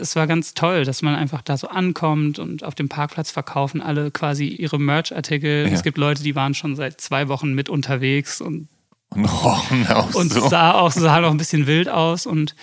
Es 0.00 0.16
war 0.16 0.26
ganz 0.26 0.54
toll, 0.54 0.84
dass 0.84 1.02
man 1.02 1.14
einfach 1.14 1.42
da 1.42 1.56
so 1.56 1.68
ankommt 1.68 2.38
und 2.38 2.64
auf 2.64 2.74
dem 2.74 2.88
Parkplatz 2.88 3.30
verkaufen 3.30 3.80
alle 3.82 4.10
quasi 4.10 4.46
ihre 4.48 4.78
Merch-Artikel. 4.78 5.66
Ja. 5.66 5.72
Es 5.72 5.82
gibt 5.82 5.98
Leute, 5.98 6.22
die 6.22 6.34
waren 6.34 6.54
schon 6.54 6.76
seit 6.76 7.00
zwei 7.00 7.28
Wochen 7.28 7.52
mit 7.54 7.68
unterwegs 7.68 8.40
und, 8.40 8.68
Und 9.10 9.24
rochen 9.24 9.86
auch 9.88 10.14
und 10.14 10.32
so. 10.32 10.48
sah 10.48 10.72
auch 10.72 10.90
sah 10.92 11.20
noch 11.20 11.30
ein 11.30 11.36
bisschen 11.38 11.66
wild 11.66 11.88
aus 11.88 12.26
und 12.26 12.54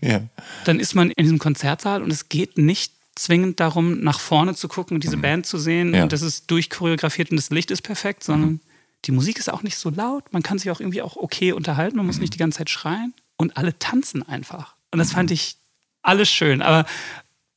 Ja. 0.00 0.20
dann 0.64 0.80
ist 0.80 0.94
man 0.94 1.10
in 1.10 1.24
diesem 1.24 1.38
Konzertsaal 1.38 2.02
und 2.02 2.10
es 2.10 2.28
geht 2.28 2.58
nicht 2.58 2.92
zwingend 3.14 3.60
darum, 3.60 4.00
nach 4.00 4.18
vorne 4.20 4.54
zu 4.54 4.68
gucken 4.68 4.96
und 4.96 5.04
diese 5.04 5.18
Band 5.18 5.44
zu 5.46 5.58
sehen 5.58 5.88
Mhm. 5.88 5.94
Ja. 5.94 6.02
und 6.04 6.12
das 6.12 6.22
ist 6.22 6.50
durchchoreografiert 6.50 7.30
und 7.30 7.36
das 7.36 7.50
Licht 7.50 7.70
ist 7.70 7.82
perfekt, 7.82 8.24
sondern 8.24 8.60
die 9.04 9.12
Musik 9.12 9.38
ist 9.38 9.52
auch 9.52 9.62
nicht 9.62 9.76
so 9.76 9.90
laut. 9.90 10.32
Man 10.32 10.42
kann 10.42 10.58
sich 10.58 10.70
auch 10.70 10.80
irgendwie 10.80 11.02
auch 11.02 11.16
okay 11.16 11.52
unterhalten, 11.52 11.96
man 11.96 12.06
muss 12.06 12.16
Mhm. 12.16 12.22
nicht 12.22 12.34
die 12.34 12.38
ganze 12.38 12.58
Zeit 12.58 12.70
schreien 12.70 13.12
und 13.36 13.56
alle 13.56 13.78
tanzen 13.78 14.26
einfach. 14.26 14.76
Und 14.92 14.98
das 14.98 15.12
fand 15.12 15.30
ich 15.30 15.56
alles 16.02 16.28
schön. 16.30 16.62
Aber 16.62 16.84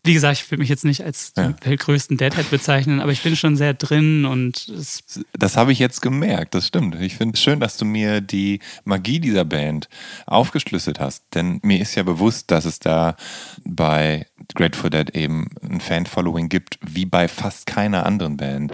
wie 0.04 0.14
gesagt, 0.14 0.40
ich 0.40 0.52
will 0.52 0.60
mich 0.60 0.70
jetzt 0.70 0.86
nicht 0.86 1.04
als 1.04 1.34
Ja. 1.36 1.48
den 1.48 1.56
weltgrößten 1.64 2.16
Deadhead 2.18 2.52
bezeichnen, 2.52 3.02
aber 3.02 3.12
ich 3.12 3.24
bin 3.24 3.36
schon 3.36 3.58
sehr 3.58 3.74
drin 3.74 4.26
und 4.26 4.68
es 4.68 5.04
Das 5.34 5.58
habe 5.58 5.72
ich 5.72 5.80
jetzt 5.80 6.00
gemerkt, 6.02 6.54
das 6.54 6.68
stimmt. 6.68 6.94
Ich 7.02 7.16
finde 7.16 7.34
es 7.34 7.42
schön, 7.42 7.60
dass 7.60 7.78
du 7.78 7.86
mir 7.86 8.22
die 8.22 8.60
Magie 8.84 9.20
dieser 9.20 9.46
Band 9.46 9.90
aufgeschlüsselt 10.28 11.00
hast. 11.00 11.24
Denn 11.34 11.60
mir 11.64 11.80
ist 11.82 11.96
ja 11.96 12.04
bewusst, 12.04 12.52
dass 12.52 12.66
es 12.66 12.78
da 12.78 13.16
bei 13.64 14.28
Grateful 14.54 14.92
Dead 14.92 15.10
eben 15.16 15.48
ein 15.68 15.82
Fan-Following 15.82 16.50
gibt, 16.50 16.78
wie 16.86 17.06
bei 17.08 17.28
fast 17.28 17.66
keiner 17.66 18.06
anderen 18.06 18.38
Band. 18.38 18.74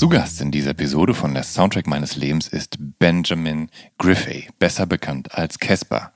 Zu 0.00 0.08
Gast 0.08 0.40
in 0.40 0.50
dieser 0.50 0.70
Episode 0.70 1.12
von 1.12 1.34
der 1.34 1.42
Soundtrack 1.42 1.86
meines 1.86 2.16
Lebens 2.16 2.48
ist 2.48 2.78
Benjamin 2.98 3.68
Griffey, 3.98 4.48
besser 4.58 4.86
bekannt 4.86 5.34
als 5.34 5.58
Casper. 5.58 6.12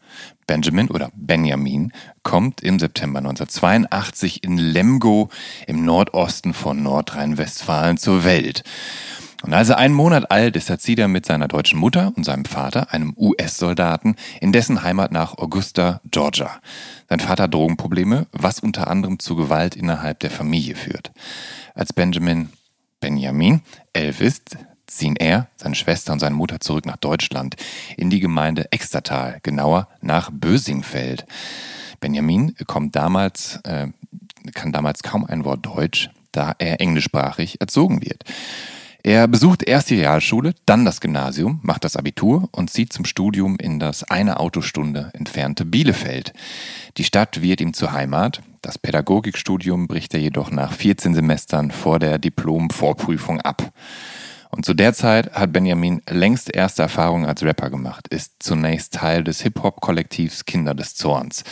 Benjamin 0.46 0.88
oder 0.88 1.10
Benjamin 1.14 1.92
kommt 2.22 2.62
im 2.62 2.78
September 2.78 3.18
1982 3.18 4.42
in 4.42 4.56
Lemgo 4.56 5.28
im 5.66 5.84
Nordosten 5.84 6.54
von 6.54 6.82
Nordrhein-Westfalen 6.82 7.98
zur 7.98 8.24
Welt. 8.24 8.64
Und 9.42 9.52
als 9.52 9.68
er 9.68 9.76
einen 9.76 9.92
Monat 9.92 10.30
alt 10.30 10.56
ist, 10.56 10.70
er 10.70 10.78
zieht 10.78 10.98
er 10.98 11.08
mit 11.08 11.26
seiner 11.26 11.48
deutschen 11.48 11.78
Mutter 11.78 12.10
und 12.16 12.24
seinem 12.24 12.46
Vater, 12.46 12.90
einem 12.90 13.12
US-Soldaten, 13.18 14.16
in 14.40 14.52
dessen 14.52 14.82
Heimat 14.82 15.12
nach 15.12 15.36
Augusta, 15.36 16.00
Georgia. 16.10 16.58
Sein 17.10 17.20
Vater 17.20 17.42
hat 17.42 17.52
Drogenprobleme, 17.52 18.28
was 18.32 18.60
unter 18.60 18.88
anderem 18.88 19.18
zu 19.18 19.36
Gewalt 19.36 19.76
innerhalb 19.76 20.20
der 20.20 20.30
Familie 20.30 20.74
führt. 20.74 21.12
Als 21.74 21.92
Benjamin 21.92 22.48
Benjamin 23.04 23.60
elf 23.92 24.22
ist, 24.22 24.56
ziehen 24.86 25.16
er, 25.16 25.48
seine 25.56 25.74
Schwester 25.74 26.14
und 26.14 26.20
seine 26.20 26.34
Mutter 26.34 26.60
zurück 26.60 26.86
nach 26.86 26.96
Deutschland, 26.96 27.54
in 27.98 28.08
die 28.08 28.18
Gemeinde 28.18 28.72
Extertal, 28.72 29.40
genauer 29.42 29.88
nach 30.00 30.30
Bösingfeld. 30.32 31.26
Benjamin 32.00 32.56
kommt 32.66 32.96
damals, 32.96 33.60
äh, 33.64 33.88
kann 34.54 34.72
damals 34.72 35.02
kaum 35.02 35.26
ein 35.26 35.44
Wort 35.44 35.66
Deutsch, 35.66 36.08
da 36.32 36.54
er 36.56 36.80
englischsprachig 36.80 37.60
erzogen 37.60 38.00
wird. 38.00 38.24
Er 39.06 39.28
besucht 39.28 39.62
erst 39.62 39.90
die 39.90 39.96
Realschule, 39.96 40.54
dann 40.64 40.86
das 40.86 41.02
Gymnasium, 41.02 41.60
macht 41.62 41.84
das 41.84 41.94
Abitur 41.94 42.48
und 42.52 42.70
zieht 42.70 42.90
zum 42.90 43.04
Studium 43.04 43.56
in 43.60 43.78
das 43.78 44.02
eine 44.02 44.40
Autostunde 44.40 45.10
entfernte 45.12 45.66
Bielefeld. 45.66 46.32
Die 46.96 47.04
Stadt 47.04 47.42
wird 47.42 47.60
ihm 47.60 47.74
zur 47.74 47.92
Heimat. 47.92 48.40
Das 48.62 48.78
Pädagogikstudium 48.78 49.88
bricht 49.88 50.14
er 50.14 50.20
jedoch 50.20 50.50
nach 50.50 50.72
14 50.72 51.14
Semestern 51.14 51.70
vor 51.70 51.98
der 51.98 52.18
Diplom-Vorprüfung 52.18 53.42
ab. 53.42 53.74
Und 54.54 54.64
zu 54.64 54.72
der 54.72 54.94
Zeit 54.94 55.32
hat 55.32 55.52
Benjamin 55.52 56.00
längst 56.08 56.54
erste 56.54 56.82
Erfahrungen 56.82 57.26
als 57.26 57.42
Rapper 57.42 57.70
gemacht, 57.70 58.06
ist 58.06 58.34
zunächst 58.38 58.94
Teil 58.94 59.24
des 59.24 59.40
Hip-Hop-Kollektivs 59.40 60.44
Kinder 60.44 60.74
des 60.74 60.94
Zorns. 60.94 61.42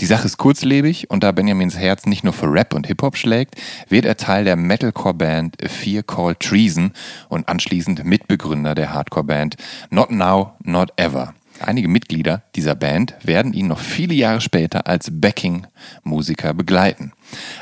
Die 0.00 0.06
Sache 0.06 0.24
ist 0.24 0.38
kurzlebig 0.38 1.10
und 1.10 1.22
da 1.22 1.32
Benjamins 1.32 1.76
Herz 1.76 2.06
nicht 2.06 2.24
nur 2.24 2.32
für 2.32 2.50
Rap 2.50 2.72
und 2.72 2.86
Hip-Hop 2.86 3.18
schlägt, 3.18 3.56
wird 3.90 4.06
er 4.06 4.16
Teil 4.16 4.44
der 4.44 4.56
Metalcore-Band 4.56 5.58
Fear 5.68 6.02
Call 6.02 6.34
Treason 6.36 6.92
und 7.28 7.46
anschließend 7.46 8.04
Mitbegründer 8.04 8.74
der 8.74 8.94
Hardcore-Band 8.94 9.56
Not 9.90 10.10
Now, 10.10 10.54
Not 10.62 10.94
Ever. 10.96 11.34
Einige 11.60 11.88
Mitglieder 11.88 12.42
dieser 12.54 12.74
Band 12.74 13.14
werden 13.22 13.52
ihn 13.52 13.66
noch 13.66 13.80
viele 13.80 14.14
Jahre 14.14 14.40
später 14.40 14.86
als 14.86 15.10
Backing-Musiker 15.12 16.54
begleiten. 16.54 17.12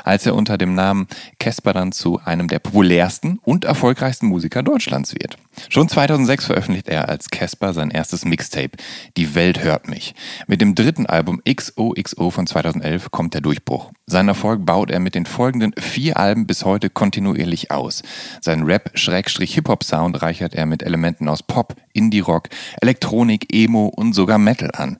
Als 0.03 0.25
er 0.25 0.35
unter 0.35 0.57
dem 0.57 0.75
Namen 0.75 1.07
Casper 1.39 1.73
dann 1.73 1.91
zu 1.91 2.19
einem 2.23 2.47
der 2.47 2.59
populärsten 2.59 3.39
und 3.43 3.65
erfolgreichsten 3.65 4.27
Musiker 4.27 4.63
Deutschlands 4.63 5.13
wird. 5.13 5.37
Schon 5.69 5.87
2006 5.87 6.45
veröffentlicht 6.45 6.89
er 6.89 7.09
als 7.09 7.29
Casper 7.29 7.73
sein 7.73 7.91
erstes 7.91 8.25
Mixtape, 8.25 8.71
Die 9.17 9.35
Welt 9.35 9.63
hört 9.63 9.87
mich. 9.87 10.15
Mit 10.47 10.61
dem 10.61 10.75
dritten 10.75 11.05
Album 11.05 11.41
XOXO 11.45 12.29
von 12.29 12.47
2011 12.47 13.11
kommt 13.11 13.33
der 13.33 13.41
Durchbruch. 13.41 13.91
Seinen 14.07 14.29
Erfolg 14.29 14.65
baut 14.65 14.91
er 14.91 14.99
mit 14.99 15.15
den 15.15 15.25
folgenden 15.25 15.73
vier 15.77 16.17
Alben 16.17 16.45
bis 16.45 16.65
heute 16.65 16.89
kontinuierlich 16.89 17.71
aus. 17.71 18.03
Sein 18.41 18.63
Rap-Hip-Hop-Sound 18.63 20.21
reichert 20.21 20.53
er 20.53 20.65
mit 20.65 20.83
Elementen 20.83 21.27
aus 21.27 21.41
Pop, 21.41 21.75
Indie-Rock, 21.93 22.49
Elektronik, 22.81 23.53
Emo 23.53 23.87
und 23.87 24.13
sogar 24.13 24.37
Metal 24.37 24.71
an. 24.73 24.97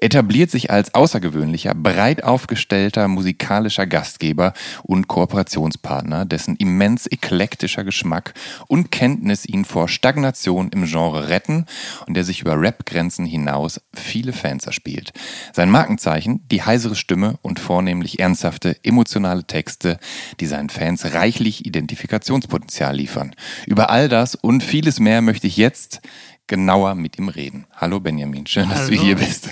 Etabliert 0.00 0.50
sich 0.50 0.70
als 0.70 0.94
außergewöhnlicher, 0.94 1.74
breit 1.74 2.24
aufgestellter 2.24 3.08
musikalischer 3.08 3.86
Gastgeber 4.06 4.52
und 4.84 5.08
Kooperationspartner, 5.08 6.26
dessen 6.26 6.54
immens 6.54 7.08
eklektischer 7.08 7.82
Geschmack 7.82 8.34
und 8.68 8.92
Kenntnis 8.92 9.44
ihn 9.44 9.64
vor 9.64 9.88
Stagnation 9.88 10.68
im 10.68 10.84
Genre 10.84 11.28
retten 11.28 11.66
und 12.06 12.14
der 12.14 12.22
sich 12.22 12.40
über 12.40 12.60
Rap-Grenzen 12.60 13.26
hinaus 13.26 13.80
viele 13.92 14.32
Fans 14.32 14.64
erspielt. 14.64 15.12
Sein 15.52 15.70
Markenzeichen, 15.72 16.46
die 16.52 16.62
heisere 16.62 16.94
Stimme 16.94 17.40
und 17.42 17.58
vornehmlich 17.58 18.20
ernsthafte, 18.20 18.76
emotionale 18.84 19.44
Texte, 19.44 19.98
die 20.38 20.46
seinen 20.46 20.70
Fans 20.70 21.14
reichlich 21.14 21.66
Identifikationspotenzial 21.66 22.94
liefern. 22.94 23.34
Über 23.66 23.90
all 23.90 24.08
das 24.08 24.36
und 24.36 24.62
vieles 24.62 25.00
mehr 25.00 25.20
möchte 25.20 25.48
ich 25.48 25.56
jetzt 25.56 26.00
genauer 26.46 26.94
mit 26.94 27.18
ihm 27.18 27.28
reden. 27.28 27.66
Hallo 27.74 27.98
Benjamin, 27.98 28.46
schön, 28.46 28.68
dass 28.68 28.86
du 28.86 28.92
Hallo. 28.92 29.02
hier 29.02 29.16
bist. 29.16 29.48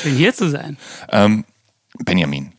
schön 0.00 0.14
hier 0.14 0.32
zu 0.32 0.48
sein. 0.48 0.76
Ähm, 1.10 1.44
Benjamin, 2.04 2.52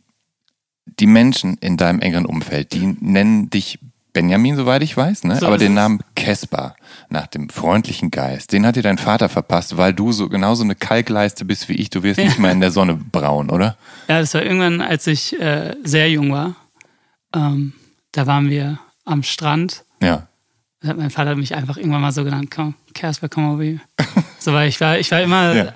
die 0.99 1.07
Menschen 1.07 1.57
in 1.59 1.77
deinem 1.77 1.99
engeren 1.99 2.25
Umfeld, 2.25 2.73
die 2.73 2.97
nennen 2.99 3.49
dich 3.49 3.79
Benjamin, 4.13 4.55
soweit 4.55 4.81
ich 4.81 4.97
weiß, 4.97 5.23
ne? 5.25 5.35
So 5.35 5.47
aber 5.47 5.57
den. 5.57 5.75
Namen 5.75 5.99
Caspar 6.15 6.75
nach 7.09 7.27
dem 7.27 7.49
freundlichen 7.49 8.11
Geist, 8.11 8.51
den 8.51 8.65
hat 8.65 8.75
dir 8.75 8.83
dein 8.83 8.97
Vater 8.97 9.29
verpasst, 9.29 9.77
weil 9.77 9.93
du 9.93 10.11
so 10.11 10.29
genauso 10.29 10.63
eine 10.63 10.75
Kalkleiste 10.75 11.45
bist 11.45 11.69
wie 11.69 11.73
ich. 11.73 11.89
Du 11.89 12.03
wirst 12.03 12.19
nicht 12.19 12.39
mal 12.39 12.51
in 12.51 12.59
der 12.59 12.71
Sonne 12.71 12.95
braun, 12.95 13.49
oder? 13.49 13.77
Ja, 14.07 14.19
das 14.19 14.33
war 14.33 14.43
irgendwann, 14.43 14.81
als 14.81 15.07
ich 15.07 15.39
äh, 15.39 15.75
sehr 15.83 16.09
jung 16.09 16.31
war. 16.31 16.55
Ähm, 17.35 17.73
da 18.11 18.25
waren 18.27 18.49
wir 18.49 18.79
am 19.05 19.23
Strand. 19.23 19.83
Ja. 20.01 20.27
Hat 20.85 20.97
mein 20.97 21.09
Vater 21.09 21.35
mich 21.35 21.55
einfach 21.55 21.77
irgendwann 21.77 22.01
mal 22.01 22.11
so 22.11 22.23
genannt, 22.23 22.49
komm, 22.51 22.73
Casper, 22.93 23.29
komm 23.29 23.57
mal 23.57 23.63
hier. 23.63 23.79
So, 24.39 24.53
weil 24.53 24.69
ich 24.69 24.79
war, 24.81 24.97
ich 24.97 25.11
war 25.11 25.21
immer, 25.21 25.55
Ja. 25.55 25.73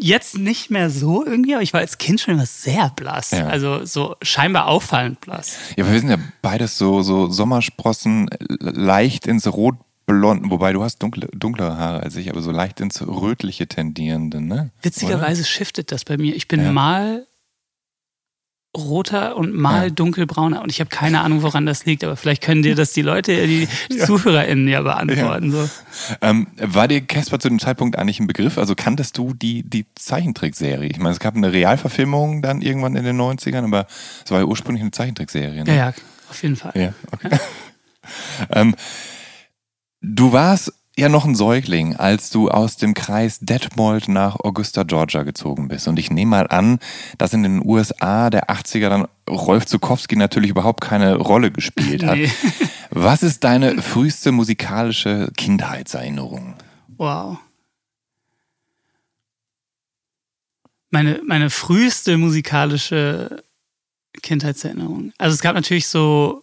Jetzt 0.00 0.38
nicht 0.38 0.70
mehr 0.70 0.88
so 0.88 1.24
irgendwie, 1.26 1.54
aber 1.54 1.62
ich 1.62 1.74
war 1.74 1.80
als 1.80 1.98
Kind 1.98 2.20
schon 2.20 2.34
immer 2.34 2.46
sehr 2.46 2.90
blass. 2.96 3.32
Ja. 3.32 3.46
Also 3.48 3.84
so 3.84 4.16
scheinbar 4.22 4.66
auffallend 4.66 5.20
blass. 5.20 5.56
Ja, 5.76 5.84
aber 5.84 5.92
wir 5.92 6.00
sind 6.00 6.08
ja 6.08 6.18
beides 6.40 6.78
so, 6.78 7.02
so 7.02 7.28
Sommersprossen, 7.30 8.28
äh, 8.28 8.36
leicht 8.60 9.26
ins 9.26 9.46
Rotblond, 9.46 10.50
wobei 10.50 10.72
du 10.72 10.82
hast 10.82 11.02
dunkle, 11.02 11.28
dunklere 11.34 11.76
Haare 11.76 12.02
als 12.02 12.16
ich, 12.16 12.30
aber 12.30 12.40
so 12.40 12.50
leicht 12.50 12.80
ins 12.80 13.06
Rötliche 13.06 13.66
tendierende, 13.66 14.40
ne? 14.40 14.70
Witzigerweise 14.80 15.44
shiftet 15.44 15.92
das 15.92 16.04
bei 16.06 16.16
mir. 16.16 16.34
Ich 16.34 16.48
bin 16.48 16.62
Ja. 16.62 16.72
mal 16.72 17.26
roter 18.78 19.36
und 19.36 19.54
mal 19.54 19.84
Ja. 19.84 19.90
dunkelbrauner 19.90 20.62
und 20.62 20.70
ich 20.70 20.80
habe 20.80 20.88
keine 20.90 21.20
Ahnung, 21.20 21.42
woran 21.42 21.66
das 21.66 21.84
liegt, 21.84 22.04
aber 22.04 22.16
vielleicht 22.16 22.42
können 22.42 22.62
dir 22.62 22.74
das 22.74 22.92
die 22.92 23.02
Leute, 23.02 23.46
die 23.46 23.68
ZuhörerInnen 24.06 24.68
ja 24.68 24.82
beantworten. 24.82 25.50
So. 25.50 25.68
Ähm, 26.22 26.46
war 26.60 26.88
dir 26.88 27.00
Casper 27.00 27.38
zu 27.38 27.48
dem 27.48 27.58
Zeitpunkt 27.58 27.98
eigentlich 27.98 28.20
ein 28.20 28.26
Begriff? 28.26 28.58
Also 28.58 28.74
kanntest 28.74 29.18
du 29.18 29.34
die, 29.34 29.62
die 29.62 29.86
Zeichentrickserie? 29.94 30.88
Ich 30.88 30.98
meine, 30.98 31.12
es 31.12 31.20
gab 31.20 31.36
eine 31.36 31.52
Realverfilmung 31.52 32.42
dann 32.42 32.62
irgendwann 32.62 32.96
in 32.96 33.04
den 33.04 33.20
90ern, 33.20 33.64
aber 33.64 33.86
es 34.24 34.30
war 34.30 34.38
ja 34.40 34.44
ursprünglich 34.44 34.82
eine 34.82 34.90
Zeichentrickserie. 34.92 35.64
Ne? 35.64 35.70
Ja, 35.70 35.74
ja, 35.74 35.94
auf 36.30 36.42
jeden 36.42 36.56
Fall. 36.56 36.72
Ja, 36.74 36.92
okay. 37.12 37.30
ähm, 38.52 38.74
du 40.00 40.32
warst 40.32 40.72
ja 40.98 41.08
noch 41.08 41.24
ein 41.24 41.34
Säugling, 41.34 41.96
als 41.96 42.30
du 42.30 42.50
aus 42.50 42.76
dem 42.76 42.92
Kreis 42.92 43.38
Detmold 43.40 44.08
nach 44.08 44.36
Augusta, 44.40 44.82
Georgia 44.82 45.22
gezogen 45.22 45.68
bist. 45.68 45.86
Und 45.86 45.98
ich 45.98 46.10
nehme 46.10 46.30
mal 46.30 46.48
an, 46.48 46.80
dass 47.18 47.32
in 47.32 47.44
den 47.44 47.64
USA 47.64 48.30
der 48.30 48.50
80er 48.50 48.88
dann 48.88 49.08
Rolf 49.30 49.66
Zukowski 49.66 50.16
natürlich 50.16 50.50
überhaupt 50.50 50.80
keine 50.80 51.16
Rolle 51.16 51.50
gespielt 51.50 52.04
hat. 52.04 52.18
Nee. 52.28 52.30
Was 52.90 53.22
ist 53.22 53.44
deine 53.44 53.82
früheste 53.82 54.32
musikalische 54.32 55.30
Kindheitserinnerung? 55.36 56.54
Wow. 56.96 57.36
Meine, 60.90 61.20
meine 61.26 61.50
früheste 61.50 62.16
musikalische 62.16 63.44
Kindheitserinnerung. 64.22 65.12
Also 65.18 65.34
es 65.34 65.42
gab 65.42 65.54
natürlich 65.54 65.86
so 65.86 66.42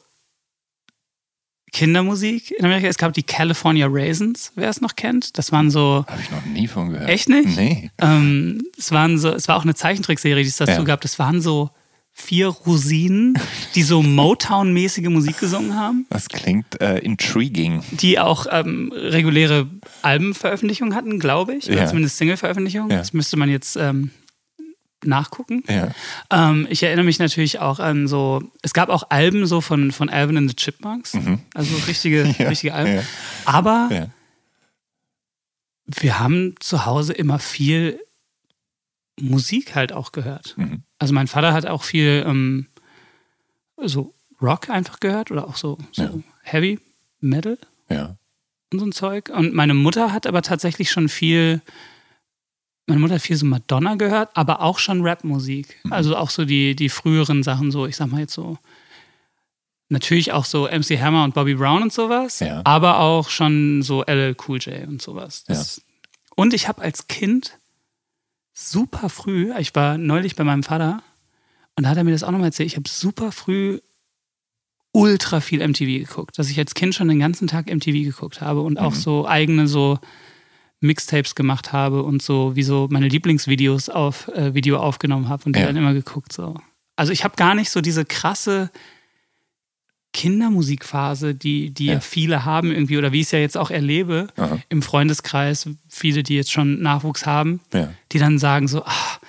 Kindermusik 1.75 2.51
in 2.57 2.63
Amerika. 2.65 2.87
Es 2.87 2.97
gab 2.97 3.13
die 3.13 3.23
California 3.23 3.87
Raisins, 3.89 4.53
wer 4.55 4.69
es 4.69 4.79
noch 4.79 4.95
kennt. 4.95 5.37
Das 5.37 5.51
waren 5.51 5.69
so, 5.69 6.05
Habe 6.07 6.21
ich 6.21 6.31
noch 6.31 6.45
nie 6.45 6.67
von 6.67 6.89
gehört. 6.91 7.09
Echt 7.09 7.27
nicht? 7.27 7.57
Nee. 7.57 7.91
ähm, 7.99 8.61
es 8.77 8.91
waren 8.93 9.17
so, 9.17 9.29
es 9.29 9.47
war 9.49 9.57
auch 9.57 9.63
eine 9.63 9.75
Zeichentrickserie, 9.75 10.41
die 10.43 10.49
es 10.49 10.55
dazu 10.57 10.71
Ja. 10.71 10.83
gab. 10.83 11.01
Das 11.01 11.19
waren 11.19 11.41
so 11.41 11.69
vier 12.13 12.47
Rosinen, 12.47 13.37
die 13.75 13.83
so 13.83 14.01
Motown-mäßige 14.03 15.09
Musik 15.09 15.37
gesungen 15.37 15.75
haben. 15.75 16.05
Das 16.09 16.29
klingt 16.29 16.79
äh, 16.79 16.99
intriguing. 16.99 17.81
die 17.91 18.19
auch 18.19 18.47
ähm, 18.49 18.93
reguläre 18.95 19.67
Albenveröffentlichungen 20.01 20.95
hatten, 20.95 21.19
glaube 21.19 21.55
ich. 21.55 21.67
Oder 21.67 21.79
Ja. 21.81 21.85
zumindest 21.87 22.17
Single-Veröffentlichungen. 22.17 22.89
Ja. 22.91 22.97
Das 22.99 23.11
müsste 23.11 23.35
man 23.35 23.49
jetzt 23.49 23.75
ähm, 23.75 24.11
nachgucken. 25.07 25.63
Ja. 25.67 25.91
Ähm, 26.31 26.67
ich 26.69 26.83
erinnere 26.83 27.05
mich 27.05 27.19
natürlich 27.19 27.59
auch 27.59 27.79
an 27.79 28.07
so, 28.07 28.43
es 28.61 28.73
gab 28.73 28.89
auch 28.89 29.09
Alben 29.09 29.45
so 29.45 29.61
von, 29.61 29.91
von 29.91 30.09
Alvin 30.09 30.37
and 30.37 30.49
the 30.49 30.55
Chipmunks. 30.55 31.13
Also 31.53 31.75
richtige, 31.87 32.25
Mhm. 32.25 32.35
Ja, 32.39 32.49
richtige 32.49 32.73
Alben. 32.73 32.95
ja. 32.95 33.03
Aber 33.45 33.89
wir 35.85 36.19
haben 36.19 36.55
zu 36.59 36.85
Hause 36.85 37.13
immer 37.13 37.39
viel 37.39 37.99
Musik 39.19 39.75
halt 39.75 39.93
auch 39.93 40.11
gehört. 40.11 40.55
Mhm. 40.57 40.83
Also 40.99 41.13
mein 41.13 41.27
Vater 41.27 41.53
hat 41.53 41.65
auch 41.65 41.83
viel 41.83 42.23
ähm, 42.27 42.67
so 43.81 44.13
Rock 44.41 44.69
einfach 44.69 44.99
gehört 44.99 45.31
oder 45.31 45.47
auch 45.47 45.55
so, 45.55 45.77
so. 45.91 46.21
Heavy 46.41 46.79
Metal 47.21 47.57
Ja. 47.89 48.17
und 48.73 48.79
so 48.79 48.85
ein 48.85 48.91
Zeug. 48.91 49.29
Und 49.29 49.53
meine 49.53 49.73
Mutter 49.73 50.11
hat 50.11 50.27
aber 50.27 50.41
tatsächlich 50.41 50.91
schon 50.91 51.07
viel, 51.07 51.61
meine 52.87 52.99
Mutter 53.01 53.15
hat 53.15 53.21
viel 53.21 53.35
so 53.35 53.45
Madonna 53.45 53.95
gehört, 53.95 54.29
aber 54.35 54.61
auch 54.61 54.79
schon 54.79 55.05
Rapmusik. 55.05 55.77
Mhm. 55.83 55.93
Also 55.93 56.15
auch 56.17 56.29
so 56.29 56.45
die, 56.45 56.75
die 56.75 56.89
früheren 56.89 57.41
Sachen, 57.43 57.71
so, 57.71 57.85
ich 57.87 57.95
sag 57.95 58.07
mal 58.11 58.21
jetzt 58.21 58.33
so, 58.33 58.57
natürlich 59.89 60.33
auch 60.33 60.45
so 60.45 60.67
MC 60.67 60.99
Hammer 60.99 61.23
und 61.23 61.33
Bobby 61.33 61.55
Brown 61.55 61.83
und 61.83 61.93
sowas, 61.93 62.39
Ja. 62.39 62.61
aber 62.63 62.99
auch 62.99 63.29
schon 63.29 63.81
so 63.81 64.03
LL 64.03 64.35
Cool 64.47 64.59
J 64.59 64.87
und 64.87 65.01
sowas. 65.01 65.43
Das, 65.45 65.81
Und 66.35 66.53
ich 66.53 66.67
habe 66.67 66.81
als 66.81 67.07
Kind 67.07 67.57
super 68.53 69.09
früh, 69.09 69.51
ich 69.59 69.75
war 69.75 69.97
neulich 69.97 70.35
bei 70.35 70.43
meinem 70.43 70.63
Vater 70.63 71.01
und 71.75 71.83
da 71.83 71.89
hat 71.89 71.97
er 71.97 72.03
mir 72.03 72.11
das 72.11 72.23
auch 72.23 72.31
nochmal 72.31 72.47
erzählt, 72.47 72.67
ich 72.67 72.77
habe 72.77 72.87
super 72.89 73.31
früh 73.31 73.79
ultra 74.91 75.41
viel 75.41 75.65
MTV 75.67 75.85
geguckt, 76.07 76.39
dass 76.39 76.49
ich 76.49 76.57
als 76.57 76.73
Kind 76.73 76.95
schon 76.95 77.09
den 77.09 77.19
ganzen 77.19 77.47
Tag 77.47 77.67
MTV 77.67 77.91
geguckt 78.05 78.39
habe 78.41 78.61
und 78.61 78.77
auch 78.79 78.95
so 78.95 79.27
eigene 79.27 79.67
so 79.67 79.99
Mixtapes 80.81 81.35
gemacht 81.35 81.71
habe 81.73 82.03
und 82.03 82.21
so 82.21 82.55
wie 82.55 82.63
so 82.63 82.87
meine 82.91 83.07
Lieblingsvideos 83.07 83.89
auf 83.89 84.27
äh, 84.29 84.53
Video 84.53 84.77
aufgenommen 84.77 85.29
habe 85.29 85.43
und 85.45 85.55
die 85.55 85.59
Ja. 85.61 85.67
dann 85.67 85.77
immer 85.77 85.93
geguckt 85.93 86.33
so. 86.33 86.55
Also 86.95 87.11
ich 87.11 87.23
habe 87.23 87.35
gar 87.35 87.55
nicht 87.55 87.69
so 87.71 87.81
diese 87.81 88.05
krasse 88.05 88.69
Kindermusikphase, 90.13 91.35
die, 91.35 91.71
die 91.71 91.87
ja. 91.87 91.93
Ja. 91.95 91.99
viele 91.99 92.45
haben 92.45 92.71
irgendwie 92.71 92.97
oder 92.97 93.11
wie 93.11 93.19
ich 93.19 93.25
es 93.27 93.31
ja 93.31 93.39
jetzt 93.39 93.57
auch 93.57 93.69
erlebe 93.69 94.27
Aha. 94.37 94.59
im 94.69 94.81
Freundeskreis, 94.81 95.67
viele, 95.89 96.23
die 96.23 96.35
jetzt 96.35 96.51
schon 96.53 96.81
Nachwuchs 96.81 97.25
haben, 97.25 97.59
Ja. 97.73 97.89
die 98.13 98.19
dann 98.19 98.39
sagen 98.39 98.67
so, 98.69 98.85
ah, 98.85 99.19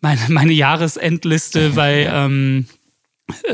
meine, 0.00 0.20
meine 0.28 0.52
Jahresendliste 0.54 1.70
bei 1.74 2.06
ähm, 2.10 2.66
äh, 2.70 2.72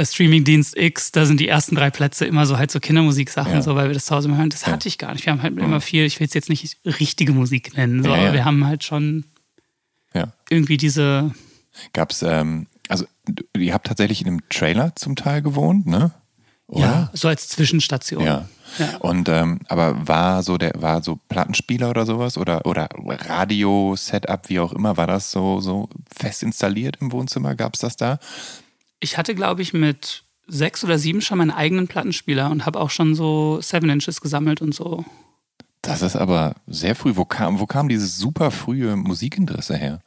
Streamingdienst 0.02 0.76
X, 0.76 1.12
da 1.12 1.24
sind 1.24 1.40
die 1.40 1.48
ersten 1.48 1.74
drei 1.74 1.90
Plätze 1.90 2.26
immer 2.26 2.44
so 2.46 2.58
halt 2.58 2.70
so 2.70 2.78
Kindermusiksachen, 2.80 3.52
Ja. 3.54 3.62
so, 3.62 3.74
weil 3.74 3.88
wir 3.88 3.94
das 3.94 4.04
zu 4.06 4.14
Hause 4.14 4.28
immer 4.28 4.36
hören. 4.36 4.50
Das 4.50 4.62
Ja. 4.66 4.72
Hatte 4.72 4.88
ich 4.88 4.98
gar 4.98 5.12
nicht. 5.14 5.24
Wir 5.24 5.32
haben 5.32 5.42
halt 5.42 5.56
immer 5.58 5.80
viel, 5.80 6.04
ich 6.04 6.20
will 6.20 6.26
es 6.26 6.34
jetzt 6.34 6.48
nicht 6.50 6.76
richtige 6.84 7.32
Musik 7.32 7.76
nennen, 7.76 8.02
so, 8.02 8.10
Ja, 8.10 8.16
aber 8.16 8.32
wir 8.34 8.44
haben 8.44 8.66
halt 8.66 8.84
schon 8.84 9.24
irgendwie 10.50 10.76
diese, 10.76 11.32
Gab's, 11.94 12.20
ähm, 12.22 12.66
also 12.88 13.06
ihr 13.56 13.72
habt 13.72 13.86
tatsächlich 13.86 14.20
in 14.20 14.26
einem 14.26 14.48
Trailer 14.50 14.94
zum 14.96 15.16
Teil 15.16 15.40
gewohnt, 15.40 15.86
ne? 15.86 16.10
ja, 16.74 17.10
so 17.14 17.28
als 17.28 17.48
Zwischenstation. 17.48 18.24
Ja. 18.24 18.48
Und 19.00 19.28
ähm, 19.28 19.60
aber 19.68 20.08
war 20.08 20.42
so 20.42 20.56
der 20.56 20.72
war 20.76 21.02
so 21.02 21.18
Plattenspieler 21.28 21.90
oder 21.90 22.06
sowas 22.06 22.38
oder 22.38 22.64
oder 22.66 22.88
Radio 23.04 23.94
Setup 23.96 24.48
wie 24.48 24.58
auch 24.60 24.72
immer 24.72 24.96
war 24.96 25.06
das 25.06 25.30
so 25.30 25.60
so 25.60 25.90
fest 26.14 26.42
installiert 26.42 26.96
im 27.00 27.12
Wohnzimmer 27.12 27.54
gab's 27.54 27.80
das 27.80 27.96
da? 27.96 28.18
Ich 29.02 29.18
hatte, 29.18 29.34
glaube 29.34 29.62
ich, 29.62 29.72
mit 29.72 30.22
sechs 30.46 30.84
oder 30.84 30.96
sieben 30.96 31.20
schon 31.20 31.38
meinen 31.38 31.50
eigenen 31.50 31.88
Plattenspieler 31.88 32.50
und 32.50 32.66
habe 32.66 32.78
auch 32.80 32.90
schon 32.90 33.16
so 33.16 33.60
Seven 33.60 33.90
Inches 33.90 34.20
gesammelt 34.20 34.62
und 34.62 34.72
so. 34.74 35.04
Das 35.82 36.02
ist 36.02 36.14
aber 36.14 36.54
sehr 36.68 36.94
früh. 36.94 37.16
Wo 37.16 37.24
kam 37.24 37.58
wo 37.58 37.66
kam 37.66 37.88
dieses 37.88 38.16
super 38.16 38.52
frühe 38.52 38.94
Musikinteresse 38.94 39.76
her? 39.76 40.00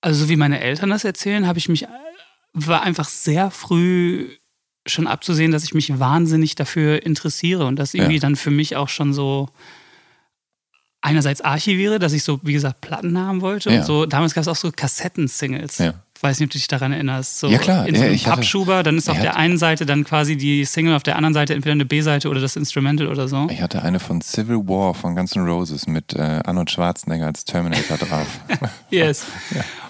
Also, 0.00 0.24
so 0.24 0.28
wie 0.30 0.36
meine 0.36 0.60
Eltern 0.60 0.88
das 0.90 1.04
erzählen, 1.04 1.46
habe 1.46 1.58
ich 1.58 1.68
mich, 1.68 1.86
war 2.54 2.82
einfach 2.82 3.08
sehr 3.08 3.50
früh 3.50 4.30
schon 4.86 5.06
abzusehen, 5.06 5.52
dass 5.52 5.64
ich 5.64 5.74
mich 5.74 5.98
wahnsinnig 5.98 6.54
dafür 6.54 7.04
interessiere 7.04 7.66
und 7.66 7.76
das 7.76 7.92
irgendwie 7.92 8.14
Ja. 8.14 8.20
dann 8.20 8.36
für 8.36 8.50
mich 8.50 8.76
auch 8.76 8.88
schon 8.88 9.12
so 9.12 9.50
einerseits 11.02 11.40
archiviere, 11.40 11.98
dass 11.98 12.12
ich 12.12 12.22
so, 12.24 12.40
wie 12.42 12.52
gesagt, 12.52 12.80
Platten 12.82 13.16
haben 13.18 13.40
wollte 13.40 13.70
Ja. 13.70 13.80
und 13.80 13.86
so. 13.86 14.06
Damals 14.06 14.34
gab 14.34 14.42
es 14.42 14.48
auch 14.48 14.56
so 14.56 14.70
Kassetten-Singles. 14.70 15.78
Ja. 15.78 15.94
Ich 16.14 16.22
weiß 16.22 16.38
nicht, 16.38 16.48
ob 16.48 16.50
du 16.52 16.58
dich 16.58 16.68
daran 16.68 16.92
erinnerst. 16.92 17.38
So 17.38 17.48
Ja, 17.48 17.56
klar. 17.56 17.86
In 17.88 17.94
so 17.94 18.00
Ja, 18.02 18.06
einem 18.08 18.14
ich 18.14 18.26
hatte- 18.26 18.36
Pappschuber, 18.36 18.82
dann 18.82 18.98
ist 18.98 19.08
auf 19.08 19.16
Ja. 19.16 19.22
der 19.22 19.36
einen 19.36 19.56
Seite 19.56 19.86
dann 19.86 20.04
quasi 20.04 20.36
die 20.36 20.66
Single, 20.66 20.94
auf 20.94 21.02
der 21.02 21.16
anderen 21.16 21.32
Seite 21.32 21.54
entweder 21.54 21.72
eine 21.72 21.86
B-Seite 21.86 22.28
oder 22.28 22.40
das 22.42 22.56
Instrumental 22.56 23.06
oder 23.06 23.26
so. 23.28 23.46
Ich 23.50 23.62
hatte 23.62 23.82
eine 23.82 23.98
von 24.00 24.20
Civil 24.20 24.56
War 24.68 24.92
von 24.92 25.16
Guns 25.16 25.34
N' 25.34 25.46
Roses 25.46 25.86
mit 25.86 26.12
äh, 26.12 26.40
Arnold 26.44 26.70
Schwarzenegger 26.70 27.24
als 27.26 27.44
Terminator 27.46 27.96
drauf. 27.96 28.26
Yes. 28.90 29.24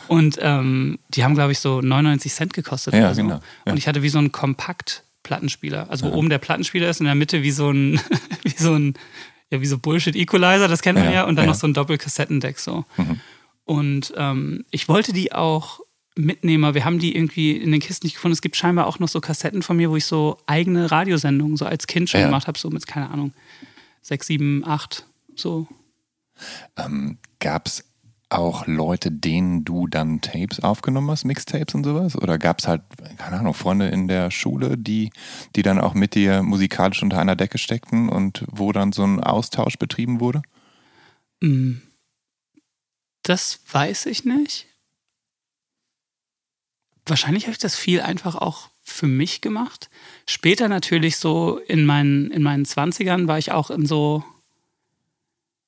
Und 0.06 0.38
ähm, 0.40 0.98
die 1.08 1.24
haben, 1.24 1.34
glaube 1.34 1.50
ich, 1.52 1.58
so 1.58 1.80
99 1.80 2.32
Cent 2.32 2.52
gekostet 2.54 2.94
Ja, 2.94 3.00
oder 3.00 3.14
so. 3.16 3.22
genau. 3.22 3.40
Ja. 3.66 3.72
Und 3.72 3.78
ich 3.78 3.88
hatte 3.88 4.02
wie 4.04 4.08
so 4.08 4.18
einen 4.18 4.30
Kompakt-Plattenspieler. 4.30 5.86
Also 5.90 6.06
wo 6.06 6.14
oben 6.16 6.30
der 6.30 6.38
Plattenspieler 6.38 6.88
ist, 6.88 7.00
in 7.00 7.06
der 7.06 7.14
Mitte 7.16 7.42
wie 7.42 7.50
so 7.50 7.70
ein, 7.70 8.00
wie 8.44 8.54
so 8.56 8.74
ein, 8.74 8.94
ja, 9.50 9.60
wie 9.60 9.66
so 9.66 9.78
Bullshit-Equalizer, 9.78 10.68
das 10.68 10.82
kennt 10.82 10.98
man 10.98 11.06
ja, 11.08 11.12
Ja, 11.12 11.24
und 11.24 11.36
dann 11.36 11.44
ja. 11.46 11.50
noch 11.50 11.58
so 11.58 11.66
ein 11.66 11.74
Doppelkassettendeck 11.74 12.58
so. 12.58 12.84
Mhm. 12.96 13.20
Und 13.64 14.12
ähm, 14.16 14.64
ich 14.70 14.88
wollte 14.88 15.12
die 15.12 15.32
auch 15.32 15.80
mitnehmen. 16.16 16.74
Wir 16.74 16.84
haben 16.84 16.98
die 16.98 17.14
irgendwie 17.14 17.52
in 17.52 17.70
den 17.70 17.80
Kisten 17.80 18.06
nicht 18.06 18.14
gefunden. 18.14 18.32
Es 18.32 18.42
gibt 18.42 18.56
scheinbar 18.56 18.86
auch 18.86 18.98
noch 18.98 19.08
so 19.08 19.20
Kassetten 19.20 19.62
von 19.62 19.76
mir, 19.76 19.90
wo 19.90 19.96
ich 19.96 20.04
so 20.04 20.38
eigene 20.46 20.90
Radiosendungen 20.90 21.56
so 21.56 21.64
als 21.66 21.86
Kind 21.86 22.10
schon 22.10 22.20
Ja. 22.20 22.26
gemacht 22.26 22.46
habe, 22.48 22.58
so 22.58 22.68
mit, 22.70 22.86
keine 22.86 23.10
Ahnung, 23.10 23.32
sechs, 24.02 24.26
sieben, 24.26 24.64
acht, 24.66 25.06
so. 25.36 25.66
ähm, 26.76 27.18
gab's 27.38 27.84
auch 28.30 28.66
Leute, 28.66 29.10
denen 29.10 29.64
du 29.64 29.88
dann 29.88 30.20
Tapes 30.20 30.60
aufgenommen 30.60 31.10
hast, 31.10 31.24
Mixtapes 31.24 31.74
und 31.74 31.84
sowas? 31.84 32.16
Oder 32.16 32.38
gab's 32.38 32.68
halt, 32.68 32.82
keine 33.18 33.38
Ahnung, 33.38 33.54
Freunde 33.54 33.88
in 33.88 34.08
der 34.08 34.30
Schule, 34.30 34.78
die, 34.78 35.10
die 35.56 35.62
dann 35.62 35.80
auch 35.80 35.94
mit 35.94 36.14
dir 36.14 36.42
musikalisch 36.42 37.02
unter 37.02 37.18
einer 37.18 37.36
Decke 37.36 37.58
steckten 37.58 38.08
und 38.08 38.44
wo 38.48 38.72
dann 38.72 38.92
so 38.92 39.04
ein 39.04 39.20
Austausch 39.20 39.76
betrieben 39.76 40.20
wurde? 40.20 40.42
Mm. 41.40 41.78
Das 43.22 43.60
weiß 43.70 44.06
ich 44.06 44.24
nicht. 44.24 44.66
Wahrscheinlich 47.04 47.44
habe 47.44 47.52
ich 47.52 47.58
das 47.58 47.74
viel 47.74 48.00
einfach 48.00 48.36
auch 48.36 48.70
für 48.80 49.06
mich 49.06 49.40
gemacht. 49.40 49.90
Später 50.26 50.68
natürlich 50.68 51.16
so 51.16 51.58
in 51.58 51.84
meinen, 51.84 52.30
in 52.30 52.42
meinen 52.42 52.64
20ern 52.64 53.26
war 53.26 53.38
ich 53.38 53.52
auch 53.52 53.70
in 53.70 53.84
so, 53.86 54.24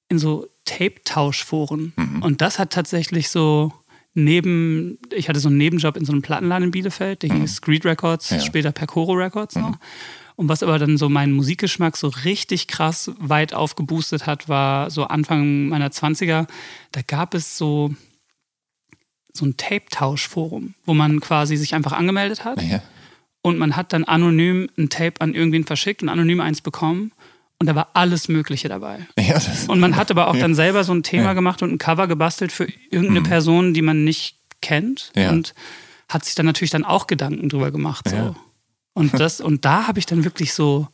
in 0.09 0.19
so 0.19 0.49
Tape-Tauschforen. 0.65 1.93
Mhm. 1.97 2.23
Und 2.23 2.41
das 2.41 2.59
hat 2.59 2.73
tatsächlich 2.73 3.29
so 3.29 3.73
neben, 4.15 4.99
ich 5.15 5.29
hatte 5.29 5.41
so 5.41 5.49
einen 5.49 5.59
Nebenjob 5.59 5.97
in 5.97 6.05
so 6.05 6.13
einem 6.13 6.23
Plattenladen 6.23 6.65
in 6.65 6.71
Bielefeld, 6.71 7.23
der 7.23 7.33
mhm. 7.33 7.41
hieß 7.43 7.57
Screed 7.57 7.85
Records, 7.85 8.31
ja. 8.31 8.41
später 8.41 8.73
Percoro 8.73 9.13
Records. 9.13 9.57
Mhm. 9.57 9.77
Und 10.37 10.49
was 10.49 10.63
aber 10.63 10.79
dann 10.79 10.97
so 10.97 11.09
meinen 11.09 11.33
Musikgeschmack 11.33 11.97
so 11.97 12.09
richtig 12.09 12.67
krass 12.67 13.11
weit 13.19 13.55
aufgeboostet 13.55 14.27
hat, 14.27 14.49
war 14.49 14.91
so 14.91 15.05
Anfang 15.05 15.69
meiner 15.69 15.89
20er, 15.89 16.47
da 16.91 17.03
gab 17.07 17.35
es 17.35 17.59
so, 17.59 17.95
so 19.33 19.47
ein 19.47 19.57
Tape-Tauschforum, 19.57 20.75
wo 20.85 20.95
man 20.95 21.21
quasi 21.21 21.57
sich 21.57 21.75
einfach 21.75 21.93
angemeldet 21.93 22.45
hat. 22.45 22.63
Ja. 22.63 22.83
Und 23.43 23.59
man 23.59 23.77
hat 23.77 23.93
dann 23.93 24.05
anonym 24.05 24.69
ein 24.79 24.89
Tape 24.89 25.21
an 25.21 25.35
irgendwen 25.35 25.65
verschickt 25.65 26.03
und 26.03 26.09
anonym 26.09 26.41
eins 26.41 26.61
bekommen. 26.61 27.13
Und 27.63 27.67
da 27.67 27.77
war 27.77 27.91
alles 27.93 28.27
Mögliche 28.27 28.69
dabei. 28.69 29.07
Ja, 29.17 29.41
und 29.69 29.79
man 29.79 29.95
hat 29.95 30.11
aber 30.11 30.27
auch 30.27 30.35
ja. 30.35 30.41
dann 30.41 30.57
selber 30.57 30.83
so 30.83 30.93
ein 30.93 31.05
Thema 31.05 31.27
ja. 31.27 31.33
gemacht 31.35 31.63
und 31.63 31.71
ein 31.71 31.79
Cover 31.79 32.09
gebastelt 32.09 32.51
für 32.51 32.67
irgendeine 32.91 33.21
mhm. 33.21 33.25
Person, 33.25 33.73
die 33.73 33.83
man 33.83 34.03
nicht 34.03 34.37
kennt. 34.61 35.13
Und 35.31 35.55
hat 36.09 36.25
sich 36.25 36.35
dann 36.35 36.45
natürlich 36.45 36.73
dann 36.73 36.85
auch 36.85 37.07
Gedanken 37.07 37.49
drüber 37.49 37.71
gemacht. 37.71 38.09
So. 38.09 38.35
Und, 38.95 39.17
das, 39.21 39.41
und 39.41 39.65
da 39.65 39.87
habe 39.87 40.01
ich 40.01 40.07
dann 40.07 40.25
wirklich 40.25 40.55
so, 40.55 40.89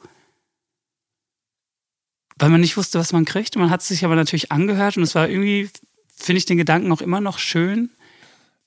weil 2.37 2.51
man 2.51 2.61
nicht 2.61 2.77
wusste, 2.77 2.99
was 2.99 3.15
man 3.15 3.25
kriegt. 3.25 3.57
Man 3.57 3.71
hat 3.71 3.81
es 3.81 3.89
sich 3.89 4.05
aber 4.05 4.15
natürlich 4.15 4.53
angehört 4.53 4.99
und 4.99 5.05
es 5.05 5.15
war 5.15 5.27
irgendwie, 5.27 5.71
finde 6.15 6.37
ich 6.37 6.45
den 6.45 6.59
Gedanken 6.59 6.93
auch 6.93 7.01
immer 7.01 7.23
noch 7.23 7.39
schön, 7.39 7.89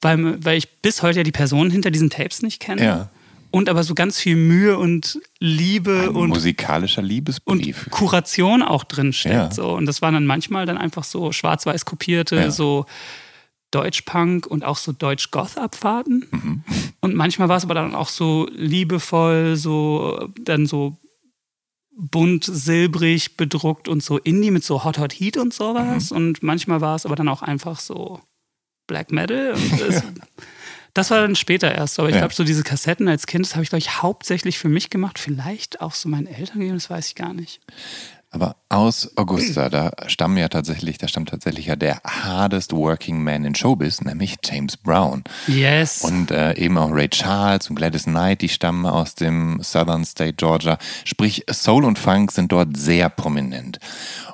weil, 0.02 0.44
weil 0.44 0.58
ich 0.58 0.82
bis 0.82 1.04
heute 1.04 1.20
ja 1.20 1.24
die 1.24 1.32
Personen 1.32 1.70
hinter 1.70 1.92
diesen 1.92 2.10
Tapes 2.10 2.42
nicht 2.42 2.60
kenne. 2.60 2.82
Und 3.52 3.70
aber 3.70 3.84
so 3.84 3.94
ganz 3.96 4.18
viel 4.20 4.36
Mühe 4.36 4.78
und 4.78 5.20
Liebe 5.40 6.08
Ein 6.10 6.16
und 6.16 6.30
musikalischer 6.30 7.02
Liebesbrief. 7.02 7.88
Und 7.88 7.92
Kuration 7.92 8.64
auch 8.64 8.84
drin 8.84 9.14
steckt. 9.14 9.36
Ja. 9.36 9.52
So. 9.52 9.74
Und 9.74 9.86
das 9.86 10.02
waren 10.02 10.14
dann 10.14 10.26
manchmal 10.26 10.66
dann 10.66 10.78
einfach 10.78 11.04
so 11.04 11.32
schwarz-weiß 11.32 11.86
kopierte, 11.86 12.38
ja. 12.38 12.52
so 12.52 12.86
Deutsch-Punk 13.72 14.48
und 14.48 14.64
auch 14.64 14.78
so 14.78 14.92
Deutsch-Goth-Abfahrten. 14.92 16.28
Mhm. 16.32 16.64
Und 17.02 17.16
manchmal 17.16 17.50
war 17.50 17.58
es 17.58 17.64
aber 17.64 17.74
dann 17.74 17.96
auch 17.96 18.10
so 18.10 18.48
liebevoll, 18.54 19.56
so 19.56 20.30
dann 20.40 20.66
so 20.66 20.98
bunt, 21.94 22.46
silbrig 22.46 23.38
bedruckt 23.38 23.88
und 23.88 24.04
so 24.04 24.18
Indie 24.18 24.52
mit 24.52 24.64
so 24.64 24.84
Hot 24.84 24.98
Hot 24.98 25.14
Heat 25.14 25.38
und 25.38 25.54
sowas. 25.54 26.12
Mhm. 26.12 26.18
Und 26.18 26.44
manchmal 26.44 26.82
war 26.82 26.96
es 26.96 27.06
aber 27.06 27.16
dann 27.16 27.28
auch 27.28 27.42
einfach 27.42 27.80
so 27.80 28.22
Black 28.88 29.12
Metal. 29.12 29.56
Das, 29.80 30.04
das, 30.94 31.12
war 31.12 31.22
dann 31.22 31.36
später 31.36 31.74
erst. 31.74 32.00
Aber 32.00 32.10
ich 32.10 32.16
ja. 32.16 32.22
glaube, 32.22 32.34
so 32.34 32.44
diese 32.44 32.64
Kassetten 32.64 33.08
als 33.08 33.28
Kind, 33.28 33.46
das 33.46 33.56
habe 33.56 33.64
ich, 33.64 33.70
glaube 33.70 33.80
ich, 33.80 34.02
hauptsächlich 34.02 34.58
für 34.60 34.70
mich 34.70 34.90
gemacht. 34.90 35.20
Vielleicht 35.20 35.82
auch 35.82 35.94
so 35.94 36.10
meinen 36.10 36.28
Eltern 36.28 36.60
gegeben, 36.60 36.78
das 36.78 36.90
weiß 36.90 37.08
ich 37.08 37.16
gar 37.16 37.34
nicht. 37.34 37.62
Aber 38.34 38.56
aus 38.70 39.12
Augusta, 39.18 39.68
da 39.68 39.92
stammen 40.08 40.38
ja 40.38 40.48
tatsächlich, 40.48 40.98
da 40.98 41.10
stammt 41.10 41.28
tatsächlich 41.28 41.66
ja 41.66 41.76
der 41.76 42.02
hardest 42.06 42.72
working 42.72 43.22
man 43.22 43.44
in 43.44 43.56
Showbiz, 43.56 44.00
nämlich 44.00 44.38
James 44.42 44.78
Brown. 44.78 45.26
Yes. 45.48 46.02
Und 46.06 46.32
äh, 46.32 46.56
eben 46.56 46.78
auch 46.78 46.92
Ray 46.92 47.10
Charles 47.10 47.70
und 47.70 47.76
Gladys 47.76 48.06
Knight, 48.06 48.42
die 48.42 48.48
stammen 48.48 48.86
aus 48.86 49.16
dem 49.16 49.62
Southern 49.62 50.06
State 50.06 50.36
Georgia. 50.36 50.78
Sprich, 51.04 51.44
Soul 51.52 51.84
und 51.84 52.00
Funk 52.00 52.32
sind 52.32 52.54
dort 52.54 52.78
sehr 52.78 53.10
prominent. 53.10 53.80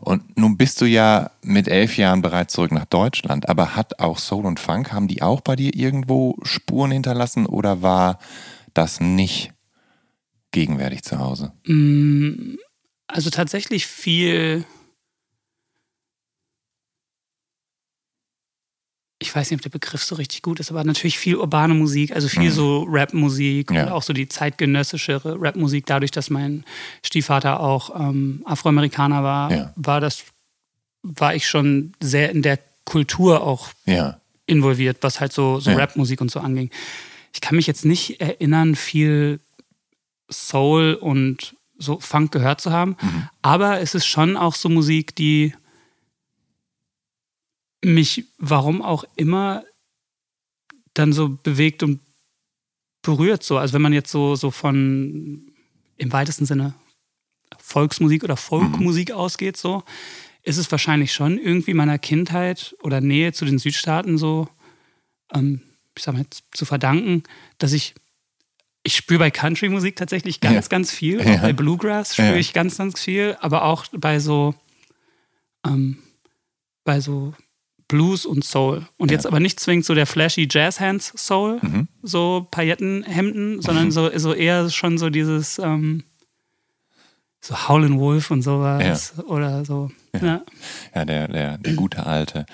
Und 0.02 0.38
nun 0.38 0.58
bist 0.58 0.80
du 0.80 0.86
ja 0.86 1.32
mit 1.42 1.68
elf 1.68 1.98
Jahren 1.98 2.22
bereits 2.22 2.54
zurück 2.54 2.72
nach 2.72 2.86
Deutschland, 2.86 3.50
aber 3.50 3.76
hat 3.76 4.00
auch 4.00 4.20
Soul 4.20 4.46
und 4.46 4.60
Funk, 4.60 4.94
haben 4.94 5.08
die 5.08 5.24
auch 5.24 5.42
bei 5.42 5.56
dir 5.56 5.76
irgendwo 5.76 6.38
Spuren 6.44 6.92
hinterlassen 6.92 7.48
oder 7.48 7.82
war 7.82 8.20
das 8.76 9.00
nicht 9.00 9.54
gegenwärtig 10.52 11.02
zu 11.02 11.18
Hause? 11.18 11.52
Mm 11.66 12.58
also 13.08 13.30
tatsächlich 13.30 13.88
viel. 13.88 14.66
Ich 19.20 19.36
weiß 19.36 19.50
nicht, 19.50 19.60
ob 19.60 19.64
der 19.64 19.70
Begriff 19.72 20.04
so 20.04 20.16
richtig 20.16 20.44
gut 20.44 20.60
ist, 20.60 20.70
aber 20.70 20.84
natürlich 20.84 21.18
viel 21.18 21.38
urbane 21.38 21.74
Musik, 21.74 22.12
also 22.12 22.28
viel 22.28 22.52
mhm. 22.52 22.52
so 22.52 22.84
Rap-Musik 22.84 23.72
ja. 23.72 23.84
und 23.84 23.92
auch 23.92 24.04
so 24.04 24.14
die 24.14 24.30
zeitgenössischere 24.30 25.42
Rap-Musik. 25.42 25.88
Dadurch, 25.88 26.12
dass 26.12 26.30
mein 26.30 26.64
Stiefvater 27.04 27.60
auch 27.60 28.00
ähm, 28.00 28.44
Afroamerikaner 28.46 29.24
war, 29.24 29.52
ja. 29.52 29.74
war 29.76 30.02
das, 30.02 30.24
war 31.02 31.34
ich 31.34 31.48
schon 31.48 31.94
sehr 32.00 32.30
in 32.30 32.44
der 32.44 32.60
Kultur 32.86 33.42
auch 33.42 33.70
ja. 33.86 34.22
involviert, 34.46 34.98
was 35.02 35.20
halt 35.20 35.34
so, 35.34 35.60
so 35.60 35.72
Rap-Musik 35.72 36.22
und 36.22 36.30
so 36.30 36.40
anging. 36.40 36.70
Ich 37.34 37.42
kann 37.42 37.56
mich 37.56 37.66
jetzt 37.66 37.86
nicht 37.86 38.22
erinnern, 38.22 38.76
viel 38.76 39.40
Soul 40.30 40.94
und 40.94 41.57
so 41.78 42.00
Funk 42.00 42.32
gehört 42.32 42.62
zu 42.62 42.72
haben. 42.72 42.98
Mhm. 43.02 43.30
Aber 43.42 43.80
es 43.80 43.96
ist 43.96 44.06
schon 44.06 44.38
auch 44.38 44.56
so 44.56 44.70
Musik, 44.70 45.16
die 45.16 45.54
mich, 47.84 48.26
warum 48.38 48.82
auch 48.82 49.04
immer, 49.16 49.64
dann 50.94 51.14
so 51.14 51.30
bewegt 51.30 51.84
und 51.84 52.02
berührt. 53.02 53.44
So. 53.44 53.58
Also 53.58 53.74
wenn 53.74 53.82
man 53.82 53.94
jetzt 53.94 54.12
so, 54.12 54.36
so 54.36 54.52
von 54.52 55.52
im 55.98 56.12
weitesten 56.12 56.46
Sinne 56.46 56.74
Volksmusik 57.58 58.24
oder 58.24 58.38
Folkmusik 58.38 59.10
mhm. 59.10 59.16
ausgeht, 59.16 59.58
so, 59.58 59.84
ist 60.44 60.58
es 60.58 60.72
wahrscheinlich 60.72 61.14
schon 61.14 61.38
irgendwie 61.38 61.74
meiner 61.74 62.00
Kindheit 62.00 62.76
oder 62.82 63.02
Nähe 63.02 63.34
zu 63.34 63.46
den 63.46 63.60
Südstaaten 63.60 64.18
so, 64.18 64.48
ähm, 65.34 65.62
ich 65.96 66.04
sag 66.04 66.14
mal, 66.16 66.26
zu 66.52 66.66
verdanken, 66.66 67.24
dass 67.58 67.74
ich 67.74 67.96
ich 68.84 68.96
spüre 68.96 69.20
bei 69.20 69.32
Country-Musik 69.32 69.96
tatsächlich 69.96 70.40
ganz, 70.40 70.66
ja. 70.66 70.70
ganz 70.70 70.92
viel. 70.92 71.22
Ja. 71.22 71.36
Auch 71.36 71.42
bei 71.42 71.54
Bluegrass 71.54 72.14
spüre 72.14 72.30
ja. 72.30 72.36
ich 72.36 72.54
ganz, 72.54 72.78
ganz 72.78 73.00
viel. 73.00 73.36
Aber 73.42 73.66
auch 73.66 73.86
bei 73.92 74.20
so, 74.20 74.56
ähm, 75.66 75.98
bei 76.84 77.00
so 77.02 77.34
Blues 77.88 78.26
und 78.26 78.44
Soul. 78.44 78.86
Und 78.98 79.12
jetzt 79.12 79.26
aber 79.26 79.40
nicht 79.40 79.60
zwingend 79.60 79.86
so 79.86 79.94
der 79.94 80.06
flashy 80.06 80.48
Jazz-Hands 80.50 81.14
Soul, 81.16 81.60
mhm. 81.62 81.88
so 82.02 82.48
Paillettenhemden, 82.52 83.62
sondern 83.62 83.86
mhm. 83.86 83.92
so, 83.92 84.18
so 84.18 84.34
eher 84.34 84.70
schon 84.70 84.98
so 84.98 85.10
dieses 85.10 85.60
ähm, 85.60 86.04
so 87.40 87.68
Howlin' 87.68 88.00
Wolf 88.00 88.32
und 88.32 88.42
sowas 88.42 89.14
oder 89.28 89.64
so. 89.64 89.92
Ja, 90.96 91.06
der, 91.06 91.28
der, 91.28 91.58
der 91.58 91.74
gute 91.74 92.06
alte 92.06 92.46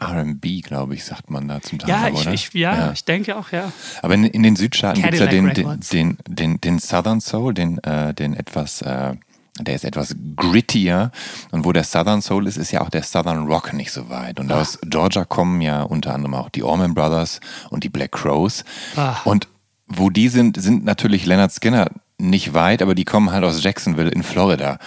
RB, 0.00 0.62
glaube 0.62 0.94
ich, 0.94 1.04
sagt 1.04 1.30
man 1.30 1.48
da 1.48 1.60
zum 1.60 1.78
Teil. 1.78 1.90
Ja, 1.90 2.08
ich, 2.08 2.26
ich 2.26 2.52
ja, 2.54 2.76
ja, 2.76 2.92
ich 2.92 3.04
denke 3.04 3.36
auch, 3.36 3.50
ja. 3.50 3.72
Aber 4.02 4.14
in, 4.14 4.24
in 4.24 4.42
den 4.42 4.56
Südstaaten 4.56 5.02
gibt 5.02 5.14
es 5.14 5.20
ja 5.20 5.26
den, 5.26 5.52
den, 5.52 6.18
den, 6.26 6.60
den, 6.60 6.78
Southern 6.78 7.20
Soul, 7.20 7.54
den, 7.54 7.78
äh, 7.82 8.14
den 8.14 8.34
etwas, 8.34 8.80
äh, 8.82 9.14
der 9.60 9.74
ist 9.74 9.84
etwas 9.84 10.14
grittier. 10.36 11.10
Und 11.50 11.64
wo 11.64 11.72
der 11.72 11.82
Southern 11.82 12.22
Soul 12.22 12.46
ist, 12.46 12.56
ist 12.56 12.70
ja 12.70 12.80
auch 12.80 12.90
der 12.90 13.02
Southern 13.02 13.46
Rock 13.46 13.72
nicht 13.72 13.90
so 13.90 14.08
weit. 14.08 14.38
Und 14.38 14.52
ah. 14.52 14.60
aus 14.60 14.78
Georgia 14.82 15.24
kommen 15.24 15.60
ja 15.60 15.82
unter 15.82 16.14
anderem 16.14 16.34
auch 16.34 16.48
die 16.48 16.62
Allman 16.62 16.94
Brothers 16.94 17.40
und 17.70 17.82
die 17.82 17.88
Black 17.88 18.12
Crows. 18.12 18.64
Ah. 18.94 19.16
Und 19.24 19.48
wo 19.88 20.10
die 20.10 20.28
sind, 20.28 20.60
sind 20.60 20.84
natürlich 20.84 21.26
Leonard 21.26 21.52
Skinner 21.52 21.90
nicht 22.18 22.52
weit, 22.52 22.82
aber 22.82 22.94
die 22.94 23.04
kommen 23.04 23.30
halt 23.30 23.44
aus 23.44 23.62
Jacksonville 23.62 24.10
in 24.10 24.22
Florida. 24.22 24.78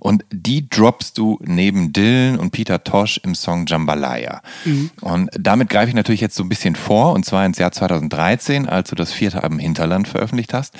Und 0.00 0.24
die 0.30 0.68
droppst 0.68 1.18
du 1.18 1.38
neben 1.42 1.92
Dylan 1.92 2.38
und 2.38 2.50
Peter 2.50 2.82
Tosh 2.82 3.18
im 3.24 3.34
Song 3.34 3.66
Jambalaya. 3.66 4.40
Mhm. 4.64 4.90
Und 5.00 5.30
damit 5.38 5.68
greife 5.68 5.88
ich 5.88 5.94
natürlich 5.94 6.20
jetzt 6.20 6.36
so 6.36 6.44
ein 6.44 6.48
bisschen 6.48 6.76
vor, 6.76 7.12
und 7.12 7.24
zwar 7.24 7.44
ins 7.44 7.58
Jahr 7.58 7.72
2013, 7.72 8.68
als 8.68 8.90
du 8.90 8.94
das 8.94 9.12
vierte 9.12 9.42
Album 9.42 9.58
Hinterland 9.58 10.08
veröffentlicht 10.08 10.54
hast. 10.54 10.74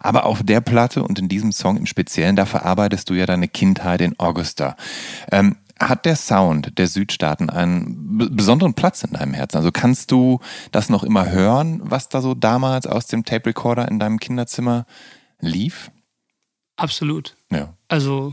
Aber 0.00 0.24
auf 0.24 0.42
der 0.42 0.60
Platte 0.60 1.02
und 1.04 1.18
in 1.18 1.28
diesem 1.28 1.52
Song 1.52 1.76
im 1.76 1.86
Speziellen, 1.86 2.34
da 2.34 2.46
verarbeitest 2.46 3.08
du 3.08 3.14
ja 3.14 3.26
deine 3.26 3.46
Kindheit 3.46 4.00
in 4.00 4.18
Augusta. 4.18 4.76
Ähm, 5.30 5.56
hat 5.78 6.06
der 6.06 6.16
Sound 6.16 6.78
der 6.78 6.86
Südstaaten 6.86 7.50
einen 7.50 8.18
besonderen 8.36 8.74
Platz 8.74 9.02
in 9.02 9.12
deinem 9.12 9.34
Herzen? 9.34 9.56
Also 9.56 9.72
kannst 9.72 10.10
du 10.10 10.40
das 10.70 10.88
noch 10.88 11.02
immer 11.02 11.30
hören, 11.30 11.80
was 11.82 12.08
da 12.08 12.20
so 12.20 12.34
damals 12.34 12.86
aus 12.86 13.06
dem 13.06 13.24
Tape 13.24 13.46
Recorder 13.46 13.88
in 13.88 13.98
deinem 13.98 14.20
Kinderzimmer 14.20 14.86
lief? 15.42 15.90
Absolut. 16.76 17.36
Ja. 17.50 17.76
Also 17.88 18.32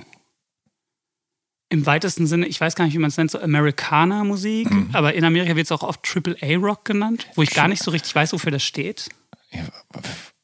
im 1.70 1.86
weitesten 1.86 2.26
Sinne, 2.26 2.48
ich 2.48 2.60
weiß 2.60 2.76
gar 2.76 2.86
nicht, 2.86 2.94
wie 2.96 3.00
man 3.00 3.10
es 3.10 3.18
nennt, 3.18 3.30
so 3.30 3.40
Americana-Musik, 3.40 4.72
mhm. 4.72 4.90
aber 4.94 5.14
in 5.14 5.24
Amerika 5.24 5.56
wird 5.56 5.66
es 5.66 5.72
auch 5.72 5.84
oft 5.84 6.02
Triple 6.04 6.36
A 6.42 6.58
rock 6.58 6.84
genannt, 6.86 7.28
wo 7.36 7.44
ich 7.44 7.52
gar 7.52 7.68
nicht 7.68 7.84
so 7.84 7.92
richtig 7.92 8.16
weiß, 8.16 8.34
wofür 8.34 8.52
das 8.52 8.64
steht. 8.64 9.10
Ja, 9.52 9.62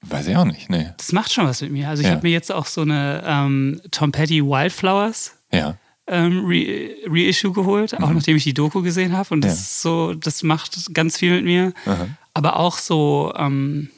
weiß 0.02 0.28
ich 0.28 0.36
auch 0.36 0.46
nicht, 0.46 0.70
nee. 0.70 0.92
Das 0.98 1.12
macht 1.14 1.34
schon 1.34 1.46
was 1.46 1.62
mit 1.62 1.72
mir. 1.72 1.90
Also 1.90 2.02
ich 2.02 2.08
ja. 2.08 2.16
habe 2.16 2.28
mir 2.28 2.32
jetzt 2.32 2.52
auch 2.52 2.68
so 2.68 2.82
eine 2.82 3.24
ähm, 3.26 3.82
Tom 3.90 4.12
Petty 4.12 4.44
Wildflowers 4.44 5.36
ja. 5.52 5.78
ähm, 6.08 6.46
Re 6.46 6.96
Reissue 7.08 7.52
geholt, 7.52 7.98
mhm. 7.98 8.04
auch 8.04 8.12
nachdem 8.12 8.38
ich 8.38 8.44
die 8.44 8.54
Doku 8.54 8.84
gesehen 8.84 9.18
habe. 9.18 9.34
Und 9.34 9.42
das 9.42 9.56
ja. 9.56 9.62
ist 9.62 9.82
so, 9.82 10.14
das 10.14 10.44
macht 10.44 10.94
ganz 10.94 11.18
viel 11.18 11.32
mit 11.32 11.44
mir. 11.44 11.74
Aha. 11.88 12.08
Aber 12.36 12.58
auch 12.58 12.78
so 12.78 13.34
ähm, 13.36 13.90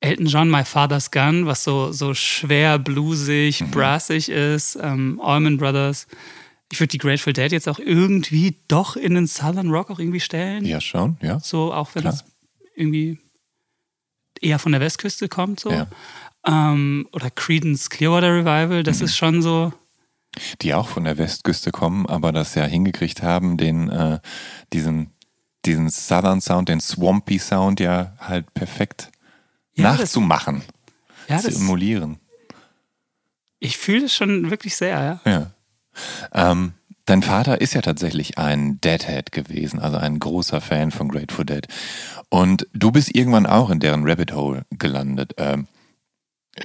Elton 0.00 0.26
John, 0.26 0.50
My 0.50 0.64
Father's 0.64 1.10
Gun, 1.10 1.46
was 1.46 1.62
so, 1.62 1.92
so 1.92 2.14
schwer 2.14 2.78
bluesig, 2.78 3.60
mhm. 3.60 3.70
brassig 3.70 4.28
ist, 4.30 4.78
ähm, 4.80 5.20
Allman 5.22 5.58
Brothers. 5.58 6.06
Ich 6.72 6.80
würde 6.80 6.88
die 6.88 6.98
Grateful 6.98 7.32
Dead 7.32 7.52
jetzt 7.52 7.68
auch 7.68 7.78
irgendwie 7.78 8.56
doch 8.68 8.96
in 8.96 9.14
den 9.14 9.26
Southern 9.26 9.70
Rock 9.70 9.90
auch 9.90 9.98
irgendwie 9.98 10.20
stellen. 10.20 10.64
Ja, 10.64 10.80
schon, 10.80 11.18
ja. 11.20 11.40
So, 11.40 11.72
auch 11.74 11.94
wenn 11.94 12.06
es 12.06 12.24
irgendwie 12.74 13.18
eher 14.40 14.58
von 14.58 14.72
der 14.72 14.80
Westküste 14.80 15.28
kommt, 15.28 15.60
so. 15.60 15.70
Ja. 15.70 15.86
Ähm, 16.46 17.06
oder 17.12 17.30
Credence 17.30 17.90
Clearwater 17.90 18.34
Revival, 18.34 18.82
das 18.82 19.00
mhm. 19.00 19.04
ist 19.04 19.16
schon 19.16 19.42
so, 19.42 19.72
Die 20.62 20.74
auch 20.74 20.88
von 20.88 21.04
der 21.04 21.18
Westküste 21.18 21.72
kommen, 21.72 22.06
aber 22.06 22.32
das 22.32 22.54
ja 22.54 22.64
hingekriegt 22.64 23.22
haben, 23.22 23.56
den, 23.56 23.90
äh, 23.90 24.20
diesen, 24.72 25.10
diesen 25.64 25.90
Southern 25.90 26.40
Sound, 26.40 26.68
den 26.68 26.80
Swampy 26.80 27.38
Sound 27.38 27.80
ja 27.80 28.14
halt 28.18 28.54
perfekt 28.54 29.10
ja, 29.74 29.84
nachzumachen. 29.84 30.62
Das, 31.28 31.44
ja, 31.44 31.50
zu 31.50 31.56
emulieren. 31.56 32.18
Ich 33.58 33.76
fühle 33.76 34.06
es 34.06 34.14
schon 34.14 34.50
wirklich 34.50 34.74
sehr, 34.76 35.20
ja. 35.24 35.30
Ja. 35.30 35.50
Ähm, 36.32 36.72
dein 37.04 37.22
Vater 37.22 37.60
ist 37.60 37.74
ja 37.74 37.82
tatsächlich 37.82 38.38
ein 38.38 38.80
Deadhead 38.80 39.32
gewesen, 39.32 39.80
also 39.80 39.98
ein 39.98 40.18
großer 40.18 40.60
Fan 40.60 40.90
von 40.90 41.08
Grateful 41.08 41.44
Dead. 41.44 41.66
Und 42.28 42.66
du 42.72 42.90
bist 42.90 43.14
irgendwann 43.14 43.46
auch 43.46 43.70
in 43.70 43.80
deren 43.80 44.08
Rabbit 44.08 44.32
Hole 44.32 44.64
gelandet. 44.70 45.34
Ähm, 45.36 45.66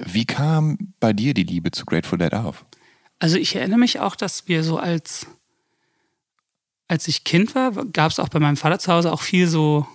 wie 0.04 0.24
kam 0.24 0.94
bei 1.00 1.12
dir 1.12 1.34
die 1.34 1.44
Liebe 1.44 1.70
zu 1.70 1.84
Grateful 1.84 2.18
Dead 2.18 2.32
auf? 2.32 2.64
Also 3.18 3.36
ich 3.36 3.56
erinnere 3.56 3.78
mich 3.78 4.00
auch, 4.00 4.16
dass 4.16 4.48
wir 4.48 4.62
so 4.62 4.78
als, 4.78 5.26
als 6.88 7.08
ich 7.08 7.24
Kind 7.24 7.54
war, 7.54 7.72
gab 7.86 8.10
es 8.10 8.20
auch 8.20 8.28
bei 8.28 8.38
meinem 8.38 8.56
Vater 8.56 8.78
zu 8.78 8.92
Hause 8.92 9.12
auch 9.12 9.22
viel 9.22 9.46
so 9.48 9.86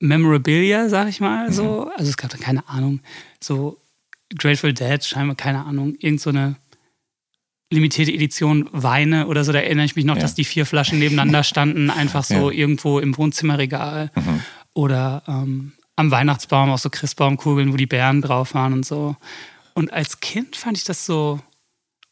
Memorabilia, 0.00 0.88
sag 0.88 1.08
ich 1.08 1.20
mal. 1.20 1.52
So. 1.52 1.86
Mhm. 1.86 1.92
Also 1.96 2.10
es 2.10 2.16
gab 2.16 2.30
da 2.30 2.38
keine 2.38 2.68
Ahnung, 2.68 3.00
so 3.40 3.78
Grateful 4.36 4.72
Dead, 4.72 5.02
scheinbar 5.04 5.36
keine 5.36 5.64
Ahnung, 5.64 5.94
irgend 5.98 6.20
so 6.20 6.30
eine 6.30 6.56
limitierte 7.70 8.12
Edition 8.12 8.68
Weine 8.72 9.26
oder 9.26 9.44
so, 9.44 9.52
da 9.52 9.58
erinnere 9.58 9.86
ich 9.86 9.96
mich 9.96 10.04
noch, 10.04 10.16
ja. 10.16 10.22
dass 10.22 10.34
die 10.34 10.44
vier 10.44 10.66
Flaschen 10.66 10.98
nebeneinander 10.98 11.42
standen, 11.42 11.90
einfach 11.90 12.24
so 12.24 12.50
ja. 12.50 12.58
irgendwo 12.58 13.00
im 13.00 13.16
Wohnzimmerregal. 13.16 14.10
Mhm. 14.14 14.42
Oder 14.74 15.22
ähm, 15.26 15.72
am 15.96 16.10
Weihnachtsbaum 16.10 16.70
auch 16.70 16.78
so 16.78 16.90
Christbaumkugeln, 16.90 17.72
wo 17.72 17.76
die 17.76 17.86
Bären 17.86 18.22
drauf 18.22 18.54
waren 18.54 18.72
und 18.72 18.86
so. 18.86 19.16
Und 19.74 19.92
als 19.92 20.20
Kind 20.20 20.54
fand 20.54 20.76
ich 20.76 20.84
das 20.84 21.06
so, 21.06 21.40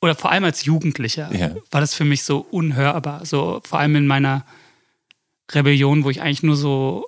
oder 0.00 0.14
vor 0.14 0.32
allem 0.32 0.44
als 0.44 0.64
Jugendlicher, 0.64 1.32
ja. 1.34 1.54
war 1.70 1.80
das 1.80 1.94
für 1.94 2.04
mich 2.04 2.24
so 2.24 2.38
unhörbar. 2.38 3.24
So 3.24 3.60
vor 3.64 3.78
allem 3.78 3.96
in 3.96 4.06
meiner 4.06 4.44
Rebellion, 5.52 6.04
wo 6.04 6.10
ich 6.10 6.20
eigentlich 6.20 6.42
nur 6.42 6.56
so 6.56 7.06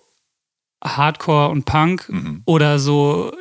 Hardcore 0.87 1.49
und 1.51 1.65
Punk 1.65 2.09
mhm. 2.09 2.43
oder 2.45 2.79
so 2.79 3.35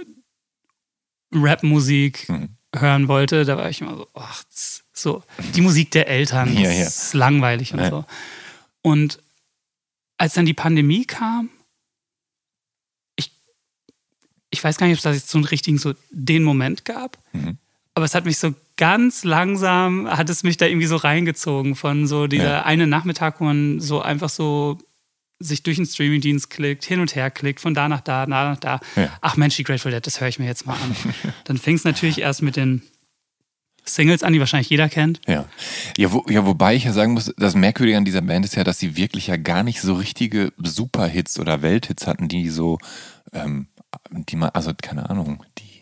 Rapmusik 1.34 2.30
mhm. 2.30 2.50
hören 2.76 3.08
wollte, 3.08 3.46
da 3.46 3.58
war 3.58 3.70
ich 3.70 3.82
immer 3.82 3.98
so, 3.98 4.08
ach, 4.14 4.44
so 4.94 5.24
die 5.54 5.62
Musik 5.62 5.92
der 5.92 6.08
Eltern, 6.08 6.54
ja, 6.54 6.72
ja. 6.72 6.88
ist 6.88 7.14
langweilig 7.14 7.74
und 7.74 7.86
so. 7.90 8.06
Und 8.82 9.20
als 10.18 10.34
dann 10.34 10.46
die 10.46 10.54
Pandemie 10.54 11.06
kam, 11.06 11.50
ich 14.56 14.64
weiß 14.64 14.78
gar 14.78 14.88
nicht, 14.88 14.96
ob 14.96 15.00
es 15.00 15.04
da 15.04 15.12
jetzt 15.12 15.30
so 15.30 15.38
einen 15.38 15.46
richtigen, 15.46 15.78
so 15.78 15.94
den 16.12 16.44
Moment 16.44 16.86
gab, 16.86 17.18
mhm. 17.34 17.58
aber 17.94 18.06
es 18.06 18.16
hat 18.16 18.26
mich 18.26 18.38
so 18.38 18.54
ganz 18.78 19.24
langsam, 19.24 20.10
hat 20.10 20.30
es 20.30 20.44
mich 20.44 20.58
da 20.58 20.66
irgendwie 20.66 20.88
so 20.88 20.96
reingezogen 20.96 21.76
von 21.76 22.08
so 22.08 22.28
dieser 22.28 22.50
ja. 22.50 22.64
eine 22.64 22.88
Nachmittag, 22.88 23.40
wo 23.40 23.46
man 23.46 23.80
so 23.80 24.02
einfach 24.02 24.30
so 24.30 24.78
sich 25.40 25.64
durch 25.64 25.78
den 25.78 25.86
Streamingdienst 25.86 26.50
klickt, 26.50 26.86
hin 26.86 27.00
und 27.00 27.16
her 27.16 27.30
klickt, 27.30 27.60
von 27.60 27.74
da 27.74 27.90
nach 27.90 28.02
da, 28.02 28.26
da 28.26 28.50
nach 28.52 28.60
da. 28.60 28.80
Ja. 28.96 29.10
Ach 29.22 29.36
Mensch, 29.36 29.56
die 29.58 29.64
Grateful 29.64 29.92
Dead, 29.92 30.06
das 30.06 30.22
höre 30.22 30.30
ich 30.30 30.40
mir 30.40 30.46
jetzt 30.46 30.66
mal 30.66 30.74
an. 30.74 30.96
Dann 31.44 31.58
fing 31.58 31.76
es 31.76 31.84
natürlich 31.84 32.20
erst 32.22 32.42
mit 32.42 32.56
den 32.56 32.84
Singles 33.84 34.24
an, 34.24 34.34
die 34.34 34.40
wahrscheinlich 34.40 34.70
jeder 34.70 34.90
kennt. 34.90 35.22
Ja. 35.28 35.46
Ja, 35.98 36.12
wo, 36.12 36.26
ja, 36.30 36.46
wobei 36.46 36.76
ich 36.76 36.86
ja 36.86 36.94
sagen 36.94 37.14
muss, 37.14 37.34
das 37.38 37.56
Merkwürdige 37.56 37.98
an 37.98 38.06
dieser 38.06 38.22
Band 38.22 38.46
ist 38.46 38.56
ja, 38.56 38.64
dass 38.64 38.80
sie 38.80 38.96
wirklich 38.96 39.28
ja 39.28 39.38
gar 39.38 39.64
nicht 39.64 39.82
so 39.82 39.94
richtige 39.94 40.54
Superhits 40.58 41.40
oder 41.40 41.62
Welthits 41.62 42.08
hatten, 42.08 42.28
die 42.28 42.50
so 42.50 42.80
ähm, 43.34 43.68
die 44.12 44.36
man, 44.36 44.50
also 44.50 44.72
keine 44.80 45.10
Ahnung, 45.10 45.44
die, 45.58 45.75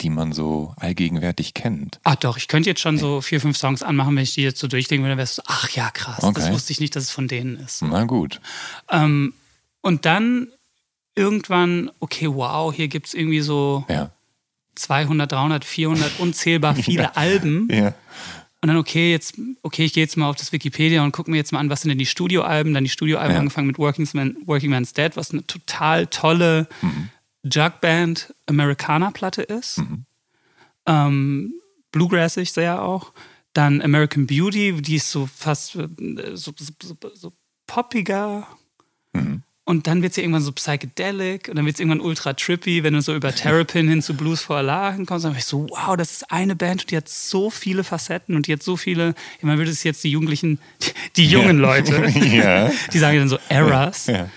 die 0.00 0.10
man 0.10 0.32
so 0.32 0.74
allgegenwärtig 0.76 1.54
kennt. 1.54 2.00
Ach 2.02 2.16
doch, 2.16 2.36
ich 2.36 2.48
könnte 2.48 2.68
jetzt 2.68 2.80
schon 2.80 2.98
so 2.98 3.20
vier, 3.20 3.40
fünf 3.40 3.56
Songs 3.56 3.82
anmachen, 3.82 4.16
wenn 4.16 4.22
ich 4.22 4.34
die 4.34 4.42
jetzt 4.42 4.58
so 4.58 4.66
durchdenke 4.66 5.02
würde, 5.02 5.12
dann 5.12 5.18
wärst 5.18 5.38
du 5.38 5.42
so, 5.42 5.48
ach 5.48 5.70
ja, 5.70 5.90
krass, 5.90 6.22
okay. 6.22 6.40
das 6.40 6.52
wusste 6.52 6.72
ich 6.72 6.80
nicht, 6.80 6.96
dass 6.96 7.04
es 7.04 7.10
von 7.10 7.28
denen 7.28 7.56
ist. 7.56 7.82
Na 7.82 8.04
gut. 8.04 8.40
Ähm, 8.90 9.34
und 9.80 10.04
dann 10.04 10.48
irgendwann, 11.14 11.90
okay, 12.00 12.28
wow, 12.28 12.74
hier 12.74 12.88
gibt 12.88 13.06
es 13.06 13.14
irgendwie 13.14 13.40
so 13.40 13.84
ja. 13.88 14.10
200, 14.74 15.30
300, 15.30 15.64
400 15.64 16.18
unzählbar 16.18 16.74
viele 16.74 17.04
ja. 17.04 17.12
Alben. 17.14 17.68
Ja. 17.70 17.94
Und 18.60 18.68
dann, 18.68 18.78
okay, 18.78 19.10
jetzt, 19.10 19.34
okay, 19.62 19.84
ich 19.84 19.92
gehe 19.92 20.02
jetzt 20.02 20.16
mal 20.16 20.28
auf 20.28 20.36
das 20.36 20.50
Wikipedia 20.50 21.04
und 21.04 21.12
gucke 21.12 21.30
mir 21.30 21.36
jetzt 21.36 21.52
mal 21.52 21.58
an, 21.58 21.68
was 21.68 21.82
sind 21.82 21.90
denn 21.90 21.98
die 21.98 22.06
Studioalben. 22.06 22.72
Dann 22.72 22.82
die 22.82 22.90
Studioalben 22.90 23.34
ja. 23.34 23.38
angefangen 23.40 23.66
mit 23.66 23.78
Working, 23.78 24.08
Man, 24.14 24.36
Working 24.46 24.70
Man's 24.70 24.94
Dead, 24.94 25.14
was 25.16 25.32
eine 25.32 25.46
total 25.46 26.06
tolle 26.06 26.66
mhm. 26.80 27.10
Jugband 27.44 28.34
Americana-Platte 28.46 29.42
ist. 29.42 29.78
Mhm. 29.78 30.06
Ähm, 30.86 31.54
Bluegrassig 31.92 32.52
sehr 32.52 32.82
auch. 32.82 33.12
Dann 33.52 33.80
American 33.82 34.26
Beauty, 34.26 34.80
die 34.82 34.96
ist 34.96 35.10
so 35.10 35.26
fast 35.26 35.76
äh, 35.76 35.88
so, 36.34 36.52
so, 36.56 36.72
so, 36.82 36.96
so 37.14 37.32
poppiger. 37.66 38.46
Mhm. 39.12 39.42
Und 39.66 39.86
dann 39.86 40.02
wird 40.02 40.10
es 40.10 40.16
ja 40.18 40.22
irgendwann 40.22 40.42
so 40.42 40.52
psychedelic 40.52 41.48
und 41.48 41.56
dann 41.56 41.64
wird 41.64 41.76
es 41.76 41.80
irgendwann 41.80 42.02
ultra 42.02 42.34
trippy, 42.34 42.82
wenn 42.82 42.92
du 42.92 43.00
so 43.00 43.14
über 43.14 43.32
Terrapin 43.34 43.88
hin 43.88 44.02
zu 44.02 44.14
Blues 44.14 44.42
for 44.42 44.56
Allah 44.56 44.92
kommst. 45.06 45.24
Dann 45.24 45.32
bin 45.32 45.38
ich 45.38 45.46
so, 45.46 45.66
wow, 45.70 45.96
das 45.96 46.12
ist 46.12 46.30
eine 46.30 46.54
Band 46.54 46.82
und 46.82 46.90
die 46.90 46.96
hat 46.98 47.08
so 47.08 47.48
viele 47.48 47.82
Facetten 47.82 48.36
und 48.36 48.46
die 48.46 48.52
hat 48.52 48.62
so 48.62 48.76
viele, 48.76 49.14
man 49.40 49.56
würde 49.56 49.70
es 49.70 49.82
jetzt 49.82 50.04
die 50.04 50.10
Jugendlichen, 50.10 50.58
die, 51.16 51.26
jungen 51.26 51.60
ja. 51.60 51.62
Leute, 51.62 52.06
ja. 52.18 52.70
die 52.92 52.98
sagen 52.98 53.18
dann 53.18 53.28
so 53.28 53.38
Eras. 53.48 54.06
Ja. 54.06 54.28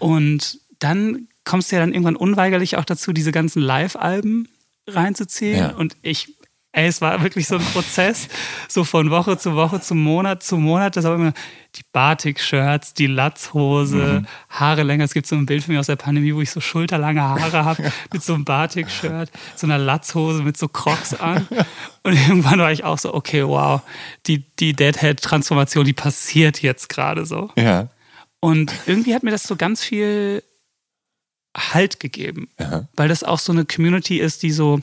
Und 0.00 0.58
dann 0.80 1.28
kommst 1.46 1.72
du 1.72 1.76
ja 1.76 1.80
dann 1.80 1.92
irgendwann 1.92 2.16
unweigerlich 2.16 2.76
auch 2.76 2.84
dazu, 2.84 3.14
diese 3.14 3.32
ganzen 3.32 3.62
Live-Alben 3.62 4.48
reinzuziehen. 4.86 5.58
Ja. 5.58 5.70
Und 5.70 5.96
ich, 6.02 6.34
ey, 6.72 6.86
es 6.86 7.00
war 7.00 7.22
wirklich 7.22 7.46
so 7.46 7.56
ein 7.56 7.64
Prozess, 7.72 8.28
so 8.68 8.84
von 8.84 9.10
Woche 9.10 9.38
zu 9.38 9.54
Woche, 9.54 9.80
zu 9.80 9.94
Monat 9.94 10.42
zu 10.42 10.58
Monat. 10.58 10.96
Das 10.96 11.04
war 11.04 11.14
immer 11.14 11.32
die 11.76 11.82
Batik-Shirts, 11.92 12.94
die 12.94 13.06
Latzhose, 13.06 13.96
mhm. 14.20 14.26
Haare 14.50 14.82
länger. 14.82 15.04
Es 15.04 15.14
gibt 15.14 15.26
so 15.26 15.36
ein 15.36 15.46
Bild 15.46 15.62
von 15.62 15.74
mir 15.74 15.80
aus 15.80 15.86
der 15.86 15.96
Pandemie, 15.96 16.34
wo 16.34 16.40
ich 16.40 16.50
so 16.50 16.60
schulterlange 16.60 17.22
Haare 17.22 17.64
habe, 17.64 17.92
mit 18.12 18.22
so 18.22 18.34
einem 18.34 18.44
Batik-Shirt, 18.44 19.30
so 19.54 19.66
einer 19.66 19.78
Latzhose 19.78 20.42
mit 20.42 20.56
so 20.56 20.66
Crocs 20.68 21.14
an. 21.14 21.46
Und 22.02 22.12
irgendwann 22.12 22.58
war 22.58 22.72
ich 22.72 22.82
auch 22.82 22.98
so, 22.98 23.14
okay, 23.14 23.46
wow, 23.46 23.82
die, 24.26 24.44
die 24.58 24.72
Deadhead-Transformation, 24.74 25.84
die 25.84 25.92
passiert 25.92 26.60
jetzt 26.60 26.88
gerade 26.88 27.24
so. 27.24 27.50
Ja. 27.56 27.88
Und 28.40 28.72
irgendwie 28.86 29.14
hat 29.14 29.22
mir 29.22 29.30
das 29.30 29.44
so 29.44 29.56
ganz 29.56 29.82
viel 29.82 30.42
Halt 31.56 32.00
gegeben, 32.00 32.48
ja. 32.60 32.86
weil 32.96 33.08
das 33.08 33.24
auch 33.24 33.38
so 33.38 33.52
eine 33.52 33.64
Community 33.64 34.18
ist, 34.18 34.42
die 34.42 34.50
so 34.50 34.80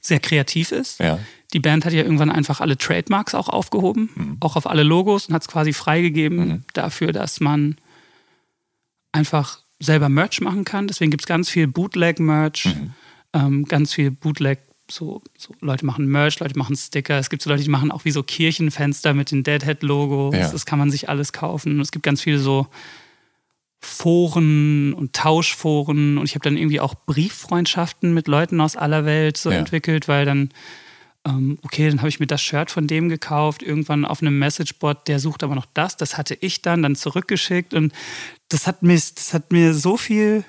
sehr 0.00 0.20
kreativ 0.20 0.70
ist. 0.72 1.00
Ja. 1.00 1.18
Die 1.52 1.60
Band 1.60 1.84
hat 1.84 1.92
ja 1.92 2.02
irgendwann 2.02 2.30
einfach 2.30 2.60
alle 2.60 2.78
Trademarks 2.78 3.34
auch 3.34 3.48
aufgehoben, 3.48 4.10
mhm. 4.14 4.36
auch 4.40 4.56
auf 4.56 4.66
alle 4.66 4.84
Logos 4.84 5.26
und 5.26 5.34
hat 5.34 5.42
es 5.42 5.48
quasi 5.48 5.72
freigegeben 5.72 6.36
mhm. 6.36 6.64
dafür, 6.72 7.12
dass 7.12 7.40
man 7.40 7.76
einfach 9.12 9.60
selber 9.78 10.08
Merch 10.08 10.40
machen 10.40 10.64
kann. 10.64 10.86
Deswegen 10.86 11.10
gibt 11.10 11.22
es 11.22 11.26
ganz 11.26 11.50
viel 11.50 11.66
Bootleg-Merch, 11.66 12.66
mhm. 12.66 12.94
ähm, 13.32 13.64
ganz 13.64 13.92
viel 13.92 14.10
Bootleg, 14.10 14.60
so, 14.90 15.22
so, 15.36 15.54
Leute 15.60 15.86
machen 15.86 16.06
Merch, 16.06 16.38
Leute 16.40 16.58
machen 16.58 16.76
Sticker. 16.76 17.18
Es 17.18 17.30
gibt 17.30 17.42
so 17.42 17.50
Leute, 17.50 17.62
die 17.62 17.70
machen 17.70 17.90
auch 17.90 18.04
wie 18.04 18.10
so 18.10 18.22
Kirchenfenster 18.22 19.14
mit 19.14 19.30
den 19.30 19.42
Deadhead-Logos. 19.42 20.34
Ja. 20.34 20.50
Das 20.50 20.66
kann 20.66 20.78
man 20.78 20.90
sich 20.90 21.08
alles 21.08 21.32
kaufen. 21.32 21.80
Es 21.80 21.92
gibt 21.92 22.04
ganz 22.04 22.20
viele 22.20 22.38
so 22.38 22.66
Foren 23.84 24.94
und 24.94 25.12
Tauschforen 25.12 26.16
und 26.16 26.24
ich 26.24 26.34
habe 26.34 26.44
dann 26.44 26.56
irgendwie 26.56 26.80
auch 26.80 26.94
Brieffreundschaften 26.94 28.14
mit 28.14 28.28
Leuten 28.28 28.60
aus 28.60 28.76
aller 28.76 29.04
Welt 29.04 29.36
so 29.36 29.50
ja. 29.50 29.58
entwickelt, 29.58 30.06
weil 30.06 30.24
dann, 30.24 30.50
ähm, 31.26 31.58
okay, 31.62 31.88
dann 31.88 31.98
habe 31.98 32.08
ich 32.08 32.20
mir 32.20 32.28
das 32.28 32.40
Shirt 32.40 32.70
von 32.70 32.86
dem 32.86 33.08
gekauft, 33.08 33.62
irgendwann 33.62 34.04
auf 34.04 34.22
einem 34.22 34.38
Messageboard, 34.38 35.08
der 35.08 35.18
sucht 35.18 35.42
aber 35.42 35.56
noch 35.56 35.66
das, 35.74 35.96
das 35.96 36.16
hatte 36.16 36.38
ich 36.40 36.62
dann, 36.62 36.82
dann 36.82 36.94
zurückgeschickt 36.94 37.74
und 37.74 37.92
das 38.48 38.68
hat 38.68 38.84
mir, 38.84 38.94
das 38.94 39.34
hat 39.34 39.50
mir 39.50 39.74
so 39.74 39.96
viel 39.96 40.44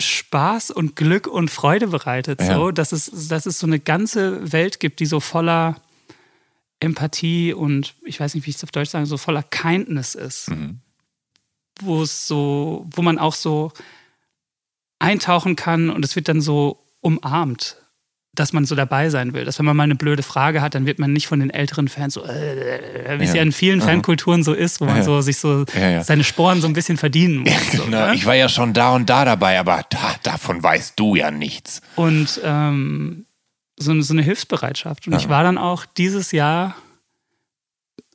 Spaß 0.00 0.72
und 0.72 0.96
Glück 0.96 1.28
und 1.28 1.50
Freude 1.50 1.86
bereitet, 1.86 2.40
ja. 2.40 2.56
so, 2.56 2.70
dass 2.72 2.90
es, 2.90 3.28
dass 3.28 3.46
es 3.46 3.60
so 3.60 3.66
eine 3.66 3.78
ganze 3.78 4.52
Welt 4.52 4.80
gibt, 4.80 4.98
die 4.98 5.06
so 5.06 5.20
voller 5.20 5.80
Empathie 6.80 7.52
und 7.52 7.94
ich 8.04 8.20
weiß 8.20 8.34
nicht, 8.34 8.46
wie 8.46 8.50
ich 8.50 8.56
es 8.56 8.64
auf 8.64 8.70
Deutsch 8.70 8.90
sage, 8.90 9.06
so 9.06 9.16
voller 9.16 9.42
Kindness 9.42 10.14
ist. 10.14 10.50
Mhm. 10.50 10.80
Wo 11.80 12.02
es 12.02 12.26
so, 12.26 12.86
wo 12.90 13.02
man 13.02 13.18
auch 13.18 13.34
so 13.34 13.72
eintauchen 14.98 15.56
kann 15.56 15.90
und 15.90 16.04
es 16.04 16.16
wird 16.16 16.28
dann 16.28 16.40
so 16.40 16.84
umarmt, 17.00 17.76
dass 18.34 18.52
man 18.52 18.64
so 18.64 18.74
dabei 18.74 19.10
sein 19.10 19.32
will. 19.32 19.44
Dass 19.44 19.58
wenn 19.58 19.66
man 19.66 19.76
mal 19.76 19.84
eine 19.84 19.94
blöde 19.94 20.22
Frage 20.22 20.60
hat, 20.60 20.74
dann 20.74 20.86
wird 20.86 20.98
man 20.98 21.12
nicht 21.12 21.26
von 21.26 21.40
den 21.40 21.50
älteren 21.50 21.88
Fans 21.88 22.14
so, 22.14 22.24
äh, 22.24 23.18
wie 23.18 23.24
es 23.24 23.34
ja 23.34 23.42
in 23.42 23.52
vielen 23.52 23.80
Fankulturen 23.80 24.42
so 24.42 24.52
ist, 24.52 24.80
wo 24.80 24.84
man 24.84 25.02
so 25.02 25.20
sich 25.20 25.38
so 25.38 25.64
ja, 25.74 25.90
ja. 25.90 26.04
seine 26.04 26.24
Sporen 26.24 26.60
so 26.60 26.66
ein 26.66 26.72
bisschen 26.72 26.96
verdienen 26.96 27.38
muss. 27.38 27.50
Ja, 27.50 27.84
genau. 27.84 28.06
So, 28.08 28.12
ich 28.12 28.26
war 28.26 28.34
ja 28.34 28.48
schon 28.48 28.72
da 28.72 28.94
und 28.94 29.08
da 29.08 29.24
dabei, 29.24 29.58
aber 29.58 29.84
da, 29.90 30.14
davon 30.22 30.62
weißt 30.62 30.94
du 30.96 31.16
ja 31.16 31.30
nichts. 31.30 31.80
Und 31.96 32.40
ähm, 32.44 33.24
so, 33.78 34.00
so 34.00 34.12
eine 34.12 34.22
Hilfsbereitschaft. 34.22 35.06
Und 35.06 35.14
ja. 35.14 35.18
ich 35.18 35.28
war 35.28 35.42
dann 35.42 35.58
auch 35.58 35.84
dieses 35.84 36.32
Jahr 36.32 36.76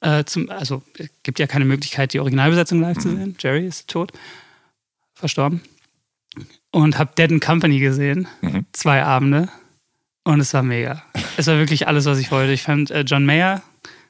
äh, 0.02 0.26
zum, 0.26 0.50
also 0.50 0.84
es 0.98 1.10
gibt 1.24 1.40
ja 1.40 1.48
keine 1.48 1.66
Möglichkeit, 1.66 2.14
die 2.14 2.20
Originalbesetzung 2.20 2.82
live 2.82 2.98
mhm. 2.98 3.02
zu 3.02 3.10
sehen. 3.10 3.36
Jerry 3.40 3.66
ist 3.66 3.88
tot, 3.88 4.12
verstorben. 5.14 5.62
Und 6.72 6.98
habe 6.98 7.14
Dead 7.18 7.32
and 7.32 7.44
Company 7.44 7.80
gesehen, 7.80 8.28
mhm. 8.42 8.66
zwei 8.74 9.04
Abende. 9.04 9.50
Und 10.24 10.40
es 10.40 10.54
war 10.54 10.64
mega. 10.64 11.04
es 11.38 11.48
war 11.48 11.58
wirklich 11.58 11.88
alles, 11.88 12.06
was 12.06 12.20
ich 12.20 12.32
wollte. 12.32 12.54
Ich 12.54 12.64
fand, 12.64 12.92
äh, 12.92 13.02
John 13.02 13.26
Mayer 13.26 13.62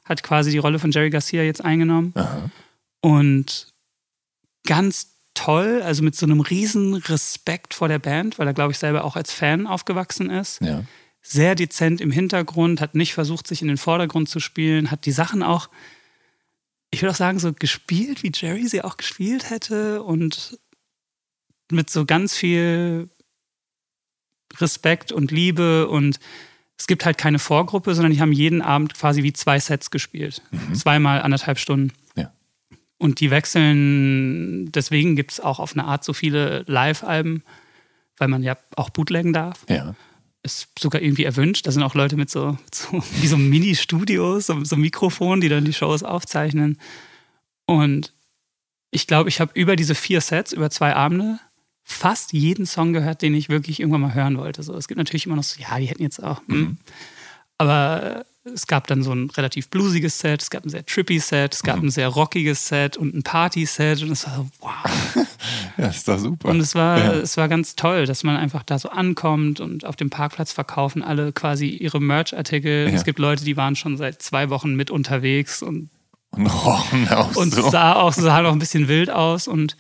hat 0.05 0.23
quasi 0.23 0.51
die 0.51 0.57
Rolle 0.57 0.79
von 0.79 0.91
Jerry 0.91 1.09
Garcia 1.09 1.43
jetzt 1.43 1.63
eingenommen. 1.63 2.13
Aha. 2.15 2.49
Und 3.01 3.67
ganz 4.65 5.13
toll, 5.33 5.81
also 5.83 6.03
mit 6.03 6.15
so 6.15 6.25
einem 6.25 6.39
riesen 6.39 6.95
Respekt 6.95 7.73
vor 7.73 7.87
der 7.87 7.99
Band, 7.99 8.39
weil 8.39 8.47
er, 8.47 8.53
glaube 8.53 8.71
ich, 8.71 8.77
selber 8.77 9.03
auch 9.03 9.15
als 9.15 9.33
Fan 9.33 9.67
aufgewachsen 9.67 10.29
ist. 10.29 10.61
Ja. 10.61 10.83
Sehr 11.25 11.55
dezent 11.55 12.01
im 12.01 12.11
Hintergrund, 12.11 12.81
hat 12.81 12.95
nicht 12.95 13.13
versucht, 13.13 13.47
sich 13.47 13.61
in 13.61 13.69
den 13.69 13.77
Vordergrund 13.77 14.27
zu 14.27 14.39
spielen, 14.39 14.91
hat 14.91 15.05
die 15.05 15.11
Sachen 15.11 15.41
auch, 15.41 15.69
ich 16.91 17.01
würde 17.01 17.11
auch 17.11 17.17
sagen, 17.17 17.39
so 17.39 17.53
gespielt, 17.53 18.23
wie 18.23 18.31
Jerry 18.33 18.67
sie 18.67 18.83
auch 18.83 18.97
gespielt 18.97 19.49
hätte 19.49 20.03
und 20.03 20.59
mit 21.71 21.89
so 21.89 22.05
ganz 22.05 22.35
viel 22.35 23.09
Respekt 24.59 25.11
und 25.11 25.31
Liebe 25.31 25.87
und 25.87 26.19
es 26.77 26.87
gibt 26.87 27.05
halt 27.05 27.17
keine 27.17 27.39
Vorgruppe, 27.39 27.95
sondern 27.95 28.11
die 28.11 28.19
haben 28.19 28.33
jeden 28.33 28.61
Abend 28.61 28.93
quasi 28.93 29.23
wie 29.23 29.31
zwei 29.33 29.59
Sets 29.59 29.91
gespielt. 29.91 30.41
Zweimal 30.73 31.21
anderthalb 31.21 31.57
Stunden. 31.57 31.93
Ja. 32.15 32.33
Und 32.97 33.21
die 33.21 33.31
wechseln, 33.31 34.71
deswegen 34.71 35.15
gibt 35.15 35.31
es 35.31 35.39
auch 35.39 35.59
auf 35.59 35.73
eine 35.73 35.85
Art 35.85 36.03
so 36.03 36.13
viele 36.13 36.63
Live-Alben, 36.67 37.43
weil 38.17 38.27
man 38.27 38.43
ja 38.43 38.57
auch 38.75 38.89
bootleggen 38.89 39.33
darf. 39.33 39.65
Ja. 39.69 39.95
Ist 40.43 40.67
sogar 40.77 41.01
irgendwie 41.01 41.23
erwünscht. 41.23 41.65
Da 41.65 41.71
sind 41.71 41.83
auch 41.83 41.95
Leute 41.95 42.17
mit 42.17 42.29
so, 42.29 42.57
so 42.73 43.01
wie 43.21 43.27
so 43.27 43.37
Mini-Studios, 43.37 44.47
so, 44.47 44.63
so 44.63 44.75
Mikrofonen, 44.75 45.41
die 45.41 45.49
dann 45.49 45.65
die 45.65 45.73
Shows 45.73 46.03
aufzeichnen. 46.03 46.77
Und 47.65 48.13
ich 48.91 49.07
glaube, 49.07 49.29
ich 49.29 49.39
habe 49.39 49.51
über 49.55 49.75
diese 49.75 49.95
vier 49.95 50.21
Sets, 50.21 50.51
über 50.51 50.69
zwei 50.69 50.95
Abende, 50.95 51.39
fast 51.83 52.33
jeden 52.33 52.65
Song 52.65 52.93
gehört, 52.93 53.21
den 53.21 53.33
ich 53.33 53.49
wirklich 53.49 53.79
irgendwann 53.79 54.01
mal 54.01 54.13
hören 54.13 54.37
wollte. 54.37 54.63
So, 54.63 54.75
es 54.75 54.87
gibt 54.87 54.97
natürlich 54.97 55.25
immer 55.25 55.35
noch 55.35 55.43
so, 55.43 55.61
ja, 55.61 55.79
die 55.79 55.85
hätten 55.85 56.03
jetzt 56.03 56.21
auch. 56.21 56.41
hm. 56.47 56.77
Aber 57.57 58.25
es 58.43 58.67
gab 58.67 58.87
dann 58.87 59.03
so 59.03 59.13
ein 59.13 59.29
relativ 59.29 59.69
bluesiges 59.69 60.19
Set, 60.19 60.41
es 60.41 60.49
gab 60.49 60.65
ein 60.65 60.69
sehr 60.69 60.85
trippy 60.85 61.19
Set, 61.19 61.53
es 61.53 61.63
gab 61.63 61.81
ein 61.81 61.89
sehr 61.89 62.09
rockiges 62.09 62.67
Set 62.67 62.97
und 62.97 63.13
ein 63.13 63.23
Party-Set 63.23 64.01
und 64.03 64.11
es 64.11 64.27
war 64.27 64.35
so, 64.35 64.49
wow. 64.59 65.25
Ja, 65.77 65.87
ist 65.87 66.07
doch 66.07 66.17
super. 66.19 66.49
Und 66.49 66.59
es 66.59 66.75
war, 66.75 66.97
Ja. 66.99 67.13
es 67.13 67.35
war 67.37 67.47
ganz 67.47 67.75
toll, 67.75 68.05
dass 68.05 68.23
man 68.23 68.35
einfach 68.37 68.63
da 68.63 68.77
so 68.79 68.89
ankommt 68.89 69.59
und 69.59 69.85
auf 69.85 69.95
dem 69.95 70.09
Parkplatz 70.09 70.51
verkaufen 70.51 71.01
alle 71.03 71.31
quasi 71.33 71.67
ihre 71.69 71.99
Merch-Artikel. 72.01 72.87
Ja. 72.89 72.93
Es 72.95 73.03
gibt 73.05 73.19
Leute, 73.19 73.43
die 73.43 73.57
waren 73.57 73.75
schon 73.75 73.97
seit 73.97 74.21
zwei 74.21 74.49
Wochen 74.49 74.75
mit 74.75 74.91
unterwegs 74.91 75.61
und, 75.63 75.89
Und 76.31 76.47
rochen 76.47 77.07
auch 77.09 77.35
und 77.35 77.53
so. 77.53 77.69
sah 77.69 77.93
auch 77.93 78.13
sah 78.13 78.43
auch 78.45 78.51
ein 78.51 78.59
bisschen 78.59 78.87
wild 78.87 79.09
aus. 79.09 79.47
Und 79.47 79.75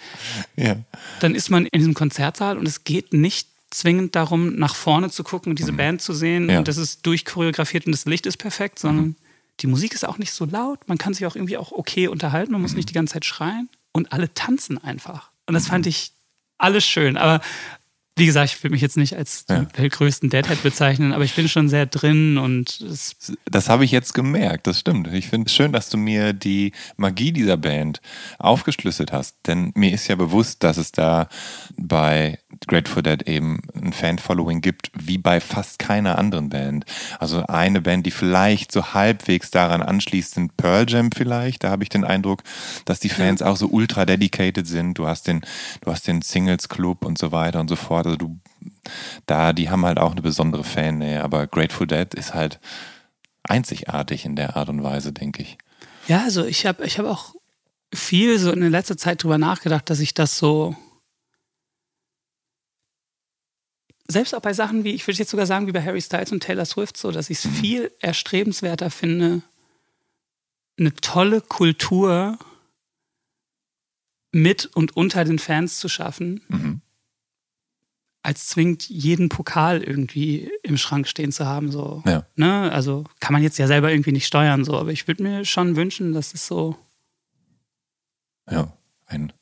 Ja. 0.55 0.75
dann 1.19 1.35
ist 1.35 1.49
man 1.49 1.65
in 1.67 1.79
diesem 1.79 1.93
Konzertsaal 1.93 2.57
und 2.57 2.67
es 2.67 2.83
geht 2.83 3.13
nicht 3.13 3.49
zwingend 3.71 4.15
darum, 4.15 4.55
nach 4.55 4.75
vorne 4.75 5.09
zu 5.09 5.23
gucken 5.23 5.51
und 5.51 5.57
diese 5.59 5.73
Band 5.73 5.99
zu 6.01 6.13
sehen 6.13 6.43
Mhm. 6.43 6.49
Ja. 6.49 6.57
und 6.59 6.67
das 6.67 6.77
ist 6.77 7.05
durchchoreografiert 7.07 7.85
und 7.87 7.91
das 7.91 8.05
Licht 8.05 8.25
ist 8.27 8.37
perfekt, 8.37 8.77
sondern 8.79 9.15
die 9.61 9.67
Musik 9.67 9.93
ist 9.93 10.07
auch 10.07 10.17
nicht 10.19 10.31
so 10.31 10.45
laut. 10.45 10.87
Man 10.87 10.97
kann 10.99 11.13
sich 11.15 11.25
auch 11.25 11.35
irgendwie 11.35 11.57
auch 11.57 11.71
okay 11.71 12.07
unterhalten, 12.07 12.51
man 12.51 12.61
Mhm. 12.61 12.63
muss 12.63 12.75
nicht 12.75 12.89
die 12.89 12.93
ganze 12.93 13.13
Zeit 13.13 13.25
schreien 13.25 13.69
und 13.91 14.11
alle 14.13 14.31
tanzen 14.33 14.77
einfach. 14.83 15.31
Und 15.47 15.53
das 15.53 15.67
fand 15.67 15.87
ich 15.87 16.11
alles 16.57 16.85
schön. 16.85 17.17
Aber 17.17 17.41
wie 18.15 18.25
gesagt, 18.27 18.53
ich 18.53 18.63
will 18.63 18.69
mich 18.71 18.81
jetzt 18.81 18.97
nicht 18.97 19.15
als 19.17 19.45
Ja. 19.49 19.59
den 19.59 19.67
weltgrößten 19.75 20.29
Deadhead 20.29 20.61
bezeichnen, 20.61 21.13
aber 21.13 21.23
ich 21.23 21.35
bin 21.35 21.49
schon 21.49 21.67
sehr 21.69 21.85
drin 21.87 22.37
und 22.37 22.79
es, 22.81 23.15
Das 23.49 23.69
habe 23.69 23.85
ich 23.85 23.91
jetzt 23.91 24.13
gemerkt, 24.13 24.67
das 24.67 24.79
stimmt. 24.79 25.07
Ich 25.13 25.27
finde 25.27 25.47
es 25.47 25.53
schön, 25.55 25.71
dass 25.73 25.89
du 25.89 25.97
mir 25.97 26.33
die 26.33 26.73
Magie 26.95 27.31
dieser 27.31 27.57
Band 27.57 28.01
aufgeschlüsselt 28.39 29.11
hast. 29.11 29.35
Denn 29.47 29.71
mir 29.75 29.91
ist 29.93 30.07
ja 30.07 30.15
bewusst, 30.15 30.63
dass 30.63 30.77
es 30.77 30.91
da 30.91 31.27
bei 31.77 32.37
Grateful 32.67 33.01
Dead 33.03 33.21
eben 33.27 33.61
ein 33.75 33.93
Fan-Following 33.93 34.61
gibt, 34.61 34.91
wie 34.95 35.17
bei 35.17 35.39
fast 35.39 35.79
keiner 35.79 36.17
anderen 36.17 36.49
Band. 36.49 36.85
Also 37.19 37.45
eine 37.47 37.81
Band, 37.81 38.05
die 38.05 38.11
vielleicht 38.11 38.71
so 38.71 38.93
halbwegs 38.93 39.49
daran 39.51 39.81
anschließt, 39.81 40.35
sind 40.35 40.55
Pearl 40.57 40.85
Jam 40.87 41.11
vielleicht. 41.11 41.63
Da 41.63 41.69
habe 41.71 41.83
ich 41.83 41.89
den 41.89 42.03
Eindruck, 42.03 42.43
dass 42.85 42.99
die 42.99 43.09
Fans 43.09 43.41
auch 43.41 43.57
so 43.57 43.67
ultra 43.67 44.05
dedicated 44.05 44.67
sind. 44.67 44.97
Du 44.97 45.07
hast 45.07 45.27
den, 45.27 45.41
du 45.81 45.91
hast 45.91 46.07
den 46.07 46.21
Singles 46.21 46.69
Club 46.69 47.05
und 47.05 47.17
so 47.17 47.31
weiter 47.31 47.59
und 47.59 47.69
so 47.69 47.75
fort. 47.75 48.02
Also 48.05 48.17
du, 48.17 48.39
da, 49.25 49.53
die 49.53 49.69
haben 49.69 49.85
halt 49.85 49.97
auch 49.97 50.11
eine 50.11 50.21
besondere 50.21 50.63
Fan-Nähe. 50.63 51.23
Aber 51.23 51.47
Grateful 51.47 51.87
Dead 51.87 52.13
ist 52.13 52.33
halt 52.33 52.59
einzigartig 53.43 54.25
in 54.25 54.35
der 54.35 54.55
Art 54.55 54.69
und 54.69 54.83
Weise, 54.83 55.11
denke 55.13 55.41
ich. 55.41 55.57
Ja, 56.07 56.23
also 56.23 56.45
ich 56.45 56.65
habe 56.65 56.85
ich 56.85 56.99
hab 56.99 57.05
auch 57.05 57.35
viel 57.93 58.39
so 58.39 58.51
in 58.51 58.61
der 58.61 58.69
letzten 58.69 58.97
Zeit 58.97 59.23
drüber 59.23 59.37
nachgedacht, 59.37 59.89
dass 59.89 59.99
ich 59.99 60.13
das 60.13 60.37
so. 60.37 60.75
Selbst 64.07 64.35
auch 64.35 64.41
bei 64.41 64.53
Sachen 64.53 64.83
wie, 64.83 64.91
ich 64.91 65.07
würde 65.07 65.19
jetzt 65.19 65.31
sogar 65.31 65.45
sagen, 65.45 65.65
wie 65.67 65.71
bei 65.71 65.83
Harry 65.83 66.01
Styles 66.01 66.31
und 66.31 66.43
Taylor 66.43 66.65
Swift, 66.65 66.97
so, 66.97 67.11
dass 67.11 67.29
ich 67.29 67.37
es 67.43 67.47
viel 67.47 67.91
erstrebenswerter 67.99 68.91
finde, 68.91 69.41
eine 70.77 70.93
tolle 70.95 71.39
Kultur 71.41 72.37
mit 74.33 74.65
und 74.65 74.97
unter 74.97 75.23
den 75.23 75.39
Fans 75.39 75.79
zu 75.79 75.87
schaffen, 75.87 76.41
Mhm. 76.49 76.81
Als 78.23 78.47
zwingend 78.47 78.89
jeden 78.89 79.29
Pokal 79.29 79.83
irgendwie 79.83 80.49
im 80.63 80.77
Schrank 80.77 81.07
stehen 81.07 81.31
zu 81.31 81.45
haben. 81.45 81.71
So. 81.71 82.01
Ja. 82.05 82.25
Ne? 82.35 82.71
Also 82.71 83.03
kann 83.19 83.33
man 83.33 83.43
jetzt 83.43 83.57
ja 83.59 83.67
selber 83.67 83.91
irgendwie 83.91 84.13
nicht 84.13 84.25
steuern, 84.25 84.63
so, 84.63 84.77
aber 84.77 84.91
ich 84.91 85.07
würde 85.07 85.21
mir 85.23 85.45
schon 85.45 85.75
wünschen, 85.75 86.13
dass 86.13 86.33
es 86.33 86.47
so, 86.47 86.77
Ja, 88.49 88.71
ein, 89.05 89.33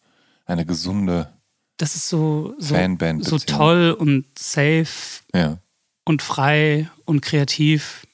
eine 0.45 0.65
gesunde 0.65 1.29
dass 1.77 1.95
es 1.95 2.07
so, 2.09 2.53
so, 2.59 2.75
Fanband. 2.75 3.25
so 3.25 3.39
toll 3.39 3.95
und 3.97 4.25
safe 4.37 5.21
Ja, 5.33 5.57
und 6.05 6.21
frei 6.21 6.89
und 7.05 7.21
kreativ 7.21 8.05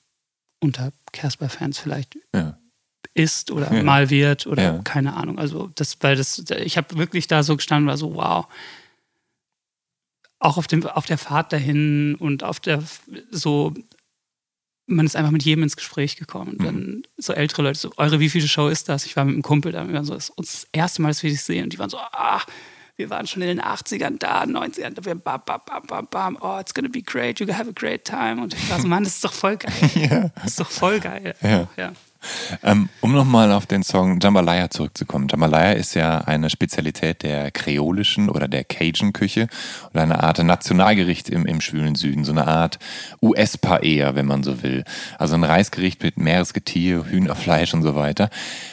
unter 0.59 0.91
Casper-Fans 1.11 1.77
vielleicht 1.77 2.17
ja. 2.33 2.57
ist 3.13 3.51
oder 3.51 3.73
Ja. 3.73 3.83
mal 3.83 4.09
wird 4.09 4.47
oder 4.47 4.79
keine 4.83 5.15
Ahnung. 5.15 5.37
Also 5.39 5.69
das, 5.75 5.97
weil 6.01 6.15
das, 6.15 6.43
ich 6.63 6.77
habe 6.77 6.97
wirklich 6.97 7.27
da 7.27 7.43
so 7.43 7.55
gestanden, 7.57 7.87
war 7.87 7.97
so, 7.97 8.15
wow. 8.15 8.47
Auch 10.39 10.57
auf, 10.57 10.67
dem, 10.67 10.85
auf 10.85 11.05
der 11.05 11.17
Fahrt 11.17 11.51
dahin 11.51 12.15
und 12.15 12.43
auf 12.43 12.59
der 12.59 12.83
so, 13.31 13.73
man 14.85 15.05
ist 15.05 15.15
einfach 15.15 15.31
mit 15.31 15.43
jedem 15.43 15.63
ins 15.63 15.75
Gespräch 15.75 16.15
gekommen. 16.15 16.57
Und 16.57 16.63
dann 16.63 17.03
so 17.17 17.33
ältere 17.33 17.63
Leute, 17.63 17.79
so, 17.79 17.91
eure 17.97 18.19
wie 18.19 18.29
viele 18.29 18.47
Show 18.47 18.67
ist 18.67 18.87
das? 18.87 19.05
Ich 19.05 19.15
war 19.15 19.25
mit 19.25 19.33
einem 19.33 19.41
Kumpel 19.41 19.71
da, 19.71 19.87
wir 19.87 19.93
waren 19.95 20.05
so, 20.05 20.13
das 20.13 20.29
ist 20.29 20.37
uns 20.37 20.51
das 20.51 20.67
erste 20.71 21.01
Mal, 21.01 21.09
dass 21.09 21.23
wir 21.23 21.29
dich 21.29 21.41
sehen. 21.41 21.63
Und 21.63 21.73
die 21.73 21.79
waren 21.79 21.89
so, 21.89 21.97
ah, 21.97 22.41
wir 22.97 23.09
waren 23.09 23.27
schon 23.27 23.41
in 23.43 23.47
den 23.47 23.61
80ern 23.61 24.17
da, 24.17 24.43
90ern, 24.43 24.91
da 24.91 25.05
wir 25.05 25.15
bam, 25.15 25.41
bam, 25.45 25.61
bam, 25.65 25.83
bam, 25.85 26.07
bam, 26.07 26.37
oh, 26.41 26.59
it's 26.59 26.73
gonna 26.73 26.89
be 26.89 27.01
great, 27.01 27.39
you 27.39 27.47
have 27.53 27.69
a 27.69 27.73
great 27.73 28.05
time. 28.05 28.41
Und 28.41 28.53
ich 28.53 28.69
war 28.69 28.79
so, 28.81 28.87
Mann, 28.87 29.03
das 29.03 29.15
ist 29.15 29.23
doch 29.23 29.33
voll 29.33 29.57
geil. 29.57 29.73
ja. 29.95 30.31
Das 30.35 30.45
ist 30.45 30.59
doch 30.59 30.69
voll 30.69 30.99
geil. 30.99 31.35
Ja. 31.41 31.67
ja. 31.77 31.93
Ähm, 32.63 32.89
um 33.01 33.13
nochmal 33.13 33.51
auf 33.51 33.65
den 33.65 33.83
Song 33.83 34.19
Jambalaya 34.19 34.69
zurückzukommen. 34.69 35.27
Jambalaya 35.29 35.73
ist 35.73 35.93
ja 35.95 36.19
eine 36.19 36.49
Spezialität 36.49 37.23
der 37.23 37.51
kreolischen 37.51 38.29
oder 38.29 38.47
der 38.47 38.63
Cajun-Küche 38.63 39.47
oder 39.93 40.03
eine 40.03 40.23
Art 40.23 40.43
Nationalgericht 40.43 41.29
im, 41.29 41.45
im 41.45 41.61
schwülen 41.61 41.95
Süden. 41.95 42.23
So 42.23 42.31
eine 42.31 42.47
Art 42.47 42.79
US-Paella, 43.21 44.15
wenn 44.15 44.25
man 44.25 44.43
so 44.43 44.61
will. 44.63 44.83
Also 45.17 45.35
ein 45.35 45.43
Reisgericht 45.43 46.03
mit 46.03 46.17
Meeresgetier, 46.17 47.05
Hühnerfleisch 47.05 47.73
und 47.73 47.83
so 47.83 47.95
weiter. 47.95 48.29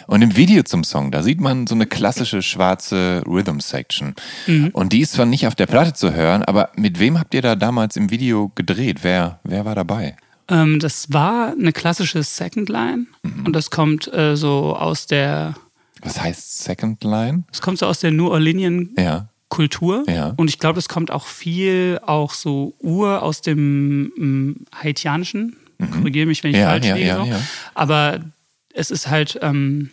Und 0.07 0.23
im 0.23 0.37
Video 0.37 0.63
zum 0.63 0.85
Song, 0.85 1.11
da 1.11 1.23
sieht 1.23 1.41
man 1.41 1.67
so 1.67 1.75
eine 1.75 1.87
klassische 1.87 2.43
schwarze 2.43 3.23
Rhythm-Section. 3.27 4.15
Und 4.73 4.93
die 4.93 5.01
ist 5.01 5.13
zwar 5.13 5.27
nicht 5.27 5.47
auf 5.47 5.55
der 5.55 5.67
Platte 5.67 5.93
zu 5.93 6.13
hören, 6.13 6.43
aber 6.43 6.71
mit 6.77 6.99
wem 6.99 7.19
habt 7.19 7.35
ihr 7.35 7.43
da 7.43 7.57
damals 7.57 7.97
im 7.97 8.11
Video 8.11 8.51
gedreht? 8.55 9.01
Wer, 9.03 9.39
wer 9.45 9.65
war 9.65 9.75
dabei? 9.75 10.17
Ähm, 10.49 10.79
das 10.81 11.13
war 11.13 11.53
eine 11.53 11.73
klassische 11.73 12.23
Second 12.23 12.69
Line 12.69 13.07
Mhm. 13.23 13.47
und 13.47 13.53
das 13.55 13.71
kommt 13.71 14.13
äh, 14.13 14.37
so 14.37 14.77
aus 14.77 15.07
der, 15.07 15.55
Was 16.03 16.21
heißt 16.21 16.65
Second 16.65 17.03
Line? 17.05 17.45
das 17.51 17.63
kommt 17.63 17.79
so 17.79 17.87
aus 17.87 18.01
der 18.01 18.11
New 18.11 18.29
Orleanian 18.29 18.91
Ja. 18.99 19.29
Kultur 19.49 20.05
Ja. 20.09 20.35
und 20.37 20.49
ich 20.49 20.59
glaube, 20.59 20.77
das 20.77 20.89
kommt 20.89 21.11
auch 21.11 21.27
viel 21.27 21.99
auch 22.05 22.35
so 22.35 22.75
Ur 22.81 23.23
aus 23.23 23.41
dem 23.41 24.13
ähm, 24.19 24.57
Haitianischen. 24.75 25.57
Korrigiere 25.93 26.27
mich, 26.27 26.43
wenn 26.45 26.51
ich 26.51 26.57
Mhm. 26.57 26.63
Ja, 26.63 26.69
falsch 26.71 26.87
ja, 26.87 26.95
liege. 26.97 27.17
so. 27.37 27.43
Aber 27.75 28.21
es 28.73 28.91
ist 28.91 29.09
halt, 29.09 29.39
ähm, 29.43 29.91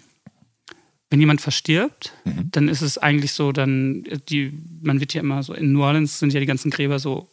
wenn 1.09 1.19
jemand 1.19 1.41
verstirbt, 1.41 2.13
Mhm. 2.23 2.49
dann 2.51 2.67
ist 2.69 2.81
es 2.81 2.97
eigentlich 2.97 3.33
so, 3.33 3.51
dann 3.51 4.03
äh, 4.05 4.17
die, 4.29 4.53
man 4.81 4.99
wird 4.99 5.13
ja 5.13 5.21
immer 5.21 5.43
so 5.43 5.53
in 5.53 5.71
New 5.73 5.81
Orleans 5.83 6.19
sind 6.19 6.33
ja 6.33 6.39
die 6.39 6.45
ganzen 6.45 6.71
Gräber 6.71 6.99
so 6.99 7.29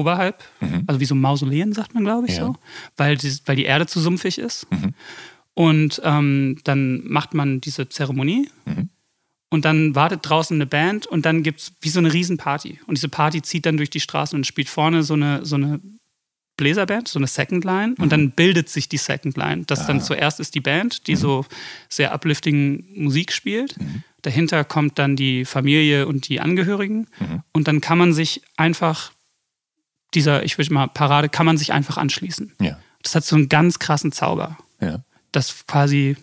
oberhalb, 0.00 0.42
also 0.86 1.00
wie 1.00 1.04
so 1.04 1.14
Mausoleen, 1.14 1.72
sagt 1.72 1.94
man, 1.94 2.04
glaube 2.04 2.26
ich, 2.26 2.34
Mhm. 2.34 2.38
Ja. 2.38 2.48
Mhm. 2.48 2.52
so, 2.54 2.58
weil 2.96 3.16
die, 3.16 3.32
weil 3.46 3.56
die 3.56 3.64
Erde 3.64 3.86
zu 3.86 4.00
sumpfig 4.00 4.38
ist. 4.38 4.66
Und 5.54 6.00
ähm, 6.04 6.58
dann 6.64 7.02
macht 7.06 7.34
man 7.34 7.60
diese 7.60 7.88
Zeremonie 7.88 8.48
Mhm. 8.66 8.88
und 9.50 9.64
dann 9.64 9.94
wartet 9.94 10.20
draußen 10.22 10.54
eine 10.56 10.66
Band 10.66 11.06
und 11.06 11.26
dann 11.26 11.42
gibt 11.42 11.60
es 11.60 11.72
wie 11.80 11.88
so 11.90 11.98
eine 11.98 12.12
Riesenparty. 12.12 12.80
Und 12.86 12.96
diese 12.96 13.08
Party 13.08 13.42
zieht 13.42 13.66
dann 13.66 13.76
durch 13.76 13.90
die 13.90 14.00
Straßen 14.00 14.36
und 14.36 14.46
spielt 14.46 14.68
vorne 14.68 15.02
so 15.02 15.14
eine, 15.14 15.44
so 15.44 15.56
eine 15.56 15.80
Bläserband, 16.56 17.08
so 17.08 17.18
eine 17.18 17.26
Second 17.26 17.64
Line. 17.64 17.94
Und 17.98 18.12
dann 18.12 18.30
bildet 18.32 18.68
sich 18.68 18.88
die 18.88 18.98
Second 18.98 19.36
Line. 19.36 19.64
Das 19.66 19.86
dann 19.86 20.00
zuerst 20.02 20.40
ist 20.40 20.54
die 20.54 20.60
Band, 20.60 21.06
die 21.06 21.16
so 21.16 21.44
sehr 21.88 22.12
uplifting 22.14 22.84
Musik 22.94 23.32
spielt. 23.32 23.76
Dahinter 24.22 24.64
kommt 24.64 24.98
dann 24.98 25.16
die 25.16 25.46
Familie 25.46 26.06
und 26.06 26.28
die 26.28 26.38
Angehörigen. 26.40 27.06
Und 27.52 27.66
dann 27.66 27.80
kann 27.80 27.96
man 27.98 28.12
sich 28.12 28.42
einfach 28.58 29.12
dieser, 30.14 30.44
ich 30.44 30.58
würde 30.58 30.72
mal, 30.72 30.88
Parade, 30.88 31.28
kann 31.28 31.46
man 31.46 31.58
sich 31.58 31.72
einfach 31.72 31.96
anschließen. 31.96 32.52
Ja. 32.60 32.78
Das 33.02 33.14
hat 33.14 33.24
so 33.24 33.36
einen 33.36 33.48
ganz 33.48 33.78
krassen 33.78 34.12
Zauber. 34.12 34.58
Ja. 34.80 35.02
Das 35.32 35.66
quasi 35.66 36.16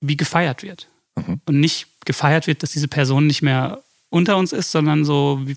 wie 0.00 0.16
gefeiert 0.16 0.62
wird. 0.62 0.88
Mhm. 1.16 1.40
Und 1.44 1.60
nicht 1.60 1.86
gefeiert 2.04 2.46
wird, 2.46 2.62
dass 2.62 2.72
diese 2.72 2.88
Person 2.88 3.26
nicht 3.26 3.42
mehr 3.42 3.82
unter 4.08 4.36
uns 4.36 4.52
ist, 4.52 4.70
sondern 4.70 5.04
so 5.04 5.40
wie 5.44 5.56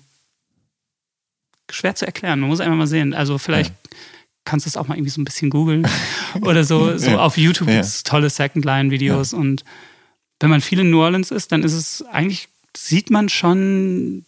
schwer 1.70 1.94
zu 1.94 2.06
erklären. 2.06 2.40
Man 2.40 2.50
muss 2.50 2.60
einfach 2.60 2.76
mal 2.76 2.86
sehen. 2.86 3.14
Also 3.14 3.38
vielleicht 3.38 3.70
ja. 3.70 3.98
kannst 4.44 4.66
du 4.66 4.68
es 4.68 4.76
auch 4.76 4.86
mal 4.86 4.96
irgendwie 4.96 5.10
so 5.10 5.20
ein 5.20 5.24
bisschen 5.24 5.50
googeln 5.50 5.88
oder 6.42 6.64
so, 6.64 6.96
so 6.98 7.12
ja. 7.12 7.18
auf 7.18 7.38
YouTube 7.38 7.68
ja. 7.68 7.82
tolle 8.04 8.28
Second-Line-Videos. 8.30 9.32
Und 9.32 9.64
wenn 10.40 10.50
man 10.50 10.60
viel 10.60 10.80
in 10.80 10.90
New 10.90 11.00
Orleans 11.00 11.30
ist, 11.30 11.52
dann 11.52 11.62
ist 11.62 11.72
es 11.72 12.02
eigentlich, 12.02 12.48
sieht 12.76 13.10
man 13.10 13.28
schon 13.28 14.26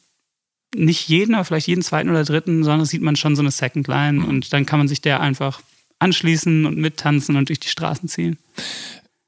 nicht 0.74 1.08
jeden, 1.08 1.34
aber 1.34 1.44
vielleicht 1.44 1.68
jeden 1.68 1.82
zweiten 1.82 2.10
oder 2.10 2.24
dritten, 2.24 2.64
sondern 2.64 2.86
sieht 2.86 3.02
man 3.02 3.16
schon 3.16 3.36
so 3.36 3.42
eine 3.42 3.50
Second 3.50 3.88
Line 3.88 4.24
und 4.24 4.52
dann 4.52 4.66
kann 4.66 4.78
man 4.78 4.88
sich 4.88 5.00
der 5.00 5.20
einfach 5.20 5.60
anschließen 5.98 6.66
und 6.66 6.76
mittanzen 6.76 7.36
und 7.36 7.48
durch 7.48 7.60
die 7.60 7.68
Straßen 7.68 8.08
ziehen. 8.08 8.38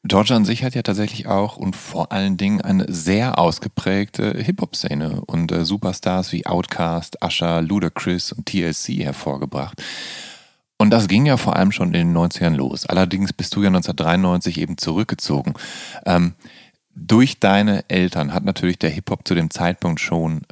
Georgia 0.05 0.37
an 0.37 0.44
sich 0.44 0.62
hat 0.62 0.74
ja 0.74 0.83
tatsächlich 0.83 1.27
auch 1.27 1.57
und 1.57 1.74
vor 1.74 2.12
allen 2.12 2.37
Dingen 2.37 2.61
eine 2.61 2.87
sehr 2.88 3.38
ausgeprägte 3.38 4.38
Hip-Hop-Szene 4.38 5.22
und 5.27 5.51
äh, 5.51 5.64
Superstars 5.64 6.33
wie 6.33 6.46
Outkast, 6.46 7.18
Usher, 7.22 7.62
Ludacris 7.62 8.33
und 8.33 8.46
TLC 8.46 9.05
hervorgebracht. 9.05 9.83
Und 10.79 10.90
das 10.90 11.09
ging 11.09 11.27
ja 11.27 11.37
vor 11.37 11.57
allem 11.57 11.72
schon 11.72 11.88
in 11.88 12.09
den 12.09 12.16
90ern 12.16 12.55
los. 12.55 12.87
Allerdings 12.87 13.33
bist 13.33 13.55
du 13.57 13.62
ja 13.62 13.68
1993 13.68 14.59
eben 14.59 14.79
zurückgezogen. 14.79 15.55
Ähm, 16.07 16.35
durch 16.94 17.40
deine 17.40 17.85
Eltern 17.88 18.33
hat 18.33 18.44
natürlich 18.44 18.79
der 18.79 18.90
Hip-Hop 18.90 19.27
zu 19.27 19.35
dem 19.35 19.51
Zeitpunkt 19.51 20.01
schon 20.01 20.42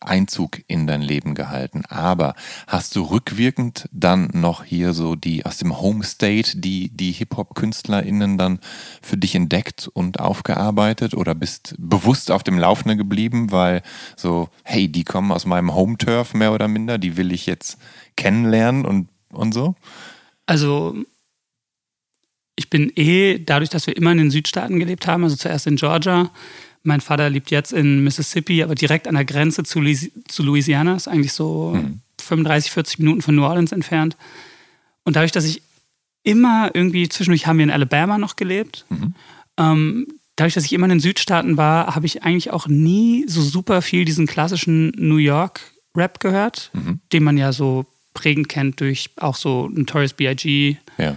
Einzug 0.00 0.62
in 0.66 0.86
dein 0.86 1.02
Leben 1.02 1.34
gehalten. 1.34 1.84
Aber 1.86 2.34
hast 2.66 2.96
du 2.96 3.02
rückwirkend 3.02 3.88
dann 3.92 4.30
noch 4.32 4.64
hier 4.64 4.92
so 4.92 5.14
die 5.14 5.44
aus 5.44 5.58
dem 5.58 5.80
Home 5.80 6.04
State, 6.04 6.58
die, 6.58 6.88
die 6.90 7.12
Hip-Hop-KünstlerInnen 7.12 8.38
dann 8.38 8.60
für 9.02 9.16
dich 9.16 9.34
entdeckt 9.34 9.88
und 9.92 10.20
aufgearbeitet 10.20 11.14
oder 11.14 11.34
bist 11.34 11.74
bewusst 11.78 12.30
auf 12.30 12.42
dem 12.42 12.58
Laufenden 12.58 12.98
geblieben, 12.98 13.52
weil 13.52 13.82
so, 14.16 14.48
hey, 14.64 14.88
die 14.88 15.04
kommen 15.04 15.32
aus 15.32 15.46
meinem 15.46 15.74
Home-Turf 15.74 16.34
mehr 16.34 16.52
oder 16.52 16.68
minder, 16.68 16.98
die 16.98 17.16
will 17.16 17.32
ich 17.32 17.46
jetzt 17.46 17.78
kennenlernen 18.16 18.84
und, 18.84 19.08
und 19.32 19.52
so? 19.52 19.74
Also, 20.46 20.96
ich 22.56 22.68
bin 22.68 22.92
eh, 22.96 23.38
dadurch, 23.38 23.70
dass 23.70 23.86
wir 23.86 23.96
immer 23.96 24.12
in 24.12 24.18
den 24.18 24.30
Südstaaten 24.30 24.78
gelebt 24.78 25.06
haben, 25.06 25.24
also 25.24 25.36
zuerst 25.36 25.66
in 25.66 25.76
Georgia, 25.76 26.30
mein 26.82 27.00
Vater 27.00 27.28
lebt 27.28 27.50
jetzt 27.50 27.72
in 27.72 28.02
Mississippi, 28.02 28.62
aber 28.62 28.74
direkt 28.74 29.06
an 29.06 29.14
der 29.14 29.24
Grenze 29.24 29.62
zu, 29.64 29.80
zu 30.28 30.42
Louisiana, 30.42 30.96
ist 30.96 31.08
eigentlich 31.08 31.32
so 31.32 31.74
mhm. 31.74 32.00
35, 32.20 32.70
40 32.70 32.98
Minuten 33.00 33.22
von 33.22 33.34
New 33.34 33.44
Orleans 33.44 33.72
entfernt. 33.72 34.16
Und 35.04 35.16
dadurch, 35.16 35.32
dass 35.32 35.44
ich 35.44 35.62
immer 36.22 36.70
irgendwie, 36.74 37.08
zwischendurch 37.08 37.46
haben 37.46 37.58
wir 37.58 37.64
in 37.64 37.70
Alabama 37.70 38.18
noch 38.18 38.36
gelebt, 38.36 38.86
mhm. 38.88 39.14
ähm, 39.58 40.06
dadurch, 40.36 40.54
dass 40.54 40.64
ich 40.64 40.72
immer 40.72 40.86
in 40.86 40.90
den 40.90 41.00
Südstaaten 41.00 41.56
war, 41.56 41.94
habe 41.94 42.06
ich 42.06 42.22
eigentlich 42.22 42.50
auch 42.50 42.66
nie 42.66 43.24
so 43.26 43.42
super 43.42 43.82
viel 43.82 44.04
diesen 44.04 44.26
klassischen 44.26 44.92
New 44.96 45.16
York 45.16 45.60
Rap 45.96 46.20
gehört, 46.20 46.70
mhm. 46.72 47.00
den 47.12 47.24
man 47.24 47.36
ja 47.36 47.52
so 47.52 47.86
prägend 48.14 48.48
kennt 48.48 48.80
durch 48.80 49.10
auch 49.16 49.36
so 49.36 49.68
Notorious 49.68 50.14
B.I.G. 50.14 50.76
Ja. 50.98 51.16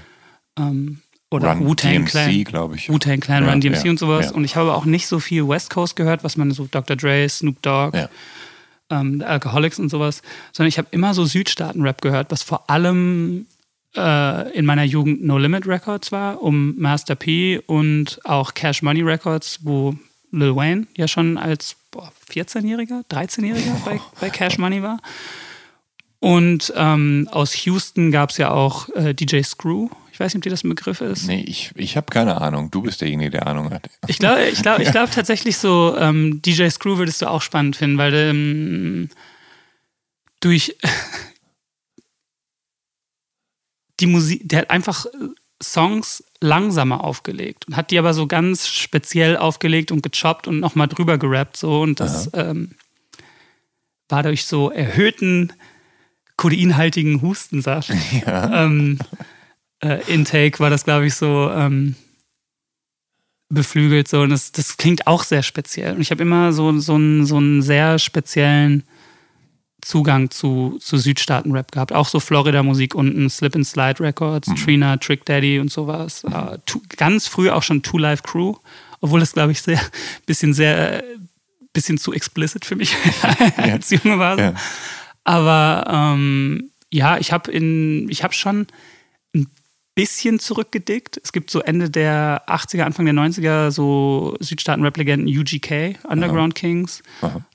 Ähm, 0.58 1.03
oder 1.34 1.60
Wu-Tang 1.60 2.06
Clan, 2.06 2.44
glaube 2.44 2.76
ich. 2.76 2.90
Wu-Tang 2.90 3.20
Clan, 3.20 3.44
ja, 3.44 3.52
Run 3.52 3.62
DMC 3.62 3.86
ja, 3.86 3.92
und 3.92 4.00
sowas. 4.00 4.28
Ja. 4.28 4.32
Und 4.34 4.44
ich 4.44 4.56
habe 4.56 4.74
auch 4.74 4.86
nicht 4.86 5.08
so 5.08 5.20
viel 5.20 5.48
West 5.48 5.70
Coast 5.70 5.96
gehört, 5.96 6.24
was 6.24 6.38
man 6.38 6.52
so 6.52 6.68
Dr. 6.70 6.96
Dre, 6.96 7.28
Snoop 7.28 7.62
Dogg, 7.62 7.98
ähm, 8.90 9.24
Alcoholics 9.26 9.80
und 9.80 9.90
sowas, 9.90 10.22
sondern 10.52 10.70
ich 10.70 10.78
habe 10.78 10.88
immer 10.92 11.14
so 11.14 11.26
Südstaaten-Rap 11.26 12.02
gehört, 12.02 12.32
was 12.32 12.44
vor 12.44 12.70
allem 12.70 13.46
äh, 13.96 14.58
in 14.58 14.66
meiner 14.66 14.84
Jugend 14.84 15.24
No 15.24 15.38
Limit 15.38 15.68
Records 15.68 16.12
war, 16.12 16.42
um 16.42 16.78
Master 16.78 17.16
P 17.16 17.60
und 17.66 18.20
auch 18.24 18.54
Cash 18.54 18.82
Money 18.82 19.02
Records, 19.02 19.60
wo 19.64 19.96
Lil 20.32 20.56
Wayne 20.56 20.88
ja 20.98 21.08
schon 21.08 21.38
als 21.38 21.76
14-Jähriger, 22.32 23.04
13-Jähriger 23.10 23.86
bei, 23.86 24.00
bei 24.20 24.30
Cash 24.30 24.58
Money 24.58 24.82
war. 24.82 25.00
Und 26.20 26.74
ähm, 26.76 27.28
aus 27.32 27.54
Houston 27.66 28.12
gab 28.12 28.30
es 28.30 28.38
ja 28.38 28.52
auch 28.52 28.90
äh, 28.90 29.14
DJ 29.14 29.42
Screw. 29.42 29.90
Ich 30.14 30.20
weiß 30.20 30.32
nicht, 30.32 30.42
ob 30.42 30.44
dir 30.44 30.52
das 30.52 30.64
ein 30.64 30.70
Begriff 30.70 31.02
ist. 31.02 31.26
Nee, 31.26 31.44
ich, 31.48 31.72
ich 31.74 31.98
habe 31.98 32.06
keine 32.12 32.40
Ahnung. 32.40 32.70
Du 32.70 32.84
bist 32.84 33.02
derjenige, 33.02 33.32
der 33.32 33.48
Ahnung 33.48 33.72
hat. 33.72 33.90
Ich 34.06 34.20
glaube 34.20 34.44
ich 34.44 34.62
glaub, 34.62 34.78
ich 34.78 34.88
glaub 34.92 35.10
tatsächlich 35.10 35.58
so, 35.58 35.98
ähm, 35.98 36.40
DJ 36.40 36.70
Screw 36.70 37.00
würdest 37.00 37.24
du 37.24 37.32
auch 37.32 37.42
spannend 37.42 37.76
finden, 37.76 37.98
weil 37.98 38.14
ähm, 38.14 39.10
durch 40.40 40.78
die 44.00 44.06
Musik, 44.06 44.48
der 44.48 44.60
hat 44.60 44.70
einfach 44.70 45.08
Songs 45.60 46.24
langsamer 46.40 47.04
aufgelegt 47.04 47.68
und 47.68 47.76
hat 47.76 47.90
die 47.90 47.98
aber 47.98 48.14
so 48.14 48.28
ganz 48.28 48.68
speziell 48.68 49.36
aufgelegt 49.36 49.92
und 49.92 50.04
gechoppt 50.04 50.48
und 50.48 50.60
nochmal 50.60 50.90
drüber 50.90 51.18
gerappt 51.18 51.58
so 51.58 51.82
und 51.82 52.00
das 52.00 52.30
ähm, 52.36 52.76
war 54.10 54.22
durch 54.22 54.46
so 54.46 54.70
erhöhten 54.70 55.54
kodeinhaltigen 56.38 57.24
Hustensaft. 57.24 57.92
Ja. 58.28 58.66
Ähm, 58.66 59.00
äh, 59.84 60.02
Intake 60.08 60.60
war 60.60 60.70
das, 60.70 60.86
glaube 60.86 61.06
ich, 61.06 61.16
so 61.16 61.50
ähm, 61.52 61.96
beflügelt. 63.50 64.08
So. 64.08 64.22
Und 64.22 64.30
das, 64.30 64.52
das 64.52 64.78
klingt 64.78 65.08
auch 65.08 65.24
sehr 65.24 65.44
speziell. 65.44 65.96
Und 65.96 66.02
ich 66.02 66.12
habe 66.12 66.22
immer 66.22 66.54
so, 66.54 66.78
so, 66.80 66.96
einen, 66.96 67.26
so 67.26 67.38
einen 67.38 67.62
sehr 67.62 68.00
speziellen 68.00 68.84
Zugang 69.82 70.30
zu, 70.30 70.78
zu 70.80 70.98
Südstaaten-Rap 70.98 71.72
gehabt. 71.72 71.92
Auch 71.92 72.08
so 72.08 72.20
Florida-Musik 72.20 72.96
unten, 72.96 73.30
Slip 73.30 73.56
and 73.56 73.68
Slide 73.68 74.00
Records, 74.00 74.48
mhm. 74.48 74.56
Trina, 74.56 74.98
Trick 74.98 75.26
Daddy 75.26 75.60
und 75.60 75.72
sowas. 75.72 76.24
Mhm. 76.24 76.34
Uh, 76.34 76.58
two, 76.66 76.82
ganz 76.96 77.28
früh 77.28 77.50
auch 77.50 77.64
schon 77.64 77.84
Two 77.84 77.98
Life 77.98 78.24
Crew, 78.24 78.56
obwohl 79.02 79.20
das, 79.20 79.34
glaube 79.34 79.52
ich, 79.52 79.62
sehr 79.62 79.82
bisschen 80.26 80.54
sehr 80.54 81.04
bisschen 81.74 81.98
zu 81.98 82.14
explicit 82.14 82.66
für 82.66 82.76
mich 82.76 82.96
als 83.58 83.90
Junge 83.90 84.20
war. 84.20 84.40
Ja. 84.40 84.54
Aber 85.24 85.86
ähm, 85.90 86.70
ja, 86.92 87.18
ich 87.18 87.32
habe 87.32 87.52
in, 87.52 88.08
ich 88.10 88.24
habe 88.24 88.34
schon 88.34 88.68
bisschen 89.96 90.40
zurückgedickt. 90.40 91.20
Es 91.24 91.32
gibt 91.32 91.52
so 91.52 91.62
Ende 91.62 91.90
der 91.90 92.44
80er, 92.48 92.82
Anfang 92.82 93.06
der 93.06 93.14
90er 93.14 93.72
so 93.72 94.36
Südstaaten-Rap-Legenden 94.40 95.28
UGK, 95.28 96.00
Underground 96.08 96.54
Aha. 96.56 96.60
Kings, 96.60 97.04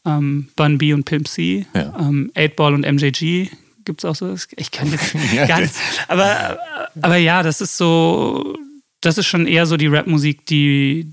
ähm, 0.05 0.49
Bun 0.55 0.79
B 0.79 0.93
und 0.93 1.05
Pimp 1.05 1.27
C, 1.27 1.67
ja. 1.75 1.97
ähm, 1.99 2.31
8-Ball 2.35 2.75
und 2.75 2.87
MJG 2.87 3.51
gibt 3.89 4.05
es 4.05 4.05
auch 4.05 4.15
so. 4.15 4.37
Ich 4.57 4.71
kann 4.71 4.91
jetzt 4.93 5.15
ja, 5.33 5.47
gar 5.47 5.61
nicht. 5.61 5.75
Aber, 6.07 6.59
aber 7.01 7.17
ja, 7.17 7.43
das 7.43 7.61
ist 7.61 7.77
so, 7.77 8.57
das 9.01 9.19
ist 9.19 9.27
schon 9.27 9.47
eher 9.47 9.67
so 9.67 9.77
die 9.77 9.87
Rap-Musik, 9.87 10.47
die, 10.47 11.13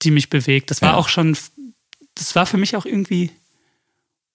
die 0.00 0.10
mich 0.10 0.30
bewegt. 0.30 0.70
Das 0.70 0.82
war 0.82 0.92
ja. 0.92 0.96
auch 0.96 1.08
schon, 1.08 1.36
das 2.14 2.34
war 2.34 2.46
für 2.46 2.56
mich 2.56 2.76
auch 2.76 2.86
irgendwie 2.86 3.30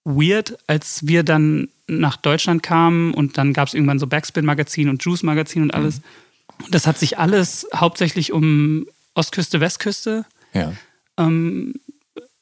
weird, 0.04 0.56
als 0.68 1.06
wir 1.06 1.24
dann 1.24 1.68
nach 1.88 2.16
Deutschland 2.16 2.62
kamen 2.62 3.14
und 3.14 3.38
dann 3.38 3.52
gab 3.52 3.68
es 3.68 3.74
irgendwann 3.74 3.98
so 3.98 4.06
Backspin-Magazin 4.06 4.88
und 4.88 5.02
Juice-Magazin 5.02 5.62
und 5.62 5.74
alles. 5.74 5.98
Mhm. 5.98 6.64
Und 6.64 6.74
das 6.74 6.86
hat 6.86 6.98
sich 6.98 7.18
alles 7.18 7.66
hauptsächlich 7.74 8.32
um 8.32 8.86
Ostküste, 9.14 9.60
Westküste. 9.60 10.26
Ja. 10.52 10.72
Ähm, 11.16 11.74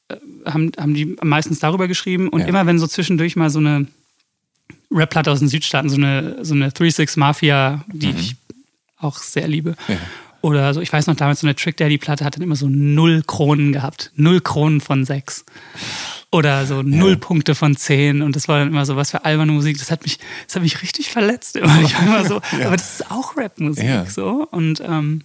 äh, 0.08 0.16
haben, 0.44 0.72
haben 0.78 0.94
die 0.94 1.16
meistens 1.22 1.60
darüber 1.60 1.88
geschrieben. 1.88 2.28
Und 2.28 2.40
ja. 2.40 2.46
immer 2.46 2.66
wenn 2.66 2.78
so 2.78 2.86
zwischendurch 2.86 3.36
mal 3.36 3.50
so 3.50 3.60
eine 3.60 3.86
Rap-Platte 4.90 5.30
aus 5.30 5.38
den 5.38 5.48
Südstaaten, 5.48 5.88
so 5.88 5.96
eine, 5.96 6.44
so 6.44 6.54
eine 6.54 6.70
3-6 6.70 7.18
Mafia, 7.18 7.84
die 7.92 8.08
mhm. 8.08 8.18
ich 8.18 8.36
auch 8.98 9.18
sehr 9.18 9.48
liebe. 9.48 9.76
Ja. 9.88 9.96
Oder 10.42 10.74
so, 10.74 10.80
ich 10.80 10.92
weiß 10.92 11.06
noch 11.06 11.16
damals, 11.16 11.40
so 11.40 11.46
eine 11.46 11.56
Trick 11.56 11.76
Daddy-Platte 11.76 12.24
hat 12.24 12.36
dann 12.36 12.42
immer 12.42 12.56
so 12.56 12.68
null 12.68 13.22
Kronen 13.26 13.72
gehabt. 13.72 14.12
Null 14.16 14.40
Kronen 14.40 14.80
von 14.80 15.04
sechs 15.04 15.44
oder 16.30 16.66
so 16.66 16.82
null 16.82 17.12
ja. 17.12 17.16
Punkte 17.16 17.54
von 17.54 17.76
zehn 17.76 18.22
und 18.22 18.36
das 18.36 18.48
war 18.48 18.58
dann 18.58 18.68
immer 18.68 18.84
so 18.84 18.96
was 18.96 19.10
für 19.10 19.24
alberne 19.24 19.52
Musik. 19.52 19.78
Das 19.78 19.90
hat 19.90 20.02
mich, 20.02 20.18
das 20.46 20.56
hat 20.56 20.62
mich 20.62 20.82
richtig 20.82 21.10
verletzt 21.10 21.56
immer. 21.56 21.80
Ich 21.82 21.94
war 21.94 22.02
immer 22.02 22.24
so, 22.24 22.40
ja. 22.58 22.66
aber 22.66 22.76
das 22.76 23.00
ist 23.00 23.10
auch 23.10 23.36
Rapmusik 23.36 23.84
ja. 23.84 24.06
so 24.06 24.46
und 24.50 24.80
ähm, 24.80 25.22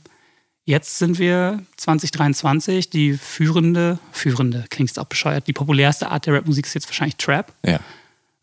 jetzt 0.65 0.99
sind 0.99 1.19
wir 1.19 1.61
2023 1.77 2.89
die 2.89 3.13
führende, 3.13 3.99
führende 4.11 4.65
klingt 4.69 4.89
jetzt 4.89 4.99
auch 4.99 5.05
bescheuert, 5.05 5.47
die 5.47 5.53
populärste 5.53 6.09
Art 6.09 6.25
der 6.25 6.35
Rapmusik 6.35 6.65
ist 6.65 6.75
jetzt 6.75 6.87
wahrscheinlich 6.87 7.17
Trap. 7.17 7.51
Ja. 7.65 7.79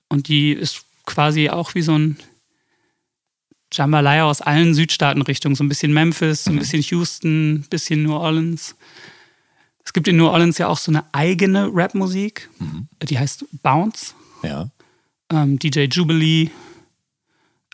Und 0.09 0.29
die 0.29 0.53
ist 0.53 0.83
quasi 1.07 1.49
auch 1.49 1.75
wie 1.75 1.83
so 1.83 1.97
ein 1.97 2.18
Jambalaya 3.73 4.25
aus 4.25 4.40
allen 4.40 4.75
Südstaatenrichtungen, 4.75 5.55
so 5.55 5.62
ein 5.62 5.68
bisschen 5.68 5.92
Memphis, 5.92 6.44
so 6.44 6.51
ein 6.51 6.55
mhm. 6.55 6.61
bisschen 6.61 6.83
Houston, 6.83 7.55
ein 7.55 7.66
bisschen 7.68 8.03
New 8.03 8.14
Orleans. 8.14 8.77
Es 9.88 9.94
gibt 9.94 10.07
in 10.07 10.18
New 10.18 10.27
Orleans 10.27 10.59
ja 10.59 10.68
auch 10.68 10.77
so 10.77 10.92
eine 10.92 11.03
eigene 11.12 11.70
Rapmusik, 11.72 12.51
mhm. 12.59 12.88
die 13.03 13.18
heißt 13.18 13.46
Bounce. 13.62 14.12
Ja. 14.42 14.68
Ähm, 15.31 15.59
DJ 15.59 15.85
Jubilee. 15.85 16.51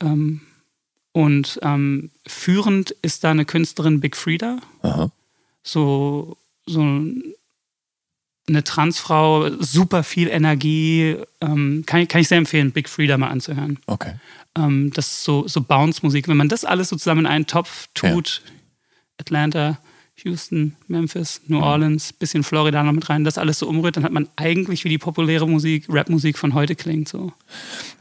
Ähm, 0.01 0.41
und 1.11 1.59
ähm, 1.63 2.13
führend 2.25 2.93
ist 3.03 3.25
da 3.25 3.33
eine 3.33 3.45
Künstlerin 3.45 3.99
Big 3.99 4.15
Frida. 4.15 4.61
Aha. 4.83 5.11
So, 5.65 6.37
so 6.67 6.83
eine 6.83 8.63
Transfrau, 8.63 9.51
super 9.59 10.05
viel 10.05 10.29
Energie. 10.29 11.17
Ähm, 11.41 11.83
kann, 11.85 12.03
ich, 12.03 12.09
kann 12.09 12.21
ich 12.21 12.29
sehr 12.29 12.39
empfehlen, 12.39 12.71
Big 12.71 12.89
Freedom 12.89 13.19
mal 13.19 13.31
anzuhören. 13.31 13.81
Okay. 13.87 14.15
Ähm, 14.57 14.93
das 14.95 15.09
ist 15.09 15.25
so, 15.25 15.49
so 15.49 15.63
Bounce-Musik. 15.63 16.29
Wenn 16.29 16.37
man 16.37 16.49
das 16.49 16.65
alles 16.65 16.91
so 16.91 16.97
zusammen 16.97 17.23
in 17.23 17.27
einen 17.27 17.49
Topf 17.49 17.89
tut, 17.93 18.41
ja. 18.47 18.53
Atlanta, 19.19 19.79
Houston, 20.25 20.75
Memphis, 20.89 21.43
New 21.49 21.61
Orleans, 21.61 22.15
bisschen 22.15 22.43
Florida 22.45 22.83
noch 22.83 22.93
mit 22.93 23.09
rein, 23.11 23.25
das 23.25 23.37
alles 23.37 23.59
so 23.59 23.69
umrührt, 23.69 23.99
dann 23.99 24.05
hat 24.05 24.13
man 24.13 24.27
eigentlich 24.37 24.85
wie 24.85 24.89
die 24.89 24.99
populäre 24.99 25.47
Musik, 25.47 25.87
Rap-Musik 25.91 26.39
von 26.39 26.55
heute 26.55 26.75
klingt 26.75 27.09
so. 27.09 27.33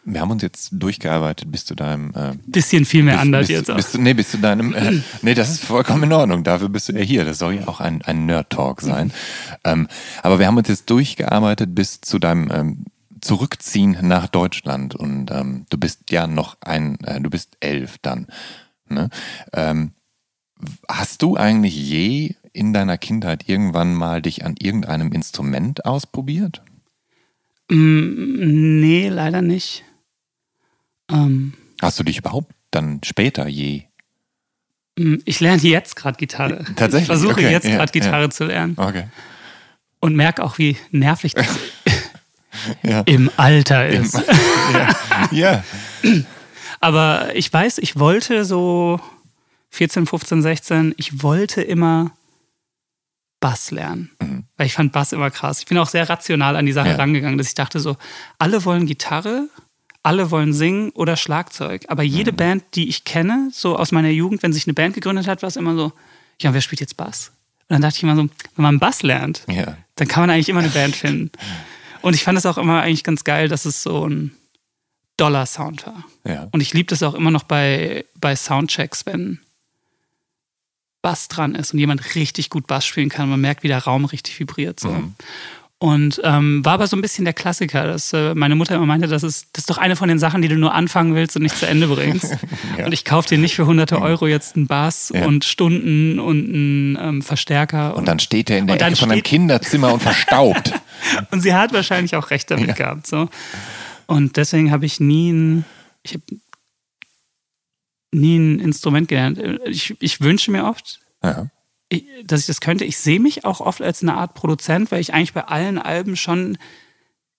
Wir 0.05 0.21
haben 0.21 0.31
uns 0.31 0.41
jetzt 0.41 0.69
durchgearbeitet 0.71 1.51
bis 1.51 1.65
zu 1.65 1.75
deinem. 1.75 2.11
Äh, 2.15 2.33
bisschen 2.45 2.85
viel 2.85 3.03
mehr 3.03 3.15
bis, 3.15 3.21
anders 3.21 3.47
bis, 3.47 3.49
jetzt 3.49 3.71
auch. 3.71 3.75
Bis 3.75 3.91
zu, 3.91 4.01
nee, 4.01 4.13
bis 4.13 4.31
zu 4.31 4.37
deinem. 4.37 4.73
Äh, 4.73 5.01
nee, 5.21 5.33
das 5.33 5.49
ist 5.49 5.65
vollkommen 5.65 6.03
in 6.03 6.13
Ordnung. 6.13 6.43
Dafür 6.43 6.69
bist 6.69 6.89
du 6.89 6.93
ja 6.93 7.01
hier. 7.01 7.25
Das 7.25 7.39
soll 7.39 7.55
ja 7.55 7.67
auch 7.67 7.81
ein, 7.81 8.01
ein 8.03 8.25
Nerd-Talk 8.25 8.81
sein. 8.81 9.11
ähm, 9.65 9.87
aber 10.21 10.39
wir 10.39 10.47
haben 10.47 10.57
uns 10.57 10.69
jetzt 10.69 10.89
durchgearbeitet 10.89 11.75
bis 11.75 12.01
zu 12.01 12.19
deinem. 12.19 12.49
Ähm, 12.51 12.85
Zurückziehen 13.21 13.95
nach 14.01 14.27
Deutschland 14.27 14.95
und 14.95 15.31
ähm, 15.31 15.65
du 15.69 15.77
bist 15.77 16.11
ja 16.11 16.27
noch 16.27 16.57
ein, 16.59 16.99
äh, 17.05 17.21
du 17.21 17.29
bist 17.29 17.55
elf 17.61 17.97
dann. 18.01 18.27
Ne? 18.89 19.09
Ähm, 19.53 19.93
Hast 20.87 21.21
du 21.21 21.37
eigentlich 21.37 21.75
je 21.75 22.35
in 22.53 22.73
deiner 22.73 22.97
Kindheit 22.97 23.49
irgendwann 23.49 23.95
mal 23.95 24.21
dich 24.21 24.45
an 24.45 24.55
irgendeinem 24.59 25.11
Instrument 25.11 25.85
ausprobiert? 25.85 26.61
Mm, 27.69 28.79
nee, 28.79 29.09
leider 29.09 29.41
nicht. 29.41 29.83
Ähm, 31.09 31.53
Hast 31.81 31.99
du 31.99 32.03
dich 32.03 32.19
überhaupt 32.19 32.53
dann 32.71 33.01
später 33.03 33.47
je? 33.47 33.83
Mm, 34.97 35.15
ich 35.25 35.39
lerne 35.39 35.61
jetzt 35.61 35.95
gerade 35.95 36.17
Gitarre. 36.17 36.63
Tatsächlich. 36.75 37.01
Ich 37.01 37.07
versuche 37.07 37.33
okay. 37.33 37.51
jetzt 37.51 37.65
gerade 37.65 37.91
ja, 37.93 38.01
Gitarre 38.01 38.23
ja. 38.23 38.29
zu 38.29 38.45
lernen. 38.45 38.75
Okay. 38.77 39.05
Und 39.99 40.15
merke 40.15 40.43
auch, 40.43 40.57
wie 40.57 40.77
nervig 40.91 41.33
das 41.33 41.47
ja. 42.83 43.01
im 43.01 43.31
Alter 43.37 43.87
ist. 43.87 44.15
Im, 44.15 44.23
ja. 45.37 45.63
Aber 46.79 47.33
ich 47.35 47.51
weiß, 47.51 47.77
ich 47.77 47.97
wollte 47.97 48.43
so 48.43 48.99
14, 49.73 50.05
15, 50.05 50.41
16, 50.43 50.93
ich 50.97 51.23
wollte 51.23 51.63
immer 51.63 52.11
Bass 53.39 53.71
lernen. 53.71 54.11
Mhm. 54.21 54.43
Weil 54.55 54.67
ich 54.67 54.73
fand 54.73 54.91
Bass 54.91 55.13
immer 55.13 55.31
krass. 55.31 55.59
Ich 55.59 55.65
bin 55.65 55.79
auch 55.79 55.89
sehr 55.89 56.07
rational 56.07 56.55
an 56.55 56.67
die 56.67 56.71
Sache 56.71 56.89
ja. 56.89 56.95
rangegangen, 56.95 57.39
dass 57.39 57.47
ich 57.47 57.55
dachte 57.55 57.79
so, 57.79 57.97
alle 58.37 58.65
wollen 58.65 58.85
Gitarre, 58.85 59.49
alle 60.03 60.29
wollen 60.29 60.53
singen 60.53 60.91
oder 60.91 61.17
Schlagzeug. 61.17 61.85
Aber 61.87 62.03
jede 62.03 62.31
mhm. 62.31 62.35
Band, 62.35 62.63
die 62.75 62.87
ich 62.87 63.03
kenne, 63.03 63.49
so 63.51 63.75
aus 63.75 63.91
meiner 63.91 64.09
Jugend, 64.09 64.43
wenn 64.43 64.53
sich 64.53 64.67
eine 64.67 64.75
Band 64.75 64.93
gegründet 64.93 65.25
hat, 65.25 65.41
war 65.41 65.47
es 65.47 65.55
immer 65.55 65.75
so, 65.75 65.91
ja, 66.39 66.53
wer 66.53 66.61
spielt 66.61 66.79
jetzt 66.79 66.95
Bass? 66.95 67.31
Und 67.67 67.73
dann 67.73 67.81
dachte 67.81 67.97
ich 67.97 68.03
immer 68.03 68.15
so, 68.15 68.29
wenn 68.55 68.63
man 68.63 68.77
Bass 68.77 69.01
lernt, 69.01 69.43
ja. 69.49 69.75
dann 69.95 70.07
kann 70.07 70.21
man 70.21 70.29
eigentlich 70.29 70.49
immer 70.49 70.59
eine 70.59 70.69
Band 70.69 70.95
finden. 70.95 71.31
Und 72.03 72.13
ich 72.13 72.23
fand 72.23 72.37
es 72.37 72.45
auch 72.45 72.59
immer 72.59 72.81
eigentlich 72.81 73.03
ganz 73.03 73.23
geil, 73.23 73.47
dass 73.47 73.65
es 73.65 73.81
so 73.81 74.07
ein 74.07 74.35
Dollar-Sound 75.17 75.87
war. 75.87 76.03
Ja. 76.25 76.47
Und 76.51 76.61
ich 76.61 76.73
liebe 76.73 76.89
das 76.89 77.01
auch 77.01 77.15
immer 77.15 77.31
noch 77.31 77.43
bei, 77.43 78.05
bei 78.19 78.35
Soundchecks, 78.35 79.05
wenn 79.05 79.39
Bass 81.03 81.27
dran 81.27 81.53
ist 81.53 81.73
und 81.73 81.79
jemand 81.79 82.15
richtig 82.15 82.49
gut 82.49 82.65
Bass 82.65 82.87
spielen 82.87 83.09
kann. 83.09 83.29
Man 83.29 83.41
merkt, 83.41 83.61
wie 83.61 83.67
der 83.67 83.83
Raum 83.83 84.05
richtig 84.05 84.39
vibriert. 84.39 84.79
So. 84.79 84.89
Mhm. 84.89 85.13
Und 85.77 86.21
ähm, 86.23 86.63
war 86.63 86.75
aber 86.75 86.87
so 86.87 86.95
ein 86.95 87.01
bisschen 87.01 87.25
der 87.25 87.33
Klassiker, 87.33 87.85
dass 87.85 88.13
äh, 88.13 88.33
meine 88.35 88.55
Mutter 88.55 88.73
immer 88.75 88.85
meinte, 88.85 89.07
das 89.07 89.21
ist, 89.21 89.49
das 89.51 89.63
ist 89.63 89.69
doch 89.69 89.77
eine 89.77 89.97
von 89.97 90.07
den 90.07 90.17
Sachen, 90.17 90.41
die 90.41 90.47
du 90.47 90.55
nur 90.55 90.73
anfangen 90.73 91.13
willst 91.13 91.35
und 91.35 91.41
nicht 91.41 91.57
zu 91.57 91.67
Ende 91.67 91.89
bringst. 91.89 92.37
ja. 92.77 92.85
Und 92.85 92.93
ich 92.93 93.03
kaufe 93.03 93.27
dir 93.27 93.37
nicht 93.37 93.53
für 93.53 93.65
hunderte 93.65 94.01
Euro 94.01 94.25
jetzt 94.27 94.55
einen 94.55 94.67
Bass 94.67 95.11
ja. 95.13 95.25
und 95.25 95.43
Stunden 95.43 96.19
und 96.19 96.45
einen 96.45 96.97
ähm, 97.01 97.21
Verstärker. 97.21 97.91
Und, 97.91 97.99
und, 97.99 98.07
dann 98.07 98.19
steht 98.19 98.49
er 98.49 98.59
in 98.59 98.67
der 98.67 98.81
Ecke 98.81 98.95
von 98.95 99.11
einem 99.11 99.23
Kinderzimmer 99.23 99.91
und 99.91 100.01
verstaubt. 100.01 100.71
und 101.31 101.41
sie 101.41 101.53
hat 101.53 101.73
wahrscheinlich 101.73 102.15
auch 102.15 102.29
recht 102.29 102.49
damit 102.49 102.69
ja. 102.69 102.73
gehabt. 102.75 103.05
So. 103.05 103.27
Und 104.05 104.37
deswegen 104.37 104.71
habe 104.71 104.85
ich 104.85 105.01
nie 105.01 105.33
ein, 105.33 105.65
ich 106.03 106.13
habe 106.13 106.23
nie 108.13 108.37
ein 108.37 108.59
Instrument 108.59 109.07
gelernt. 109.07 109.39
Ich, 109.65 109.95
ich 109.99 110.21
wünsche 110.21 110.51
mir 110.51 110.65
oft, 110.65 110.99
ja. 111.23 111.47
dass 112.23 112.41
ich 112.41 112.45
das 112.47 112.61
könnte. 112.61 112.85
Ich 112.85 112.97
sehe 112.97 113.19
mich 113.19 113.45
auch 113.45 113.59
oft 113.59 113.81
als 113.81 114.01
eine 114.01 114.15
Art 114.15 114.33
Produzent, 114.33 114.91
weil 114.91 115.01
ich 115.01 115.13
eigentlich 115.13 115.33
bei 115.33 115.45
allen 115.45 115.77
Alben 115.77 116.15
schon 116.15 116.57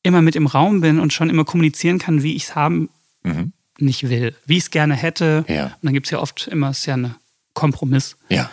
immer 0.02 0.22
mit 0.22 0.37
im 0.37 0.46
Raum 0.46 0.80
bin 0.80 1.00
und 1.00 1.12
schon 1.12 1.30
immer 1.30 1.44
kommunizieren 1.44 1.98
kann, 1.98 2.22
wie 2.22 2.34
ich 2.34 2.44
es 2.44 2.54
haben 2.54 2.90
mhm. 3.22 3.52
nicht 3.78 4.08
will, 4.08 4.37
wie 4.44 4.58
ich 4.58 4.64
es 4.64 4.70
gerne 4.70 4.94
hätte. 4.94 5.44
Ja. 5.48 5.66
Und 5.66 5.84
dann 5.84 5.94
gibt 5.94 6.06
es 6.06 6.10
ja 6.10 6.18
oft 6.18 6.48
immer, 6.48 6.70
es 6.70 6.80
ist 6.80 6.87
ja 6.87 6.96
ein 6.96 7.14
Kompromiss. 7.54 8.16
Ja. 8.28 8.50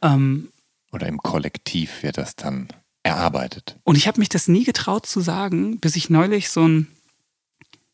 Ähm, 0.00 0.50
Oder 0.92 1.08
im 1.08 1.18
Kollektiv 1.18 2.02
wird 2.02 2.18
das 2.18 2.36
dann 2.36 2.68
erarbeitet. 3.02 3.78
Und 3.82 3.96
ich 3.96 4.06
habe 4.06 4.20
mich 4.20 4.28
das 4.28 4.46
nie 4.46 4.64
getraut 4.64 5.06
zu 5.06 5.20
sagen, 5.20 5.80
bis 5.80 5.96
ich 5.96 6.08
neulich 6.08 6.50
so 6.50 6.62
einen 6.62 6.88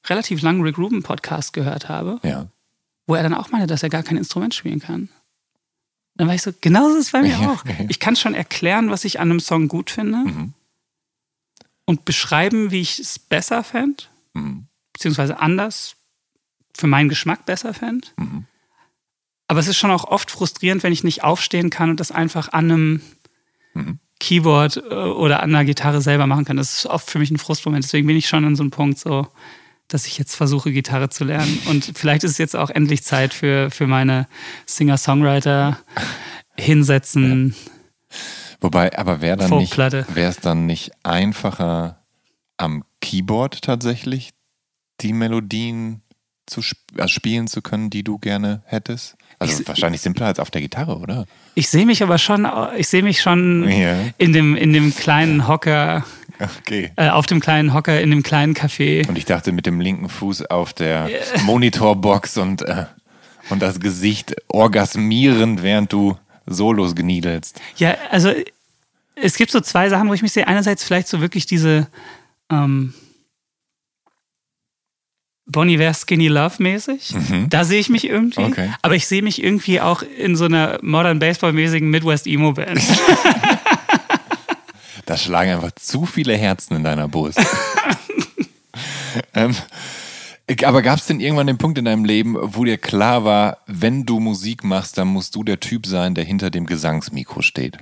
relativ 0.07 0.43
langen 0.43 0.63
Rick 0.63 0.77
Rubin 0.77 1.03
Podcast 1.03 1.55
gehört 1.55 1.89
habe. 1.89 2.21
Ja 2.23 2.49
wo 3.09 3.15
er 3.15 3.25
dann 3.25 3.35
auch 3.35 3.51
meinte, 3.51 3.67
dass 3.67 3.83
er 3.83 3.89
gar 3.89 4.05
kein 4.05 4.19
Instrument 4.19 4.55
spielen 4.55 4.81
kann. 4.81 5.09
Dann 6.15 6.29
war 6.29 6.35
ich 6.35 6.43
so, 6.43 6.53
genau 6.61 6.91
so 6.91 6.97
ist 6.97 7.07
es 7.07 7.13
bei 7.13 7.23
mir 7.23 7.39
auch. 7.51 7.65
Ich 7.89 7.99
kann 7.99 8.15
schon 8.15 8.35
erklären, 8.35 8.91
was 8.91 9.05
ich 9.05 9.19
an 9.19 9.31
einem 9.31 9.41
Song 9.41 9.67
gut 9.67 9.91
finde 9.91 10.19
mhm. 10.19 10.53
und 11.87 12.05
beschreiben, 12.05 12.71
wie 12.71 12.83
ich 12.83 12.99
es 12.99 13.19
besser 13.19 13.65
fände, 13.65 14.05
mhm. 14.35 14.67
beziehungsweise 14.93 15.41
anders 15.41 15.97
für 16.77 16.87
meinen 16.87 17.09
Geschmack 17.09 17.47
besser 17.47 17.73
fände. 17.73 18.07
Mhm. 18.17 18.45
Aber 19.49 19.61
es 19.61 19.69
ist 19.69 19.79
schon 19.79 19.91
auch 19.91 20.05
oft 20.05 20.31
frustrierend, 20.31 20.83
wenn 20.83 20.93
ich 20.93 21.03
nicht 21.03 21.25
aufstehen 21.25 21.71
kann 21.71 21.89
und 21.89 22.01
das 22.01 22.13
einfach 22.13 22.53
an 22.53 22.71
einem 22.71 23.03
mhm. 23.73 23.99
Keyboard 24.21 24.77
äh, 24.77 24.95
oder 24.95 25.43
an 25.43 25.55
einer 25.55 25.65
Gitarre 25.65 26.03
selber 26.03 26.27
machen 26.27 26.45
kann. 26.45 26.59
Das 26.59 26.75
ist 26.75 26.87
oft 26.87 27.09
für 27.09 27.19
mich 27.19 27.31
ein 27.31 27.39
Frustmoment. 27.39 27.85
Deswegen 27.85 28.07
bin 28.07 28.17
ich 28.17 28.29
schon 28.29 28.45
an 28.45 28.55
so 28.55 28.65
einem 28.65 28.71
Punkt 28.71 28.99
so, 28.99 29.29
dass 29.89 30.07
ich 30.07 30.19
jetzt 30.19 30.35
versuche, 30.35 30.71
Gitarre 30.71 31.09
zu 31.09 31.25
lernen. 31.25 31.59
Und 31.67 31.93
vielleicht 31.97 32.23
ist 32.25 32.33
es 32.33 32.39
jetzt 32.39 32.55
auch 32.55 32.71
endlich 32.71 33.03
Zeit 33.03 33.35
für, 33.35 33.71
für 33.71 33.87
meine 33.87 34.29
Singer-Songwriter 34.67 35.79
hinsetzen. 36.57 37.55
Ja. 38.11 38.17
Wobei, 38.61 38.97
aber 38.99 39.21
wäre 39.21 39.37
dann 39.37 39.57
nicht, 39.59 39.77
wäre 39.77 40.31
es 40.31 40.41
dann 40.41 40.67
nicht 40.67 40.91
einfacher 41.05 42.05
am 42.57 42.85
Keyboard 43.01 43.63
tatsächlich 43.63 44.31
die 45.01 45.13
Melodien 45.13 46.03
zu 46.47 46.61
sp 46.65 46.81
also 46.97 47.09
spielen 47.09 47.47
zu 47.47 47.63
können, 47.63 47.91
die 47.91 48.03
du 48.03 48.19
gerne 48.19 48.63
hättest? 48.67 49.17
Also 49.39 49.63
ich, 49.63 49.69
wahrscheinlich 49.69 50.01
simpler 50.01 50.27
als 50.27 50.41
auf 50.41 50.51
der 50.51 50.61
Gitarre, 50.61 50.99
oder? 50.99 51.27
Ich 51.55 51.69
sehe 51.69 51.87
mich 51.87 52.03
aber 52.03 52.19
schon, 52.19 52.49
ich 52.77 52.89
sehe 52.89 53.03
mich 53.03 53.21
schon 53.21 53.69
ja. 53.69 53.97
in, 54.19 54.33
dem, 54.33 54.57
in 54.57 54.73
dem 54.73 54.95
kleinen 54.95 55.47
Hocker 55.47 56.05
Okay. 56.41 56.93
Äh, 56.97 57.09
auf 57.09 57.27
dem 57.27 57.41
kleinen 57.41 57.75
Hocker 57.75 58.01
in 58.01 58.11
dem 58.11 58.23
kleinen 58.23 58.55
Café. 58.55 59.09
Und 59.09 59.19
ich 59.19 59.25
dachte 59.25 59.53
mit 59.53 59.67
dem 59.67 59.81
linken 59.81 60.09
Fuß 60.09 60.47
auf 60.47 60.73
der 60.73 61.09
Monitorbox 61.45 62.39
und, 62.39 62.63
äh, 62.63 62.87
und 63.51 63.61
das 63.61 63.81
Gesicht 63.81 64.37
orgasmierend, 64.49 65.63
während 65.63 65.93
du 65.93 66.17
Solos 66.47 66.95
geniedelst. 66.95 67.61
Ja, 67.77 67.97
also 68.11 68.33
es 69.15 69.37
gibt 69.37 69.51
so 69.51 69.61
zwei 69.61 69.89
Sachen, 69.89 70.09
wo 70.09 70.15
ich 70.15 70.23
mich 70.23 70.33
sehe. 70.33 70.47
Einerseits 70.47 70.85
vielleicht 70.85 71.09
so 71.09 71.21
wirklich 71.21 71.47
diese 71.47 71.89
ähm, 72.51 72.95
Bonnie 75.47 75.79
Ware 75.79 75.95
Skinny 75.95 76.29
Love 76.29 76.63
mäßig. 76.63 77.15
Mhm. 77.15 77.49
Da 77.49 77.65
sehe 77.65 77.81
ich 77.81 77.89
mich 77.89 78.05
irgendwie. 78.05 78.43
Okay. 78.43 78.71
Aber 78.83 78.95
ich 78.95 79.07
sehe 79.07 79.23
mich 79.23 79.43
irgendwie 79.43 79.81
auch 79.81 80.03
in 80.03 80.37
so 80.37 80.45
einer 80.45 80.79
Modern 80.83 81.19
Baseball 81.19 81.53
mäßigen 81.53 81.89
Midwest 81.89 82.27
Emo 82.27 82.53
Band. 82.53 82.81
Da 85.09 85.17
schlagen 85.17 85.53
einfach 85.53 85.73
zu 85.73 86.05
viele 86.05 86.37
Herzen 86.37 86.77
in 86.77 86.85
deiner 86.85 87.09
Brust. 87.09 87.41
ähm, 89.35 89.57
aber 90.65 90.83
gab 90.83 90.99
es 90.99 91.07
denn 91.07 91.19
irgendwann 91.19 91.47
den 91.47 91.57
Punkt 91.57 91.79
in 91.79 91.87
deinem 91.87 92.05
Leben, 92.05 92.37
wo 92.39 92.63
dir 92.63 92.77
klar 92.77 93.25
war, 93.25 93.57
wenn 93.67 94.05
du 94.05 94.21
Musik 94.21 94.65
machst, 94.65 94.99
dann 94.99 95.09
musst 95.09 95.35
du 95.35 95.45
der 95.45 95.61
Typ 95.61 95.87
sein, 95.87 96.15
der 96.15 96.25
hinter 96.25 96.51
dem 96.51 96.67
Gesangsmikro 96.67 97.41
steht? 97.41 97.79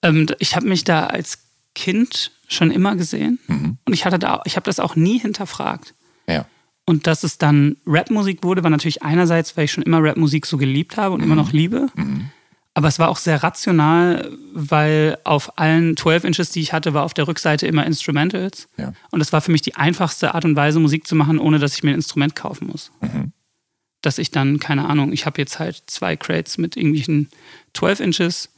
Ähm, 0.00 0.26
ich 0.38 0.56
habe 0.56 0.66
mich 0.66 0.84
da 0.84 1.08
als 1.08 1.40
Kind 1.74 2.32
schon 2.48 2.70
immer 2.70 2.96
gesehen 2.96 3.38
mhm. 3.46 3.76
und 3.84 3.92
ich 3.92 4.06
hatte 4.06 4.18
da, 4.18 4.40
ich 4.46 4.56
habe 4.56 4.64
das 4.64 4.80
auch 4.80 4.96
nie 4.96 5.18
hinterfragt. 5.18 5.92
Ja. 6.26 6.46
Und 6.86 7.06
dass 7.06 7.22
es 7.22 7.36
dann 7.36 7.76
Rapmusik 7.84 8.44
wurde, 8.44 8.62
war 8.62 8.70
natürlich 8.70 9.02
einerseits, 9.02 9.58
weil 9.58 9.66
ich 9.66 9.72
schon 9.72 9.84
immer 9.84 10.02
Rapmusik 10.02 10.46
so 10.46 10.56
geliebt 10.56 10.96
habe 10.96 11.14
und 11.14 11.20
mhm. 11.20 11.26
immer 11.26 11.36
noch 11.36 11.52
liebe. 11.52 11.88
Mhm. 11.96 12.30
Aber 12.76 12.88
es 12.88 12.98
war 12.98 13.08
auch 13.08 13.18
sehr 13.18 13.42
rational, 13.44 14.36
weil 14.52 15.18
auf 15.22 15.58
allen 15.58 15.96
12 15.96 16.24
Inches, 16.24 16.50
die 16.50 16.60
ich 16.60 16.72
hatte, 16.72 16.92
war 16.92 17.04
auf 17.04 17.14
der 17.14 17.28
Rückseite 17.28 17.68
immer 17.68 17.86
Instrumentals. 17.86 18.68
Ja. 18.76 18.92
Und 19.12 19.20
es 19.20 19.32
war 19.32 19.40
für 19.40 19.52
mich 19.52 19.62
die 19.62 19.76
einfachste 19.76 20.34
Art 20.34 20.44
und 20.44 20.56
Weise, 20.56 20.80
Musik 20.80 21.06
zu 21.06 21.14
machen, 21.14 21.38
ohne 21.38 21.60
dass 21.60 21.74
ich 21.74 21.84
mir 21.84 21.92
ein 21.92 21.96
Instrument 21.96 22.34
kaufen 22.34 22.66
muss. 22.66 22.90
Mhm. 23.00 23.32
Dass 24.02 24.18
ich 24.18 24.32
dann, 24.32 24.58
keine 24.58 24.88
Ahnung, 24.88 25.12
ich 25.12 25.24
habe 25.24 25.40
jetzt 25.40 25.60
halt 25.60 25.84
zwei 25.86 26.16
Crates 26.16 26.58
mit 26.58 26.76
irgendwelchen 26.76 27.30
12 27.74 28.00
Inches, 28.00 28.50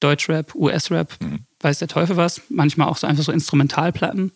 Deutschrap, 0.00 0.54
US-Rap, 0.54 1.16
mhm. 1.20 1.40
weiß 1.60 1.78
der 1.80 1.88
Teufel 1.88 2.16
was, 2.16 2.40
manchmal 2.48 2.88
auch 2.88 2.96
so 2.96 3.06
einfach 3.06 3.24
so 3.24 3.32
Instrumentalplatten. 3.32 4.32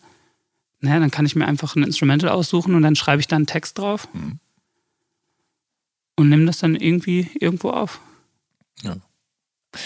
Naja, 0.81 0.99
dann 0.99 1.11
kann 1.11 1.25
ich 1.25 1.35
mir 1.35 1.47
einfach 1.47 1.75
ein 1.75 1.83
Instrumental 1.83 2.29
aussuchen 2.29 2.75
und 2.75 2.83
dann 2.83 2.95
schreibe 2.95 3.21
ich 3.21 3.27
da 3.27 3.37
einen 3.37 3.47
Text 3.47 3.79
drauf 3.79 4.07
mhm. 4.13 4.39
und 6.17 6.29
nehme 6.29 6.45
das 6.45 6.59
dann 6.59 6.75
irgendwie 6.75 7.31
irgendwo 7.39 7.71
auf. 7.71 7.99
Ja. 8.83 8.97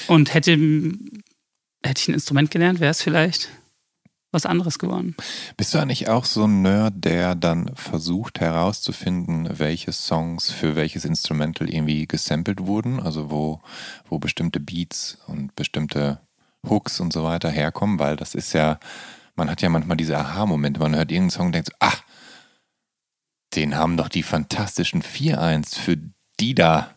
Und 0.07 0.33
hätte, 0.33 0.51
hätte 0.51 2.01
ich 2.01 2.07
ein 2.07 2.13
Instrument 2.13 2.51
gelernt, 2.51 2.79
wäre 2.79 2.91
es 2.91 3.01
vielleicht 3.01 3.49
was 4.31 4.45
anderes 4.45 4.77
geworden. 4.77 5.15
Bist 5.55 5.73
du 5.73 5.79
eigentlich 5.79 6.09
auch 6.09 6.25
so 6.25 6.45
ein 6.45 6.61
Nerd, 6.61 6.93
der 6.97 7.35
dann 7.35 7.71
versucht 7.75 8.39
herauszufinden, 8.39 9.47
welche 9.57 9.91
Songs 9.93 10.51
für 10.51 10.75
welches 10.75 11.05
Instrumental 11.05 11.69
irgendwie 11.69 12.07
gesampelt 12.07 12.65
wurden? 12.65 12.99
Also 12.99 13.31
wo, 13.31 13.61
wo 14.09 14.19
bestimmte 14.19 14.59
Beats 14.59 15.17
und 15.27 15.55
bestimmte 15.55 16.19
Hooks 16.67 16.99
und 16.99 17.13
so 17.13 17.23
weiter 17.23 17.49
herkommen? 17.49 17.99
Weil 17.99 18.17
das 18.17 18.35
ist 18.35 18.53
ja, 18.53 18.79
man 19.35 19.49
hat 19.49 19.61
ja 19.61 19.69
manchmal 19.69 19.97
diese 19.97 20.17
Aha-Momente. 20.17 20.79
Man 20.79 20.95
hört 20.95 21.11
irgendeinen 21.11 21.31
Song 21.31 21.45
und 21.47 21.51
denkt 21.53 21.69
so, 21.69 21.75
ah, 21.79 21.93
den 23.55 23.75
haben 23.75 23.95
doch 23.95 24.09
die 24.09 24.23
fantastischen 24.23 25.01
4-1 25.01 25.79
für 25.79 25.97
die 26.39 26.53
da 26.53 26.91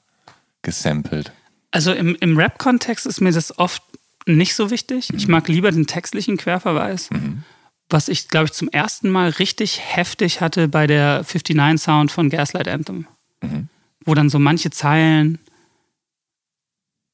gesampelt. 0.63 1.33
Also 1.71 1.93
im, 1.93 2.17
im 2.21 2.37
Rap-Kontext 2.37 3.07
ist 3.07 3.21
mir 3.21 3.33
das 3.33 3.59
oft 3.59 3.83
nicht 4.27 4.55
so 4.55 4.71
wichtig. 4.71 5.11
Ich 5.15 5.29
mag 5.29 5.49
lieber 5.49 5.71
den 5.71 5.87
textlichen 5.87 6.37
Querverweis. 6.37 7.11
Mhm. 7.11 7.45
Was 7.89 8.09
ich, 8.09 8.29
glaube 8.29 8.47
ich, 8.47 8.53
zum 8.53 8.69
ersten 8.69 9.11
Mal 9.11 9.31
richtig 9.31 9.81
heftig 9.81 10.41
hatte 10.41 10.69
bei 10.69 10.87
der 10.87 11.25
59 11.25 11.81
Sound 11.83 12.13
von 12.13 12.31
Gaslight 12.31 12.69
Anthem. 12.69 13.07
Mhm. 13.43 13.69
Wo 14.05 14.15
dann 14.15 14.31
so 14.31 14.39
manche 14.39 14.71
Zeilen, 14.71 15.39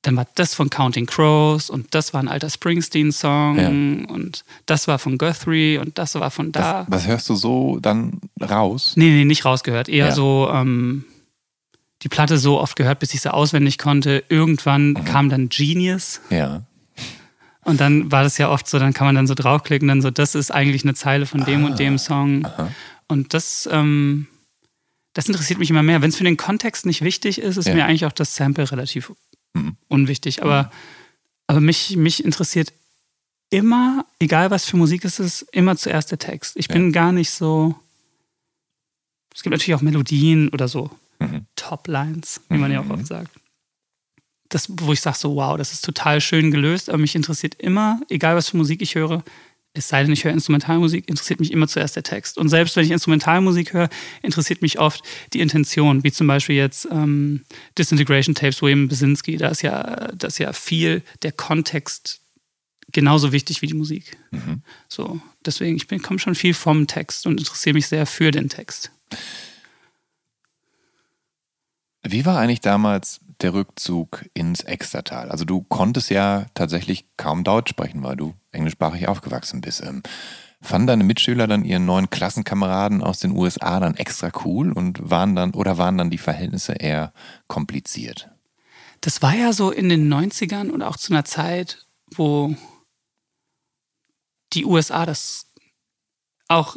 dann 0.06 0.16
war 0.16 0.26
das 0.36 0.54
von 0.54 0.70
Counting 0.70 1.06
Crows 1.06 1.68
und 1.68 1.94
das 1.94 2.14
war 2.14 2.22
ein 2.22 2.28
alter 2.28 2.48
Springsteen-Song 2.48 3.58
ja. 3.58 3.68
und 4.14 4.44
das 4.66 4.86
war 4.86 4.98
von 4.98 5.18
Guthrie 5.18 5.78
und 5.78 5.98
das 5.98 6.14
war 6.14 6.30
von 6.30 6.52
da. 6.52 6.86
Was, 6.88 7.00
was 7.00 7.06
hörst 7.08 7.28
du 7.28 7.34
so 7.34 7.78
dann 7.80 8.20
raus? 8.40 8.92
Nee, 8.96 9.10
nee, 9.10 9.24
nicht 9.24 9.44
rausgehört. 9.44 9.88
Eher 9.88 10.06
ja. 10.06 10.12
so, 10.12 10.48
ähm, 10.52 11.04
die 12.06 12.08
Platte 12.08 12.38
so 12.38 12.60
oft 12.60 12.76
gehört, 12.76 13.00
bis 13.00 13.14
ich 13.14 13.20
sie 13.20 13.34
auswendig 13.34 13.78
konnte. 13.78 14.22
Irgendwann 14.28 14.90
mhm. 14.90 15.04
kam 15.04 15.28
dann 15.28 15.48
Genius. 15.48 16.20
Ja. 16.30 16.64
Und 17.62 17.80
dann 17.80 18.12
war 18.12 18.22
das 18.22 18.38
ja 18.38 18.48
oft 18.48 18.68
so, 18.68 18.78
dann 18.78 18.92
kann 18.92 19.08
man 19.08 19.16
dann 19.16 19.26
so 19.26 19.34
draufklicken, 19.34 19.88
dann 19.88 20.00
so, 20.00 20.12
das 20.12 20.36
ist 20.36 20.52
eigentlich 20.52 20.84
eine 20.84 20.94
Zeile 20.94 21.26
von 21.26 21.44
dem 21.44 21.64
ah, 21.64 21.66
und 21.66 21.80
dem 21.80 21.98
Song. 21.98 22.44
Aha. 22.44 22.70
Und 23.08 23.34
das, 23.34 23.68
ähm, 23.72 24.28
das 25.14 25.26
interessiert 25.26 25.58
mich 25.58 25.68
immer 25.68 25.82
mehr. 25.82 26.00
Wenn 26.00 26.10
es 26.10 26.16
für 26.16 26.22
den 26.22 26.36
Kontext 26.36 26.86
nicht 26.86 27.02
wichtig 27.02 27.40
ist, 27.40 27.56
ist 27.56 27.66
ja. 27.66 27.74
mir 27.74 27.86
eigentlich 27.86 28.06
auch 28.06 28.12
das 28.12 28.36
Sample 28.36 28.70
relativ 28.70 29.12
mhm. 29.54 29.76
unwichtig. 29.88 30.44
Aber, 30.44 30.62
mhm. 30.62 30.68
aber 31.48 31.60
mich, 31.60 31.96
mich 31.96 32.24
interessiert 32.24 32.72
immer, 33.50 34.06
egal 34.20 34.52
was 34.52 34.64
für 34.64 34.76
Musik 34.76 35.04
es 35.04 35.18
ist, 35.18 35.42
immer 35.50 35.76
zuerst 35.76 36.12
der 36.12 36.18
Text. 36.18 36.56
Ich 36.56 36.68
bin 36.68 36.92
gar 36.92 37.10
nicht 37.10 37.32
so. 37.32 37.74
Es 39.34 39.42
gibt 39.42 39.50
natürlich 39.50 39.74
auch 39.74 39.82
Melodien 39.82 40.50
oder 40.50 40.68
so 40.68 40.88
mhm. 41.18 41.46
Top-Lines, 41.56 42.40
wie 42.48 42.58
man 42.58 42.72
ja 42.72 42.80
auch 42.80 42.84
mhm. 42.84 42.92
oft 42.92 43.06
sagt 43.06 43.30
das, 44.48 44.68
wo 44.70 44.92
ich 44.92 45.00
sage 45.00 45.16
so, 45.18 45.36
wow, 45.36 45.56
das 45.56 45.72
ist 45.72 45.84
total 45.84 46.20
schön 46.20 46.50
gelöst, 46.50 46.88
aber 46.88 46.98
mich 46.98 47.14
interessiert 47.14 47.54
immer, 47.56 48.00
egal 48.08 48.36
was 48.36 48.50
für 48.50 48.56
Musik 48.56 48.82
ich 48.82 48.94
höre, 48.94 49.24
es 49.72 49.88
sei 49.88 50.02
denn, 50.02 50.12
ich 50.12 50.24
höre 50.24 50.32
Instrumentalmusik, 50.32 51.08
interessiert 51.08 51.38
mich 51.38 51.52
immer 51.52 51.68
zuerst 51.68 51.96
der 51.96 52.02
Text. 52.02 52.38
Und 52.38 52.48
selbst 52.48 52.76
wenn 52.76 52.84
ich 52.84 52.90
Instrumentalmusik 52.90 53.74
höre, 53.74 53.90
interessiert 54.22 54.62
mich 54.62 54.78
oft 54.78 55.02
die 55.34 55.40
Intention, 55.40 56.02
wie 56.02 56.12
zum 56.12 56.26
Beispiel 56.26 56.56
jetzt 56.56 56.88
ähm, 56.90 57.44
Disintegration 57.76 58.34
Tapes, 58.34 58.62
William 58.62 58.88
Basinski, 58.88 59.36
da 59.36 59.48
ist 59.48 59.60
ja, 59.60 60.12
da 60.14 60.28
ist 60.28 60.38
ja 60.38 60.54
viel 60.54 61.02
der 61.22 61.32
Kontext 61.32 62.20
genauso 62.92 63.32
wichtig 63.32 63.60
wie 63.60 63.66
die 63.66 63.74
Musik. 63.74 64.16
Mhm. 64.30 64.62
So, 64.88 65.20
deswegen, 65.44 65.76
ich 65.76 66.02
komme 66.02 66.20
schon 66.20 66.34
viel 66.34 66.54
vom 66.54 66.86
Text 66.86 67.26
und 67.26 67.38
interessiere 67.38 67.74
mich 67.74 67.88
sehr 67.88 68.06
für 68.06 68.30
den 68.30 68.48
Text. 68.48 68.90
Wie 72.10 72.24
war 72.24 72.38
eigentlich 72.38 72.60
damals 72.60 73.20
der 73.40 73.54
Rückzug 73.54 74.24
ins 74.34 74.60
Extertal? 74.60 75.30
Also 75.30 75.44
du 75.44 75.62
konntest 75.62 76.10
ja 76.10 76.46
tatsächlich 76.54 77.06
kaum 77.16 77.44
Deutsch 77.44 77.70
sprechen, 77.70 78.02
weil 78.02 78.16
du 78.16 78.34
englischsprachig 78.52 79.08
aufgewachsen 79.08 79.60
bist. 79.60 79.82
Ähm, 79.82 80.02
fanden 80.60 80.86
deine 80.86 81.04
Mitschüler 81.04 81.46
dann 81.46 81.64
ihren 81.64 81.84
neuen 81.84 82.10
Klassenkameraden 82.10 83.02
aus 83.02 83.18
den 83.18 83.32
USA 83.32 83.80
dann 83.80 83.96
extra 83.96 84.30
cool 84.44 84.72
und 84.72 85.10
waren 85.10 85.34
dann 85.34 85.52
oder 85.52 85.78
waren 85.78 85.98
dann 85.98 86.10
die 86.10 86.18
Verhältnisse 86.18 86.74
eher 86.74 87.12
kompliziert? 87.46 88.30
Das 89.00 89.22
war 89.22 89.34
ja 89.34 89.52
so 89.52 89.70
in 89.70 89.88
den 89.88 90.12
90ern 90.12 90.70
und 90.70 90.82
auch 90.82 90.96
zu 90.96 91.12
einer 91.12 91.24
Zeit, 91.24 91.86
wo 92.14 92.54
die 94.52 94.64
USA 94.64 95.06
das 95.06 95.52
auch 96.48 96.76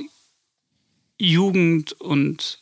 Jugend 1.17 1.93
und 1.93 2.59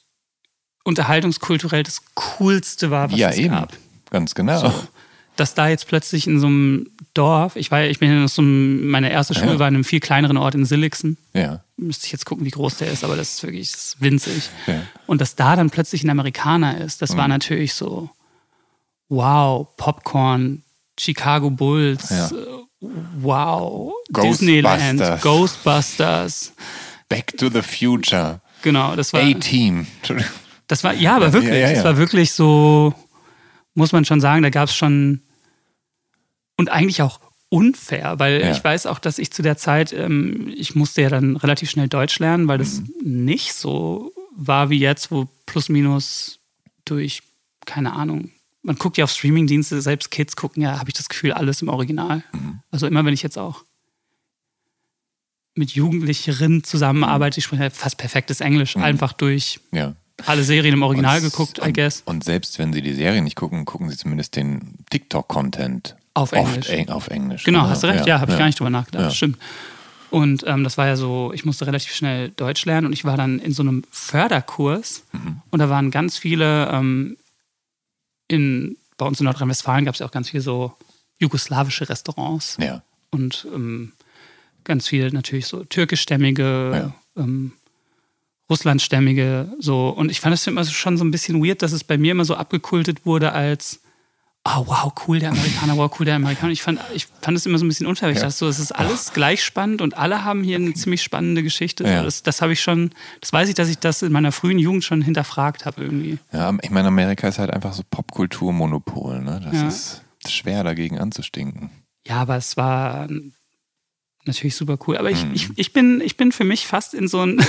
unterhaltungskulturell 0.88 1.84
das 1.84 2.02
Coolste 2.16 2.90
war, 2.90 3.12
was 3.12 3.20
ja, 3.20 3.30
es 3.30 3.38
eben. 3.38 3.54
gab. 3.54 3.74
Ganz 4.10 4.34
genau. 4.34 4.60
So, 4.60 4.74
dass 5.36 5.54
da 5.54 5.68
jetzt 5.68 5.88
plötzlich 5.88 6.26
in 6.26 6.40
so 6.40 6.48
einem 6.48 6.90
Dorf, 7.14 7.58
ich 7.58 7.70
war, 7.72 7.84
ich 7.84 8.00
bin 8.00 8.10
in 8.10 8.28
so 8.28 8.42
einem, 8.42 8.88
meine 8.88 9.12
erste 9.12 9.34
Schule 9.34 9.54
ja. 9.54 9.60
war 9.60 9.68
in 9.68 9.76
einem 9.76 9.84
viel 9.84 10.00
kleineren 10.00 10.38
Ort 10.38 10.56
in 10.56 10.66
Silixen. 10.66 11.18
Ja. 11.34 11.62
Müsste 11.76 12.06
ich 12.06 12.12
jetzt 12.14 12.26
gucken, 12.26 12.46
wie 12.46 12.52
groß 12.52 12.78
der 12.78 12.92
ist, 12.92 13.04
aber 13.04 13.18
das 13.18 13.36
ist 13.36 13.44
wirklich 13.44 13.70
das 13.72 13.86
ist 13.86 14.02
winzig. 14.02 14.50
Ja. 14.66 14.82
Und 15.06 15.20
dass 15.20 15.36
da 15.36 15.56
dann 15.56 15.70
plötzlich 15.70 16.04
ein 16.04 16.10
Amerikaner 16.10 16.80
ist, 16.80 17.02
das 17.02 17.14
mhm. 17.14 17.18
war 17.18 17.28
natürlich 17.28 17.74
so, 17.74 18.10
wow, 19.10 19.68
Popcorn, 19.76 20.64
Chicago 20.98 21.50
Bulls, 21.50 22.10
ja. 22.10 22.30
wow, 23.20 23.92
Ghostbusters. 24.12 24.40
Disneyland, 24.40 25.22
Ghostbusters. 25.22 26.54
Back 27.10 27.38
to 27.38 27.50
the 27.50 27.62
Future. 27.62 28.42
Genau, 28.62 28.96
das 28.96 29.14
war. 29.14 29.22
A-Team. 29.22 29.86
Das 30.68 30.84
war, 30.84 30.94
ja, 30.94 31.16
aber 31.16 31.34
wirklich, 31.34 31.54
ja, 31.54 31.60
ja, 31.60 31.68
ja. 31.70 31.74
das 31.76 31.84
war 31.84 31.98
wirklich 31.98 32.34
so, 32.34 32.94
muss 33.74 33.94
man 33.94 34.06
schon 34.06 34.20
sagen, 34.20 34.44
da 34.44 34.50
gab 34.50 34.68
es 34.70 34.76
schon 34.76 35.22
und 36.58 36.70
eigentlich 36.70 37.02
auch 37.02 37.20
unfair, 37.50 38.20
weil 38.20 38.42
ich 38.52 38.62
weiß 38.62 38.88
auch, 38.88 39.00
dass 39.00 39.20
ich 39.20 39.32
zu 39.32 39.42
der 39.42 39.56
Zeit, 39.56 39.94
ähm, 39.94 40.52
ich 40.54 40.76
musste 40.76 41.02
ja 41.02 41.10
dann 41.10 41.38
relativ 41.38 41.70
schnell 41.70 41.88
Deutsch 41.88 42.20
lernen, 42.20 42.48
weil 42.48 42.58
das 42.58 42.82
mhm. 42.82 43.26
nicht 43.26 43.54
so 43.54 44.12
war 44.36 44.70
wie 44.70 44.80
jetzt, 44.80 45.12
wo 45.12 45.30
plus 45.46 45.70
minus 45.70 46.40
durch, 46.84 47.22
keine 47.66 47.94
Ahnung, 47.94 48.32
man 48.64 48.76
guckt 48.76 48.98
ja 48.98 49.06
auf 49.06 49.12
Streamingdienste, 49.12 49.82
selbst 49.82 50.12
Kids 50.12 50.36
gucken 50.36 50.62
ja, 50.62 50.78
habe 50.78 50.90
ich 50.90 50.96
das 50.96 51.08
Gefühl, 51.08 51.32
alles 51.32 51.62
im 51.62 51.70
Original. 51.70 52.24
Mhm. 52.34 52.60
Also 52.70 52.86
immer, 52.86 53.06
wenn 53.06 53.14
ich 53.14 53.24
jetzt 53.24 53.38
auch 53.38 53.64
mit 55.56 55.72
Jugendlicheren 55.72 56.64
zusammenarbeite, 56.66 57.40
ich 57.40 57.46
spreche 57.46 57.62
halt 57.62 57.74
fast 57.74 57.98
perfektes 57.98 58.42
Englisch, 58.42 58.76
mhm. 58.76 58.84
einfach 58.84 59.14
durch 59.14 59.62
ja 59.72 59.96
alle 60.26 60.44
Serien 60.44 60.74
im 60.74 60.84
Original 60.84 61.18
und, 61.18 61.24
geguckt, 61.24 61.60
I 61.64 61.72
guess. 61.72 62.02
Und 62.06 62.24
selbst 62.24 62.58
wenn 62.60 62.74
sie 62.74 62.82
die 62.82 62.94
Serie 62.94 63.22
nicht 63.22 63.36
gucken, 63.36 63.66
gucken 63.66 63.90
sie 63.90 63.98
zumindest 63.98 64.36
den 64.36 64.76
TikTok-Content. 64.90 65.96
Auf 66.14 66.32
Englisch. 66.32 66.70
Eng, 66.70 66.90
auf 66.90 67.10
Englisch. 67.10 67.44
Genau, 67.44 67.62
oder? 67.62 67.70
hast 67.70 67.84
du 67.84 67.88
recht, 67.88 68.08
ja, 68.08 68.16
ja 68.16 68.22
habe 68.22 68.32
ich 68.32 68.38
gar 68.38 68.48
nicht 68.48 68.60
drüber 68.60 68.72
nachgedacht. 68.72 69.04
Ja. 69.04 69.12
Stimmt. 69.12 69.38
Und 70.10 70.44
ähm, 70.48 70.64
das 70.64 70.78
war 70.78 70.88
ja 70.88 70.96
so, 70.96 71.32
ich 71.34 71.46
musste 71.46 71.68
relativ 71.68 71.94
schnell 71.94 72.30
Deutsch 72.30 72.66
lernen 72.66 72.88
und 72.88 72.94
ich 72.94 73.04
war 73.04 73.18
dann 73.18 73.40
in 73.40 73.52
so 73.52 73.62
einem 73.62 73.84
Förderkurs 73.92 75.04
mhm. 75.12 75.42
und 75.52 75.60
da 75.60 75.70
waren 75.70 75.92
ganz 75.92 76.18
viele, 76.18 76.70
ähm, 76.72 77.18
in, 78.28 78.78
bei 78.98 79.06
uns 79.06 79.20
in 79.20 79.26
Nordrhein-Westfalen 79.26 79.86
gab 79.86 79.96
es 79.96 80.00
ja 80.00 80.06
auch 80.06 80.12
ganz 80.12 80.30
viele 80.30 80.42
so 80.42 80.74
jugoslawische 81.20 81.90
Restaurants. 81.90 82.58
Ja. 82.60 82.84
Und 83.12 83.48
ähm, 83.54 83.94
ganz 84.64 84.88
viele 84.88 85.12
natürlich 85.12 85.48
so 85.48 85.64
türkischstämmige, 85.64 86.94
ja. 87.16 87.22
ähm, 87.22 87.54
Russlandstämmige 88.50 89.52
so. 89.60 89.90
Und 89.90 90.10
ich 90.10 90.22
fand 90.22 90.34
es 90.34 90.48
immer 90.48 90.64
schon 90.66 90.98
so 90.98 91.04
ein 91.04 91.12
bisschen 91.12 91.44
weird, 91.44 91.62
dass 91.62 91.72
es 91.72 91.84
bei 91.84 91.98
mir 91.98 92.12
immer 92.12 92.26
so 92.26 92.36
abgekultet 92.36 93.06
wurde 93.06 93.34
als 93.34 93.82
oh 94.48 94.64
wow, 94.66 94.94
cool 95.08 95.20
der 95.20 95.32
Amerikaner, 95.32 95.78
wow, 95.78 95.92
cool 96.00 96.06
der 96.06 96.16
Amerikaner. 96.16 96.52
Ich 96.52 96.62
fand, 96.62 96.80
ich 96.94 97.08
fand 97.22 97.38
es 97.38 97.46
immer 97.46 97.58
so 97.58 97.66
ein 97.66 97.68
bisschen 97.68 97.86
unfair. 97.86 98.10
Ich 98.10 98.18
ja. 98.18 98.24
dachte 98.24 98.36
so, 98.36 98.48
es 98.48 98.60
ist 98.60 98.72
alles 98.72 99.14
gleich 99.14 99.44
spannend 99.44 99.82
und 99.82 99.98
alle 99.98 100.24
haben 100.24 100.44
hier 100.44 100.56
eine 100.56 100.74
ziemlich 100.74 101.04
spannende 101.04 101.44
Geschichte. 101.44 101.84
Ja. 101.84 102.04
Das, 102.04 102.24
das 102.24 102.42
habe 102.42 102.54
ich 102.54 102.62
schon, 102.62 102.92
das 103.20 103.34
weiß 103.34 103.50
ich, 103.50 103.56
dass 103.56 103.68
ich 103.68 103.80
das 103.80 104.02
in 104.02 104.12
meiner 104.12 104.32
frühen 104.32 104.60
Jugend 104.60 104.84
schon 104.84 105.02
hinterfragt 105.02 105.66
habe 105.66 105.84
irgendwie. 105.84 106.18
Ja, 106.32 106.56
ich 106.62 106.70
meine, 106.70 106.88
Amerika 106.88 107.28
ist 107.28 107.40
halt 107.40 107.52
einfach 107.52 107.74
so 107.74 107.84
Popkulturmonopol, 107.90 109.22
ne? 109.22 109.42
Das 109.44 109.54
ja. 109.54 109.68
ist 109.68 110.02
schwer 110.28 110.64
dagegen 110.64 110.98
anzustinken. 110.98 111.70
Ja, 112.08 112.22
aber 112.22 112.38
es 112.38 112.56
war 112.56 113.08
natürlich 114.28 114.56
super 114.56 114.78
cool. 114.88 114.98
Aber 114.98 115.10
ich, 115.10 115.26
mhm. 115.26 115.34
ich, 115.34 115.50
ich, 115.56 115.74
bin, 115.74 116.02
ich 116.02 116.18
bin 116.18 116.32
für 116.32 116.44
mich 116.44 116.68
fast 116.68 116.94
in 116.94 117.08
so 117.08 117.22
ein, 117.22 117.44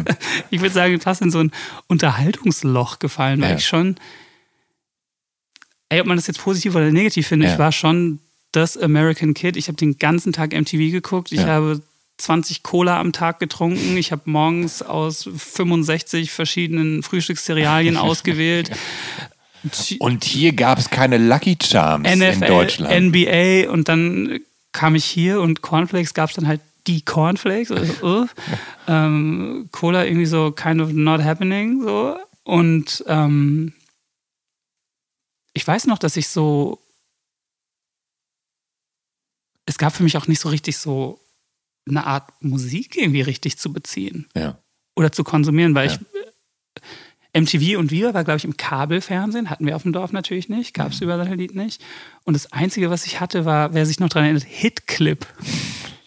ich 0.50 0.60
würde 0.60 0.74
sagen, 0.74 1.00
fast 1.00 1.22
in 1.22 1.30
so 1.30 1.38
ein 1.38 1.52
Unterhaltungsloch 1.86 2.98
gefallen, 2.98 3.40
weil 3.40 3.50
ja. 3.50 3.56
ich 3.56 3.66
schon, 3.66 3.96
ey, 5.88 6.00
ob 6.00 6.06
man 6.06 6.16
das 6.16 6.26
jetzt 6.26 6.40
positiv 6.40 6.74
oder 6.74 6.90
negativ 6.90 7.26
findet, 7.26 7.48
ja. 7.48 7.54
ich 7.54 7.58
war 7.58 7.72
schon 7.72 8.20
das 8.52 8.76
American 8.76 9.34
Kid. 9.34 9.56
Ich 9.56 9.68
habe 9.68 9.76
den 9.76 9.98
ganzen 9.98 10.32
Tag 10.32 10.52
MTV 10.52 10.92
geguckt. 10.92 11.32
Ich 11.32 11.40
ja. 11.40 11.46
habe 11.46 11.82
20 12.18 12.62
Cola 12.62 13.00
am 13.00 13.12
Tag 13.12 13.40
getrunken. 13.40 13.96
Ich 13.96 14.12
habe 14.12 14.22
morgens 14.26 14.82
aus 14.82 15.28
65 15.36 16.30
verschiedenen 16.30 17.02
Frühstückscerealien 17.02 17.96
ausgewählt. 17.96 18.70
Und 19.98 20.24
hier 20.24 20.52
gab 20.52 20.78
es 20.78 20.90
keine 20.90 21.18
Lucky 21.18 21.56
Charms 21.62 22.08
NFL, 22.08 22.22
in 22.22 22.40
Deutschland. 22.40 23.14
NBA 23.14 23.70
und 23.70 23.88
dann 23.88 24.40
kam 24.74 24.94
ich 24.96 25.04
hier 25.06 25.40
und 25.40 25.62
Cornflakes 25.62 26.12
gab 26.12 26.28
es 26.28 26.36
dann 26.36 26.46
halt 26.46 26.60
die 26.86 27.02
Cornflakes. 27.02 27.70
Also, 27.70 28.02
uh, 28.22 28.26
ähm, 28.86 29.70
Cola 29.72 30.04
irgendwie 30.04 30.26
so 30.26 30.52
kind 30.52 30.82
of 30.82 30.92
not 30.92 31.22
happening. 31.22 31.82
So. 31.82 32.18
Und 32.42 33.02
ähm, 33.06 33.72
ich 35.54 35.66
weiß 35.66 35.86
noch, 35.86 35.98
dass 35.98 36.18
ich 36.18 36.28
so. 36.28 36.78
Es 39.66 39.78
gab 39.78 39.94
für 39.94 40.02
mich 40.02 40.18
auch 40.18 40.26
nicht 40.26 40.40
so 40.40 40.50
richtig 40.50 40.76
so 40.76 41.20
eine 41.88 42.04
Art 42.06 42.30
Musik 42.42 42.96
irgendwie 42.96 43.22
richtig 43.22 43.56
zu 43.58 43.72
beziehen. 43.72 44.28
Ja. 44.34 44.58
Oder 44.96 45.10
zu 45.12 45.24
konsumieren, 45.24 45.74
weil 45.74 45.88
Ja. 45.88 45.94
ich. 45.94 46.00
MTV 47.34 47.78
und 47.78 47.90
Viva 47.90 48.14
war, 48.14 48.24
glaube 48.24 48.38
ich, 48.38 48.44
im 48.44 48.56
Kabelfernsehen. 48.56 49.50
Hatten 49.50 49.66
wir 49.66 49.76
auf 49.76 49.82
dem 49.82 49.92
Dorf 49.92 50.12
natürlich 50.12 50.48
nicht. 50.48 50.72
Gab 50.74 50.92
es 50.92 51.00
über 51.00 51.16
Satellit 51.16 51.54
nicht. 51.54 51.82
Und 52.24 52.34
das 52.34 52.52
Einzige, 52.52 52.90
was 52.90 53.06
ich 53.06 53.20
hatte, 53.20 53.44
war, 53.44 53.74
wer 53.74 53.86
sich 53.86 54.00
noch 54.00 54.08
daran 54.08 54.24
erinnert, 54.24 54.44
Hitclip. 54.44 55.26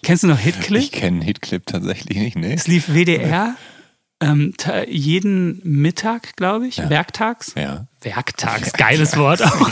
Kennst 0.04 0.24
du 0.24 0.28
noch 0.28 0.40
Hitclip? 0.40 0.82
Ich 0.82 0.92
kenne 0.92 1.24
Hitclip 1.24 1.66
tatsächlich 1.66 2.18
nicht, 2.18 2.38
ne? 2.38 2.54
Es 2.54 2.68
lief 2.68 2.88
WDR 2.88 3.56
ähm, 4.20 4.54
jeden 4.88 5.62
Mittag, 5.64 6.36
glaube 6.36 6.68
ich, 6.68 6.78
werktags. 6.78 7.54
Ja. 7.56 7.88
Werktags, 8.02 8.74
geiles 8.74 9.16
Wort 9.18 9.44
auch. 9.44 9.70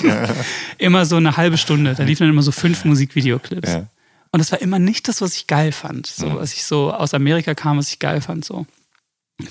Immer 0.78 1.06
so 1.06 1.16
eine 1.16 1.38
halbe 1.38 1.58
Stunde. 1.58 1.96
Da 1.96 2.04
liefen 2.04 2.24
dann 2.24 2.30
immer 2.30 2.44
so 2.44 2.52
fünf 2.52 2.86
Musikvideoclips. 2.86 3.70
Ja. 3.70 3.88
Und 4.32 4.40
das 4.40 4.52
war 4.52 4.62
immer 4.62 4.80
nicht 4.80 5.08
das, 5.08 5.22
was 5.22 5.36
ich 5.36 5.48
geil 5.48 5.72
fand. 5.72 6.08
So, 6.08 6.36
was 6.36 6.54
ich 6.54 6.64
so 6.66 6.94
aus 6.94 7.14
Amerika 7.14 7.56
kam, 7.56 7.78
was 7.78 7.88
ich 7.88 8.00
geil 8.00 8.22
fand. 8.22 8.46
So. 8.46 8.68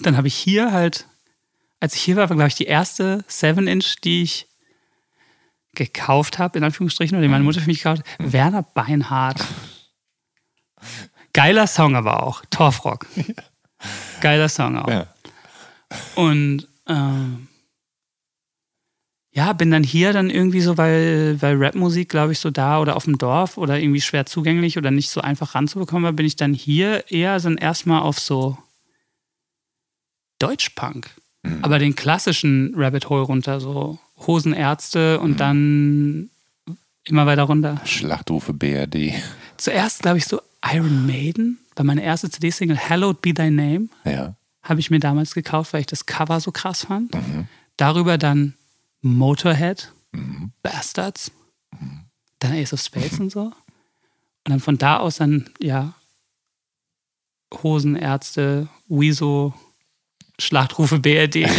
Dann 0.02 0.16
habe 0.16 0.28
ich 0.28 0.34
hier 0.34 0.72
halt, 0.72 1.06
als 1.84 1.94
ich 1.96 2.00
hier 2.00 2.16
war, 2.16 2.30
war, 2.30 2.36
glaube 2.36 2.48
ich, 2.48 2.54
die 2.54 2.64
erste 2.64 3.26
7-Inch, 3.28 3.96
die 4.04 4.22
ich 4.22 4.48
gekauft 5.74 6.38
habe, 6.38 6.56
in 6.56 6.64
Anführungsstrichen, 6.64 7.14
oder 7.14 7.26
die 7.26 7.30
meine 7.30 7.44
Mutter 7.44 7.60
für 7.60 7.66
mich 7.66 7.82
gekauft 7.82 8.04
hat, 8.08 8.32
Werner 8.32 8.62
Beinhardt. 8.62 9.44
Geiler 11.34 11.66
Song 11.66 11.94
aber 11.94 12.22
auch. 12.22 12.42
Torfrock. 12.48 13.06
Geiler 14.22 14.48
Song 14.48 14.78
auch. 14.78 14.88
Ja. 14.88 15.14
Und 16.14 16.66
ähm, 16.88 17.48
ja, 19.32 19.52
bin 19.52 19.70
dann 19.70 19.84
hier 19.84 20.14
dann 20.14 20.30
irgendwie 20.30 20.62
so, 20.62 20.78
weil, 20.78 21.36
weil 21.42 21.62
Rapmusik, 21.62 22.08
glaube 22.08 22.32
ich, 22.32 22.38
so 22.38 22.50
da 22.50 22.80
oder 22.80 22.96
auf 22.96 23.04
dem 23.04 23.18
Dorf 23.18 23.58
oder 23.58 23.78
irgendwie 23.78 24.00
schwer 24.00 24.24
zugänglich 24.24 24.78
oder 24.78 24.90
nicht 24.90 25.10
so 25.10 25.20
einfach 25.20 25.54
ranzubekommen 25.54 26.04
war, 26.04 26.12
bin 26.12 26.24
ich 26.24 26.36
dann 26.36 26.54
hier 26.54 27.10
eher 27.12 27.38
dann 27.38 27.58
erstmal 27.58 28.00
auf 28.00 28.18
so 28.18 28.56
Deutschpunk. 30.38 31.10
Aber 31.62 31.78
den 31.78 31.94
klassischen 31.94 32.72
Rabbit 32.76 33.08
Hole 33.10 33.22
runter, 33.22 33.60
so 33.60 33.98
Hosenärzte 34.26 35.20
und 35.20 35.40
dann 35.40 36.30
immer 37.04 37.26
weiter 37.26 37.42
runter. 37.42 37.80
Schlachtrufe 37.84 38.52
BRD. 38.54 39.12
Zuerst, 39.58 40.02
glaube 40.02 40.18
ich, 40.18 40.24
so 40.26 40.40
Iron 40.72 41.06
Maiden, 41.06 41.58
war 41.76 41.84
meine 41.84 42.02
erste 42.02 42.30
CD-Single 42.30 42.78
Hallowed 42.78 43.20
Be 43.20 43.34
Thy 43.34 43.50
Name 43.50 43.88
Ja. 44.04 44.34
habe 44.62 44.80
ich 44.80 44.90
mir 44.90 45.00
damals 45.00 45.34
gekauft, 45.34 45.72
weil 45.72 45.80
ich 45.80 45.86
das 45.86 46.06
Cover 46.06 46.40
so 46.40 46.50
krass 46.52 46.84
fand. 46.84 47.14
Darüber 47.76 48.16
dann 48.16 48.54
Motorhead, 49.02 49.92
Bastards, 50.62 51.30
dann 52.38 52.52
Ace 52.52 52.72
of 52.72 52.80
Spades 52.80 53.18
und 53.20 53.30
so. 53.30 53.46
Und 53.46 53.52
dann 54.50 54.60
von 54.60 54.78
da 54.78 54.98
aus 54.98 55.16
dann, 55.16 55.50
ja, 55.60 55.94
Hosenärzte, 57.62 58.68
Wieso, 58.88 59.54
Schlachtrufe 60.38 60.98
BRD. 60.98 61.48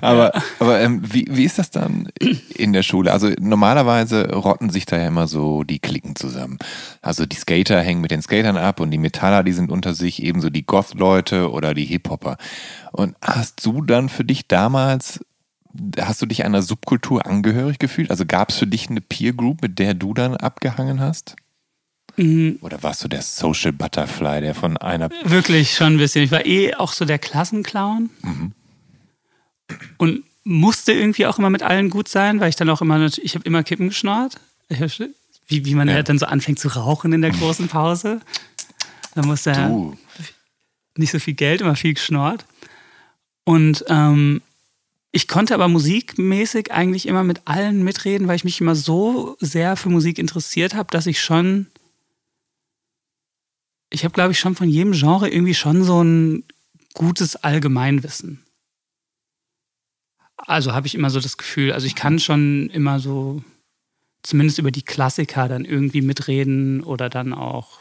Aber, 0.00 0.32
aber 0.60 0.80
ähm, 0.80 1.02
wie, 1.12 1.26
wie 1.28 1.44
ist 1.44 1.58
das 1.58 1.70
dann 1.70 2.08
in 2.54 2.72
der 2.72 2.82
Schule? 2.82 3.12
Also 3.12 3.30
normalerweise 3.38 4.32
rotten 4.32 4.70
sich 4.70 4.86
da 4.86 4.96
ja 4.96 5.08
immer 5.08 5.26
so 5.26 5.62
die 5.62 5.78
Klicken 5.78 6.16
zusammen. 6.16 6.58
Also 7.02 7.26
die 7.26 7.36
Skater 7.36 7.80
hängen 7.82 8.00
mit 8.00 8.10
den 8.10 8.22
Skatern 8.22 8.56
ab 8.56 8.80
und 8.80 8.90
die 8.90 8.98
Metaller, 8.98 9.42
die 9.42 9.52
sind 9.52 9.70
unter 9.70 9.94
sich, 9.94 10.22
ebenso 10.22 10.48
die 10.48 10.64
Goth-Leute 10.64 11.50
oder 11.50 11.74
die 11.74 11.84
Hip-Hopper. 11.84 12.38
Und 12.92 13.14
hast 13.20 13.64
du 13.66 13.82
dann 13.82 14.08
für 14.08 14.24
dich 14.24 14.48
damals, 14.48 15.20
hast 16.00 16.22
du 16.22 16.26
dich 16.26 16.46
einer 16.46 16.62
Subkultur 16.62 17.26
angehörig 17.26 17.78
gefühlt? 17.78 18.10
Also 18.10 18.24
gab 18.24 18.50
es 18.50 18.56
für 18.56 18.66
dich 18.66 18.88
eine 18.88 19.02
Peer 19.02 19.34
Group, 19.34 19.60
mit 19.60 19.78
der 19.78 19.92
du 19.92 20.14
dann 20.14 20.34
abgehangen 20.34 21.00
hast? 21.00 21.36
Oder 22.60 22.82
warst 22.82 23.04
du 23.04 23.08
der 23.08 23.22
Social 23.22 23.72
Butterfly, 23.72 24.40
der 24.40 24.54
von 24.54 24.76
einer 24.76 25.08
Wirklich 25.24 25.74
schon 25.76 25.94
ein 25.94 25.98
bisschen. 25.98 26.24
Ich 26.24 26.30
war 26.32 26.44
eh 26.44 26.74
auch 26.74 26.92
so 26.92 27.04
der 27.04 27.18
Klassenclown. 27.18 28.10
Und 29.98 30.24
musste 30.44 30.92
irgendwie 30.92 31.26
auch 31.26 31.38
immer 31.38 31.50
mit 31.50 31.62
allen 31.62 31.90
gut 31.90 32.08
sein, 32.08 32.40
weil 32.40 32.48
ich 32.48 32.56
dann 32.56 32.70
auch 32.70 32.80
immer, 32.80 33.04
ich 33.04 33.34
habe 33.34 33.44
immer 33.44 33.62
Kippen 33.62 33.90
hab, 33.92 34.32
wie, 35.46 35.64
wie 35.64 35.74
man 35.74 35.88
Ja. 35.88 35.94
halt 35.94 36.08
dann 36.08 36.18
so 36.18 36.26
anfängt 36.26 36.58
zu 36.58 36.68
rauchen 36.68 37.12
in 37.12 37.20
der 37.22 37.30
großen 37.32 37.68
Pause. 37.68 38.20
Da 39.14 39.22
musste 39.22 39.50
er 39.50 39.68
Du. 39.68 39.96
nicht 40.96 41.10
so 41.10 41.18
viel 41.18 41.34
Geld, 41.34 41.60
immer 41.60 41.76
viel 41.76 41.94
geschnort. 41.94 42.46
Und 43.44 43.84
ähm, 43.88 44.42
ich 45.12 45.28
konnte 45.28 45.54
aber 45.54 45.68
musikmäßig 45.68 46.72
eigentlich 46.72 47.06
immer 47.06 47.24
mit 47.24 47.42
allen 47.46 47.82
mitreden, 47.82 48.26
weil 48.28 48.36
ich 48.36 48.44
mich 48.44 48.60
immer 48.60 48.74
so 48.74 49.36
sehr 49.40 49.76
für 49.76 49.88
Musik 49.88 50.18
interessiert 50.18 50.74
habe, 50.74 50.88
dass 50.90 51.06
ich 51.06 51.20
schon, 51.20 51.66
ich 53.90 54.04
habe 54.04 54.14
glaube 54.14 54.32
ich 54.32 54.38
schon 54.38 54.54
von 54.54 54.68
jedem 54.68 54.92
Genre 54.92 55.28
irgendwie 55.28 55.54
schon 55.54 55.84
so 55.84 56.02
ein 56.02 56.44
gutes 56.94 57.36
Allgemeinwissen. 57.36 58.44
Also 60.36 60.72
habe 60.72 60.86
ich 60.86 60.94
immer 60.94 61.10
so 61.10 61.20
das 61.20 61.36
Gefühl, 61.36 61.72
also 61.72 61.86
ich 61.86 61.94
kann 61.94 62.18
schon 62.18 62.70
immer 62.70 63.00
so 63.00 63.42
zumindest 64.22 64.58
über 64.58 64.70
die 64.70 64.82
Klassiker 64.82 65.48
dann 65.48 65.64
irgendwie 65.64 66.02
mitreden 66.02 66.82
oder 66.82 67.08
dann 67.08 67.32
auch 67.32 67.80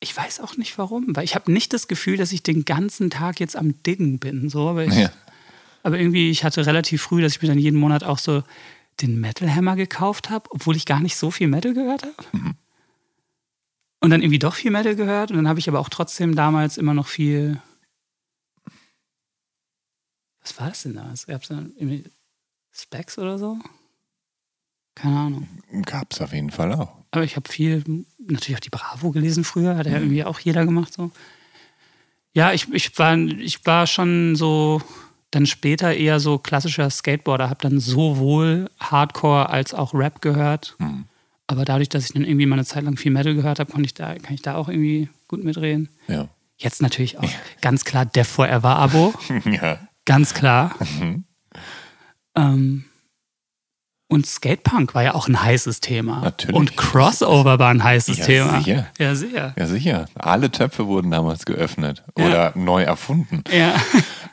ich 0.00 0.16
weiß 0.16 0.40
auch 0.40 0.56
nicht 0.56 0.78
warum, 0.78 1.16
weil 1.16 1.24
ich 1.24 1.34
habe 1.34 1.50
nicht 1.50 1.72
das 1.72 1.88
Gefühl, 1.88 2.16
dass 2.16 2.32
ich 2.32 2.42
den 2.42 2.64
ganzen 2.64 3.10
Tag 3.10 3.40
jetzt 3.40 3.56
am 3.56 3.82
Diggen 3.82 4.18
bin. 4.18 4.48
So, 4.48 4.68
aber, 4.68 4.84
ich, 4.84 4.94
Ja. 4.94 5.10
aber 5.82 5.98
irgendwie, 5.98 6.30
ich 6.30 6.44
hatte 6.44 6.64
relativ 6.66 7.02
früh, 7.02 7.20
dass 7.20 7.32
ich 7.32 7.42
mir 7.42 7.48
dann 7.48 7.58
jeden 7.58 7.78
Monat 7.78 8.04
auch 8.04 8.18
so 8.18 8.44
den 9.00 9.20
Metal 9.20 9.52
Hammer 9.52 9.76
gekauft 9.76 10.30
habe, 10.30 10.50
obwohl 10.50 10.76
ich 10.76 10.86
gar 10.86 11.00
nicht 11.00 11.16
so 11.16 11.30
viel 11.30 11.48
Metal 11.48 11.74
gehört 11.74 12.04
habe. 12.04 12.54
Und 14.00 14.10
dann 14.10 14.22
irgendwie 14.22 14.38
doch 14.38 14.54
viel 14.54 14.70
Metal 14.70 14.94
gehört. 14.94 15.30
Und 15.30 15.36
dann 15.36 15.48
habe 15.48 15.58
ich 15.58 15.68
aber 15.68 15.80
auch 15.80 15.88
trotzdem 15.88 16.34
damals 16.34 16.78
immer 16.78 16.94
noch 16.94 17.08
viel. 17.08 17.60
Was 20.40 20.58
war 20.58 20.68
das 20.68 20.82
denn 20.82 20.94
da? 20.94 21.12
Gab 21.26 21.42
es 21.42 21.48
dann 21.48 21.72
irgendwie 21.76 22.04
Specs 22.72 23.18
oder 23.18 23.38
so? 23.38 23.58
Keine 24.94 25.18
Ahnung. 25.18 25.48
Gab 25.84 26.12
es 26.12 26.20
auf 26.20 26.32
jeden 26.32 26.50
Fall 26.50 26.72
auch. 26.72 26.92
Aber 27.10 27.24
ich 27.24 27.36
habe 27.36 27.48
viel, 27.50 27.84
natürlich 28.18 28.56
auch 28.56 28.60
die 28.60 28.70
Bravo 28.70 29.10
gelesen 29.10 29.44
früher, 29.44 29.76
hat 29.76 29.86
ja 29.86 29.94
irgendwie 29.94 30.24
auch 30.24 30.40
jeder 30.40 30.64
gemacht 30.64 30.92
so. 30.92 31.10
Ja, 32.34 32.52
ich, 32.52 32.72
ich, 32.72 32.98
war, 32.98 33.16
ich 33.16 33.64
war 33.64 33.86
schon 33.86 34.36
so, 34.36 34.82
dann 35.30 35.46
später 35.46 35.94
eher 35.94 36.20
so 36.20 36.38
klassischer 36.38 36.90
Skateboarder, 36.90 37.48
habe 37.48 37.60
dann 37.62 37.80
sowohl 37.80 38.70
Hardcore 38.78 39.48
als 39.48 39.74
auch 39.74 39.94
Rap 39.94 40.20
gehört. 40.20 40.76
Aber 41.50 41.64
dadurch, 41.64 41.88
dass 41.88 42.04
ich 42.04 42.12
dann 42.12 42.24
irgendwie 42.24 42.46
mal 42.46 42.56
eine 42.56 42.64
Zeit 42.64 42.84
lang 42.84 42.96
viel 42.96 43.10
Metal 43.10 43.34
gehört 43.34 43.58
habe, 43.58 43.72
konnte 43.72 43.86
ich 43.86 43.94
da, 43.94 44.14
kann 44.16 44.34
ich 44.34 44.42
da 44.42 44.54
auch 44.54 44.68
irgendwie 44.68 45.08
gut 45.26 45.42
mitreden. 45.42 45.88
Ja. 46.06 46.28
Jetzt 46.58 46.82
natürlich 46.82 47.18
auch 47.18 47.28
ganz 47.62 47.84
klar 47.84 48.04
Def 48.04 48.28
Forever 48.28 48.76
Abo, 48.76 49.14
ja. 49.44 49.78
ganz 50.04 50.34
klar. 50.34 50.74
Ähm, 52.36 52.84
und 54.10 54.26
Skatepunk 54.26 54.94
war 54.94 55.02
ja 55.02 55.14
auch 55.14 55.28
ein 55.28 55.42
heißes 55.42 55.80
Thema. 55.80 56.20
Natürlich. 56.22 56.56
Und 56.56 56.76
Crossover 56.76 57.58
war 57.58 57.70
ein 57.70 57.82
heißes 57.84 58.18
Ja, 58.18 58.24
Thema. 58.24 58.58
sicher. 58.60 58.86
Ja, 58.98 59.14
sehr. 59.14 59.54
Ja, 59.58 59.66
sicher. 59.66 60.04
Alle 60.14 60.50
Töpfe 60.50 60.86
wurden 60.86 61.10
damals 61.10 61.44
geöffnet 61.44 62.04
oder 62.14 62.52
neu 62.54 62.82
erfunden. 62.84 63.42
Ja. 63.52 63.74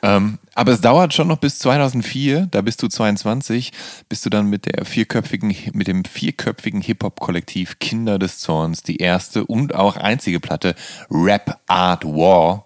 Ähm, 0.02 0.38
aber 0.54 0.72
es 0.72 0.80
dauert 0.80 1.14
schon 1.14 1.28
noch 1.28 1.38
bis 1.38 1.58
2004, 1.58 2.48
da 2.50 2.62
bist 2.62 2.82
du 2.82 2.88
22, 2.88 3.72
bist 4.08 4.24
du 4.24 4.30
dann 4.30 4.48
mit 4.48 4.66
der 4.66 4.84
vierköpfigen, 4.84 5.54
mit 5.72 5.86
dem 5.86 6.04
vierköpfigen 6.04 6.80
Hip-Hop-Kollektiv 6.80 7.78
Kinder 7.78 8.18
des 8.18 8.38
Zorns 8.38 8.82
die 8.82 8.96
erste 8.96 9.44
und 9.44 9.74
auch 9.74 9.96
einzige 9.96 10.40
Platte 10.40 10.74
Rap 11.10 11.60
Art 11.66 12.04
War 12.04 12.64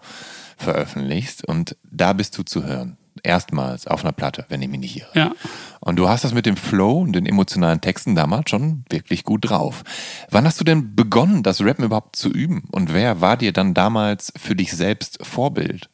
veröffentlichst 0.56 1.46
und 1.46 1.76
da 1.90 2.12
bist 2.12 2.36
du 2.38 2.42
zu 2.42 2.64
hören. 2.64 2.96
Erstmals 3.22 3.86
auf 3.86 4.02
einer 4.02 4.12
Platte, 4.12 4.46
wenn 4.48 4.62
ich 4.62 4.68
mich 4.68 4.80
nicht 4.80 4.96
irre. 4.96 5.10
Ja. 5.14 5.32
Und 5.80 5.96
du 5.96 6.08
hast 6.08 6.24
das 6.24 6.32
mit 6.32 6.46
dem 6.46 6.56
Flow 6.56 7.00
und 7.00 7.12
den 7.12 7.26
emotionalen 7.26 7.80
Texten 7.80 8.14
damals 8.14 8.48
schon 8.50 8.84
wirklich 8.88 9.24
gut 9.24 9.50
drauf. 9.50 9.82
Wann 10.30 10.46
hast 10.46 10.60
du 10.60 10.64
denn 10.64 10.94
begonnen, 10.94 11.42
das 11.42 11.60
Rappen 11.60 11.84
überhaupt 11.84 12.16
zu 12.16 12.30
üben? 12.30 12.64
Und 12.70 12.94
wer 12.94 13.20
war 13.20 13.36
dir 13.36 13.52
dann 13.52 13.74
damals 13.74 14.32
für 14.36 14.54
dich 14.54 14.72
selbst 14.72 15.18
Vorbild? 15.22 15.90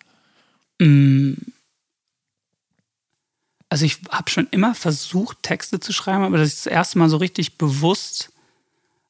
Also 3.68 3.84
ich 3.84 3.98
habe 4.10 4.30
schon 4.30 4.46
immer 4.50 4.74
versucht, 4.74 5.42
Texte 5.42 5.80
zu 5.80 5.92
schreiben, 5.92 6.24
aber 6.24 6.38
das 6.38 6.48
ist 6.48 6.66
das 6.66 6.72
erste 6.72 6.98
Mal 6.98 7.08
so 7.08 7.16
richtig 7.16 7.58
bewusst, 7.58 8.30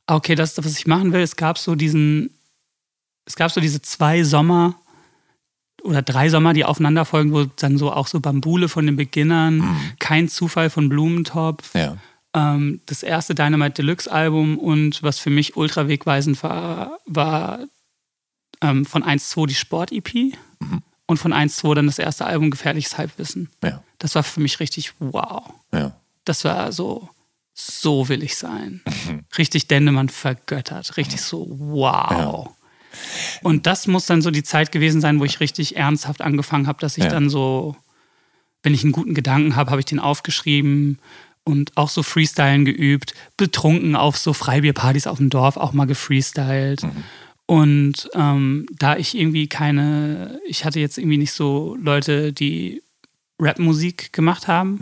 ah, 0.06 0.14
okay, 0.16 0.34
das 0.34 0.50
ist 0.50 0.58
das, 0.58 0.64
was 0.64 0.78
ich 0.78 0.86
machen 0.86 1.12
will. 1.12 1.20
Es 1.20 1.36
gab 1.36 1.58
so 1.58 1.74
diesen, 1.74 2.30
es 3.26 3.36
gab 3.36 3.50
so 3.50 3.60
diese 3.60 3.82
zwei 3.82 4.22
Sommer 4.24 4.74
oder 5.82 6.00
drei 6.02 6.30
Sommer, 6.30 6.52
die 6.54 6.64
aufeinander 6.64 7.04
folgen, 7.04 7.32
wo 7.32 7.44
dann 7.44 7.76
so 7.78 7.92
auch 7.92 8.06
so 8.06 8.18
Bambule 8.20 8.68
von 8.68 8.86
den 8.86 8.96
Beginnern, 8.96 9.76
kein 9.98 10.28
Zufall 10.28 10.70
von 10.70 10.88
Blumentopf, 10.88 11.74
Ja. 11.74 11.96
ähm, 12.34 12.80
das 12.86 13.02
erste 13.02 13.34
Dynamite 13.34 13.82
Deluxe 13.82 14.10
Album 14.10 14.58
und 14.58 15.02
was 15.02 15.18
für 15.18 15.30
mich 15.30 15.56
ultra 15.56 15.86
wegweisend 15.86 16.42
war, 16.42 16.98
war 17.04 17.60
ähm, 18.62 18.84
von 18.86 19.04
1-2 19.04 19.46
die 19.48 19.54
Sport-EP 19.54 20.34
und 21.06 21.18
von 21.18 21.32
1-2 21.32 21.74
dann 21.74 21.86
das 21.86 21.98
erste 21.98 22.26
Album 22.26 22.50
Gefährliches 22.50 22.98
Halbwissen. 22.98 23.50
Ja. 23.62 23.82
Das 23.98 24.14
war 24.14 24.22
für 24.22 24.40
mich 24.40 24.60
richtig 24.60 24.92
wow. 24.98 25.42
Ja. 25.72 25.96
Das 26.24 26.44
war 26.44 26.72
so 26.72 27.08
so 27.58 28.08
will 28.10 28.22
ich 28.22 28.36
sein. 28.36 28.82
Richtig 29.38 29.66
Dendemann 29.66 30.10
vergöttert. 30.10 30.98
Richtig 30.98 31.22
so, 31.22 31.46
wow. 31.50 32.50
Und 33.42 33.66
das 33.66 33.86
muss 33.86 34.04
dann 34.04 34.20
so 34.20 34.30
die 34.30 34.42
Zeit 34.42 34.72
gewesen 34.72 35.00
sein, 35.00 35.20
wo 35.20 35.24
ich 35.24 35.40
richtig 35.40 35.76
ernsthaft 35.76 36.20
angefangen 36.20 36.66
habe, 36.66 36.80
dass 36.80 36.98
ich 36.98 37.04
Ja. 37.04 37.10
dann 37.10 37.30
so, 37.30 37.74
wenn 38.62 38.74
ich 38.74 38.82
einen 38.82 38.92
guten 38.92 39.14
Gedanken 39.14 39.56
habe, 39.56 39.70
habe 39.70 39.80
ich 39.80 39.86
den 39.86 40.00
aufgeschrieben 40.00 40.98
und 41.44 41.74
auch 41.78 41.88
so 41.88 42.02
Freestylen 42.02 42.66
geübt, 42.66 43.14
betrunken 43.38 43.96
auf 43.96 44.18
so 44.18 44.34
Freibierpartys 44.34 45.06
auf 45.06 45.16
dem 45.16 45.30
Dorf 45.30 45.56
auch 45.56 45.72
mal 45.72 45.86
gefreestylt. 45.86 46.82
Und 47.46 48.10
ähm, 48.14 48.66
da 48.76 48.96
ich 48.96 49.16
irgendwie 49.16 49.46
keine, 49.46 50.40
ich 50.46 50.64
hatte 50.64 50.80
jetzt 50.80 50.98
irgendwie 50.98 51.18
nicht 51.18 51.32
so 51.32 51.76
Leute, 51.80 52.32
die 52.32 52.82
Rapmusik 53.38 54.12
gemacht 54.12 54.48
haben 54.48 54.78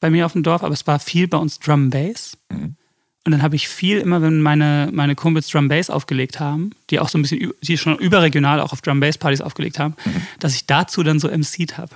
bei 0.00 0.10
mir 0.10 0.26
auf 0.26 0.32
dem 0.32 0.42
Dorf, 0.42 0.62
aber 0.64 0.72
es 0.74 0.86
war 0.86 0.98
viel 0.98 1.28
bei 1.28 1.38
uns 1.38 1.58
Drum 1.60 1.90
Bass. 1.90 2.36
Und 2.50 3.32
dann 3.32 3.42
habe 3.42 3.56
ich 3.56 3.68
viel 3.68 3.98
immer, 3.98 4.22
wenn 4.22 4.40
meine, 4.40 4.88
meine 4.92 5.14
Kumpels 5.14 5.48
Drum 5.48 5.68
Bass 5.68 5.90
aufgelegt 5.90 6.40
haben, 6.40 6.70
die 6.90 6.98
auch 6.98 7.08
so 7.08 7.18
ein 7.18 7.22
bisschen, 7.22 7.52
die 7.62 7.76
schon 7.78 7.98
überregional 7.98 8.60
auch 8.60 8.72
auf 8.72 8.80
Drum 8.80 8.98
Bass 9.00 9.18
Partys 9.18 9.40
aufgelegt 9.40 9.78
haben, 9.78 9.94
dass 10.40 10.54
ich 10.54 10.66
dazu 10.66 11.02
dann 11.04 11.20
so 11.20 11.28
MC'd 11.28 11.76
habe. 11.78 11.94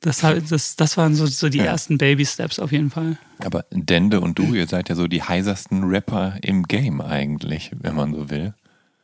Das, 0.00 0.22
halt- 0.22 0.50
das, 0.50 0.76
das 0.76 0.96
waren 0.96 1.14
so, 1.14 1.26
so 1.26 1.48
die 1.48 1.58
Ja. 1.58 1.64
ersten 1.64 1.96
Baby 1.98 2.26
Steps 2.26 2.58
auf 2.58 2.72
jeden 2.72 2.90
Fall. 2.90 3.18
Aber 3.38 3.64
Dende 3.70 4.20
und 4.20 4.38
du, 4.38 4.54
ihr 4.54 4.66
seid 4.66 4.88
ja 4.88 4.94
so 4.94 5.06
die 5.06 5.22
heisersten 5.22 5.84
Rapper 5.84 6.36
im 6.42 6.64
Game 6.64 7.00
eigentlich, 7.00 7.70
wenn 7.80 7.94
man 7.94 8.14
so 8.14 8.28
will. 8.30 8.54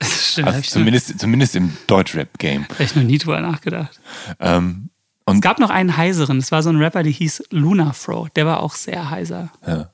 Das 0.01 0.33
stimmt, 0.33 0.49
Also 0.49 0.57
habe 0.59 0.67
zumindest, 0.67 1.21
zumindest 1.21 1.55
im 1.57 1.77
Deutschrap-Game. 1.87 2.67
hab 2.69 2.81
ich 2.81 2.97
noch 2.97 3.03
nie 3.03 3.19
drüber 3.19 3.41
nachgedacht. 3.41 4.01
Ähm, 4.41 4.91
Es 5.27 5.41
gab 5.41 5.59
noch 5.61 5.71
einen 5.71 5.97
heiseren, 5.97 6.39
es 6.39 6.51
war 6.51 6.63
so 6.63 6.71
ein 6.71 6.77
Rapper, 6.77 7.03
der 7.05 7.13
hieß 7.13 7.45
Lunafro, 7.51 8.29
der 8.35 8.47
war 8.47 8.61
auch 8.63 8.75
sehr 8.75 9.11
heiser. 9.11 9.51
ja. 9.67 9.91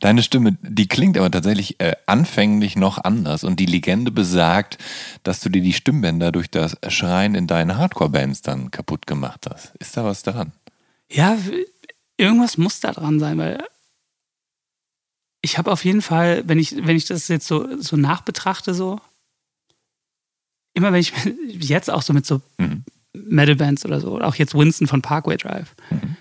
Deine 0.00 0.22
Stimme, 0.22 0.56
die 0.62 0.88
klingt 0.88 1.18
aber 1.18 1.30
tatsächlich 1.30 1.78
äh, 1.80 1.96
anfänglich 2.06 2.76
noch 2.76 2.96
anders 3.02 3.44
und 3.44 3.60
die 3.60 3.66
Legende 3.66 4.10
besagt, 4.10 4.78
dass 5.22 5.40
du 5.40 5.48
dir 5.50 5.60
die 5.60 5.74
Stimmbänder 5.74 6.32
durch 6.32 6.50
das 6.50 6.76
Schreien 6.88 7.34
in 7.34 7.46
deinen 7.46 7.76
Hardcore-Bands 7.76 8.40
dann 8.42 8.70
kaputt 8.70 9.06
gemacht 9.06 9.46
hast. 9.50 9.74
Ist 9.78 9.96
da 9.96 10.04
was 10.04 10.22
dran? 10.22 10.52
Ja, 11.10 11.36
irgendwas 12.16 12.56
muss 12.56 12.80
da 12.80 12.92
dran 12.92 13.20
sein, 13.20 13.36
weil 13.38 13.62
ich 15.42 15.58
habe 15.58 15.70
auf 15.70 15.84
jeden 15.84 16.02
Fall, 16.02 16.42
wenn 16.46 16.58
ich, 16.58 16.74
wenn 16.86 16.96
ich 16.96 17.04
das 17.04 17.28
jetzt 17.28 17.46
so, 17.46 17.80
so 17.80 17.96
nachbetrachte, 17.96 18.74
so, 18.74 19.00
immer 20.74 20.92
wenn 20.92 21.00
ich 21.00 21.12
jetzt 21.48 21.90
auch 21.90 22.02
so 22.02 22.12
mit 22.12 22.26
so 22.26 22.40
Mhm. 22.58 22.84
Metal-Bands 23.14 23.84
oder 23.86 24.00
so, 24.00 24.12
oder 24.12 24.26
auch 24.26 24.34
jetzt 24.34 24.54
Winston 24.54 24.86
von 24.86 25.02
Parkway 25.02 25.36
Drive, 25.36 25.74
Mhm. 25.90 26.16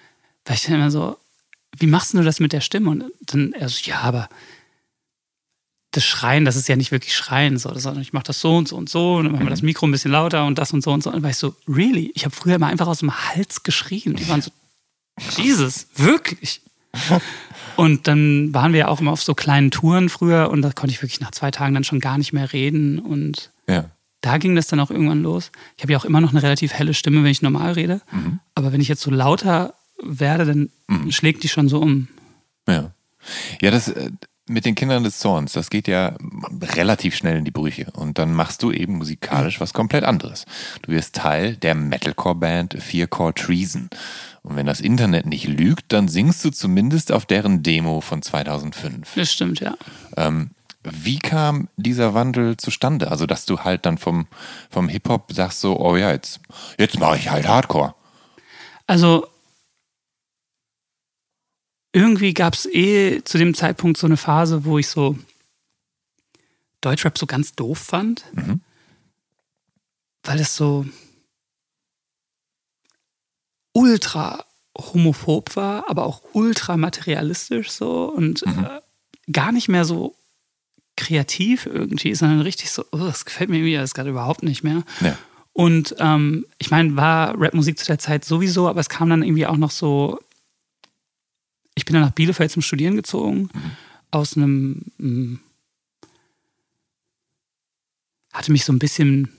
war 0.45 0.55
ich 0.55 0.63
dann 0.63 0.76
immer 0.76 0.91
so, 0.91 1.18
wie 1.78 1.88
machst 1.88 2.13
du 2.13 2.22
das 2.24 2.39
mit 2.39 2.53
der 2.53 2.61
Stimme? 2.61 2.89
Und 2.89 3.03
dann 3.26 3.51
er 3.53 3.68
so, 3.68 3.80
ja, 3.84 3.99
aber 4.01 4.30
das 5.91 6.05
Schreien, 6.05 6.43
das 6.45 6.55
ist 6.57 6.68
ja 6.68 6.76
nicht 6.76 6.91
wirklich 6.91 7.16
Schreien, 7.16 7.57
so, 7.57 7.74
sondern 7.78 8.01
ich 8.01 8.11
mache 8.13 8.26
das 8.26 8.39
so 8.41 8.55
und 8.57 8.68
so 8.68 8.76
und 8.76 8.89
so 8.89 9.16
und 9.16 9.26
dann 9.26 9.34
machen 9.34 9.45
wir 9.45 9.49
das 9.49 9.61
Mhm. 9.61 9.68
Mikro 9.68 9.88
ein 9.88 9.91
bisschen 9.91 10.11
lauter 10.11 10.45
und 10.45 10.57
das 10.57 10.72
und 10.74 10.84
so 10.84 10.91
und 10.91 11.01
so. 11.03 11.09
Und 11.09 11.16
dann 11.16 11.24
war 11.24 11.30
ich 11.30 11.38
so, 11.38 11.55
really? 11.68 12.11
Ich 12.16 12.26
habe 12.26 12.36
früher 12.36 12.55
immer 12.55 12.68
einfach 12.68 12.88
aus 12.88 12.99
dem 12.99 13.13
Hals 13.30 13.63
geschrien. 13.63 14.16
Die 14.16 14.28
waren 14.28 14.41
so, 14.41 14.51
Jesus, 15.38 15.88
wirklich? 15.95 16.61
Und 17.76 18.08
dann 18.08 18.54
waren 18.54 18.72
wir 18.72 18.80
ja 18.82 18.88
auch 18.88 19.02
immer 19.02 19.12
auf 19.12 19.22
so 19.22 19.34
kleinen 19.34 19.70
Touren 19.70 20.08
früher 20.08 20.50
und 20.50 20.62
da 20.62 20.72
konnte 20.72 20.93
ich 20.93 21.02
wirklich 21.02 21.20
nach 21.20 21.32
zwei 21.32 21.52
Tagen 21.52 21.74
dann 21.74 21.84
schon 21.84 22.00
gar 22.00 22.18
nicht 22.18 22.32
mehr 22.32 22.54
reden 22.54 23.00
und 23.00 23.52
Ja. 23.68 23.89
da 24.22 24.38
ging 24.38 24.56
das 24.56 24.68
dann 24.68 24.80
auch 24.80 24.89
irgendwann 24.91 25.22
los. 25.22 25.52
Ich 25.76 25.84
habe 25.84 25.91
ja 25.91 26.00
auch 26.00 26.06
immer 26.06 26.22
noch 26.22 26.32
eine 26.32 26.41
relativ 26.41 26.72
helle 26.72 26.93
Stimme, 26.93 27.22
wenn 27.24 27.32
ich 27.32 27.41
normal 27.41 27.74
rede, 27.74 28.00
aber 28.54 28.72
wenn 28.72 28.80
ich 28.80 28.88
jetzt 28.88 29.02
so 29.02 29.12
lauter 29.12 29.74
werde, 30.02 30.46
dann 30.46 30.70
schlägt 31.12 31.43
die 31.43 31.50
schon 31.50 31.68
so 31.68 31.80
um. 31.80 32.08
Ja. 32.66 32.91
Ja, 33.62 33.72
das 33.72 33.89
äh, 33.89 34.10
mit 34.48 34.66
den 34.66 34.76
Kindern 34.76 35.04
des 35.04 35.18
Zorns, 35.20 35.54
das 35.54 35.70
geht 35.70 35.88
ja 35.88 36.16
relativ 36.62 37.16
schnell 37.16 37.38
in 37.38 37.46
die 37.46 37.52
Brüche. 37.52 37.88
Und 37.93 38.20
dann 38.20 38.34
machst 38.34 38.62
du 38.62 38.72
eben 38.72 38.98
musikalisch 38.98 39.60
was 39.60 39.74
komplett 39.74 40.04
anderes. 40.04 40.46
Du 40.84 40.91
wirst 40.91 41.16
Teil 41.16 41.56
der 41.56 41.74
Metalcore-Band 41.74 42.76
Fear 42.82 43.08
Core 43.08 43.34
Treason. 43.34 43.89
Und 44.43 44.56
wenn 44.56 44.68
das 44.68 44.82
Internet 44.82 45.26
nicht 45.26 45.48
lügt, 45.48 45.86
dann 45.91 46.08
singst 46.08 46.46
du 46.46 46.52
zumindest 46.52 47.12
auf 47.12 47.26
deren 47.26 47.64
Demo 47.64 48.02
von 48.02 48.22
2005. 48.22 49.16
Das 49.16 49.34
stimmt, 49.34 49.60
ja. 49.60 49.76
Ähm, 50.16 50.52
wie 50.84 51.18
kam 51.18 51.68
dieser 51.78 52.14
Wandel 52.14 52.58
zustande? 52.58 53.10
Also, 53.10 53.26
dass 53.26 53.46
du 53.46 53.62
halt 53.62 53.88
dann 53.88 53.98
vom, 53.98 54.28
vom 54.70 54.88
Hip-Hop 54.88 55.32
sagst 55.34 55.62
so, 55.62 55.80
oh 55.80 55.96
ja, 55.98 56.12
jetzt, 56.12 56.39
jetzt 56.78 57.00
mache 57.00 57.18
ich 57.18 57.32
halt 57.32 57.48
Hardcore. 57.48 57.96
Also 58.86 59.28
irgendwie 61.96 62.34
gab 62.34 62.54
es 62.56 62.66
eh 62.66 63.24
zu 63.24 63.38
dem 63.38 63.54
Zeitpunkt 63.54 63.98
so 63.98 64.06
eine 64.06 64.18
Phase, 64.18 64.66
wo 64.66 64.78
ich 64.78 64.89
so 64.89 65.18
Deutschrap 66.82 67.18
so 67.18 67.26
ganz 67.26 67.54
doof 67.54 67.78
fand, 67.80 68.26
Mhm. 68.34 68.60
weil 70.24 70.39
es 70.41 70.56
so 70.56 70.86
ultra 73.74 74.43
homophob 74.78 75.56
war, 75.56 75.89
aber 75.89 76.06
auch 76.06 76.22
ultra 76.34 76.78
materialistisch 76.78 77.72
so 77.72 78.12
und 78.12 78.46
Mhm. 78.46 78.66
äh, 78.66 78.82
gar 79.32 79.52
nicht 79.52 79.70
mehr 79.70 79.86
so 79.86 80.16
kreativ 80.98 81.66
irgendwie, 81.66 82.14
sondern 82.16 82.41
richtig 82.41 82.72
so, 82.72 82.84
oh, 82.91 82.98
das 82.98 83.26
gefällt 83.26 83.50
mir 83.50 83.58
irgendwie 83.58 83.78
alles 83.78 83.93
gerade 83.93 84.10
überhaupt 84.10 84.43
nicht 84.43 84.64
mehr. 84.64 84.84
Ja. 85.02 85.18
Und 85.54 85.96
ähm, 86.00 86.46
ich 86.58 86.72
meine, 86.72 86.96
war 86.98 87.36
Rapmusik 87.39 87.78
zu 87.80 87.86
der 87.86 88.00
Zeit 88.00 88.26
sowieso, 88.26 88.68
aber 88.68 88.82
es 88.82 88.89
kam 88.89 89.10
dann 89.10 89.24
irgendwie 89.24 89.48
auch 89.48 89.58
noch 89.58 89.72
so. 89.72 90.20
Ich 91.76 91.86
bin 91.86 91.94
dann 91.94 92.04
nach 92.04 92.12
Bielefeld 92.12 92.52
zum 92.52 92.62
Studieren 92.62 92.96
gezogen, 92.96 93.50
aus 94.12 94.36
einem. 94.38 94.82
mm, 94.98 95.36
hatte 98.34 98.52
mich 98.52 98.66
so 98.66 98.74
ein 98.74 98.80
bisschen 98.80 99.30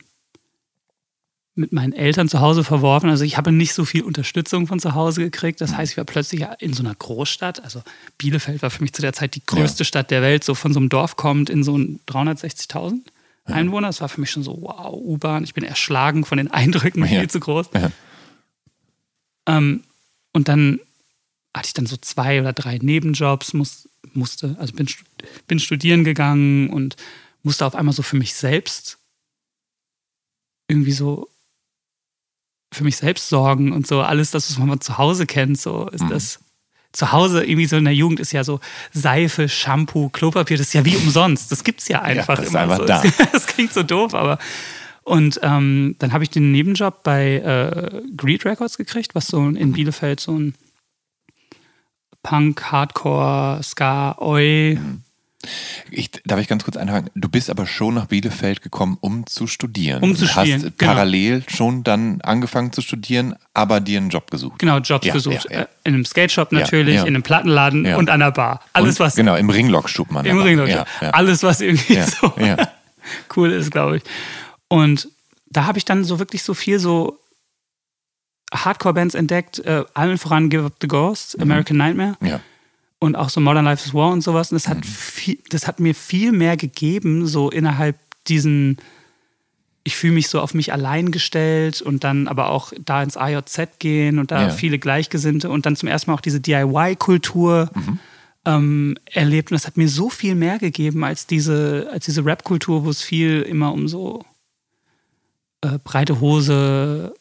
mit 1.55 1.73
meinen 1.73 1.93
Eltern 1.95 2.29
zu 2.29 2.41
Hause 2.41 2.65
verworfen. 2.65 3.09
Also 3.09 3.25
ich 3.25 3.37
habe 3.39 3.51
nicht 3.53 3.73
so 3.73 3.85
viel 3.87 4.03
Unterstützung 4.03 4.67
von 4.67 4.79
zu 4.79 4.95
Hause 4.95 5.23
gekriegt. 5.23 5.61
Das 5.63 5.75
heißt, 5.77 5.93
ich 5.93 5.97
war 5.97 6.05
plötzlich 6.05 6.45
in 6.61 6.73
so 6.75 6.83
einer 6.83 6.95
Großstadt. 6.95 7.63
Also 7.65 7.83
Bielefeld 8.19 8.61
war 8.63 8.71
für 8.71 8.83
mich 8.83 8.93
zu 8.93 9.01
der 9.03 9.15
Zeit 9.15 9.35
die 9.35 9.45
größte 9.45 9.85
Stadt 9.87 10.11
der 10.11 10.21
Welt, 10.23 10.45
so 10.45 10.55
von 10.55 10.73
so 10.75 10.81
einem 10.81 10.91
Dorf 10.91 11.17
kommt 11.17 11.49
in 11.49 11.63
so 11.65 11.77
ein 11.77 12.01
360.000 12.07 13.01
Einwohner. 13.47 13.87
Das 13.89 14.01
war 14.03 14.09
für 14.11 14.21
mich 14.21 14.31
schon 14.31 14.43
so, 14.43 14.59
wow, 14.61 14.93
U-Bahn. 14.93 15.45
Ich 15.45 15.55
bin 15.55 15.65
erschlagen 15.65 16.25
von 16.27 16.37
den 16.39 16.51
Eindrücken, 16.51 17.03
Ja. 17.03 17.21
viel 17.21 17.31
zu 17.31 17.41
groß. 17.41 17.69
Ja. 17.75 17.91
Ähm, 19.47 19.83
und 20.35 20.49
dann 20.49 20.81
hatte 21.57 21.69
ich 21.69 21.75
dann 21.75 21.87
so 21.87 21.97
zwei 21.97 22.41
oder 22.41 22.53
drei 22.53 22.79
Nebenjobs, 22.79 23.55
muss, 23.55 23.89
musste, 24.13 24.57
also 24.59 24.75
bin, 24.75 24.87
bin 25.47 25.59
studieren 25.59 26.05
gegangen 26.05 26.71
und 26.71 26.97
musste 27.43 27.65
auf 27.67 27.75
einmal 27.75 27.95
so 27.95 28.03
für 28.03 28.17
mich 28.17 28.35
selbst 28.35 28.99
irgendwie 30.69 30.93
so 30.93 31.29
für 32.75 32.85
mich 32.85 32.97
selbst 32.97 33.29
sorgen 33.29 33.73
und 33.73 33.87
so 33.87 34.03
alles 34.03 34.33
das, 34.33 34.51
was 34.51 34.59
man 34.59 34.81
zu 34.81 34.99
Hause 34.99 35.25
kennt, 35.27 35.59
so 35.59 35.89
ist 35.89 36.03
Mhm. 36.03 36.09
das 36.11 36.41
zu 36.93 37.13
Hause 37.13 37.45
irgendwie 37.45 37.67
so 37.67 37.77
in 37.77 37.85
der 37.85 37.95
Jugend 37.95 38.21
ist 38.21 38.33
ja 38.33 38.43
so 38.43 38.59
Seife, 38.93 39.49
Shampoo, 39.49 40.09
Klopapier, 40.09 40.57
das 40.57 40.69
ist 40.69 40.73
ja 40.73 40.85
wie 40.85 40.97
umsonst. 40.97 41.53
Das 41.53 41.63
gibt's 41.63 41.89
ja 41.89 42.03
einfach 42.03 42.37
das 42.37 42.47
ist 42.47 42.51
immer 42.51 42.61
einfach 42.61 42.79
so. 42.79 42.85
da. 42.87 43.03
Das 43.33 43.47
klingt 43.47 43.73
so 43.73 43.83
doof, 43.83 44.15
aber 44.15 44.39
und 45.05 45.39
ähm, 45.43 45.95
dann 46.01 46.13
habe 46.13 46.25
ich 46.25 46.31
den 46.31 46.51
Nebenjob 46.53 47.03
bei 47.05 47.37
äh, 47.37 48.03
Greed 48.17 48.45
Records 48.45 48.77
gekriegt, 48.77 49.15
was 49.15 49.29
so 49.29 49.47
in 49.49 49.73
Bielefeld 49.73 50.19
so 50.21 50.37
ein 50.37 50.55
Punk, 52.27 52.73
Hardcore, 52.73 53.63
Ska, 53.63 54.17
Oi. 54.19 54.79
Ich, 55.93 56.11
darf 56.25 56.41
ich 56.41 56.49
ganz 56.49 56.65
kurz 56.65 56.77
einhaken? 56.77 57.09
Du 57.15 57.29
bist 57.29 57.51
aber 57.51 57.67
schon 57.69 57.95
nach 57.95 58.07
Bielefeld 58.07 58.63
gekommen, 58.63 58.99
um 59.01 59.29
zu 59.29 59.47
studieren. 59.47 60.03
Um 60.03 60.17
zu 60.17 60.27
studieren, 60.27 60.65
Hast 60.65 60.77
genau. 60.79 60.93
parallel 60.93 61.45
schon 61.47 61.85
dann 61.85 62.21
angefangen 62.23 62.73
zu 62.73 62.81
studieren, 62.83 63.37
aber 63.55 63.79
dir 63.79 63.99
einen 63.99 64.11
Job 64.11 64.29
gesucht. 64.29 64.59
Genau, 64.59 64.79
Jobs 64.79 65.07
Ja, 65.07 65.13
gesucht. 65.13 65.47
ja, 65.51 65.59
ja. 65.59 65.63
Äh, 65.63 65.67
In 65.85 65.95
einem 65.95 66.05
Skate-Shop 66.05 66.51
natürlich, 66.51 66.97
in 66.97 67.07
einem 67.07 67.23
Plattenladen 67.23 67.87
und 67.95 68.11
an 68.11 68.19
der 68.19 68.33
Bar. 68.33 68.61
Alles, 68.73 68.99
Und, 68.99 69.07
was 69.07 69.15
Genau, 69.15 69.37
im 69.37 69.49
Ringlock 69.49 69.89
stub 69.89 70.11
man. 70.11 70.27
im 70.27 70.37
aber. 70.39 70.47
Ring 70.47 70.67
Ja. 70.67 70.85
Alles, 71.13 71.45
was 71.45 71.61
irgendwie 71.61 71.95
Ja, 71.95 72.07
so 72.09 72.33
cool 73.37 73.53
ist, 73.53 73.71
glaube 73.71 73.99
ich. 73.99 74.03
Und 74.67 75.09
da 75.49 75.67
habe 75.67 75.79
ich 75.79 75.85
dann 75.85 76.03
so 76.03 76.19
wirklich 76.19 76.43
so 76.43 76.55
viel 76.55 76.81
so 76.81 77.21
Hardcore-Bands 78.53 79.15
entdeckt, 79.15 79.59
äh, 79.61 79.85
allen 79.95 80.19
voran 80.19 80.51
Give 80.51 80.65
Up 80.65 80.75
the 80.81 80.89
Ghost, 80.89 81.41
American 81.41 81.77
Nightmare 81.77 82.17
ja. 82.23 82.41
und 83.01 83.17
auch 83.17 83.29
so 83.29 83.41
Modern 83.41 83.65
Life 83.65 83.85
is 83.87 83.93
War 83.95 84.11
und 84.13 84.23
sowas. 84.23 84.51
Und 84.53 84.57
das 84.57 84.67
Mhm. 84.69 84.71
hat, 84.79 84.87
viel, 84.87 85.39
das 85.51 85.67
hat 85.67 85.81
mir 85.81 85.95
viel 85.95 86.33
mehr 86.33 86.57
gegeben, 86.57 87.27
so 87.27 87.51
innerhalb 87.51 87.97
diesen, 88.29 88.79
ich 89.85 89.97
fühle 89.97 90.15
mich 90.15 90.29
so 90.29 90.41
auf 90.41 90.55
mich 90.55 90.73
allein 90.73 91.11
gestellt 91.13 91.81
und 91.83 92.03
dann 92.05 92.29
aber 92.29 92.51
auch 92.51 92.73
da 92.85 93.03
ins 93.03 93.17
AJZ 93.17 93.79
gehen 93.79 94.19
und 94.19 94.31
da 94.31 94.43
Ja. 94.45 94.51
viele 94.51 94.79
Gleichgesinnte 94.79 95.51
und 95.51 95.67
dann 95.67 95.77
zum 95.77 95.89
ersten 95.89 96.11
Mal 96.11 96.17
auch 96.17 96.21
diese 96.21 96.41
DIY-Kultur 96.41 97.71
Mhm. 97.75 97.99
ähm, 98.45 98.97
erlebt. 99.07 99.51
Und 99.51 99.57
das 99.57 99.67
hat 99.67 99.77
mir 99.77 99.89
so 99.89 100.09
viel 100.09 100.37
mehr 100.37 100.59
gegeben 100.61 101.03
als 101.05 101.27
diese, 101.27 101.89
als 101.93 102.05
diese 102.05 102.25
Rap-Kultur, 102.25 102.85
wo 102.85 102.91
es 102.91 103.03
viel 103.03 103.43
immer 103.43 103.73
um 103.73 103.89
so 103.89 104.25
äh, 105.63 105.79
breite 105.83 106.21
Hose, 106.21 107.15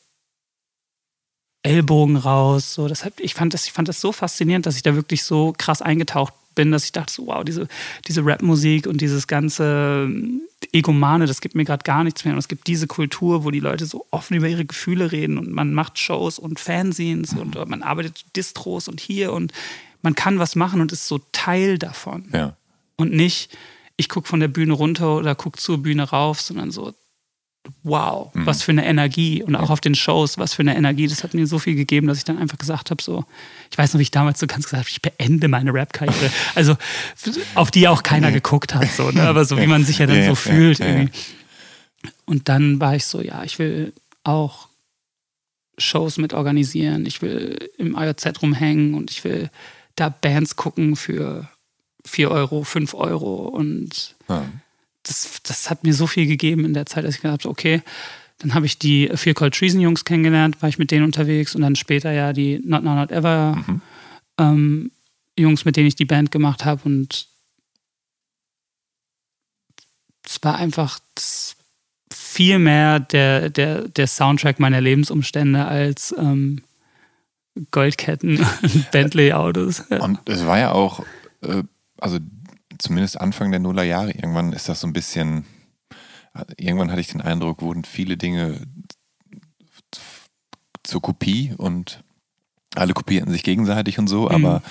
Ellbogen 1.65 2.15
raus. 2.15 2.73
So, 2.73 2.87
das 2.87 3.03
hat, 3.03 3.13
ich, 3.19 3.33
fand 3.33 3.53
das, 3.53 3.65
ich 3.65 3.73
fand 3.73 3.87
das 3.87 3.99
so 3.99 4.11
faszinierend, 4.11 4.65
dass 4.65 4.75
ich 4.75 4.83
da 4.83 4.95
wirklich 4.95 5.23
so 5.23 5.53
krass 5.57 5.81
eingetaucht 5.81 6.33
bin, 6.53 6.71
dass 6.71 6.85
ich 6.85 6.91
dachte, 6.91 7.11
so, 7.11 7.27
wow, 7.27 7.43
diese, 7.43 7.67
diese 8.07 8.25
Rap-Musik 8.25 8.87
und 8.87 9.01
dieses 9.01 9.27
ganze 9.27 10.05
ähm, 10.05 10.41
Egomane, 10.71 11.25
das 11.25 11.41
gibt 11.41 11.55
mir 11.55 11.65
gerade 11.65 11.83
gar 11.83 12.03
nichts 12.03 12.23
mehr. 12.23 12.33
Und 12.33 12.39
es 12.39 12.47
gibt 12.47 12.67
diese 12.67 12.87
Kultur, 12.87 13.43
wo 13.43 13.51
die 13.51 13.59
Leute 13.59 13.85
so 13.85 14.05
offen 14.11 14.35
über 14.35 14.47
ihre 14.47 14.65
Gefühle 14.65 15.11
reden 15.11 15.37
und 15.37 15.51
man 15.51 15.73
macht 15.73 15.99
Shows 15.99 16.39
und 16.39 16.59
Fanzines 16.59 17.33
mhm. 17.33 17.41
und 17.41 17.69
man 17.69 17.83
arbeitet 17.83 18.25
Distros 18.35 18.87
und 18.87 19.01
hier 19.01 19.33
und 19.33 19.51
man 20.01 20.15
kann 20.15 20.39
was 20.39 20.55
machen 20.55 20.81
und 20.81 20.91
ist 20.91 21.07
so 21.07 21.19
Teil 21.31 21.77
davon. 21.77 22.25
Ja. 22.31 22.55
Und 22.95 23.11
nicht, 23.11 23.57
ich 23.97 24.07
gucke 24.07 24.27
von 24.27 24.39
der 24.39 24.47
Bühne 24.47 24.73
runter 24.73 25.17
oder 25.17 25.35
gucke 25.35 25.59
zur 25.59 25.79
Bühne 25.79 26.03
rauf, 26.03 26.39
sondern 26.41 26.71
so, 26.71 26.93
wow, 27.83 28.33
mhm. 28.33 28.45
was 28.45 28.63
für 28.63 28.71
eine 28.71 28.85
Energie. 28.85 29.43
Und 29.43 29.55
auch 29.55 29.69
auf 29.69 29.81
den 29.81 29.95
Shows, 29.95 30.37
was 30.37 30.53
für 30.53 30.61
eine 30.61 30.75
Energie. 30.75 31.07
Das 31.07 31.23
hat 31.23 31.33
mir 31.33 31.47
so 31.47 31.59
viel 31.59 31.75
gegeben, 31.75 32.07
dass 32.07 32.17
ich 32.17 32.23
dann 32.23 32.37
einfach 32.37 32.57
gesagt 32.57 32.91
habe, 32.91 33.01
so, 33.01 33.25
ich 33.71 33.77
weiß 33.77 33.93
noch, 33.93 33.99
wie 33.99 34.03
ich 34.03 34.11
damals 34.11 34.39
so 34.39 34.47
ganz 34.47 34.65
gesagt 34.65 34.81
habe, 34.81 34.89
ich 34.89 35.01
beende 35.01 35.47
meine 35.47 35.73
Rap-Karriere. 35.73 36.31
Also, 36.55 36.77
auf 37.55 37.71
die 37.71 37.87
auch 37.87 38.03
keiner 38.03 38.31
geguckt 38.31 38.73
hat, 38.73 38.89
so, 38.91 39.11
ne? 39.11 39.23
aber 39.23 39.45
so 39.45 39.57
wie 39.57 39.67
man 39.67 39.83
sich 39.83 39.99
ja 39.99 40.07
dann 40.07 40.25
so 40.25 40.35
fühlt. 40.35 40.79
Irgendwie. 40.79 41.11
Und 42.25 42.49
dann 42.49 42.79
war 42.79 42.95
ich 42.95 43.05
so, 43.05 43.21
ja, 43.21 43.43
ich 43.43 43.59
will 43.59 43.93
auch 44.23 44.67
Shows 45.77 46.17
mit 46.17 46.33
organisieren, 46.33 47.05
ich 47.05 47.21
will 47.21 47.69
im 47.77 47.95
IOZ 47.97 48.41
rumhängen 48.41 48.93
und 48.93 49.11
ich 49.11 49.23
will 49.23 49.49
da 49.95 50.09
Bands 50.09 50.55
gucken 50.55 50.95
für 50.95 51.49
4 52.05 52.31
Euro, 52.31 52.63
5 52.63 52.93
Euro 52.93 53.47
und 53.47 54.15
ja 54.29 54.45
das, 55.07 55.41
das 55.43 55.69
hat 55.69 55.83
mir 55.83 55.93
so 55.93 56.07
viel 56.07 56.27
gegeben 56.27 56.65
in 56.65 56.73
der 56.73 56.85
Zeit, 56.85 57.05
dass 57.05 57.15
ich 57.15 57.21
gedacht 57.21 57.41
habe, 57.41 57.49
okay, 57.49 57.81
dann 58.39 58.53
habe 58.53 58.65
ich 58.65 58.77
die 58.77 59.09
Fear 59.15 59.33
Cold 59.33 59.53
Treason 59.53 59.79
Jungs 59.79 60.03
kennengelernt, 60.03 60.61
war 60.61 60.69
ich 60.69 60.77
mit 60.77 60.91
denen 60.91 61.05
unterwegs 61.05 61.55
und 61.55 61.61
dann 61.61 61.75
später 61.75 62.11
ja 62.11 62.33
die 62.33 62.59
Not 62.65 62.83
Now 62.83 62.95
Not 62.95 63.11
Ever 63.11 63.55
mhm. 63.55 63.81
ähm, 64.37 64.91
Jungs, 65.37 65.65
mit 65.65 65.77
denen 65.77 65.87
ich 65.87 65.95
die 65.95 66.05
Band 66.05 66.31
gemacht 66.31 66.65
habe 66.65 66.81
und 66.85 67.27
es 70.25 70.39
war 70.41 70.55
einfach 70.55 70.99
viel 72.11 72.59
mehr 72.59 72.99
der, 72.99 73.49
der, 73.49 73.87
der 73.87 74.07
Soundtrack 74.07 74.59
meiner 74.59 74.81
Lebensumstände 74.81 75.65
als 75.65 76.13
ähm, 76.17 76.61
Goldketten 77.71 78.39
und 78.61 78.91
Bentley-Autos. 78.91 79.81
Und 79.81 80.19
es 80.25 80.45
war 80.45 80.59
ja 80.59 80.71
auch, 80.71 81.05
äh, 81.41 81.63
also 81.97 82.19
zumindest 82.79 83.19
Anfang 83.19 83.51
der 83.51 83.59
Nullerjahre, 83.59 84.11
irgendwann 84.11 84.53
ist 84.53 84.69
das 84.69 84.79
so 84.79 84.87
ein 84.87 84.93
bisschen, 84.93 85.45
irgendwann 86.57 86.91
hatte 86.91 87.01
ich 87.01 87.07
den 87.07 87.21
Eindruck, 87.21 87.61
wurden 87.61 87.83
viele 87.83 88.17
Dinge 88.17 88.61
zur 90.83 91.01
Kopie 91.01 91.53
und 91.57 92.03
alle 92.75 92.93
kopierten 92.93 93.31
sich 93.31 93.43
gegenseitig 93.43 93.99
und 93.99 94.07
so, 94.07 94.23
mhm. 94.23 94.45
aber 94.45 94.61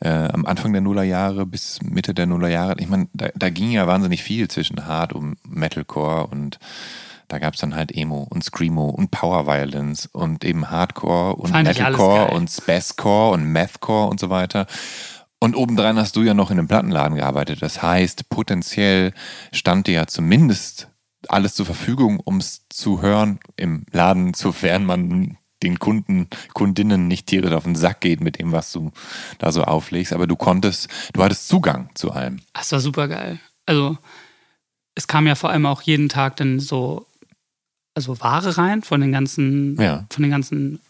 äh, 0.00 0.08
am 0.08 0.46
Anfang 0.46 0.72
der 0.72 0.80
Nullerjahre 0.80 1.46
bis 1.46 1.82
Mitte 1.82 2.14
der 2.14 2.26
Nullerjahre, 2.26 2.76
ich 2.78 2.88
meine, 2.88 3.08
da, 3.12 3.28
da, 3.34 3.50
ging 3.50 3.70
ja 3.70 3.86
wahnsinnig 3.86 4.22
viel 4.22 4.48
zwischen 4.48 4.86
Hard 4.86 5.12
und 5.12 5.36
Metalcore 5.46 6.26
und 6.28 6.58
da 7.28 7.38
gab 7.38 7.54
es 7.54 7.60
dann 7.60 7.76
halt 7.76 7.92
Emo 7.94 8.26
und 8.28 8.42
Screamo 8.42 8.88
und 8.88 9.10
Power 9.10 9.46
Violence 9.46 10.06
und 10.06 10.44
eben 10.44 10.70
Hardcore 10.70 11.36
und 11.36 11.50
Fand 11.50 11.68
Metalcore 11.68 12.32
und 12.32 12.50
Spacecore 12.50 13.34
und 13.34 13.52
Mathcore 13.52 14.08
und 14.08 14.18
so 14.18 14.30
weiter. 14.30 14.66
Und 15.40 15.56
obendrein 15.56 15.96
hast 15.96 16.16
du 16.16 16.22
ja 16.22 16.34
noch 16.34 16.50
in 16.50 16.58
einem 16.58 16.68
Plattenladen 16.68 17.16
gearbeitet. 17.16 17.62
Das 17.62 17.82
heißt, 17.82 18.28
potenziell 18.28 19.14
stand 19.52 19.86
dir 19.86 19.94
ja 19.94 20.06
zumindest 20.06 20.88
alles 21.28 21.54
zur 21.54 21.66
Verfügung, 21.66 22.20
um 22.20 22.38
es 22.38 22.66
zu 22.68 23.02
hören 23.02 23.40
im 23.56 23.86
Laden, 23.90 24.34
sofern 24.34 24.84
man 24.84 25.38
den 25.62 25.78
Kunden, 25.78 26.28
Kundinnen 26.54 27.08
nicht 27.08 27.26
tierisch 27.26 27.52
auf 27.52 27.64
den 27.64 27.74
Sack 27.74 28.00
geht 28.00 28.20
mit 28.20 28.38
dem, 28.38 28.52
was 28.52 28.72
du 28.72 28.92
da 29.38 29.52
so 29.52 29.64
auflegst. 29.64 30.12
Aber 30.12 30.26
du 30.26 30.36
konntest, 30.36 30.88
du 31.12 31.22
hattest 31.22 31.48
Zugang 31.48 31.90
zu 31.94 32.12
allem. 32.12 32.40
Das 32.54 32.72
war 32.72 32.80
super 32.80 33.08
geil. 33.08 33.38
Also 33.66 33.96
es 34.94 35.06
kam 35.06 35.26
ja 35.26 35.34
vor 35.34 35.50
allem 35.50 35.66
auch 35.66 35.82
jeden 35.82 36.08
Tag 36.08 36.36
dann 36.36 36.60
so 36.60 37.06
also 37.94 38.20
Ware 38.20 38.56
rein 38.56 38.82
von 38.82 39.00
den 39.00 39.12
ganzen, 39.12 39.76
ja. 39.80 40.06
von 40.10 40.22
den 40.22 40.30
ganzen 40.30 40.80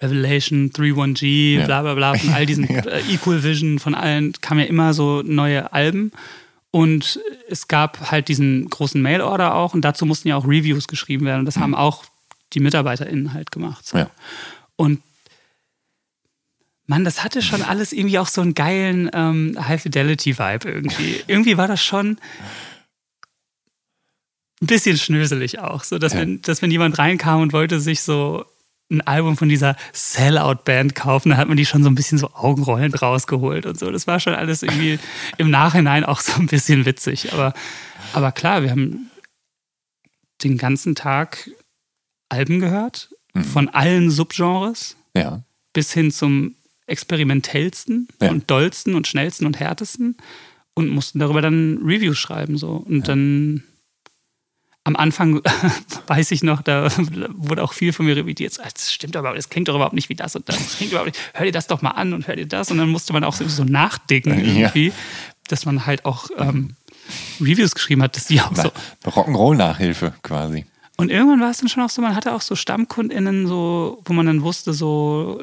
Revelation, 0.00 0.70
31G, 0.70 1.58
ja. 1.58 1.66
bla 1.66 1.82
bla 1.82 1.94
bla, 1.94 2.14
von 2.14 2.30
all 2.30 2.46
diesen 2.46 2.66
ja. 2.72 2.80
Äh, 2.80 3.12
Equal 3.12 3.42
Vision, 3.42 3.78
von 3.78 3.94
allen 3.94 4.32
kamen 4.40 4.60
ja 4.60 4.66
immer 4.66 4.94
so 4.94 5.22
neue 5.22 5.72
Alben. 5.72 6.12
Und 6.70 7.20
es 7.48 7.68
gab 7.68 8.10
halt 8.10 8.26
diesen 8.28 8.68
großen 8.68 9.00
Mail-Order 9.00 9.54
auch 9.54 9.74
und 9.74 9.82
dazu 9.82 10.06
mussten 10.06 10.28
ja 10.28 10.36
auch 10.36 10.44
Reviews 10.44 10.88
geschrieben 10.88 11.24
werden. 11.24 11.40
Und 11.40 11.46
das 11.46 11.56
mhm. 11.56 11.60
haben 11.60 11.74
auch 11.76 12.04
die 12.52 12.60
MitarbeiterInnen 12.60 13.32
halt 13.32 13.52
gemacht. 13.52 13.86
So. 13.86 13.98
Ja. 13.98 14.10
Und 14.76 15.00
Mann, 16.86 17.04
das 17.04 17.24
hatte 17.24 17.40
schon 17.42 17.62
alles 17.62 17.92
irgendwie 17.92 18.18
auch 18.18 18.26
so 18.26 18.42
einen 18.42 18.54
geilen 18.54 19.10
ähm, 19.14 19.56
High-Fidelity-Vibe 19.58 20.68
irgendwie. 20.68 21.22
irgendwie 21.26 21.56
war 21.56 21.68
das 21.68 21.82
schon 21.82 22.18
ein 24.60 24.66
bisschen 24.66 24.98
schnöselig 24.98 25.60
auch, 25.60 25.82
so 25.82 25.98
dass, 25.98 26.12
ja. 26.12 26.20
wenn, 26.20 26.42
dass 26.42 26.60
wenn 26.60 26.70
jemand 26.70 26.98
reinkam 26.98 27.40
und 27.40 27.52
wollte 27.52 27.80
sich 27.80 28.02
so 28.02 28.44
ein 28.90 29.00
Album 29.02 29.36
von 29.36 29.48
dieser 29.48 29.76
Sellout-Band 29.92 30.94
kaufen, 30.94 31.30
da 31.30 31.36
hat 31.36 31.48
man 31.48 31.56
die 31.56 31.66
schon 31.66 31.82
so 31.82 31.88
ein 31.88 31.94
bisschen 31.94 32.18
so 32.18 32.30
augenrollend 32.34 33.00
rausgeholt 33.00 33.66
und 33.66 33.78
so. 33.78 33.90
Das 33.90 34.06
war 34.06 34.20
schon 34.20 34.34
alles 34.34 34.62
irgendwie 34.62 34.98
im 35.38 35.50
Nachhinein 35.50 36.04
auch 36.04 36.20
so 36.20 36.40
ein 36.40 36.46
bisschen 36.46 36.84
witzig. 36.84 37.32
Aber, 37.32 37.54
aber 38.12 38.32
klar, 38.32 38.62
wir 38.62 38.70
haben 38.70 39.10
den 40.42 40.58
ganzen 40.58 40.94
Tag 40.94 41.50
Alben 42.28 42.60
gehört, 42.60 43.10
mhm. 43.32 43.44
von 43.44 43.68
allen 43.68 44.10
Subgenres 44.10 44.96
ja. 45.16 45.42
bis 45.72 45.92
hin 45.92 46.10
zum 46.10 46.54
experimentellsten 46.86 48.08
ja. 48.20 48.30
und 48.30 48.50
dollsten 48.50 48.94
und 48.94 49.06
schnellsten 49.06 49.46
und 49.46 49.58
härtesten 49.58 50.16
und 50.74 50.88
mussten 50.88 51.18
darüber 51.18 51.40
dann 51.40 51.78
Reviews 51.82 52.18
schreiben. 52.18 52.58
So. 52.58 52.72
Und 52.72 53.00
ja. 53.00 53.04
dann 53.04 53.62
am 54.84 54.96
Anfang 54.96 55.40
weiß 56.06 56.30
ich 56.30 56.42
noch, 56.42 56.62
da 56.62 56.88
wurde 57.30 57.62
auch 57.62 57.72
viel 57.72 57.92
von 57.92 58.06
mir 58.06 58.16
revidiert. 58.16 58.58
Das 58.58 58.92
stimmt 58.92 59.16
aber, 59.16 59.34
das 59.34 59.48
klingt 59.48 59.68
doch 59.68 59.74
überhaupt 59.74 59.94
nicht 59.94 60.10
wie 60.10 60.14
das 60.14 60.36
und 60.36 60.48
das. 60.48 60.58
das 60.58 60.76
klingt 60.76 60.92
überhaupt 60.92 61.08
nicht. 61.08 61.20
Hör 61.32 61.46
dir 61.46 61.52
das 61.52 61.66
doch 61.66 61.82
mal 61.82 61.92
an 61.92 62.12
und 62.12 62.28
hör 62.28 62.36
dir 62.36 62.46
das. 62.46 62.70
Und 62.70 62.78
dann 62.78 62.90
musste 62.90 63.12
man 63.12 63.24
auch 63.24 63.34
so 63.34 63.64
nachdenken 63.64 64.38
irgendwie, 64.38 64.88
ja. 64.88 64.94
dass 65.48 65.64
man 65.64 65.86
halt 65.86 66.04
auch 66.04 66.28
ähm, 66.36 66.76
Reviews 67.40 67.74
geschrieben 67.74 68.02
hat, 68.02 68.16
dass 68.16 68.26
die 68.26 68.40
auch 68.40 68.54
so. 68.54 68.70
Rock'n'Roll-Nachhilfe 69.04 70.12
quasi. 70.22 70.66
Und 70.96 71.10
irgendwann 71.10 71.40
war 71.40 71.50
es 71.50 71.58
dann 71.58 71.68
schon 71.68 71.82
auch 71.82 71.90
so, 71.90 72.02
man 72.02 72.14
hatte 72.14 72.32
auch 72.32 72.40
so 72.40 72.54
StammkundInnen, 72.54 73.46
so, 73.46 74.00
wo 74.04 74.12
man 74.12 74.26
dann 74.26 74.42
wusste, 74.42 74.72
so, 74.72 75.42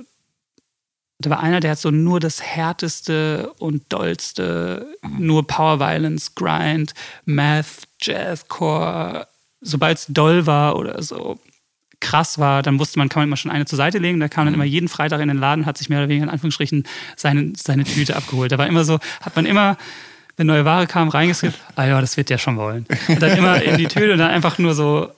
da 1.19 1.29
war 1.29 1.41
einer, 1.41 1.59
der 1.59 1.71
hat 1.71 1.79
so 1.79 1.91
nur 1.91 2.19
das 2.19 2.41
härteste 2.41 3.51
und 3.59 3.91
dollste, 3.91 4.87
mhm. 5.01 5.25
nur 5.25 5.47
Power 5.47 5.79
Violence, 5.79 6.35
Grind, 6.35 6.93
Math, 7.25 7.87
Jazzcore, 7.99 9.27
sobald 9.61 9.97
es 9.97 10.05
doll 10.07 10.45
war 10.45 10.75
oder 10.75 11.01
so 11.01 11.39
krass 12.01 12.39
war, 12.39 12.63
dann 12.63 12.79
wusste 12.79 12.99
man, 12.99 13.07
kann 13.07 13.21
man 13.21 13.29
immer 13.29 13.37
schon 13.37 13.51
eine 13.51 13.65
zur 13.65 13.77
Seite 13.77 13.99
legen. 13.99 14.19
Da 14.19 14.27
kam 14.27 14.45
dann 14.45 14.53
mhm. 14.53 14.61
immer 14.61 14.65
jeden 14.65 14.89
Freitag 14.89 15.21
in 15.21 15.29
den 15.29 15.37
Laden, 15.37 15.65
hat 15.65 15.77
sich 15.77 15.87
mehr 15.87 15.99
oder 15.99 16.09
weniger 16.09 16.25
in 16.25 16.29
Anführungsstrichen 16.29 16.83
seine, 17.15 17.53
seine 17.55 17.85
Tüte 17.85 18.15
abgeholt. 18.15 18.51
Da 18.51 18.57
war 18.57 18.67
immer 18.67 18.83
so, 18.83 18.99
hat 19.21 19.35
man 19.35 19.45
immer, 19.45 19.77
wenn 20.35 20.47
neue 20.47 20.65
Ware 20.65 20.87
kam, 20.87 21.07
reingeskippt, 21.09 21.57
ah 21.75 21.85
ja, 21.85 22.01
das 22.01 22.17
wird 22.17 22.29
der 22.29 22.37
schon 22.37 22.57
wollen. 22.57 22.85
Und 23.07 23.21
dann 23.21 23.37
immer 23.37 23.61
in 23.61 23.77
die 23.77 23.87
Tüte 23.87 24.13
und 24.13 24.17
dann 24.17 24.31
einfach 24.31 24.57
nur 24.57 24.73
so, 24.73 25.11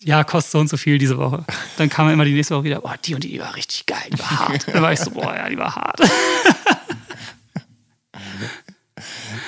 ja, 0.00 0.24
kostet 0.24 0.52
so 0.52 0.58
und 0.58 0.68
so 0.68 0.76
viel 0.76 0.98
diese 0.98 1.16
Woche. 1.18 1.44
Dann 1.76 1.88
kam 1.88 2.08
immer 2.08 2.24
die 2.24 2.32
nächste 2.32 2.56
Woche 2.56 2.64
wieder, 2.64 2.80
boah, 2.80 2.96
die 3.04 3.14
und 3.14 3.22
die, 3.22 3.28
die 3.28 3.40
war 3.40 3.54
richtig 3.54 3.86
geil, 3.86 4.08
die 4.12 4.18
war 4.18 4.30
hart. 4.30 4.66
Dann 4.72 4.82
war 4.82 4.92
ich 4.92 4.98
so, 4.98 5.10
boah, 5.10 5.34
ja, 5.34 5.48
die 5.48 5.58
war 5.58 5.76
hart. 5.76 6.00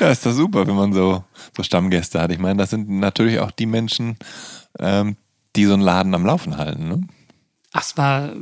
Ja, 0.01 0.11
ist 0.11 0.25
doch 0.27 0.33
super, 0.33 0.67
wenn 0.67 0.75
man 0.75 0.93
so, 0.93 1.25
so 1.57 1.63
Stammgäste 1.63 2.21
hat. 2.21 2.33
Ich 2.33 2.39
meine, 2.39 2.59
das 2.59 2.71
sind 2.71 2.89
natürlich 2.89 3.39
auch 3.39 3.51
die 3.51 3.67
Menschen, 3.67 4.17
ähm, 4.79 5.17
die 5.57 5.65
so 5.65 5.75
einen 5.75 5.83
Laden 5.83 6.15
am 6.15 6.27
Laufen 6.27 6.57
halten. 6.57 6.89
Ne? 6.89 7.01
Ach, 7.73 7.83
es 7.83 7.97
war 7.97 8.33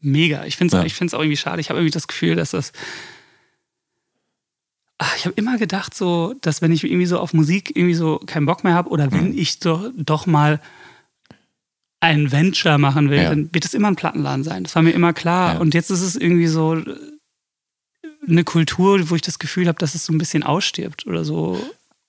mega. 0.00 0.44
Ich 0.44 0.56
finde 0.56 0.76
es 0.76 1.12
ja. 1.12 1.18
auch 1.18 1.22
irgendwie 1.22 1.36
schade. 1.36 1.60
Ich 1.60 1.70
habe 1.70 1.78
irgendwie 1.78 1.92
das 1.92 2.08
Gefühl, 2.08 2.36
dass 2.36 2.50
das. 2.50 2.72
Ach, 4.98 5.14
ich 5.16 5.26
habe 5.26 5.34
immer 5.36 5.58
gedacht, 5.58 5.94
so, 5.94 6.34
dass 6.40 6.60
wenn 6.60 6.72
ich 6.72 6.82
irgendwie 6.82 7.06
so 7.06 7.20
auf 7.20 7.32
Musik 7.32 7.76
irgendwie 7.76 7.94
so 7.94 8.18
keinen 8.26 8.46
Bock 8.46 8.64
mehr 8.64 8.74
habe 8.74 8.90
oder 8.90 9.12
wenn 9.12 9.30
mhm. 9.30 9.38
ich 9.38 9.60
doch, 9.60 9.90
doch 9.96 10.26
mal 10.26 10.60
ein 12.00 12.32
Venture 12.32 12.78
machen 12.78 13.10
will, 13.10 13.22
ja. 13.22 13.30
dann 13.30 13.52
wird 13.52 13.64
es 13.64 13.74
immer 13.74 13.88
ein 13.88 13.96
Plattenladen 13.96 14.44
sein. 14.44 14.64
Das 14.64 14.74
war 14.74 14.82
mir 14.82 14.90
immer 14.90 15.12
klar. 15.12 15.54
Ja. 15.54 15.60
Und 15.60 15.74
jetzt 15.74 15.90
ist 15.90 16.02
es 16.02 16.16
irgendwie 16.16 16.48
so 16.48 16.82
eine 18.26 18.44
Kultur, 18.44 19.10
wo 19.10 19.14
ich 19.14 19.22
das 19.22 19.38
Gefühl 19.38 19.68
habe, 19.68 19.78
dass 19.78 19.94
es 19.94 20.04
so 20.04 20.12
ein 20.12 20.18
bisschen 20.18 20.42
ausstirbt 20.42 21.06
oder 21.06 21.24
so 21.24 21.60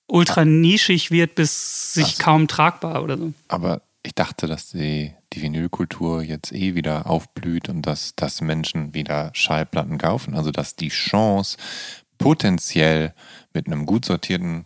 ultra 0.09 0.45
nischig 0.45 1.11
wird, 1.11 1.35
bis 1.35 1.93
sich 1.93 2.05
also, 2.05 2.23
kaum 2.23 2.47
tragbar 2.47 3.03
oder 3.03 3.17
so. 3.17 3.33
Aber 3.47 3.81
ich 4.03 4.15
dachte, 4.15 4.47
dass 4.47 4.69
die, 4.69 5.13
die 5.33 5.41
Vinylkultur 5.41 6.21
jetzt 6.23 6.51
eh 6.51 6.75
wieder 6.75 7.07
aufblüht 7.07 7.69
und 7.69 7.83
dass, 7.83 8.15
dass 8.15 8.41
Menschen 8.41 8.93
wieder 8.93 9.31
Schallplatten 9.33 9.97
kaufen. 9.97 10.35
Also 10.35 10.51
dass 10.51 10.75
die 10.75 10.89
Chance 10.89 11.57
potenziell 12.17 13.13
mit 13.53 13.67
einem 13.67 13.85
gut 13.85 14.05
sortierten, 14.05 14.65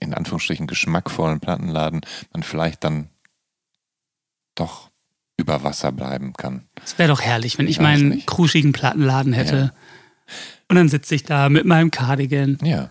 in 0.00 0.14
Anführungsstrichen 0.14 0.66
geschmackvollen 0.66 1.40
Plattenladen 1.40 2.00
man 2.32 2.42
vielleicht 2.42 2.84
dann 2.84 3.10
doch 4.54 4.90
über 5.36 5.62
Wasser 5.62 5.92
bleiben 5.92 6.32
kann. 6.32 6.68
Es 6.84 6.98
wäre 6.98 7.08
doch 7.08 7.20
herrlich, 7.20 7.58
wenn 7.58 7.66
ich, 7.66 7.76
Ich 7.76 7.80
meinen 7.80 8.24
kruschigen 8.26 8.72
Plattenladen 8.72 9.32
hätte. 9.32 9.72
Und 10.68 10.76
dann 10.76 10.88
sitze 10.88 11.14
ich 11.14 11.22
da 11.22 11.48
mit 11.48 11.64
meinem 11.64 11.90
Cardigan. 11.90 12.58
Ja. 12.62 12.90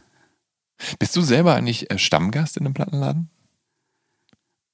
Bist 0.99 1.15
du 1.15 1.21
selber 1.21 1.55
eigentlich 1.55 1.89
äh, 1.91 1.97
Stammgast 1.97 2.57
in 2.57 2.65
einem 2.65 2.73
Plattenladen? 2.73 3.29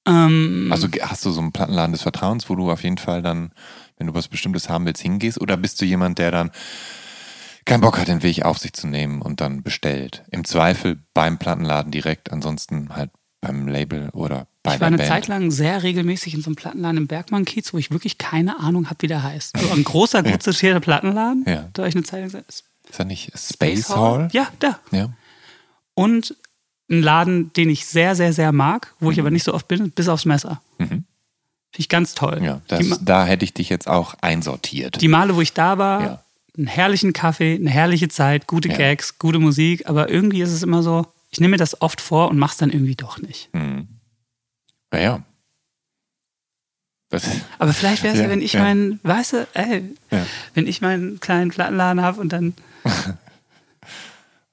Ähm, 0.06 0.68
Also 0.70 0.88
hast 1.00 1.24
du 1.24 1.30
so 1.30 1.40
einen 1.40 1.52
Plattenladen 1.52 1.92
des 1.92 2.02
Vertrauens, 2.02 2.48
wo 2.50 2.54
du 2.54 2.70
auf 2.70 2.82
jeden 2.82 2.98
Fall 2.98 3.22
dann, 3.22 3.52
wenn 3.96 4.06
du 4.06 4.14
was 4.14 4.28
Bestimmtes 4.28 4.68
haben 4.68 4.84
willst, 4.86 5.02
hingehst? 5.02 5.40
Oder 5.40 5.56
bist 5.56 5.80
du 5.80 5.84
jemand, 5.84 6.18
der 6.18 6.30
dann 6.30 6.50
keinen 7.64 7.80
Bock 7.80 7.98
hat, 7.98 8.08
den 8.08 8.22
Weg 8.22 8.44
auf 8.44 8.58
sich 8.58 8.74
zu 8.74 8.86
nehmen 8.86 9.22
und 9.22 9.40
dann 9.40 9.62
bestellt? 9.62 10.24
Im 10.30 10.44
Zweifel 10.44 10.98
beim 11.14 11.38
Plattenladen 11.38 11.90
direkt, 11.90 12.32
ansonsten 12.32 12.94
halt 12.94 13.10
beim 13.40 13.68
Label 13.68 14.08
oder 14.10 14.46
bei 14.62 14.74
ich 14.74 14.80
war 14.80 14.86
eine 14.86 14.96
Band. 14.96 15.08
Zeit 15.08 15.28
lang 15.28 15.50
sehr 15.50 15.82
regelmäßig 15.82 16.34
in 16.34 16.40
so 16.42 16.48
einem 16.48 16.56
Plattenladen 16.56 16.96
im 16.98 17.06
Bergmann-Kiez, 17.06 17.74
wo 17.74 17.78
ich 17.78 17.90
wirklich 17.90 18.16
keine 18.16 18.58
Ahnung 18.58 18.88
habe, 18.88 19.02
wie 19.02 19.06
der 19.06 19.22
heißt. 19.22 19.54
Also 19.54 19.70
ein 19.70 19.84
großer, 19.84 20.22
gut 20.22 20.42
sortierter 20.42 20.80
Plattenladen. 20.80 21.44
Ja. 21.46 21.68
Da 21.72 21.82
war 21.82 21.88
ich 21.88 21.94
eine 21.94 22.04
Zeit 22.04 22.32
lang 22.32 22.42
Ist 22.48 22.64
das 22.96 23.06
nicht 23.06 23.32
Space 23.38 23.88
Hall? 23.90 24.28
Ja, 24.32 24.48
da. 24.58 24.78
Ja. 24.90 25.10
Und 25.94 26.36
ein 26.90 27.02
Laden, 27.02 27.52
den 27.54 27.70
ich 27.70 27.86
sehr, 27.86 28.14
sehr, 28.14 28.32
sehr 28.32 28.52
mag, 28.52 28.94
wo 29.00 29.10
ich 29.10 29.18
aber 29.20 29.30
nicht 29.30 29.44
so 29.44 29.54
oft 29.54 29.68
bin, 29.68 29.90
bis 29.90 30.08
aufs 30.08 30.24
Messer. 30.26 30.60
Mhm. 30.78 30.86
Finde 30.88 31.06
ich 31.78 31.88
ganz 31.88 32.14
toll. 32.14 32.40
Ja, 32.42 32.60
das, 32.68 33.00
da 33.02 33.24
hätte 33.24 33.44
ich 33.44 33.54
dich 33.54 33.68
jetzt 33.68 33.88
auch 33.88 34.14
einsortiert. 34.20 35.00
die 35.00 35.08
Male, 35.08 35.34
wo 35.34 35.40
ich 35.40 35.52
da 35.54 35.78
war, 35.78 36.02
Ja. 36.02 36.22
einen 36.56 36.66
herrlichen 36.66 37.12
Kaffee, 37.12 37.54
eine 37.56 37.70
herrliche 37.70 38.08
Zeit, 38.08 38.46
gute 38.46 38.68
Ja. 38.68 38.76
Gags, 38.76 39.18
gute 39.18 39.38
Musik, 39.38 39.88
aber 39.88 40.08
irgendwie 40.10 40.42
ist 40.42 40.52
es 40.52 40.62
immer 40.62 40.82
so, 40.82 41.06
ich 41.30 41.40
nehme 41.40 41.52
mir 41.52 41.56
das 41.56 41.80
oft 41.80 42.00
vor 42.00 42.28
und 42.28 42.38
mach's 42.38 42.58
dann 42.58 42.70
irgendwie 42.70 42.94
doch 42.96 43.18
nicht. 43.18 43.48
Mhm. 43.54 43.88
Naja. 44.92 45.22
Das, 47.08 47.24
Aber 47.58 47.72
vielleicht 47.72 48.02
wäre 48.02 48.14
es 48.14 48.20
ja, 48.20 48.28
wenn 48.28 48.42
ich 48.42 48.52
ja. 48.54 48.60
meinen, 48.62 49.00
weißt 49.02 49.32
du, 49.32 49.48
ey, 49.54 49.84
Ja. 50.10 50.26
wenn 50.54 50.66
ich 50.66 50.80
meinen 50.80 51.18
kleinen 51.20 51.50
Plattenladen 51.50 52.02
habe 52.02 52.20
und 52.20 52.32
dann 52.32 52.54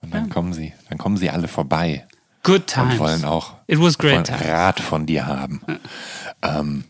und 0.01 0.13
dann 0.13 0.29
kommen 0.29 0.53
sie, 0.53 0.73
dann 0.89 0.97
kommen 0.97 1.17
sie 1.17 1.29
alle 1.29 1.47
vorbei 1.47 2.05
Good 2.43 2.67
Times. 2.67 2.93
und 2.93 2.99
wollen 2.99 3.25
auch 3.25 3.55
It 3.67 3.79
was 3.79 3.97
great 3.97 4.29
wollen. 4.29 4.41
Rat 4.49 4.79
von 4.79 5.05
dir 5.05 5.25
haben. 5.27 5.61
Ähm, 6.41 6.85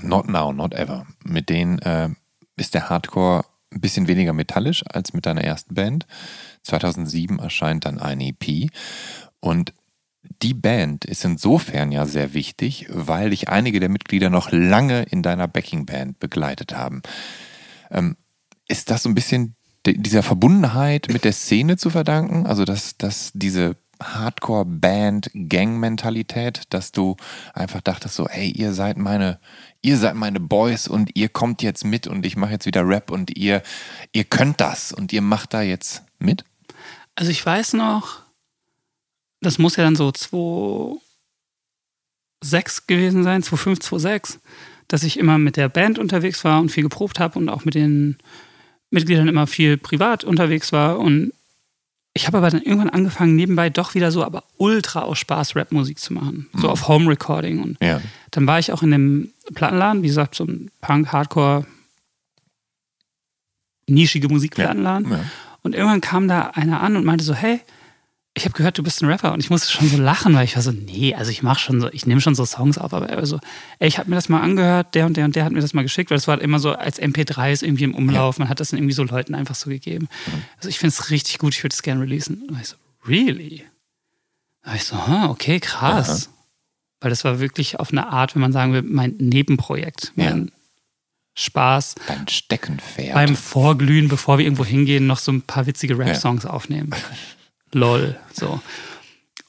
not 0.00 0.28
now, 0.28 0.52
not 0.52 0.72
ever. 0.74 1.06
Mit 1.24 1.48
denen 1.48 1.78
äh, 1.80 2.10
ist 2.56 2.74
der 2.74 2.88
Hardcore 2.88 3.44
ein 3.72 3.80
bisschen 3.80 4.06
weniger 4.08 4.32
metallisch 4.32 4.84
als 4.88 5.12
mit 5.12 5.26
deiner 5.26 5.42
ersten 5.42 5.74
Band. 5.74 6.06
2007 6.62 7.38
erscheint 7.38 7.84
dann 7.84 7.98
ein 7.98 8.20
EP 8.20 8.70
und 9.40 9.72
die 10.42 10.54
Band 10.54 11.04
ist 11.04 11.24
insofern 11.24 11.92
ja 11.92 12.04
sehr 12.06 12.34
wichtig, 12.34 12.86
weil 12.90 13.30
dich 13.30 13.48
einige 13.48 13.80
der 13.80 13.88
Mitglieder 13.88 14.30
noch 14.30 14.50
lange 14.50 15.02
in 15.04 15.22
deiner 15.22 15.46
Backing-Band 15.46 16.18
begleitet 16.18 16.74
haben. 16.74 17.02
Ähm, 17.90 18.16
ist 18.68 18.90
das 18.90 19.04
so 19.04 19.08
ein 19.08 19.14
bisschen 19.14 19.54
dieser 19.94 20.22
Verbundenheit 20.22 21.08
mit 21.10 21.24
der 21.24 21.32
Szene 21.32 21.76
zu 21.76 21.90
verdanken? 21.90 22.46
Also, 22.46 22.64
dass, 22.64 22.96
dass 22.96 23.32
diese 23.34 23.76
Hardcore-Band-Gang-Mentalität, 24.02 26.62
dass 26.70 26.92
du 26.92 27.16
einfach 27.54 27.80
dachtest 27.80 28.14
so, 28.16 28.28
ey, 28.28 28.50
ihr 28.50 28.74
seid 28.74 28.98
meine, 28.98 29.40
ihr 29.82 29.96
seid 29.96 30.16
meine 30.16 30.40
Boys 30.40 30.88
und 30.88 31.10
ihr 31.14 31.28
kommt 31.28 31.62
jetzt 31.62 31.84
mit 31.84 32.06
und 32.06 32.24
ich 32.26 32.36
mache 32.36 32.52
jetzt 32.52 32.66
wieder 32.66 32.86
Rap 32.86 33.10
und 33.10 33.36
ihr, 33.36 33.62
ihr 34.12 34.24
könnt 34.24 34.60
das 34.60 34.92
und 34.92 35.12
ihr 35.12 35.22
macht 35.22 35.54
da 35.54 35.62
jetzt 35.62 36.04
mit? 36.18 36.44
Also 37.14 37.30
ich 37.30 37.44
weiß 37.44 37.74
noch, 37.74 38.22
das 39.40 39.58
muss 39.58 39.76
ja 39.76 39.84
dann 39.84 39.96
so 39.96 40.12
2006 40.12 42.86
gewesen 42.86 43.22
sein, 43.22 43.42
2005, 43.42 43.80
2006, 43.80 44.40
dass 44.88 45.02
ich 45.02 45.18
immer 45.18 45.38
mit 45.38 45.56
der 45.56 45.68
Band 45.68 45.98
unterwegs 45.98 46.44
war 46.44 46.60
und 46.60 46.70
viel 46.70 46.82
geprobt 46.82 47.18
habe 47.18 47.38
und 47.38 47.48
auch 47.48 47.64
mit 47.64 47.74
den 47.74 48.18
Mitgliedern 48.90 49.28
immer 49.28 49.46
viel 49.46 49.76
privat 49.76 50.24
unterwegs 50.24 50.72
war. 50.72 50.98
Und 50.98 51.32
ich 52.14 52.26
habe 52.26 52.38
aber 52.38 52.50
dann 52.50 52.62
irgendwann 52.62 52.90
angefangen, 52.90 53.36
nebenbei 53.36 53.68
doch 53.68 53.94
wieder 53.94 54.10
so, 54.10 54.24
aber 54.24 54.44
ultra 54.56 55.02
aus 55.02 55.18
Spaß 55.18 55.54
Rap-Musik 55.56 55.98
zu 55.98 56.12
machen. 56.14 56.48
So 56.54 56.68
auf 56.70 56.88
Home-Recording. 56.88 57.62
Und 57.62 57.76
Ja. 57.82 58.00
dann 58.30 58.46
war 58.46 58.58
ich 58.58 58.72
auch 58.72 58.82
in 58.82 58.90
dem 58.90 59.32
Plattenladen, 59.54 60.02
wie 60.02 60.06
gesagt, 60.08 60.34
so 60.34 60.44
ein 60.44 60.70
Punk, 60.80 61.12
Hardcore, 61.12 61.66
nischige 63.88 64.28
Musikplattenladen. 64.28 65.10
Ja. 65.10 65.24
Und 65.62 65.74
irgendwann 65.74 66.00
kam 66.00 66.28
da 66.28 66.48
einer 66.54 66.80
an 66.80 66.96
und 66.96 67.04
meinte 67.04 67.24
so, 67.24 67.34
hey, 67.34 67.60
ich 68.36 68.44
habe 68.44 68.52
gehört, 68.52 68.76
du 68.76 68.82
bist 68.82 69.02
ein 69.02 69.08
Rapper. 69.08 69.32
Und 69.32 69.40
ich 69.40 69.48
musste 69.48 69.72
schon 69.72 69.88
so 69.88 69.96
lachen, 69.96 70.34
weil 70.34 70.44
ich 70.44 70.56
war 70.56 70.62
so, 70.62 70.70
nee, 70.70 71.14
also 71.14 71.30
ich 71.30 71.42
mache 71.42 71.58
schon 71.58 71.80
so, 71.80 71.88
ich 71.90 72.04
nehme 72.04 72.20
schon 72.20 72.34
so 72.34 72.44
Songs 72.44 72.76
auf, 72.76 72.92
aber 72.92 73.08
er 73.08 73.16
war 73.16 73.26
so, 73.26 73.40
ey, 73.78 73.88
ich 73.88 73.98
habe 73.98 74.10
mir 74.10 74.16
das 74.16 74.28
mal 74.28 74.42
angehört, 74.42 74.94
der 74.94 75.06
und 75.06 75.16
der 75.16 75.24
und 75.24 75.34
der 75.34 75.46
hat 75.46 75.52
mir 75.52 75.62
das 75.62 75.72
mal 75.72 75.80
geschickt, 75.82 76.10
weil 76.10 76.18
das 76.18 76.28
war 76.28 76.34
halt 76.34 76.42
immer 76.42 76.58
so 76.58 76.72
als 76.72 77.00
MP3s 77.00 77.64
irgendwie 77.64 77.84
im 77.84 77.94
Umlauf. 77.94 78.38
Man 78.38 78.50
hat 78.50 78.60
das 78.60 78.70
dann 78.70 78.78
irgendwie 78.78 78.92
so 78.92 79.04
Leuten 79.04 79.34
einfach 79.34 79.54
so 79.54 79.70
gegeben. 79.70 80.08
Also 80.58 80.68
ich 80.68 80.78
finde 80.78 80.90
es 80.90 81.08
richtig 81.10 81.38
gut, 81.38 81.54
ich 81.54 81.62
würde 81.64 81.72
es 81.72 81.82
gerne 81.82 82.02
releasen. 82.02 82.42
Und 82.50 82.60
ich 82.60 82.68
so, 82.68 82.76
really? 83.08 83.64
Da 84.62 84.68
war 84.68 84.76
ich 84.76 84.84
so, 84.84 84.96
ah, 84.96 85.30
okay, 85.30 85.58
krass. 85.58 86.28
Weil 87.00 87.08
das 87.08 87.24
war 87.24 87.40
wirklich 87.40 87.80
auf 87.80 87.90
eine 87.90 88.08
Art, 88.08 88.34
wenn 88.34 88.42
man 88.42 88.52
sagen 88.52 88.74
will, 88.74 88.82
mein 88.82 89.14
Nebenprojekt. 89.18 90.12
Ja. 90.14 90.30
Mein 90.30 90.52
Spaß 91.38 91.94
Dein 92.06 92.28
Steckenpferd. 92.28 93.14
beim 93.14 93.34
Vorglühen, 93.34 94.08
bevor 94.08 94.36
wir 94.36 94.44
irgendwo 94.44 94.64
hingehen, 94.64 95.06
noch 95.06 95.18
so 95.18 95.32
ein 95.32 95.42
paar 95.42 95.66
witzige 95.66 95.98
Rap-Songs 95.98 96.44
aufnehmen. 96.44 96.90
Lol. 97.72 98.18
So. 98.32 98.60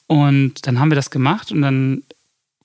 Und 0.06 0.66
dann 0.66 0.78
haben 0.78 0.90
wir 0.90 0.96
das 0.96 1.10
gemacht 1.10 1.52
und 1.52 1.62
dann 1.62 2.02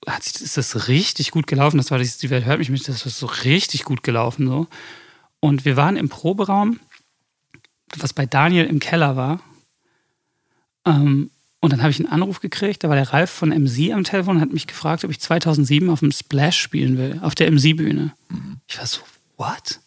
hat 0.06 0.22
sich, 0.22 0.40
ist 0.40 0.56
das 0.56 0.88
richtig 0.88 1.30
gut 1.30 1.46
gelaufen. 1.46 1.76
Das 1.76 1.90
war 1.90 1.98
dieses, 1.98 2.18
die 2.18 2.30
Welt 2.30 2.44
hört 2.44 2.58
mich 2.58 2.68
nicht, 2.68 2.88
das 2.88 3.06
ist 3.06 3.18
so 3.18 3.26
richtig 3.26 3.84
gut 3.84 4.02
gelaufen. 4.02 4.46
So. 4.46 4.66
Und 5.40 5.64
wir 5.64 5.76
waren 5.76 5.96
im 5.96 6.08
Proberaum, 6.08 6.80
was 7.96 8.12
bei 8.12 8.26
Daniel 8.26 8.66
im 8.66 8.80
Keller 8.80 9.16
war. 9.16 9.40
Ähm, 10.86 11.30
und 11.60 11.72
dann 11.72 11.80
habe 11.80 11.90
ich 11.90 11.98
einen 11.98 12.12
Anruf 12.12 12.40
gekriegt, 12.40 12.84
da 12.84 12.90
war 12.90 12.96
der 12.96 13.12
Ralf 13.14 13.30
von 13.30 13.48
MC 13.48 13.92
am 13.92 14.04
Telefon 14.04 14.36
und 14.36 14.42
hat 14.42 14.52
mich 14.52 14.66
gefragt, 14.66 15.02
ob 15.04 15.10
ich 15.10 15.18
2007 15.18 15.88
auf 15.88 16.00
dem 16.00 16.12
Splash 16.12 16.58
spielen 16.58 16.98
will, 16.98 17.18
auf 17.22 17.34
der 17.34 17.50
MC-Bühne. 17.50 18.12
Ich 18.68 18.76
war 18.78 18.86
so, 18.86 19.00
what? 19.38 19.80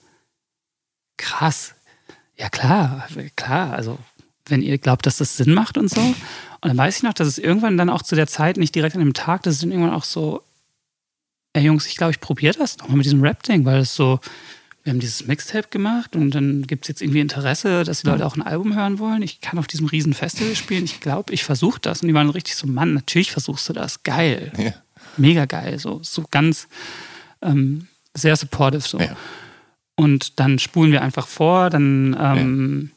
Krass. 1.18 1.76
Ja, 2.36 2.50
klar, 2.50 3.08
klar. 3.36 3.74
Also, 3.74 4.00
wenn 4.50 4.62
ihr 4.62 4.78
glaubt, 4.78 5.06
dass 5.06 5.18
das 5.18 5.38
Sinn 5.38 5.54
macht 5.54 5.78
und 5.78 5.90
so. 5.90 6.02
Und 6.02 6.16
dann 6.62 6.78
weiß 6.78 6.98
ich 6.98 7.04
noch, 7.04 7.14
dass 7.14 7.28
es 7.28 7.38
irgendwann 7.38 7.78
dann 7.78 7.90
auch 7.90 8.02
zu 8.02 8.16
der 8.16 8.28
Zeit, 8.28 8.58
nicht 8.58 8.76
direkt 8.76 8.96
an 8.96 9.02
dem 9.02 9.14
Tag, 9.14 9.44
dass 9.44 9.56
es 9.56 9.60
dann 9.62 9.72
irgendwann 9.72 9.94
auch 9.94 10.04
so, 10.04 10.42
ey 11.54 11.64
Jungs, 11.64 11.86
ich 11.88 11.98
glaube, 11.98 12.12
ich 12.12 12.20
probiere 12.20 12.58
das 12.58 12.78
nochmal 12.78 12.98
mit 12.98 13.06
diesem 13.06 13.22
Rap-Ding, 13.22 13.66
weil 13.66 13.80
es 13.80 13.96
so, 13.96 14.20
wir 14.84 14.92
haben 14.92 15.00
dieses 15.00 15.28
Mixtape 15.28 15.68
gemacht 15.70 16.16
und 16.16 16.32
dann 16.32 16.66
gibt 16.66 16.86
es 16.86 16.88
jetzt 16.88 17.02
irgendwie 17.02 17.20
Interesse, 17.20 17.84
dass 17.84 18.02
die 18.02 18.08
Leute 18.08 18.26
auch 18.26 18.38
ein 18.38 18.42
Album 18.42 18.74
hören 18.74 19.00
wollen. 19.00 19.22
Ich 19.22 19.42
kann 19.42 19.60
auf 19.60 19.68
diesem 19.68 19.88
riesen 19.88 20.14
Festival 20.14 20.56
spielen. 20.56 20.86
Ich 20.86 21.02
glaube, 21.02 21.34
ich 21.34 21.44
versuche 21.44 21.82
das. 21.82 22.02
Und 22.02 22.08
die 22.08 22.14
waren 22.14 22.30
richtig 22.30 22.56
so, 22.56 22.68
Mann, 22.68 22.94
natürlich 22.94 23.32
versuchst 23.32 23.68
du 23.68 23.74
das. 23.74 24.04
Geil. 24.04 24.54
Ja. 24.58 24.74
Mega 25.18 25.44
geil. 25.44 25.78
So, 25.78 26.00
so 26.04 26.24
ganz 26.32 26.70
ähm, 27.42 27.88
sehr 28.14 28.38
supportive 28.38 28.82
so. 28.82 29.00
Ja. 29.00 29.18
Und 29.96 30.40
dann 30.40 30.58
spulen 30.58 30.94
wir 30.94 31.02
einfach 31.02 31.28
vor, 31.28 31.70
dann 31.70 32.16
ähm, 32.18 32.92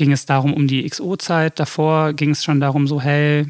ging 0.00 0.12
es 0.12 0.24
darum, 0.24 0.54
um 0.54 0.66
die 0.66 0.88
XO-Zeit. 0.88 1.58
Davor 1.60 2.14
ging 2.14 2.30
es 2.30 2.42
schon 2.42 2.58
darum, 2.58 2.88
so, 2.88 3.02
hey, 3.02 3.46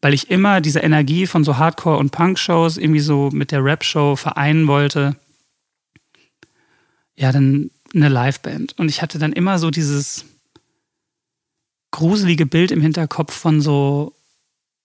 weil 0.00 0.14
ich 0.14 0.30
immer 0.30 0.60
diese 0.60 0.78
Energie 0.78 1.26
von 1.26 1.42
so 1.42 1.56
Hardcore- 1.58 1.98
und 1.98 2.10
Punk-Shows 2.12 2.76
irgendwie 2.76 3.00
so 3.00 3.30
mit 3.32 3.50
der 3.50 3.64
Rap-Show 3.64 4.14
vereinen 4.14 4.68
wollte. 4.68 5.16
Ja, 7.16 7.32
dann 7.32 7.72
eine 7.92 8.08
Liveband. 8.08 8.78
Und 8.78 8.88
ich 8.88 9.02
hatte 9.02 9.18
dann 9.18 9.32
immer 9.32 9.58
so 9.58 9.72
dieses 9.72 10.24
gruselige 11.90 12.46
Bild 12.46 12.70
im 12.70 12.80
Hinterkopf 12.80 13.34
von 13.34 13.60
so, 13.60 14.14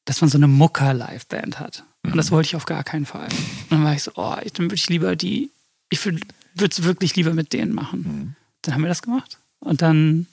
dass 0.05 0.21
man 0.21 0.29
so 0.31 0.37
eine 0.39 0.47
Mucker-Liveband 0.47 1.59
hat. 1.59 1.83
Und 2.03 2.17
das 2.17 2.31
wollte 2.31 2.47
ich 2.47 2.55
auf 2.55 2.65
gar 2.65 2.83
keinen 2.83 3.05
Fall. 3.05 3.27
Und 3.29 3.71
dann 3.71 3.83
war 3.83 3.93
ich 3.93 4.01
so, 4.03 4.11
oh, 4.15 4.35
ich- 4.43 4.53
dann 4.53 4.65
würde 4.65 4.75
ich 4.75 4.89
lieber 4.89 5.15
die, 5.15 5.51
ich 5.91 6.03
würde 6.03 6.19
es 6.67 6.83
wirklich 6.83 7.15
lieber 7.15 7.33
mit 7.35 7.53
denen 7.53 7.73
machen. 7.73 8.35
Dann 8.63 8.73
haben 8.73 8.81
wir 8.81 8.89
das 8.89 9.03
gemacht. 9.03 9.37
Und 9.59 9.81
dann 9.83 10.25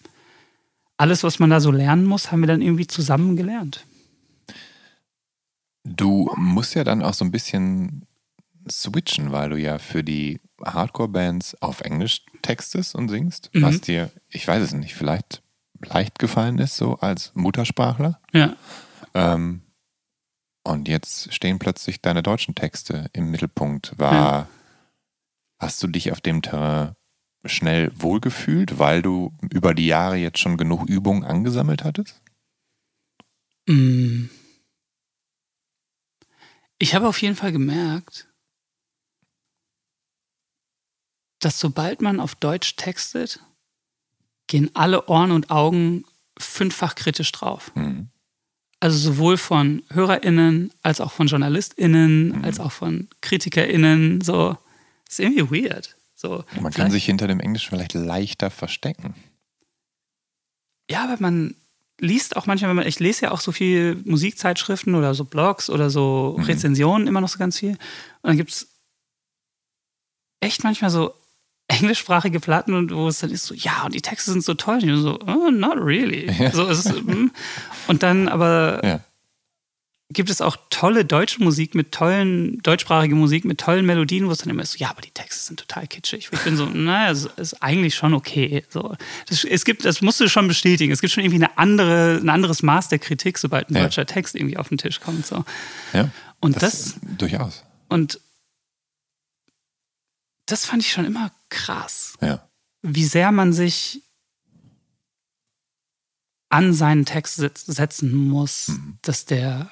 alles, 0.97 1.23
was 1.25 1.39
man 1.39 1.51
da 1.51 1.61
so 1.61 1.71
lernen 1.71 2.05
muss, 2.05 2.31
haben 2.33 2.41
wir 2.41 2.47
dann 2.47 2.63
irgendwie 2.63 2.87
zusammen 2.87 3.37
gelernt. 3.37 3.85
Du 5.85 6.33
musst 6.37 6.75
ja 6.75 6.85
dann 6.85 7.03
auch 7.03 7.15
so 7.15 7.25
ein 7.25 7.31
bisschen 7.31 8.07
switchen, 8.69 9.31
weil 9.31 9.51
du 9.51 9.57
ja 9.57 9.79
für 9.79 10.03
die 10.03 10.41
Hardcore-Bands 10.65 11.63
auf 11.63 11.81
Englisch 11.83 12.23
textest 12.43 12.95
und 12.95 13.09
singst, 13.09 13.51
Mhm. 13.55 13.63
was 13.63 13.81
dir, 13.81 14.11
ich 14.29 14.47
weiß 14.49 14.63
es 14.63 14.73
nicht, 14.73 14.95
vielleicht 14.95 15.43
leicht 15.85 16.19
gefallen 16.19 16.59
ist, 16.59 16.77
so 16.77 16.97
als 16.97 17.33
Muttersprachler. 17.35 18.21
Ja. 18.33 18.57
Ähm, 19.15 19.61
und 20.65 20.89
jetzt 20.89 21.33
stehen 21.33 21.61
plötzlich 21.61 22.01
deine 22.03 22.23
deutschen 22.25 22.55
Texte 22.57 23.09
im 23.13 23.31
Mittelpunkt. 23.31 23.97
War, 23.99 24.49
hast 25.61 25.81
du 25.83 25.87
dich 25.87 26.11
auf 26.11 26.21
dem 26.21 26.43
Terrain 26.43 26.97
schnell 27.49 27.93
wohlgefühlt, 27.95 28.79
weil 28.79 29.03
du 29.03 29.33
über 29.51 29.75
die 29.75 29.87
Jahre 29.87 30.17
jetzt 30.17 30.39
schon 30.39 30.57
genug 30.57 30.89
Übung 30.89 31.25
angesammelt 31.25 31.85
hattest? 31.85 32.21
Mm. 33.69 34.27
Ich 36.79 36.95
habe 36.95 37.09
auf 37.09 37.21
jeden 37.23 37.37
Fall 37.37 37.53
gemerkt, 37.53 38.29
dass 41.41 41.59
sobald 41.59 42.03
man 42.03 42.21
auf 42.21 42.35
Deutsch 42.35 42.77
textet, 42.77 43.41
gehen 44.47 44.71
alle 44.75 45.07
Ohren 45.09 45.33
und 45.33 45.51
Augen 45.51 46.05
fünffach 46.39 46.95
kritisch 46.95 47.33
drauf. 47.33 47.75
Mhm. 47.75 48.09
Also 48.79 48.99
sowohl 48.99 49.37
von 49.39 49.83
HörerInnen 49.91 50.73
als 50.83 51.01
auch 51.01 51.13
von 51.13 51.27
JournalistInnen, 51.27 52.29
Mhm. 52.39 52.45
als 52.45 52.61
auch 52.61 52.73
von 52.73 53.09
KritikerInnen. 53.23 54.21
So, 54.21 54.57
ist 55.09 55.19
irgendwie 55.19 55.65
weird. 55.65 55.97
So, 56.17 56.45
Man 56.61 56.73
kann 56.73 56.91
sich 56.91 57.05
hinter 57.05 57.29
dem 57.29 57.41
Englischen 57.41 57.69
vielleicht 57.69 57.93
leichter 57.93 58.51
verstecken. 58.51 59.15
Ja, 60.91 61.05
aber 61.05 61.17
man 61.21 61.55
liest 62.01 62.37
auch 62.37 62.47
manchmal, 62.47 62.71
wenn 62.71 62.77
man, 62.77 62.87
ich 62.87 62.99
lese 62.99 63.27
ja 63.27 63.31
auch 63.33 63.41
so 63.41 63.53
viel 63.53 63.97
Musikzeitschriften 64.05 64.95
oder 64.95 65.15
so 65.15 65.25
Blogs 65.25 65.69
oder 65.69 65.91
so 65.91 66.31
Rezensionen 66.41 67.07
immer 67.07 67.21
noch 67.21 67.29
so 67.29 67.39
ganz 67.39 67.59
viel. 67.59 67.73
Und 67.73 67.79
dann 68.23 68.37
gibt 68.39 68.51
es 68.51 68.69
echt 70.41 70.65
manchmal 70.65 70.91
so 70.91 71.15
englischsprachige 71.69 72.41
Platten 72.41 72.73
und 72.73 72.95
wo 72.95 73.09
es 73.09 73.19
dann 73.19 73.31
ist 73.31 73.45
so, 73.45 73.55
ja, 73.55 73.85
und 73.85 73.95
die 73.95 74.01
Texte 74.01 74.31
sind 74.31 74.43
so 74.43 74.55
toll. 74.55 74.77
Und 74.77 74.89
ich 74.89 75.01
so, 75.01 75.19
oh, 75.21 75.51
not 75.51 75.77
really. 75.77 76.33
So 76.53 76.67
ist 76.67 76.87
mm. 76.87 77.31
und 77.89 78.03
dann 78.03 78.29
aber 78.29 78.81
Ja. 78.83 79.01
Gibt 80.13 80.31
es 80.31 80.41
auch 80.41 80.57
tolle 80.71 81.05
deutsche 81.05 81.43
Musik 81.43 81.75
mit 81.75 81.91
tollen, 81.91 82.59
deutschsprachige 82.63 83.17
Musik 83.17 83.45
mit 83.45 83.59
tollen 83.59 83.85
Melodien, 83.85 84.29
wo 84.29 84.31
es 84.31 84.39
dann 84.39 84.51
immer 84.51 84.63
ist 84.63 84.73
so, 84.73 84.79
ja, 84.79 84.91
aber 84.91 85.01
die 85.01 85.11
Texte 85.11 85.43
sind 85.45 85.59
total 85.59 85.89
kitschig. 85.89 86.29
Ich 86.33 86.41
bin 86.43 86.57
so, 86.57 86.65
naja, 86.73 87.11
es 87.11 87.25
ist 87.37 87.55
eigentlich 87.63 87.97
schon 87.97 88.15
okay. 88.15 88.65
So, 88.69 88.95
das, 89.29 89.43
es 89.45 89.65
gibt, 89.65 89.85
das 89.85 90.03
musst 90.03 90.21
du 90.21 90.29
schon 90.29 90.47
bestätigen. 90.47 90.93
Es 90.93 91.01
gibt 91.01 91.13
schon 91.13 91.25
irgendwie 91.25 91.45
eine 91.45 91.59
andere, 91.59 92.21
ein 92.23 92.29
anderes 92.29 92.63
Maß 92.63 92.89
der 92.89 93.01
Kritik, 93.01 93.37
sobald 93.37 93.69
ein 93.69 93.75
Ja. 93.75 93.83
deutscher 93.83 94.07
Text 94.07 94.37
irgendwie 94.37 94.57
auf 94.57 94.69
den 94.69 94.79
Tisch 94.79 95.01
kommt. 95.01 95.27
So. 95.27 95.45
ja. 95.93 96.09
Und 96.39 96.63
das, 96.63 96.95
Durchaus. 97.19 97.65
und 97.89 98.21
das 100.47 100.67
fand 100.67 100.83
ich 100.85 100.93
schon 100.93 101.05
immer 101.05 101.33
krass 101.49 102.17
Ja. 102.21 102.49
wie 102.83 103.05
sehr 103.05 103.33
man 103.33 103.53
sich 103.53 104.03
an 106.49 106.73
seinen 106.73 107.05
Text 107.05 107.41
setz- 107.41 107.65
setzen 107.67 108.15
muss, 108.15 108.69
Mhm. 108.69 108.99
dass 109.03 109.25
der 109.25 109.71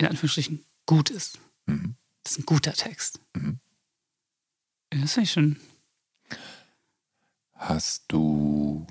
in 0.00 0.06
Anführungsstrichen 0.06 0.64
gut 0.86 1.10
ist. 1.10 1.38
Mhm. 1.66 1.96
Das 2.22 2.32
ist 2.32 2.38
ein 2.38 2.46
guter 2.46 2.72
Text. 2.72 3.20
Mhm. 3.34 3.60
Das 4.90 5.12
finde 5.14 5.24
ich 5.24 5.32
schon. 5.32 5.56
Hast 7.54 8.04
du 8.08 8.86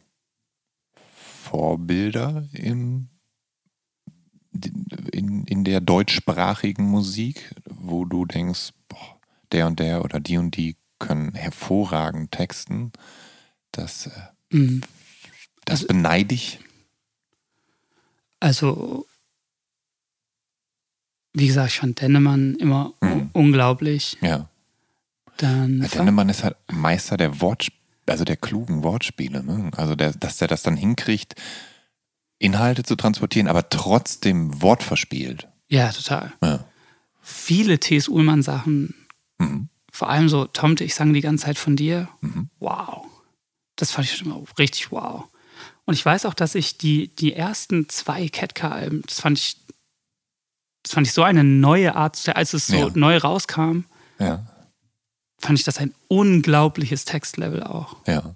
Vorbilder 1.43 2.47
im, 2.53 3.09
in, 5.11 5.45
in 5.45 5.63
der 5.63 5.81
deutschsprachigen 5.81 6.83
Musik, 6.83 7.53
wo 7.65 8.05
du 8.05 8.25
denkst, 8.25 8.71
boah, 8.87 9.19
der 9.51 9.67
und 9.67 9.79
der 9.79 10.03
oder 10.05 10.19
die 10.19 10.37
und 10.37 10.55
die 10.55 10.75
können 10.99 11.33
hervorragend 11.33 12.31
texten? 12.31 12.91
Das, 13.71 14.07
äh, 14.07 14.11
Mhm. 14.51 14.81
das 15.65 15.81
Also- 15.81 15.87
beneide 15.87 16.33
ich. 16.35 16.59
Also, 18.39 19.05
wie 21.33 21.47
gesagt, 21.47 21.69
ich 21.71 21.79
fand 21.79 22.01
Dennemann 22.01 22.55
immer 22.55 22.93
Mhm. 23.01 23.29
unglaublich. 23.33 24.17
Ja. 24.21 24.49
Dann 25.37 25.81
Herr 25.81 25.89
Dennemann 25.89 26.29
ist 26.29 26.43
halt 26.43 26.57
Meister 26.71 27.15
der 27.17 27.39
Wortspiele, 27.41 27.79
also 28.07 28.25
der 28.25 28.35
klugen 28.37 28.83
Wortspiele. 28.83 29.43
Ne? 29.43 29.71
Also, 29.77 29.95
der, 29.95 30.11
dass 30.13 30.37
der 30.37 30.47
das 30.47 30.63
dann 30.63 30.75
hinkriegt, 30.75 31.35
Inhalte 32.39 32.83
zu 32.83 32.95
transportieren, 32.95 33.47
aber 33.47 33.69
trotzdem 33.69 34.61
Wort 34.61 34.83
verspielt. 34.83 35.47
ja, 35.69 35.91
total. 35.91 36.33
Ja. 36.41 36.65
Viele 37.21 37.79
T.S. 37.79 38.07
Ullmann-Sachen, 38.07 38.95
Mhm. 39.37 39.69
vor 39.91 40.09
allem 40.09 40.29
so, 40.29 40.45
Tomte, 40.45 40.83
ich 40.83 40.95
sang 40.95 41.13
die 41.13 41.21
ganze 41.21 41.45
Zeit 41.45 41.57
von 41.59 41.75
dir. 41.75 42.07
Mhm. 42.21 42.49
Wow. 42.59 43.05
Das 43.75 43.91
fand 43.91 44.07
ich 44.07 44.17
schon 44.17 44.27
immer 44.27 44.41
richtig 44.57 44.91
wow. 44.91 45.25
Und 45.85 45.93
ich 45.93 46.03
weiß 46.05 46.25
auch, 46.25 46.33
dass 46.33 46.55
ich 46.55 46.77
die, 46.77 47.09
die 47.15 47.33
ersten 47.33 47.87
zwei 47.87 48.27
Ketka-Alben, 48.29 49.03
das 49.07 49.19
fand 49.21 49.37
ich, 49.37 49.57
das 50.83 50.93
fand 50.93 51.07
ich 51.07 51.13
so 51.13 51.23
eine 51.23 51.43
neue 51.43 51.95
Art, 51.95 52.27
als 52.35 52.53
es 52.53 52.67
so 52.67 52.75
Ja. 52.75 52.89
neu 52.93 53.17
rauskam, 53.17 53.81
Ja, 54.19 54.45
fand 55.39 55.57
ich 55.59 55.65
das 55.65 55.77
ein 55.77 55.93
unglaubliches 56.07 57.05
Textlevel 57.05 57.63
auch. 57.63 57.95
ja. 58.07 58.35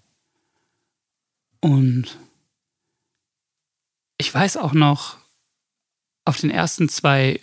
Und 1.62 2.18
ich 4.18 4.34
weiß 4.34 4.58
auch 4.58 4.74
noch, 4.74 5.18
auf 6.26 6.38
den 6.40 6.50
ersten 6.50 6.88
zwei, 6.90 7.40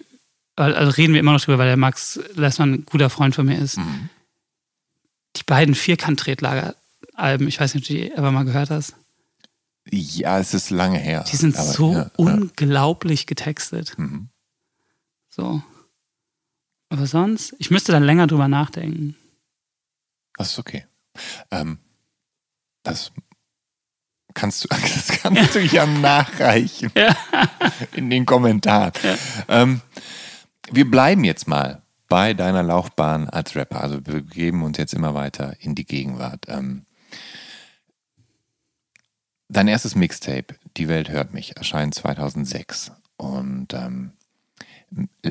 also 0.57 0.91
reden 0.93 1.13
wir 1.13 1.21
immer 1.21 1.33
noch 1.33 1.41
drüber, 1.41 1.59
weil 1.59 1.67
der 1.69 1.77
Max 1.77 2.19
Lessmann 2.35 2.73
ein 2.73 2.85
guter 2.87 3.11
Freund 3.11 3.35
von 3.35 3.47
mir 3.47 3.59
ist. 3.59 3.77
Mhm. 3.77 4.09
Die 5.37 5.43
beiden 5.45 5.75
Vierkant-Tretlager-Alben, 5.75 7.47
ich 7.49 7.61
weiß 7.61 7.75
nicht, 7.75 7.85
ob 7.85 7.89
du 7.89 7.95
die 7.95 8.11
ever 8.13 8.31
mal 8.33 8.45
gehört 8.45 8.71
hast. 8.71 8.95
Ja, 9.91 10.39
es 10.39 10.55
ist 10.55 10.71
lange 10.71 10.99
her. 10.99 11.25
Die 11.31 11.37
sind 11.37 11.57
aber 11.57 11.67
so 11.73 11.93
ja. 11.93 12.11
unglaublich 12.17 13.27
getextet. 13.27 13.99
Mhm. 13.99 14.30
So. 15.31 15.63
Aber 16.91 17.07
sonst, 17.07 17.55
ich 17.59 17.71
müsste 17.71 17.93
dann 17.93 18.03
länger 18.03 18.27
drüber 18.27 18.49
nachdenken. 18.49 19.17
Das 20.37 20.53
ist 20.53 20.59
okay. 20.59 20.87
Ähm, 21.51 21.79
das 22.83 23.13
kannst 24.35 24.65
du, 24.65 24.69
das 24.71 25.09
kannst 25.09 25.55
du 25.55 25.61
ja 25.61 25.87
nachreichen 25.87 26.91
Ja. 26.97 27.17
in 27.93 28.11
den 28.11 28.27
Kommentaren. 28.27 28.93
Ähm, 29.49 29.81
wir 30.73 30.91
bleiben 30.91 31.25
jetzt 31.25 31.47
mal 31.47 31.83
bei 32.09 32.35
deiner 32.35 32.63
Laufbahn 32.65 33.29
als 33.29 33.55
Rapper. 33.55 33.81
Also 33.83 34.05
wir 34.07 34.15
begeben 34.15 34.65
uns 34.65 34.79
jetzt 34.79 34.95
immer 34.95 35.15
weiter 35.15 35.55
in 35.61 35.75
die 35.77 35.85
Gegenwart. 35.87 36.47
Ähm, 36.49 36.87
dein 39.49 39.69
erstes 39.69 39.95
Mixtape, 39.95 40.57
Die 40.77 40.89
Welt 40.89 41.09
hört 41.09 41.33
mich, 41.35 41.57
erscheint 41.57 41.95
2006. 41.95 42.93
Und 43.17 43.75
ähm, 43.75 44.13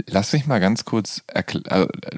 lass 0.08 0.34
mich 0.34 0.46
mal 0.48 0.60
ganz 0.60 0.86
kurz, 0.86 1.24
äh, 1.28 1.44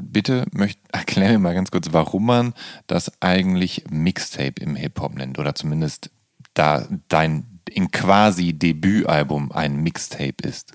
bitte 0.02 0.46
möcht, 0.52 0.80
erklär 0.92 1.32
mir 1.32 1.40
mal 1.40 1.54
ganz 1.56 1.72
kurz, 1.72 1.88
warum 1.92 2.26
man 2.26 2.54
das 2.88 3.12
eigentlich 3.22 3.86
Mixtape 3.90 4.62
im 4.62 4.76
Hip-Hop 4.76 5.16
nennt. 5.16 5.40
Oder 5.40 5.56
zumindest 5.56 6.10
da 6.54 6.88
dein 7.08 7.46
in 7.70 7.92
quasi 7.92 8.54
Debütalbum 8.54 9.52
ein 9.52 9.78
Mixtape 9.78 10.44
ist. 10.44 10.74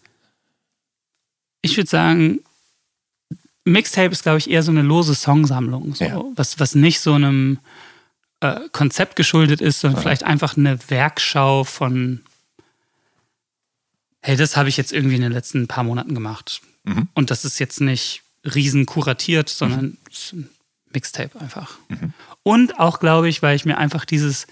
Ich 1.62 1.76
würde 1.76 1.90
sagen, 1.90 2.40
Mixtape 3.64 4.12
ist, 4.12 4.22
glaube 4.22 4.38
ich, 4.38 4.48
eher 4.48 4.62
so 4.62 4.70
eine 4.70 4.82
lose 4.82 5.14
Songsammlung. 5.14 5.94
So, 5.94 6.04
Ja. 6.04 6.22
was, 6.36 6.58
was 6.60 6.74
nicht 6.74 7.00
so 7.00 7.14
einem 7.14 7.58
äh, 8.40 8.60
Konzept 8.72 9.16
geschuldet 9.16 9.60
ist, 9.60 9.80
sondern 9.80 10.00
vielleicht 10.00 10.22
einfach 10.24 10.56
eine 10.56 10.78
Werkschau 10.88 11.64
von, 11.64 12.22
hey, 14.26 14.36
das 14.36 14.56
habe 14.56 14.68
ich 14.68 14.76
jetzt 14.76 14.92
irgendwie 14.92 15.14
in 15.14 15.22
den 15.22 15.30
letzten 15.30 15.68
paar 15.68 15.84
Monaten 15.84 16.12
gemacht. 16.12 16.60
Mhm. 16.82 17.06
Und 17.14 17.30
das 17.30 17.44
ist 17.44 17.60
jetzt 17.60 17.80
nicht 17.80 18.22
riesen 18.44 18.84
kuratiert, 18.84 19.48
sondern 19.48 19.96
ein 20.32 20.48
Mixtape 20.92 21.40
einfach. 21.40 21.78
Mhm. 21.88 22.12
Und 22.42 22.80
auch, 22.80 22.98
glaube 22.98 23.28
ich, 23.28 23.40
weil 23.40 23.54
ich 23.54 23.64
mir 23.64 23.78
einfach 23.78 24.04
dieses 24.04 24.48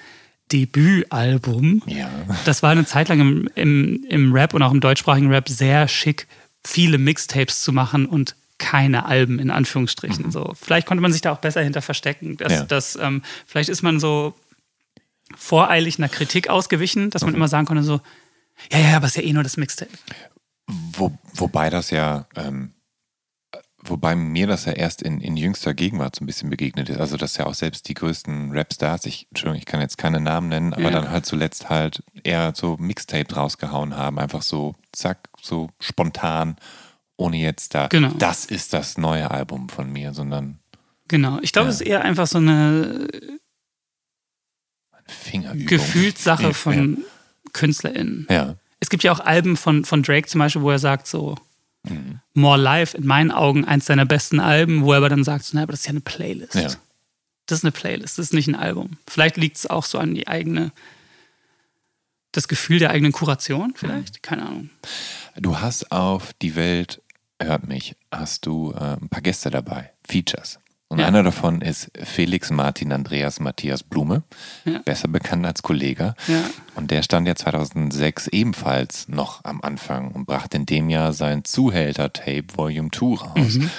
Debütalbum 0.53 1.83
Ja. 1.87 2.09
das 2.45 2.63
war 2.63 2.71
eine 2.71 2.85
Zeit 2.87 3.09
lang 3.09 3.21
im, 3.21 3.49
im, 3.57 4.05
im 4.09 4.33
Rap 4.33 4.55
und 4.55 4.63
auch 4.63 4.71
im 4.73 4.81
deutschsprachigen 4.81 5.29
Rap 5.33 5.49
sehr 5.49 5.89
schick, 5.89 6.29
viele 6.63 6.99
Mixtapes 6.99 7.63
zu 7.63 7.73
machen 7.73 8.07
und 8.07 8.37
keine 8.59 9.07
Alben 9.07 9.41
in 9.41 9.51
Anführungsstrichen. 9.51 10.31
So, 10.31 10.53
vielleicht 10.55 10.87
konnte 10.87 11.03
man 11.03 11.13
sich 11.13 11.21
da 11.21 11.33
auch 11.33 11.39
besser 11.39 11.63
hinter 11.63 11.83
verstecken. 11.83 12.37
Dass, 12.37 12.53
Ja. 12.53 12.63
dass, 12.65 12.95
ähm, 12.97 13.23
vielleicht 13.47 13.69
ist 13.71 13.83
man 13.83 13.99
so 13.99 14.35
voreilig 15.37 15.99
einer 15.99 16.09
Kritik 16.09 16.49
ausgewichen, 16.49 17.11
dass 17.11 17.25
man 17.25 17.35
immer 17.35 17.49
sagen 17.49 17.67
konnte 17.67 17.83
so, 17.83 18.01
ja, 18.73 18.79
ja, 18.79 18.97
aber 18.97 19.07
es 19.07 19.13
ist 19.17 19.23
ja 19.23 19.29
eh 19.29 19.33
nur 19.33 19.43
das 19.43 19.57
Mixtape. 19.57 19.91
Wo, 20.67 21.13
wobei 21.35 21.71
das 21.71 21.91
ja, 21.91 22.27
ähm, 22.37 22.73
wobei 23.83 24.15
mir 24.17 24.47
das 24.47 24.65
ja 24.65 24.73
erst 24.73 25.03
in, 25.03 25.21
in 25.21 25.37
jüngster 25.37 25.75
Gegenwart 25.75 26.17
so 26.17 26.25
ein 26.25 26.27
bisschen 26.27 26.49
begegnet 26.49 26.89
ist. 26.89 26.99
Also, 26.99 27.17
dass 27.19 27.37
ja 27.37 27.45
auch 27.47 27.55
selbst 27.55 27.87
die 27.89 27.95
größten 27.95 28.57
Rapstars, 28.57 29.05
ich, 29.05 29.27
Entschuldigung, 29.31 29.59
ich 29.59 29.67
kann 29.67 29.81
jetzt 29.81 29.99
keine 29.99 30.21
Namen 30.21 30.49
nennen, 30.49 30.73
aber 30.73 30.85
Ja. 30.85 30.91
dann 30.91 31.11
halt 31.11 31.27
zuletzt 31.27 31.69
halt 31.69 32.03
eher 32.23 32.53
so 32.57 32.77
Mixtapes 32.79 33.37
rausgehauen 33.37 33.97
haben. 33.97 34.19
Einfach 34.19 34.41
so, 34.43 34.75
zack, 34.93 35.29
so 35.43 35.69
spontan, 35.81 36.57
ohne 37.17 37.37
jetzt 37.37 37.75
da, 37.75 37.89
Genau. 37.89 38.09
das 38.19 38.47
ist 38.47 38.73
das 38.73 38.97
neue 38.97 39.31
Album 39.31 39.69
von 39.69 39.93
mir, 39.93 40.15
sondern 40.15 40.61
Genau. 41.09 41.39
Ich 41.43 41.53
glaube, 41.53 41.67
Ja. 41.69 41.75
es 41.75 41.81
ist 41.83 41.87
eher 41.87 42.03
einfach 42.03 42.27
so 42.27 42.39
eine 42.39 43.07
Fingerübung. 45.07 45.67
Gefühlssache 45.67 46.55
von 46.55 47.05
KünstlerInnen. 47.55 48.27
Ja. 48.29 48.57
Es 48.81 48.91
gibt 48.91 49.03
ja 49.03 49.13
auch 49.13 49.21
Alben 49.21 49.57
von, 49.57 49.87
von 49.87 50.03
Drake 50.03 50.29
zum 50.29 50.41
Beispiel, 50.41 50.61
wo 50.63 50.71
er 50.71 50.79
sagt 50.79 51.07
so, 51.07 51.37
Mhm. 51.85 52.21
More 52.33 52.59
Life, 52.59 52.97
in 52.97 53.07
meinen 53.07 53.31
Augen 53.31 53.65
eins 53.65 53.87
seiner 53.87 54.07
besten 54.07 54.41
Alben, 54.41 54.85
wo 54.85 54.93
er 54.93 54.99
aber 54.99 55.09
dann 55.09 55.25
sagt, 55.25 55.45
so, 55.45 55.57
na, 55.57 55.63
aber 55.63 55.73
das 55.73 55.81
ist 55.81 55.87
ja 55.87 55.91
eine 55.91 56.01
Playlist. 56.01 56.55
Ja. 56.55 56.71
Das 57.47 57.59
ist 57.59 57.65
eine 57.65 57.73
Playlist, 57.73 58.19
das 58.19 58.27
ist 58.27 58.33
nicht 58.33 58.49
ein 58.49 58.55
Album. 58.55 58.97
Vielleicht 59.07 59.37
liegt 59.37 59.59
es 59.59 59.67
auch 59.67 59.85
so 59.85 59.99
an 59.99 60.15
die 60.15 60.27
eigene, 60.27 60.73
das 62.33 62.49
Gefühl 62.49 62.79
der 62.79 62.91
eigenen 62.91 63.13
Kuration, 63.13 63.75
vielleicht? 63.77 64.23
Keine 64.23 64.47
Ahnung. 64.47 64.71
Du 65.37 65.61
hast 65.61 65.93
auf 65.93 66.33
Die 66.41 66.57
Welt 66.57 67.03
hört 67.41 67.69
mich, 67.69 67.97
hast 68.11 68.47
du 68.47 68.73
äh, 68.73 68.97
ein 68.97 69.09
paar 69.11 69.21
Gäste 69.21 69.51
dabei, 69.51 69.93
Features. 70.09 70.59
Und 70.89 70.99
Ja. 71.01 71.07
einer 71.07 71.23
davon 71.23 71.61
ist 71.61 71.91
Felix 72.03 72.51
Martin 72.51 72.93
Andreas 72.93 73.41
Matthias 73.41 73.83
Blume, 73.83 74.23
Ja. 74.65 74.79
besser 74.85 75.09
bekannt 75.09 75.45
als 75.47 75.63
Kollege. 75.63 76.15
Ja. 76.29 76.43
Und 76.75 76.91
der 76.91 77.03
stand 77.03 77.27
ja 77.27 77.35
2006 77.35 78.29
ebenfalls 78.29 79.09
noch 79.09 79.45
am 79.45 79.61
Anfang 79.63 80.13
und 80.13 80.27
brachte 80.27 80.57
in 80.59 80.67
dem 80.67 80.91
Jahr 80.91 81.13
sein 81.13 81.45
Zuhälter-Tape 81.45 82.45
Volume 82.55 82.91
2 82.91 83.17
raus. 83.25 83.55
Mhm. 83.55 83.71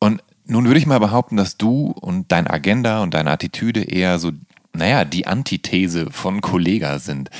Und 0.00 0.22
nun 0.44 0.64
würde 0.66 0.78
ich 0.78 0.86
mal 0.86 0.98
behaupten, 0.98 1.36
dass 1.36 1.56
du 1.58 1.92
und 2.00 2.32
deine 2.32 2.50
Agenda 2.50 3.02
und 3.02 3.14
deine 3.14 3.30
Attitüde 3.30 3.82
eher 3.84 4.18
so, 4.18 4.32
naja, 4.72 5.04
die 5.04 5.26
Antithese 5.26 6.10
von 6.10 6.40
Kollega 6.40 6.98
sind. 6.98 7.30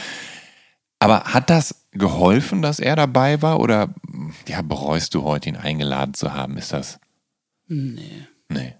Aber 1.00 1.24
hat 1.24 1.50
das 1.50 1.86
geholfen, 1.90 2.62
dass 2.62 2.78
er 2.78 2.94
dabei 2.94 3.42
war 3.42 3.58
oder 3.58 3.92
ja, 4.46 4.62
bereust 4.62 5.14
du 5.14 5.24
heute, 5.24 5.48
ihn 5.48 5.56
eingeladen 5.56 6.14
zu 6.14 6.32
haben? 6.34 6.56
Ist 6.56 6.72
das? 6.72 7.00
Nee. 7.66 8.26
Nee. 8.48 8.74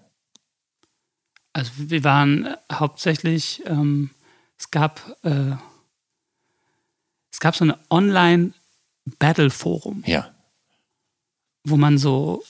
Also 1.53 1.71
wir 1.77 2.03
waren 2.03 2.45
äh, 2.47 2.57
hauptsächlich, 2.71 3.63
ähm, 3.65 4.09
es 4.57 4.69
gab, 4.71 5.17
äh, 5.23 5.55
es 7.31 7.39
gab 7.39 7.55
so 7.55 7.63
eine 7.63 7.77
Online-Battle-Forum, 7.89 10.03
Ja. 10.05 10.33
wo 11.63 11.77
man 11.77 11.97
so, 11.97 12.43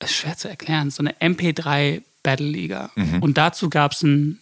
ist 0.00 0.14
schwer 0.14 0.36
zu 0.36 0.48
erklären, 0.48 0.90
so 0.90 1.02
eine 1.02 1.12
MP3-Battle-Liga. 1.20 2.90
Mhm. 2.94 3.22
Und 3.22 3.38
dazu 3.38 3.70
gab 3.70 3.92
es 3.92 4.02
ein 4.02 4.40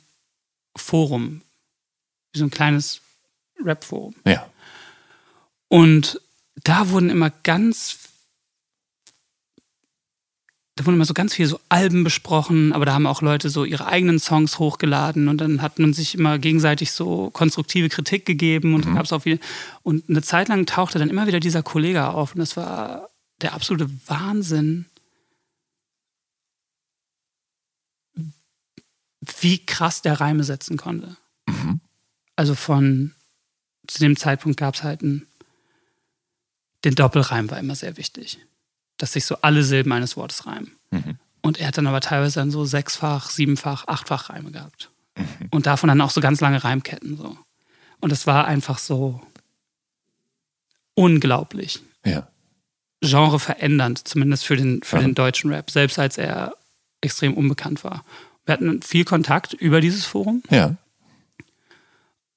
Forum, 0.77 1.43
so 2.35 2.45
ein 2.45 2.51
kleines 2.51 3.01
Rap-Forum. 3.63 4.15
Ja. 4.27 4.51
Und 5.69 6.21
da 6.65 6.89
wurden 6.91 7.11
immer 7.11 7.31
ganz, 7.31 7.99
da 10.77 10.85
wurden 10.85 10.97
immer 10.97 11.05
so 11.05 11.15
ganz 11.15 11.35
viele 11.35 11.49
so 11.49 11.61
Alben 11.69 12.03
besprochen, 12.03 12.73
aber 12.73 12.85
da 12.85 12.95
haben 12.95 13.07
auch 13.07 13.23
Leute 13.23 13.49
so 13.49 13.65
ihre 13.65 13.87
eigenen 13.87 14.19
Songs 14.19 14.59
hochgeladen 14.59 15.29
und 15.29 15.39
dann 15.39 15.63
hat 15.63 15.79
man 15.79 15.93
sich 15.93 16.17
immer 16.17 16.39
gegenseitig 16.39 16.91
so 16.91 17.31
konstruktive 17.31 17.89
Kritik 17.89 18.27
gegeben 18.27 18.75
und 18.75 18.85
dann 18.85 18.95
gab 18.97 19.05
es 19.05 19.13
auch 19.13 19.23
viel. 19.23 19.39
Und 19.83 20.09
eine 20.09 20.23
Zeit 20.23 20.49
lang 20.49 20.67
tauchte 20.67 20.99
dann 20.99 21.11
immer 21.11 21.29
wieder 21.29 21.39
dieser 21.39 21.63
Kollege 21.63 22.09
auf 22.09 22.35
und 22.35 22.41
das 22.41 22.57
war 22.57 23.11
der 23.41 23.55
absolute 23.55 23.89
Wahnsinn, 24.09 24.87
wie 29.41 29.65
krass 29.65 30.03
der 30.03 30.21
Reime 30.21 30.43
setzen 30.43 30.77
konnte. 30.77 31.17
Also 32.37 32.57
von 32.57 33.15
zu 33.87 34.01
dem 34.01 34.17
Zeitpunkt 34.17 34.59
gab 34.59 34.75
es 34.75 34.83
halt 34.83 35.03
einen, 35.03 35.27
den 36.85 36.97
Doppelreim 36.97 37.51
war 37.51 37.59
immer 37.59 37.77
sehr 37.77 37.97
wichtig. 37.97 38.39
Dass 38.99 39.13
sich 39.15 39.25
so 39.25 39.37
alle 39.43 39.65
Silben 39.65 39.93
eines 39.93 40.17
Wortes 40.17 40.47
reimen. 40.47 40.71
Und 41.43 41.59
er 41.59 41.69
hat 41.69 41.77
dann 41.79 41.87
aber 41.87 42.01
teilweise 42.01 42.41
dann 42.41 42.51
so 42.51 42.65
sechsfach, 42.65 43.29
siebenfach, 43.31 43.87
achtfach 43.89 44.31
Reime 44.31 44.51
gehabt. 44.53 44.91
Und 45.51 45.67
davon 45.67 45.89
dann 45.89 46.01
auch 46.01 46.11
so 46.11 46.21
ganz 46.21 46.41
lange 46.41 46.63
Reimketten 46.63 47.17
so. 47.17 47.37
Und 48.01 48.13
es 48.13 48.27
war 48.27 48.47
einfach 48.47 48.79
so 48.79 49.21
unglaublich. 50.95 51.81
Ja. 52.05 52.29
Genre 53.01 53.39
verändernd, 53.39 54.07
zumindest 54.07 54.47
für 54.47 54.57
den, 54.57 54.83
für 54.83 54.97
Ja. 54.97 55.03
den 55.03 55.15
deutschen 55.15 55.53
Rap, 55.53 55.71
selbst 55.71 55.99
als 55.99 56.17
er 56.19 56.55
extrem 57.01 57.35
unbekannt 57.35 57.85
war. 57.85 58.05
Wir 58.47 58.55
hatten 58.55 58.81
viel 58.83 59.05
Kontakt 59.05 59.53
über 59.55 59.81
dieses 59.81 60.05
Forum 60.07 60.43
Ja. 60.51 60.77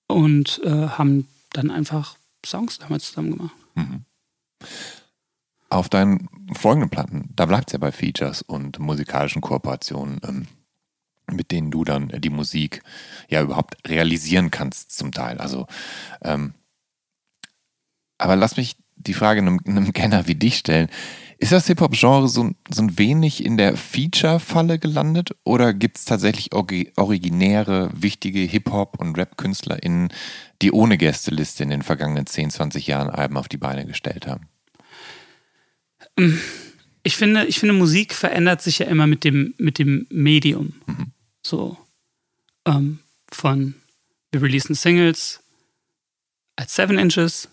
und 0.07 0.59
äh, 0.63 0.69
haben 0.89 1.27
dann 1.53 1.69
einfach 1.71 2.17
Songs 2.45 2.79
damals 2.79 3.05
zusammen 3.07 3.37
gemacht. 3.37 3.55
Auf 5.69 5.89
deinen 5.89 6.29
folgenden 6.53 6.89
Platten, 6.89 7.29
da 7.35 7.45
bleibt 7.45 7.69
es 7.69 7.73
ja 7.73 7.79
bei 7.79 7.91
Features 7.91 8.41
und 8.41 8.79
musikalischen 8.79 9.41
Kooperationen, 9.41 10.21
ähm, 10.23 10.47
mit 11.29 11.51
denen 11.51 11.71
du 11.71 11.83
dann 11.83 12.07
die 12.07 12.29
Musik 12.29 12.83
ja 13.27 13.41
überhaupt 13.41 13.75
realisieren 13.87 14.49
kannst 14.49 14.91
zum 14.97 15.11
Teil. 15.11 15.39
Also, 15.39 15.67
ähm, 16.21 16.53
aber 18.17 18.35
lass 18.35 18.55
mich 18.57 18.77
die 18.95 19.13
Frage 19.13 19.41
einem, 19.41 19.59
einem 19.65 19.93
Kenner 19.93 20.27
wie 20.27 20.35
dich 20.35 20.57
stellen. 20.57 20.89
Ist 21.39 21.51
das 21.51 21.67
Hip-Hop-Genre 21.67 22.27
so, 22.27 22.49
so 22.69 22.81
ein 22.81 22.97
wenig 22.97 23.45
in 23.45 23.57
der 23.57 23.77
Feature-Falle 23.77 24.79
gelandet 24.79 25.35
oder 25.43 25.73
gibt 25.73 25.97
es 25.97 26.05
tatsächlich 26.05 26.53
originäre, 26.53 27.91
wichtige 27.93 28.39
Hip-Hop- 28.39 28.99
und 28.99 29.15
Rap-KünstlerInnen, 29.15 30.09
die 30.63 30.71
ohne 30.71 30.97
Gästeliste 30.97 31.61
in 31.61 31.69
den 31.69 31.83
vergangenen 31.83 32.25
10, 32.25 32.49
20 32.49 32.87
Jahren 32.87 33.09
Alben 33.09 33.37
auf 33.37 33.49
die 33.49 33.57
Beine 33.57 33.85
gestellt 33.85 34.25
haben? 34.25 34.47
Ich 37.03 37.15
finde, 37.15 37.45
ich 37.45 37.59
finde, 37.59 37.73
Musik 37.73 38.13
verändert 38.13 38.61
sich 38.61 38.79
ja 38.79 38.87
immer 38.87 39.07
mit 39.07 39.23
dem, 39.23 39.53
mit 39.57 39.79
dem 39.79 40.07
Medium. 40.09 40.73
So 41.41 41.77
ähm, 42.65 42.99
von 43.31 43.75
wir 44.31 44.41
releasen 44.41 44.75
Singles 44.75 45.41
als 46.55 46.75
7 46.75 46.97
Inches 46.97 47.49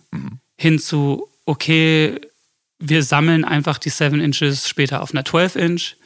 hin 0.56 0.78
zu, 0.78 1.28
okay, 1.44 2.20
wir 2.78 3.02
sammeln 3.02 3.44
einfach 3.44 3.78
die 3.78 3.90
7 3.90 4.20
Inches 4.20 4.68
später 4.68 5.02
auf 5.02 5.12
einer 5.12 5.24
12 5.24 5.56
Inch, 5.56 5.96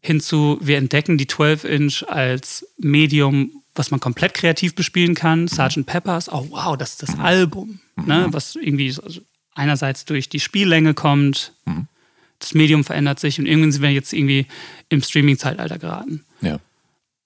hin 0.00 0.20
zu, 0.20 0.58
wir 0.60 0.76
entdecken 0.78 1.18
die 1.18 1.26
12 1.26 1.64
Inch 1.64 2.04
als 2.08 2.66
Medium, 2.78 3.62
was 3.74 3.90
man 3.90 4.00
komplett 4.00 4.34
kreativ 4.34 4.74
bespielen 4.74 5.14
kann. 5.14 5.48
Sgt. 5.48 5.86
Peppers, 5.86 6.30
oh 6.30 6.46
wow, 6.50 6.76
das 6.76 6.90
ist 6.90 7.02
das 7.02 7.18
Album, 7.18 7.80
ne, 7.96 8.26
was 8.30 8.56
irgendwie 8.56 8.94
also 9.02 9.20
einerseits 9.54 10.04
durch 10.04 10.28
die 10.28 10.40
Spiellänge 10.40 10.94
kommt, 10.94 11.52
das 12.38 12.54
Medium 12.54 12.84
verändert 12.84 13.18
sich 13.20 13.38
und 13.38 13.46
irgendwann 13.46 13.72
sind 13.72 13.82
wir 13.82 13.90
jetzt 13.90 14.12
irgendwie 14.12 14.46
im 14.88 15.02
Streaming-Zeitalter 15.02 15.78
geraten 15.78 16.24
Ja. 16.40 16.58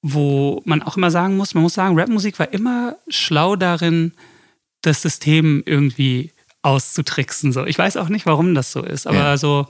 wo 0.03 0.63
man 0.65 0.83
auch 0.83 0.97
immer 0.97 1.11
sagen 1.11 1.37
muss, 1.37 1.55
man 1.55 1.63
muss 1.63 1.75
sagen, 1.75 1.99
Rapmusik 1.99 2.39
war 2.39 2.53
immer 2.53 2.97
schlau 3.09 3.57
darin, 3.57 4.13
das 4.81 5.03
System 5.03 5.63
irgendwie 5.67 6.33
auszutricksen. 6.63 7.53
So. 7.53 7.65
Ich 7.67 7.79
weiß 7.79 7.97
auch 7.97 8.09
nicht, 8.09 8.27
warum 8.27 8.55
das 8.55 8.73
so 8.73 8.83
ist, 8.83 9.07
aber 9.07 9.19
Ja. 9.19 9.37
so, 9.37 9.67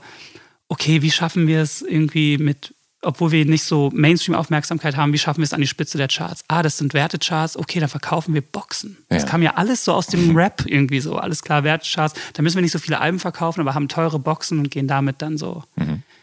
okay, 0.69 1.01
wie 1.01 1.11
schaffen 1.11 1.45
wir 1.47 1.61
es 1.61 1.81
irgendwie 1.81 2.37
mit, 2.37 2.73
obwohl 3.03 3.31
wir 3.31 3.45
nicht 3.45 3.63
so 3.63 3.89
Mainstream-Aufmerksamkeit 3.93 4.95
haben, 4.97 5.13
wie 5.13 5.17
schaffen 5.17 5.39
wir 5.39 5.45
es 5.45 5.53
an 5.53 5.61
die 5.61 5.67
Spitze 5.67 5.97
der 5.97 6.07
Charts? 6.07 6.43
Ah, 6.47 6.63
das 6.63 6.77
sind 6.77 6.93
Wertecharts, 6.93 7.57
okay, 7.57 7.79
dann 7.79 7.89
verkaufen 7.89 8.33
wir 8.33 8.41
Boxen. 8.41 8.97
Das 9.09 9.23
Ja. 9.23 9.29
kam 9.29 9.41
ja 9.41 9.53
alles 9.55 9.83
so 9.85 9.93
aus 9.93 10.07
dem 10.07 10.35
Rap 10.35 10.63
irgendwie 10.65 10.99
so, 10.99 11.17
alles 11.17 11.41
klar, 11.41 11.63
Wertecharts. 11.63 12.15
Da 12.33 12.41
müssen 12.41 12.55
wir 12.57 12.61
nicht 12.61 12.71
so 12.71 12.79
viele 12.79 12.99
Alben 12.99 13.19
verkaufen, 13.19 13.61
aber 13.61 13.73
haben 13.75 13.87
teure 13.87 14.19
Boxen 14.19 14.59
und 14.59 14.71
gehen 14.71 14.87
damit 14.87 15.21
dann 15.21 15.37
so. 15.37 15.63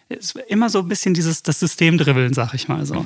Es 0.09 0.35
war 0.35 0.43
immer 0.49 0.71
so 0.71 0.81
ein 0.81 0.89
bisschen 0.89 1.15
dieses, 1.15 1.43
das 1.43 1.61
System 1.61 1.97
dribbeln, 1.99 2.33
sag 2.35 2.55
ich 2.55 2.67
mal 2.69 2.85
so. 2.87 3.05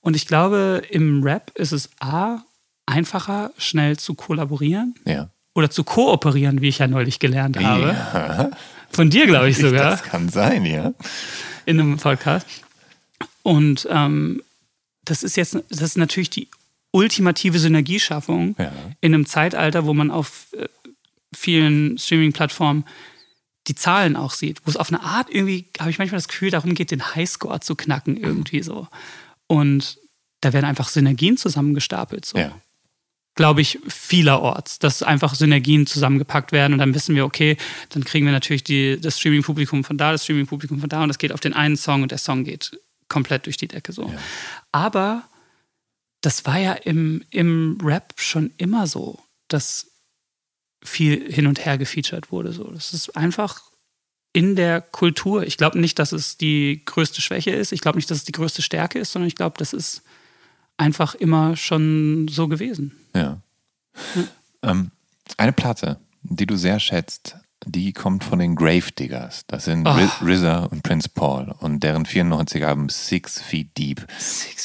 Und 0.00 0.16
ich 0.16 0.26
glaube, 0.26 0.82
im 0.90 1.22
Rap 1.22 1.52
ist 1.54 1.72
es 1.72 1.90
A, 2.00 2.38
einfacher, 2.86 3.50
schnell 3.56 3.96
zu 3.98 4.14
kollaborieren 4.14 4.94
Ja. 5.06 5.30
oder 5.54 5.70
zu 5.70 5.84
kooperieren, 5.84 6.60
wie 6.60 6.68
ich 6.68 6.78
ja 6.78 6.86
neulich 6.88 7.18
gelernt 7.18 7.56
habe. 7.58 7.82
Ja. 7.88 8.50
Von 8.90 9.10
dir, 9.10 9.26
glaube 9.26 9.48
ich 9.48 9.56
sogar, 9.58 9.90
Das 9.92 10.02
kann 10.02 10.28
sein, 10.28 10.64
ja. 10.66 10.92
in 11.66 11.80
einem 11.80 11.96
Podcast. 11.96 12.46
Und 13.44 13.86
ähm, 13.90 14.42
das 15.04 15.22
ist 15.22 15.36
jetzt, 15.36 15.54
das 15.68 15.80
ist 15.82 15.96
natürlich 15.98 16.30
die 16.30 16.48
ultimative 16.90 17.58
Synergieschaffung 17.58 18.56
Ja. 18.58 18.72
in 19.00 19.14
einem 19.14 19.26
Zeitalter, 19.26 19.84
wo 19.86 19.94
man 19.94 20.10
auf 20.10 20.46
äh, 20.52 20.66
vielen 21.34 21.98
Streaming-Plattformen 21.98 22.84
die 23.66 23.74
Zahlen 23.74 24.16
auch 24.16 24.32
sieht, 24.32 24.60
wo 24.64 24.70
es 24.70 24.76
auf 24.76 24.88
eine 24.88 25.02
Art 25.02 25.28
irgendwie, 25.30 25.66
habe 25.78 25.90
ich 25.90 25.98
manchmal 25.98 26.18
das 26.18 26.28
Gefühl, 26.28 26.50
darum 26.50 26.74
geht, 26.74 26.90
den 26.90 27.14
Highscore 27.14 27.60
zu 27.60 27.76
knacken 27.76 28.16
irgendwie 28.16 28.62
so. 28.62 28.88
Und 29.46 29.98
da 30.40 30.52
werden 30.52 30.66
einfach 30.66 30.88
Synergien 30.88 31.36
zusammengestapelt. 31.36 32.24
So. 32.24 32.38
Ja. 32.38 32.58
Glaube 33.34 33.60
ich, 33.62 33.78
vielerorts, 33.88 34.78
dass 34.78 35.02
einfach 35.02 35.34
Synergien 35.34 35.86
zusammengepackt 35.86 36.52
werden 36.52 36.74
und 36.74 36.78
dann 36.78 36.94
wissen 36.94 37.14
wir, 37.14 37.24
okay, 37.26 37.56
dann 37.90 38.04
kriegen 38.04 38.24
wir 38.26 38.32
natürlich 38.32 38.64
die, 38.64 39.00
das 39.00 39.18
Streaming-Publikum 39.18 39.82
von 39.84 39.98
da, 39.98 40.12
das 40.12 40.24
Streaming-Publikum 40.24 40.78
von 40.78 40.88
da 40.88 41.02
und 41.02 41.08
das 41.08 41.18
geht 41.18 41.32
auf 41.32 41.40
den 41.40 41.52
einen 41.52 41.76
Song 41.76 42.02
und 42.02 42.10
der 42.12 42.18
Song 42.18 42.44
geht 42.44 42.78
komplett 43.08 43.46
durch 43.46 43.56
die 43.56 43.68
Decke 43.68 43.92
so. 43.92 44.08
Ja. 44.08 44.18
Aber 44.72 45.24
das 46.20 46.46
war 46.46 46.58
ja 46.58 46.72
im, 46.72 47.24
im 47.30 47.78
Rap 47.82 48.14
schon 48.16 48.52
immer 48.56 48.86
so, 48.86 49.18
dass 49.48 49.90
viel 50.82 51.32
hin 51.32 51.46
und 51.46 51.64
her 51.64 51.78
gefeatured 51.78 52.30
wurde. 52.30 52.52
So. 52.52 52.64
Das 52.70 52.92
ist 52.92 53.16
einfach 53.16 53.62
in 54.32 54.56
der 54.56 54.80
Kultur. 54.80 55.44
Ich 55.44 55.56
glaube 55.56 55.78
nicht, 55.78 55.98
dass 55.98 56.12
es 56.12 56.36
die 56.36 56.82
größte 56.84 57.20
Schwäche 57.20 57.50
ist. 57.50 57.72
Ich 57.72 57.80
glaube 57.80 57.98
nicht, 57.98 58.10
dass 58.10 58.18
es 58.18 58.24
die 58.24 58.32
größte 58.32 58.62
Stärke 58.62 58.98
ist, 58.98 59.12
sondern 59.12 59.28
ich 59.28 59.36
glaube, 59.36 59.56
das 59.58 59.72
ist 59.72 60.02
einfach 60.76 61.14
immer 61.14 61.56
schon 61.56 62.28
so 62.28 62.48
gewesen. 62.48 62.92
Ja. 63.14 63.40
Ähm, 64.62 64.90
eine 65.36 65.52
Platte, 65.52 66.00
die 66.22 66.46
du 66.46 66.56
sehr 66.56 66.80
schätzt, 66.80 67.36
die 67.66 67.92
kommt 67.92 68.24
von 68.24 68.38
den 68.38 68.56
Gravediggers. 68.56 69.44
Das 69.46 69.64
sind 69.64 69.86
Oh. 69.86 69.90
Ri- 69.92 70.10
RZA 70.24 70.64
und 70.66 70.82
Prince 70.82 71.08
Paul 71.08 71.54
und 71.60 71.80
deren 71.82 72.04
94er 72.04 72.64
Album 72.66 72.88
Six 72.88 73.40
Feet 73.40 73.76
Deep. 73.78 74.06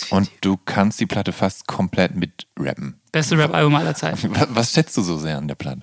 Und 0.09 0.29
du 0.41 0.57
kannst 0.57 0.99
die 0.99 1.05
Platte 1.05 1.31
fast 1.31 1.67
komplett 1.67 2.15
mit 2.15 2.47
rappen. 2.57 2.99
Beste 3.11 3.37
Rap-Album 3.37 3.75
aller 3.75 3.95
Zeiten. 3.95 4.29
Was, 4.35 4.47
was 4.49 4.71
schätzt 4.73 4.95
du 4.97 5.01
so 5.01 5.17
sehr 5.17 5.37
an 5.37 5.47
der 5.47 5.55
Platte? 5.55 5.81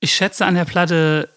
Ich 0.00 0.14
schätze 0.14 0.46
an 0.46 0.54
der 0.54 0.64
Platte, 0.64 1.28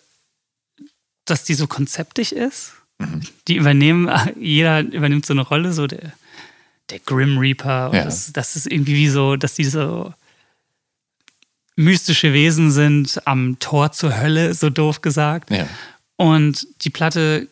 dass 1.26 1.44
die 1.44 1.54
so 1.56 1.68
konzeptig 1.68 2.36
ist. 2.36 2.74
Mhm. 3.00 3.22
Die 3.48 3.56
übernehmen, 3.56 4.10
jeder 4.40 4.82
übernimmt 4.82 5.26
so 5.26 5.34
eine 5.34 5.42
Rolle, 5.42 5.74
so 5.74 5.88
der, 5.88 6.12
der 6.90 7.00
Grim 7.00 7.38
Reaper. 7.38 7.92
Ja. 7.94 8.04
Das, 8.04 8.32
das, 8.34 8.56
ist 8.56 8.68
irgendwie 8.72 8.96
wie 8.96 9.08
so, 9.10 9.36
dass 9.38 9.56
die 9.56 9.64
so 9.64 10.14
mystische 11.82 12.34
Wesen 12.34 12.72
sind 12.72 13.22
am 13.26 13.60
Tor 13.60 13.92
zur 13.92 14.20
Hölle, 14.20 14.54
so 14.54 14.70
doof 14.70 15.02
gesagt. 15.02 15.52
Ja. 15.52 15.68
Und 16.18 16.68
die 16.84 16.90
Platte 16.90 17.48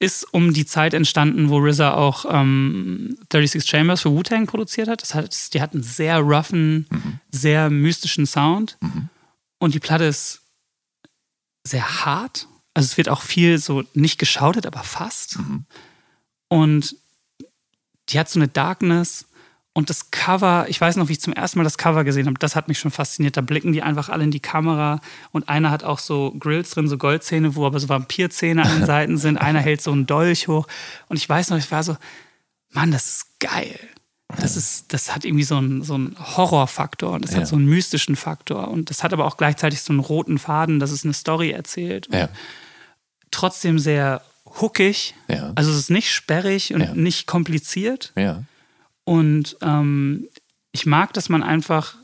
ist 0.00 0.24
um 0.32 0.52
die 0.52 0.66
Zeit 0.66 0.94
entstanden, 0.94 1.48
wo 1.48 1.58
RZA 1.58 1.94
auch 1.94 2.24
ähm, 2.28 3.16
36 3.32 3.64
Chambers 3.64 4.02
für 4.02 4.10
Wu-Tang 4.10 4.46
produziert 4.46 4.88
hat. 4.88 5.02
Das 5.02 5.14
heißt, 5.14 5.54
die 5.54 5.60
hat 5.60 5.74
einen 5.74 5.82
sehr 5.82 6.18
roughen, 6.18 6.86
mhm. 6.90 7.20
sehr 7.30 7.68
mystischen 7.70 8.26
Sound. 8.26 8.76
Mhm. 8.80 9.08
Und 9.58 9.74
die 9.74 9.80
Platte 9.80 10.04
ist 10.04 10.42
sehr 11.64 12.04
hart. 12.04 12.46
Also 12.74 12.86
es 12.86 12.96
wird 12.96 13.08
auch 13.08 13.22
viel 13.22 13.58
so 13.58 13.82
nicht 13.94 14.18
geschautet, 14.18 14.66
aber 14.66 14.84
fast. 14.84 15.38
Mhm. 15.38 15.64
Und 16.48 16.96
die 18.08 18.18
hat 18.18 18.28
so 18.28 18.38
eine 18.38 18.48
Darkness. 18.48 19.26
Und 19.78 19.90
das 19.90 20.10
Cover, 20.10 20.66
ich 20.68 20.80
weiß 20.80 20.96
noch, 20.96 21.06
wie 21.06 21.12
ich 21.12 21.20
zum 21.20 21.32
ersten 21.32 21.56
Mal 21.56 21.62
das 21.62 21.78
Cover 21.78 22.02
gesehen 22.02 22.26
habe, 22.26 22.36
das 22.40 22.56
hat 22.56 22.66
mich 22.66 22.80
schon 22.80 22.90
fasziniert. 22.90 23.36
Da 23.36 23.42
blicken 23.42 23.72
die 23.72 23.80
einfach 23.80 24.08
alle 24.08 24.24
in 24.24 24.32
die 24.32 24.40
Kamera 24.40 25.00
und 25.30 25.48
einer 25.48 25.70
hat 25.70 25.84
auch 25.84 26.00
so 26.00 26.32
Grills 26.36 26.70
drin, 26.70 26.88
so 26.88 26.98
Goldzähne, 26.98 27.54
wo 27.54 27.64
aber 27.64 27.78
so 27.78 27.88
Vampirzähne 27.88 28.64
an 28.64 28.80
den 28.80 28.86
Seiten 28.86 29.18
sind. 29.18 29.36
Einer 29.36 29.60
hält 29.60 29.80
so 29.80 29.92
einen 29.92 30.04
Dolch 30.04 30.48
hoch. 30.48 30.66
Und 31.06 31.16
ich 31.16 31.28
weiß 31.28 31.50
noch, 31.50 31.58
ich 31.58 31.70
war 31.70 31.84
so, 31.84 31.96
Mann, 32.72 32.90
das 32.90 33.06
ist 33.06 33.38
geil. 33.38 33.78
Das, 34.36 34.56
ist, 34.56 34.92
das 34.92 35.14
hat 35.14 35.24
irgendwie 35.24 35.44
so 35.44 35.58
einen, 35.58 35.84
so 35.84 35.94
einen 35.94 36.16
Horrorfaktor 36.18 37.12
und 37.12 37.24
das 37.24 37.34
ja. 37.34 37.38
hat 37.38 37.46
so 37.46 37.54
einen 37.54 37.66
mystischen 37.66 38.16
Faktor. 38.16 38.66
Und 38.66 38.90
das 38.90 39.04
hat 39.04 39.12
aber 39.12 39.26
auch 39.26 39.36
gleichzeitig 39.36 39.82
so 39.82 39.92
einen 39.92 40.00
roten 40.00 40.40
Faden, 40.40 40.80
dass 40.80 40.90
es 40.90 41.04
eine 41.04 41.14
Story 41.14 41.52
erzählt. 41.52 42.08
Ja. 42.10 42.30
Trotzdem 43.30 43.78
sehr 43.78 44.22
hookig. 44.60 45.14
Ja. 45.28 45.52
Also 45.54 45.70
es 45.70 45.76
ist 45.76 45.90
nicht 45.90 46.12
sperrig 46.12 46.74
und 46.74 46.96
nicht 46.96 47.28
kompliziert. 47.28 48.12
Und 49.08 49.56
ähm, 49.62 50.28
ich 50.70 50.84
mag, 50.84 51.14
dass 51.14 51.30
man 51.30 51.42
einfach 51.42 51.96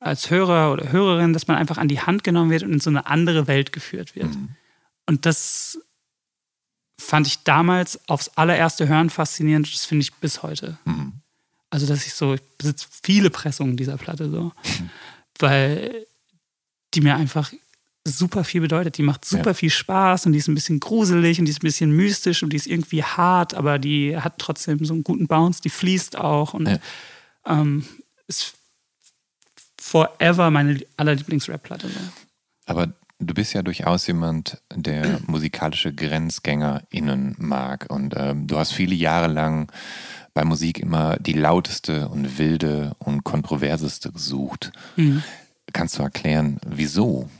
als 0.00 0.30
Hörer 0.30 0.72
oder 0.72 0.90
Hörerin, 0.90 1.34
dass 1.34 1.46
man 1.46 1.58
einfach 1.58 1.76
an 1.76 1.88
die 1.88 2.00
Hand 2.00 2.24
genommen 2.24 2.50
wird 2.50 2.62
und 2.62 2.72
in 2.72 2.80
so 2.80 2.88
eine 2.88 3.06
andere 3.06 3.46
Welt 3.46 3.70
geführt 3.70 4.16
wird. 4.16 4.34
Mhm. 4.34 4.56
Und 5.04 5.26
das 5.26 5.78
fand 6.98 7.26
ich 7.26 7.44
damals 7.44 8.08
aufs 8.08 8.30
allererste 8.30 8.88
Hören 8.88 9.10
faszinierend. 9.10 9.70
Das 9.70 9.84
finde 9.84 10.04
ich 10.04 10.14
bis 10.14 10.42
heute. 10.42 10.78
Mhm. 10.86 11.12
Also, 11.68 11.86
dass 11.86 12.06
ich 12.06 12.14
so, 12.14 12.32
ich 12.32 12.42
besitze 12.56 12.86
viele 13.02 13.28
Pressungen 13.28 13.76
dieser 13.76 13.98
Platte 13.98 14.30
so, 14.30 14.44
mhm. 14.44 14.90
weil 15.38 16.06
die 16.94 17.02
mir 17.02 17.14
einfach 17.14 17.52
super 18.10 18.44
viel 18.44 18.60
bedeutet. 18.60 18.98
Die 18.98 19.02
macht 19.02 19.24
super 19.24 19.50
ja. 19.50 19.54
viel 19.54 19.70
Spaß 19.70 20.26
und 20.26 20.32
die 20.32 20.38
ist 20.38 20.48
ein 20.48 20.54
bisschen 20.54 20.80
gruselig 20.80 21.38
und 21.38 21.46
die 21.46 21.50
ist 21.50 21.62
ein 21.62 21.66
bisschen 21.66 21.92
mystisch 21.92 22.42
und 22.42 22.52
die 22.52 22.56
ist 22.56 22.66
irgendwie 22.66 23.02
hart, 23.02 23.54
aber 23.54 23.78
die 23.78 24.16
hat 24.16 24.38
trotzdem 24.38 24.84
so 24.84 24.94
einen 24.94 25.04
guten 25.04 25.26
Bounce, 25.26 25.60
die 25.62 25.70
fließt 25.70 26.16
auch 26.16 26.54
und 26.54 26.68
ja. 26.68 26.78
ähm, 27.46 27.84
ist 28.26 28.54
forever 29.80 30.50
meine 30.50 30.80
allerlieblings-Rap-Platte. 30.96 31.88
Aber 32.66 32.92
Du 33.18 33.32
bist 33.32 33.54
ja 33.54 33.62
durchaus 33.62 34.06
jemand, 34.06 34.60
der 34.74 35.20
musikalische 35.26 35.92
GrenzgängerInnen 35.92 37.36
mag. 37.38 37.86
Und 37.88 38.14
ähm, 38.16 38.46
du 38.46 38.58
hast 38.58 38.72
viele 38.72 38.94
Jahre 38.94 39.28
lang 39.28 39.72
bei 40.34 40.44
Musik 40.44 40.78
immer 40.78 41.16
die 41.16 41.32
lauteste 41.32 42.08
und 42.08 42.38
wilde 42.38 42.94
und 42.98 43.24
kontroverseste 43.24 44.12
gesucht. 44.12 44.70
Mhm. 44.96 45.22
Kannst 45.72 45.98
du 45.98 46.02
erklären, 46.02 46.58
wieso? 46.66 47.30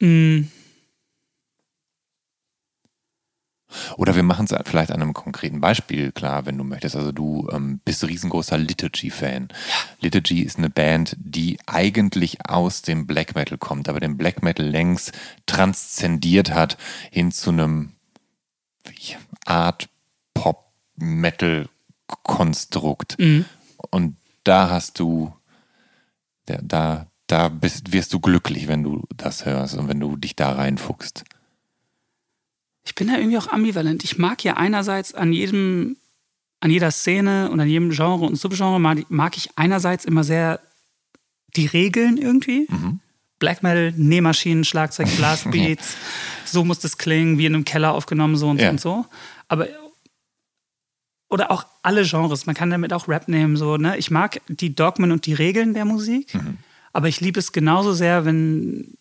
Mhm. 0.00 0.50
Oder 3.96 4.16
wir 4.16 4.22
machen 4.22 4.46
es 4.50 4.56
vielleicht 4.66 4.90
an 4.90 5.02
einem 5.02 5.12
konkreten 5.12 5.60
Beispiel 5.60 6.10
klar, 6.12 6.46
wenn 6.46 6.56
du 6.56 6.64
möchtest. 6.64 6.96
Also 6.96 7.12
du 7.12 7.46
ähm, 7.52 7.80
bist 7.84 8.02
riesengroßer 8.02 8.56
Liturgy-Fan. 8.56 9.48
Liturgy 10.00 10.40
ist 10.40 10.56
eine 10.56 10.70
Band, 10.70 11.14
die 11.18 11.58
eigentlich 11.66 12.48
aus 12.48 12.80
dem 12.82 13.06
Black 13.06 13.34
Metal 13.34 13.58
kommt, 13.58 13.90
aber 13.90 14.00
den 14.00 14.16
Black 14.16 14.42
Metal 14.42 14.64
längst 14.64 15.12
transzendiert 15.46 16.52
hat 16.52 16.78
hin 17.10 17.30
zu 17.30 17.50
einem 17.50 17.92
Art 19.44 19.90
Pop-Metal-Konstrukt. 20.32 23.18
Mhm. 23.18 23.44
Und 23.90 24.16
da 24.44 24.70
hast 24.70 24.98
du, 24.98 25.34
da, 26.46 27.07
da 27.28 27.48
bist, 27.48 27.92
wirst 27.92 28.12
du 28.12 28.20
glücklich, 28.20 28.66
wenn 28.66 28.82
du 28.82 29.04
das 29.16 29.46
hörst 29.46 29.76
und 29.76 29.88
wenn 29.88 30.00
du 30.00 30.16
dich 30.16 30.34
da 30.34 30.52
reinfuchst 30.52 31.24
ich 32.88 32.94
bin 32.94 33.08
da 33.08 33.18
irgendwie 33.18 33.36
auch 33.36 33.48
ambivalent. 33.48 34.02
Ich 34.02 34.16
mag 34.16 34.42
ja 34.44 34.56
einerseits 34.56 35.12
an 35.12 35.30
jedem, 35.30 35.98
an 36.60 36.70
jeder 36.70 36.90
Szene 36.90 37.50
und 37.50 37.60
an 37.60 37.68
jedem 37.68 37.90
Genre 37.90 38.24
und 38.24 38.36
Subgenre 38.36 38.80
mag, 38.80 39.10
mag 39.10 39.36
ich 39.36 39.50
einerseits 39.56 40.06
immer 40.06 40.24
sehr 40.24 40.60
die 41.54 41.66
Regeln 41.66 42.16
irgendwie. 42.16 42.66
Mhm. 42.70 43.00
Black 43.38 43.62
Metal, 43.62 43.92
Nähmaschinen, 43.94 44.64
Schlagzeug, 44.64 45.14
Blastbeats, 45.16 45.96
so 46.46 46.64
muss 46.64 46.78
das 46.78 46.96
klingen, 46.96 47.36
wie 47.36 47.44
in 47.44 47.54
einem 47.54 47.64
Keller 47.64 47.92
aufgenommen, 47.92 48.36
so 48.36 48.48
und 48.48 48.58
ja. 48.58 48.68
so 48.68 48.70
und 48.70 48.80
so. 48.80 49.06
Aber 49.48 49.68
oder 51.28 51.50
auch 51.50 51.66
alle 51.82 52.04
Genres, 52.04 52.46
man 52.46 52.54
kann 52.54 52.70
damit 52.70 52.94
auch 52.94 53.06
Rap 53.06 53.28
nehmen, 53.28 53.56
so, 53.58 53.76
ne? 53.76 53.98
Ich 53.98 54.10
mag 54.10 54.40
die 54.48 54.74
Dogmen 54.74 55.12
und 55.12 55.26
die 55.26 55.34
Regeln 55.34 55.74
der 55.74 55.84
Musik, 55.84 56.34
mhm. 56.34 56.56
Aber 56.92 57.08
ich 57.08 57.20
liebe 57.20 57.38
es 57.38 57.52
genauso 57.52 57.92
sehr, 57.92 58.24
wenn 58.24 58.96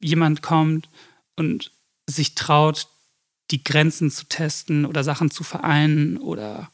jemand 0.00 0.42
kommt 0.42 0.88
und 1.36 1.72
sich 2.08 2.34
traut, 2.34 2.88
die 3.50 3.64
Grenzen 3.64 4.10
zu 4.10 4.26
testen 4.26 4.86
oder 4.86 5.04
Sachen 5.04 5.30
zu 5.30 5.44
vereinen 5.44 6.16
oder 6.18 6.70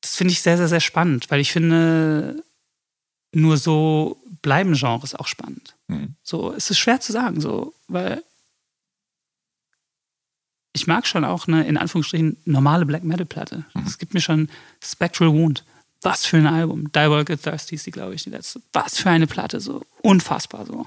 das 0.00 0.16
finde 0.16 0.32
ich 0.32 0.42
sehr, 0.42 0.56
sehr, 0.56 0.68
sehr 0.68 0.80
spannend, 0.80 1.30
weil 1.30 1.40
ich 1.40 1.52
finde, 1.52 2.44
nur 3.34 3.56
so 3.56 4.22
bleiben 4.42 4.74
Genres 4.74 5.14
auch 5.14 5.26
spannend. 5.26 5.76
Mhm. 5.88 6.16
So, 6.22 6.52
es 6.52 6.70
ist 6.70 6.78
schwer 6.78 7.00
zu 7.00 7.12
sagen, 7.12 7.40
so, 7.40 7.74
weil 7.88 8.22
ich 10.72 10.86
mag 10.86 11.06
schon 11.06 11.24
auch 11.24 11.46
eine, 11.46 11.66
in 11.66 11.76
Anführungsstrichen, 11.76 12.36
normale 12.44 12.84
Black 12.84 13.04
Metal-Platte. 13.04 13.64
Mhm. 13.74 13.86
Es 13.86 13.98
gibt 13.98 14.14
mir 14.14 14.20
schon 14.20 14.48
Spectral 14.82 15.32
Wound. 15.32 15.64
Was 16.04 16.24
für 16.24 16.36
ein 16.36 16.46
Album. 16.46 16.92
Diabolical 16.92 17.36
Thirsty 17.36 17.74
ist 17.74 17.86
die, 17.86 17.90
glaube 17.90 18.14
ich, 18.14 18.22
die 18.22 18.30
letzte. 18.30 18.60
Was 18.72 18.98
für 18.98 19.10
eine 19.10 19.26
Platte, 19.26 19.60
so 19.60 19.82
unfassbar 20.02 20.66
so 20.66 20.86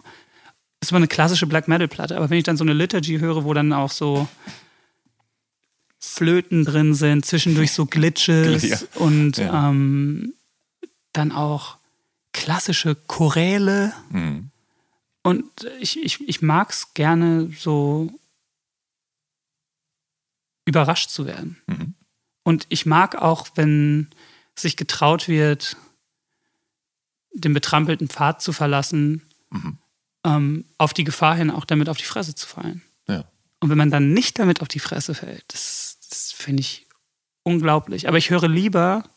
ist 0.80 0.92
immer 0.92 0.98
eine 0.98 1.08
klassische 1.08 1.48
Black 1.48 1.68
Metal 1.68 1.88
Platte, 1.88 2.16
aber 2.16 2.30
wenn 2.30 2.38
ich 2.38 2.44
dann 2.44 2.58
so 2.58 2.64
eine 2.64 2.74
Liturgy 2.74 3.20
höre, 3.20 3.44
wo 3.44 3.54
dann 3.54 3.74
auch 3.74 3.92
so 3.92 4.28
Flöten 6.00 6.66
drin 6.66 6.94
sind, 6.94 7.26
zwischendurch 7.26 7.72
so 7.72 7.86
Glitches 7.86 8.64
ja. 8.70 8.78
und 8.96 9.38
ja. 9.38 9.70
Ähm, 9.70 10.34
dann 11.14 11.32
auch 11.32 11.78
klassische 12.32 12.96
Choräle. 12.96 13.94
Mhm. 14.12 14.52
Und 15.24 15.46
ich, 15.80 16.02
ich, 16.04 16.28
ich 16.28 16.42
mag 16.42 16.70
es 16.70 16.94
gerne 16.94 17.52
so 17.58 18.12
überrascht 20.66 21.10
zu 21.10 21.26
werden. 21.26 21.58
Mhm. 21.66 21.96
Und 22.44 22.68
ich 22.70 22.86
mag 22.86 23.16
auch, 23.16 23.48
wenn 23.56 24.10
sich 24.60 24.78
getraut 24.78 25.28
wird, 25.28 25.78
den 27.34 27.54
betrampelten 27.54 28.10
Pfad 28.10 28.42
zu 28.42 28.54
verlassen 28.54 29.24
mhm 29.50 29.78
ähm, 30.28 30.66
auf 30.78 30.94
die 30.94 31.04
Gefahr 31.04 31.36
hin, 31.36 31.50
auch 31.50 31.66
damit 31.66 31.90
auf 31.90 31.98
die 31.98 32.04
Fresse 32.04 32.36
zu 32.36 32.48
fallen. 32.48 32.82
Ja. 33.08 33.30
Und 33.60 33.70
wenn 33.70 33.78
man 33.78 33.92
dann 33.92 34.14
nicht 34.14 34.38
damit 34.40 34.62
auf 34.62 34.68
die 34.68 34.80
Fresse 34.80 35.16
fällt, 35.16 35.46
das, 35.48 35.98
das 36.10 36.32
finde 36.32 36.62
ich 36.62 36.88
unglaublich. 37.44 38.08
Aber 38.08 38.18
ich 38.18 38.30
höre 38.30 38.48
lieber, 38.48 39.10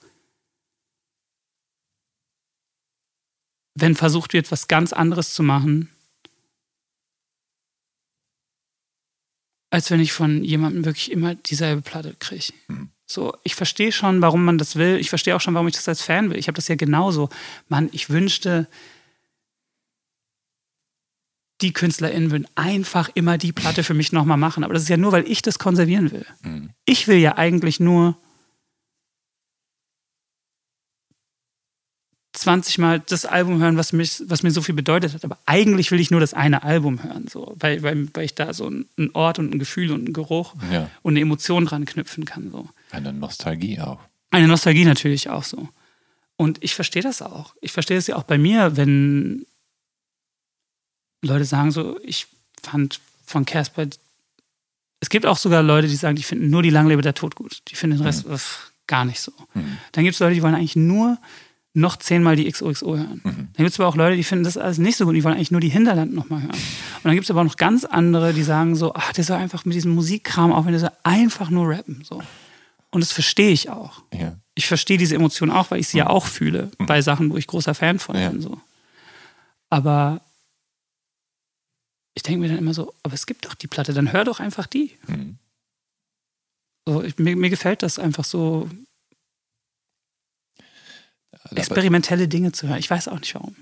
wenn 3.74 3.96
versucht 3.96 4.32
wird, 4.32 4.50
was 4.50 4.68
ganz 4.68 4.92
anderes 4.92 5.34
zu 5.34 5.42
machen, 5.42 5.90
als 9.70 9.90
wenn 9.90 10.00
ich 10.00 10.12
von 10.12 10.44
jemandem 10.44 10.84
wirklich 10.84 11.10
immer 11.10 11.34
dieselbe 11.34 11.82
Platte 11.82 12.14
kriege. 12.18 12.52
Mhm. 12.68 12.90
So, 13.10 13.36
ich 13.42 13.56
verstehe 13.56 13.90
schon, 13.90 14.22
warum 14.22 14.44
man 14.44 14.56
das 14.56 14.76
will. 14.76 14.96
Ich 14.98 15.08
verstehe 15.08 15.34
auch 15.34 15.40
schon, 15.40 15.54
warum 15.54 15.66
ich 15.66 15.74
das 15.74 15.88
als 15.88 16.00
Fan 16.00 16.30
will. 16.30 16.38
Ich 16.38 16.46
habe 16.46 16.54
das 16.54 16.68
ja 16.68 16.76
genauso. 16.76 17.28
Mann, 17.68 17.88
ich 17.90 18.08
wünschte, 18.08 18.68
die 21.60 21.72
KünstlerInnen 21.72 22.30
würden 22.30 22.46
einfach 22.54 23.10
immer 23.14 23.36
die 23.36 23.50
Platte 23.50 23.82
für 23.82 23.94
mich 23.94 24.12
nochmal 24.12 24.36
machen. 24.36 24.62
Aber 24.62 24.74
das 24.74 24.84
ist 24.84 24.90
ja 24.90 24.96
nur, 24.96 25.10
weil 25.10 25.28
ich 25.28 25.42
das 25.42 25.58
konservieren 25.58 26.12
will. 26.12 26.24
Mhm. 26.42 26.70
Ich 26.84 27.08
will 27.08 27.18
ja 27.18 27.36
eigentlich 27.36 27.80
nur 27.80 28.16
20 32.34 32.78
Mal 32.78 33.00
das 33.00 33.24
Album 33.26 33.60
hören, 33.60 33.76
was, 33.76 33.92
mich, 33.92 34.22
was 34.26 34.44
mir 34.44 34.52
so 34.52 34.62
viel 34.62 34.76
bedeutet 34.76 35.14
hat. 35.14 35.24
Aber 35.24 35.36
eigentlich 35.46 35.90
will 35.90 35.98
ich 35.98 36.12
nur 36.12 36.20
das 36.20 36.32
eine 36.32 36.62
Album 36.62 37.02
hören, 37.02 37.26
so, 37.26 37.56
weil, 37.58 37.82
weil, 37.82 38.08
weil 38.14 38.24
ich 38.24 38.36
da 38.36 38.54
so 38.54 38.66
einen 38.66 39.10
Ort 39.14 39.40
und 39.40 39.52
ein 39.52 39.58
Gefühl 39.58 39.90
und 39.90 40.04
einen 40.04 40.12
Geruch 40.12 40.54
ja. 40.70 40.88
und 41.02 41.14
eine 41.14 41.20
Emotion 41.22 41.64
dran 41.66 41.86
knüpfen 41.86 42.24
kann. 42.24 42.52
So. 42.52 42.68
Eine 42.90 43.12
Nostalgie 43.12 43.80
auch. 43.80 43.98
Eine 44.30 44.48
Nostalgie 44.48 44.84
natürlich 44.84 45.28
auch 45.28 45.44
so. 45.44 45.68
Und 46.36 46.62
ich 46.62 46.74
verstehe 46.74 47.02
das 47.02 47.22
auch. 47.22 47.54
Ich 47.60 47.72
verstehe 47.72 47.98
es 47.98 48.06
ja 48.06 48.16
auch 48.16 48.22
bei 48.22 48.38
mir, 48.38 48.76
wenn 48.76 49.44
Leute 51.22 51.44
sagen 51.44 51.70
so, 51.70 52.00
ich 52.02 52.26
fand 52.62 53.00
von 53.26 53.44
Casper, 53.44 53.86
es 55.00 55.08
gibt 55.08 55.26
auch 55.26 55.36
sogar 55.36 55.62
Leute, 55.62 55.88
die 55.88 55.96
sagen, 55.96 56.16
die 56.16 56.22
finden 56.22 56.50
nur 56.50 56.62
die 56.62 56.70
Langlebe 56.70 57.02
der 57.02 57.14
Tod 57.14 57.34
gut. 57.34 57.62
Die 57.68 57.74
finden 57.74 57.98
den 57.98 58.06
Rest 58.06 58.26
mhm. 58.26 58.36
pf, 58.36 58.72
gar 58.86 59.04
nicht 59.04 59.20
so. 59.20 59.32
Mhm. 59.54 59.78
Dann 59.92 60.04
gibt 60.04 60.14
es 60.14 60.20
Leute, 60.20 60.34
die 60.34 60.42
wollen 60.42 60.54
eigentlich 60.54 60.76
nur 60.76 61.18
noch 61.72 61.96
zehnmal 61.96 62.36
die 62.36 62.50
XOXO 62.50 62.96
hören. 62.96 63.20
Mhm. 63.22 63.48
Dann 63.52 63.64
gibt 63.64 63.70
es 63.70 63.80
aber 63.80 63.88
auch 63.88 63.96
Leute, 63.96 64.16
die 64.16 64.24
finden 64.24 64.44
das 64.44 64.56
alles 64.56 64.78
nicht 64.78 64.96
so 64.96 65.06
gut, 65.06 65.14
die 65.14 65.22
wollen 65.24 65.36
eigentlich 65.36 65.52
nur 65.52 65.60
die 65.60 65.68
Hinterland 65.68 66.12
nochmal 66.12 66.42
hören. 66.42 66.50
Und 66.50 67.04
dann 67.04 67.14
gibt 67.14 67.24
es 67.24 67.30
aber 67.30 67.40
auch 67.40 67.44
noch 67.44 67.56
ganz 67.56 67.84
andere, 67.84 68.32
die 68.32 68.42
sagen 68.42 68.74
so, 68.74 68.92
ach, 68.94 69.12
der 69.12 69.24
soll 69.24 69.36
einfach 69.36 69.64
mit 69.64 69.74
diesem 69.74 69.92
Musikkram 69.92 70.52
aufhören, 70.52 70.72
der 70.72 70.80
soll 70.80 70.92
einfach 71.04 71.48
nur 71.48 71.68
rappen. 71.68 72.02
So. 72.04 72.22
Und 72.90 73.00
das 73.00 73.12
verstehe 73.12 73.50
ich 73.50 73.70
auch. 73.70 74.02
Ja. 74.12 74.36
Ich 74.54 74.66
verstehe 74.66 74.98
diese 74.98 75.14
Emotion 75.14 75.50
auch, 75.50 75.70
weil 75.70 75.80
ich 75.80 75.88
sie 75.88 75.96
mhm. 75.96 76.00
ja 76.00 76.06
auch 76.08 76.26
fühle 76.26 76.70
mhm. 76.78 76.86
bei 76.86 77.02
Sachen, 77.02 77.30
wo 77.30 77.36
ich 77.36 77.46
großer 77.46 77.74
Fan 77.74 77.98
von 77.98 78.16
ja. 78.16 78.30
bin. 78.30 78.40
So. 78.40 78.60
Aber 79.68 80.20
ich 82.14 82.22
denke 82.22 82.40
mir 82.40 82.48
dann 82.48 82.58
immer 82.58 82.74
so, 82.74 82.94
aber 83.02 83.14
es 83.14 83.26
gibt 83.26 83.46
doch 83.46 83.54
die 83.54 83.68
Platte, 83.68 83.94
dann 83.94 84.12
hör 84.12 84.24
doch 84.24 84.40
einfach 84.40 84.66
die. 84.66 84.98
Mhm. 85.06 85.38
So, 86.86 87.02
ich, 87.02 87.18
mir, 87.18 87.36
mir 87.36 87.50
gefällt 87.50 87.82
das 87.82 87.98
einfach 87.98 88.24
so, 88.24 88.68
experimentelle 91.54 92.28
Dinge 92.28 92.52
zu 92.52 92.68
hören. 92.68 92.78
Ich 92.78 92.90
weiß 92.90 93.08
auch 93.08 93.20
nicht 93.20 93.34
warum. 93.34 93.56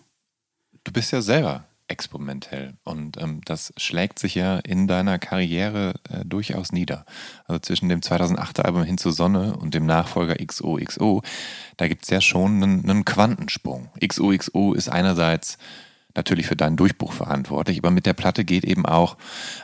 Du 0.85 0.93
bist 0.93 1.13
ja 1.13 1.21
selber 1.21 1.67
experimentell 1.89 2.75
und 2.85 3.21
ähm, 3.21 3.41
das 3.45 3.73
schlägt 3.77 4.19
sich 4.19 4.35
ja 4.35 4.59
in 4.59 4.87
deiner 4.87 5.19
Karriere 5.19 5.95
äh, 6.11 6.25
durchaus 6.25 6.73
nieder. 6.73 7.05
Also 7.47 7.59
zwischen 7.61 7.89
dem 7.89 8.01
2008er 8.01 8.63
Album 8.63 8.85
Hin 8.85 8.99
zur 8.99 9.13
Sonne 9.13 9.57
und 9.57 9.75
dem 9.75 9.87
Nachfolger 9.87 10.37
XOXO, 10.37 11.23
da 11.77 11.89
gibt 11.89 12.05
es 12.05 12.11
ja 12.11 12.21
schon 12.21 12.63
einen, 12.63 12.89
einen 12.89 13.05
Quantensprung. 13.05 13.91
XOXO 14.01 14.75
ist 14.75 14.89
einerseits 14.89 15.59
natürlich 16.15 16.47
für 16.47 16.57
deinen 16.57 16.77
Durchbruch 16.77 17.13
verantwortlich, 17.13 17.79
aber 17.79 17.91
mit 17.91 18.05
der 18.05 18.13
Platte 18.13 18.45
geht 18.45 18.65
eben 18.65 18.87
auch 18.87 19.17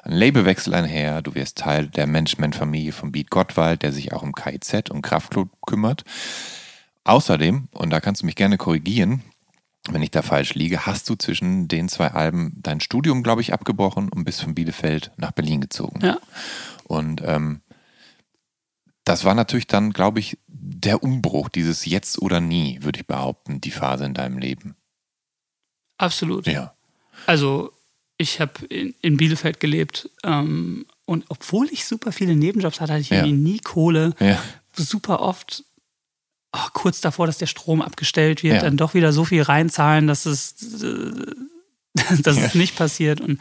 ein 0.02 0.12
Labelwechsel 0.12 0.72
einher. 0.74 1.20
Du 1.20 1.34
wirst 1.34 1.58
Teil 1.58 1.88
der 1.88 2.06
Management-Familie 2.06 2.92
von 2.92 3.12
Beat 3.12 3.30
Gottwald, 3.30 3.82
der 3.82 3.92
sich 3.92 4.12
auch 4.12 4.22
um 4.22 4.32
KIZ 4.32 4.90
und 4.90 5.02
Kraftklub 5.02 5.50
kümmert. 5.66 6.04
Außerdem, 7.04 7.68
und 7.72 7.90
da 7.90 8.00
kannst 8.00 8.22
du 8.22 8.26
mich 8.26 8.36
gerne 8.36 8.56
korrigieren, 8.56 9.22
wenn 9.90 10.02
ich 10.02 10.10
da 10.10 10.22
falsch 10.22 10.54
liege, 10.54 10.86
hast 10.86 11.08
du 11.10 11.14
zwischen 11.14 11.68
den 11.68 11.88
zwei 11.88 12.08
Alben 12.08 12.54
dein 12.56 12.80
Studium, 12.80 13.22
glaube 13.22 13.42
ich, 13.42 13.52
abgebrochen 13.52 14.08
und 14.08 14.24
bist 14.24 14.42
von 14.42 14.54
Bielefeld 14.54 15.10
nach 15.16 15.32
Berlin 15.32 15.60
gezogen. 15.60 16.00
Ja. 16.02 16.18
Und 16.84 17.22
ähm, 17.24 17.60
das 19.04 19.24
war 19.24 19.34
natürlich 19.34 19.66
dann, 19.66 19.92
glaube 19.92 20.20
ich, 20.20 20.38
der 20.46 21.02
Umbruch, 21.02 21.50
dieses 21.50 21.84
Jetzt 21.84 22.20
oder 22.20 22.40
Nie, 22.40 22.78
würde 22.82 23.00
ich 23.00 23.06
behaupten, 23.06 23.60
die 23.60 23.70
Phase 23.70 24.06
in 24.06 24.14
deinem 24.14 24.38
Leben. 24.38 24.76
Absolut. 25.98 26.46
Ja. 26.46 26.74
Also 27.26 27.72
ich 28.16 28.40
habe 28.40 28.64
in, 28.66 28.94
in, 29.02 29.16
Bielefeld 29.18 29.60
gelebt 29.60 30.08
ähm, 30.22 30.86
und 31.04 31.26
obwohl 31.28 31.68
ich 31.70 31.84
super 31.84 32.12
viele 32.12 32.34
Nebenjobs 32.34 32.80
hatte, 32.80 32.94
hatte 32.94 33.02
ich 33.02 33.10
ja. 33.10 33.26
nie 33.26 33.58
Kohle. 33.58 34.14
Ja. 34.18 34.42
Super 34.74 35.20
oft 35.20 35.64
oh, 36.54 36.68
kurz 36.72 37.00
davor, 37.00 37.26
dass 37.26 37.38
der 37.38 37.46
Strom 37.46 37.82
abgestellt 37.82 38.42
wird, 38.42 38.56
ja. 38.56 38.60
dann 38.62 38.76
doch 38.76 38.94
wieder 38.94 39.12
so 39.12 39.24
viel 39.24 39.42
reinzahlen, 39.42 40.06
dass 40.06 40.26
es, 40.26 40.82
äh, 40.82 41.12
dass 42.22 42.38
es 42.38 42.54
nicht 42.54 42.76
passiert. 42.76 43.20
Und 43.20 43.40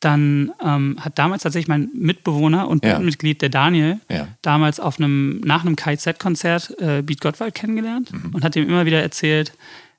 dann 0.00 0.52
ähm, 0.62 0.96
hat 1.00 1.18
damals 1.18 1.42
tatsächlich 1.42 1.68
mein 1.68 1.90
Mitbewohner 1.92 2.68
und 2.68 2.84
ja. 2.84 2.98
Mitglied, 3.00 3.42
der 3.42 3.48
Daniel, 3.48 3.98
ja. 4.08 4.28
damals 4.42 4.78
auf 4.78 4.98
einem, 4.98 5.40
nach 5.40 5.64
einem 5.64 5.76
KZ-Konzert 5.76 6.78
äh, 6.80 7.02
Beat 7.02 7.20
Gottwald 7.20 7.54
kennengelernt 7.54 8.12
mhm. 8.12 8.34
und 8.34 8.44
hat 8.44 8.54
ihm 8.54 8.68
immer 8.68 8.86
wieder 8.86 9.02
erzählt, 9.02 9.52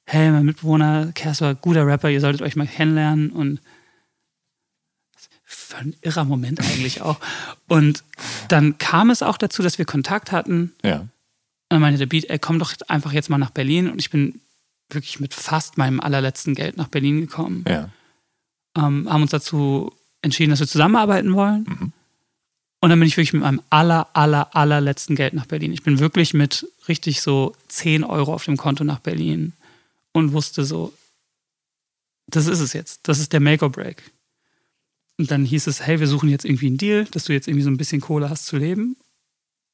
hey, 0.05 0.31
mein 0.31 0.45
Mitbewohner, 0.45 1.11
Kersper, 1.13 1.53
guter 1.55 1.85
Rapper, 1.85 2.09
ihr 2.09 2.21
solltet 2.21 2.41
euch 2.41 2.55
mal 2.55 2.65
kennenlernen 2.65 3.29
und 3.29 3.59
war 5.71 5.79
ein 5.79 5.95
irrer 6.01 6.25
Moment 6.25 6.59
eigentlich 6.61 7.01
auch. 7.01 7.19
Und 7.67 8.03
dann 8.47 8.77
kam 8.77 9.09
es 9.09 9.21
auch 9.21 9.37
dazu, 9.37 9.61
dass 9.61 9.77
wir 9.77 9.85
Kontakt 9.85 10.31
hatten. 10.31 10.73
Ja. 10.83 11.05
Und 11.69 11.75
dann 11.75 11.81
meinte 11.81 11.99
der 11.99 12.07
Beat, 12.07 12.25
ey, 12.29 12.39
komm 12.39 12.57
doch 12.57 12.73
einfach 12.87 13.13
jetzt 13.13 13.29
mal 13.29 13.37
nach 13.37 13.51
Berlin. 13.51 13.89
Und 13.89 13.99
ich 13.99 14.09
bin 14.09 14.41
wirklich 14.89 15.19
mit 15.19 15.33
fast 15.33 15.77
meinem 15.77 15.99
allerletzten 15.99 16.55
Geld 16.55 16.77
nach 16.77 16.87
Berlin 16.87 17.21
gekommen. 17.21 17.63
Ja. 17.67 17.89
Ähm, 18.75 19.07
haben 19.07 19.21
uns 19.21 19.31
dazu 19.31 19.93
entschieden, 20.21 20.49
dass 20.49 20.59
wir 20.59 20.67
zusammenarbeiten 20.67 21.33
wollen. 21.33 21.65
Mhm. 21.67 21.93
Und 22.81 22.89
dann 22.89 22.99
bin 22.99 23.07
ich 23.07 23.17
wirklich 23.17 23.33
mit 23.33 23.43
meinem 23.43 23.61
aller, 23.69 24.07
aller, 24.13 24.55
allerletzten 24.55 25.15
Geld 25.15 25.33
nach 25.33 25.45
Berlin. 25.45 25.73
Ich 25.73 25.83
bin 25.83 25.99
wirklich 25.99 26.33
mit 26.33 26.65
richtig 26.87 27.21
so 27.21 27.55
10 27.67 28.03
Euro 28.03 28.33
auf 28.33 28.45
dem 28.45 28.57
Konto 28.57 28.83
nach 28.83 28.99
Berlin 28.99 29.53
und 30.13 30.33
wusste 30.33 30.63
so, 30.63 30.93
das 32.27 32.47
ist 32.47 32.61
es 32.61 32.73
jetzt. 32.73 33.01
Das 33.07 33.19
ist 33.19 33.33
der 33.33 33.41
Make 33.41 33.65
or 33.65 33.71
Break. 33.71 34.11
Und 35.17 35.29
dann 35.29 35.43
hieß 35.43 35.67
es, 35.67 35.85
hey, 35.85 35.99
wir 35.99 36.07
suchen 36.07 36.29
jetzt 36.29 36.45
irgendwie 36.45 36.67
einen 36.67 36.77
Deal, 36.77 37.05
dass 37.05 37.25
du 37.25 37.33
jetzt 37.33 37.47
irgendwie 37.47 37.63
so 37.63 37.69
ein 37.69 37.77
bisschen 37.77 37.99
Kohle 37.99 38.29
hast 38.29 38.45
zu 38.45 38.55
leben. 38.55 38.95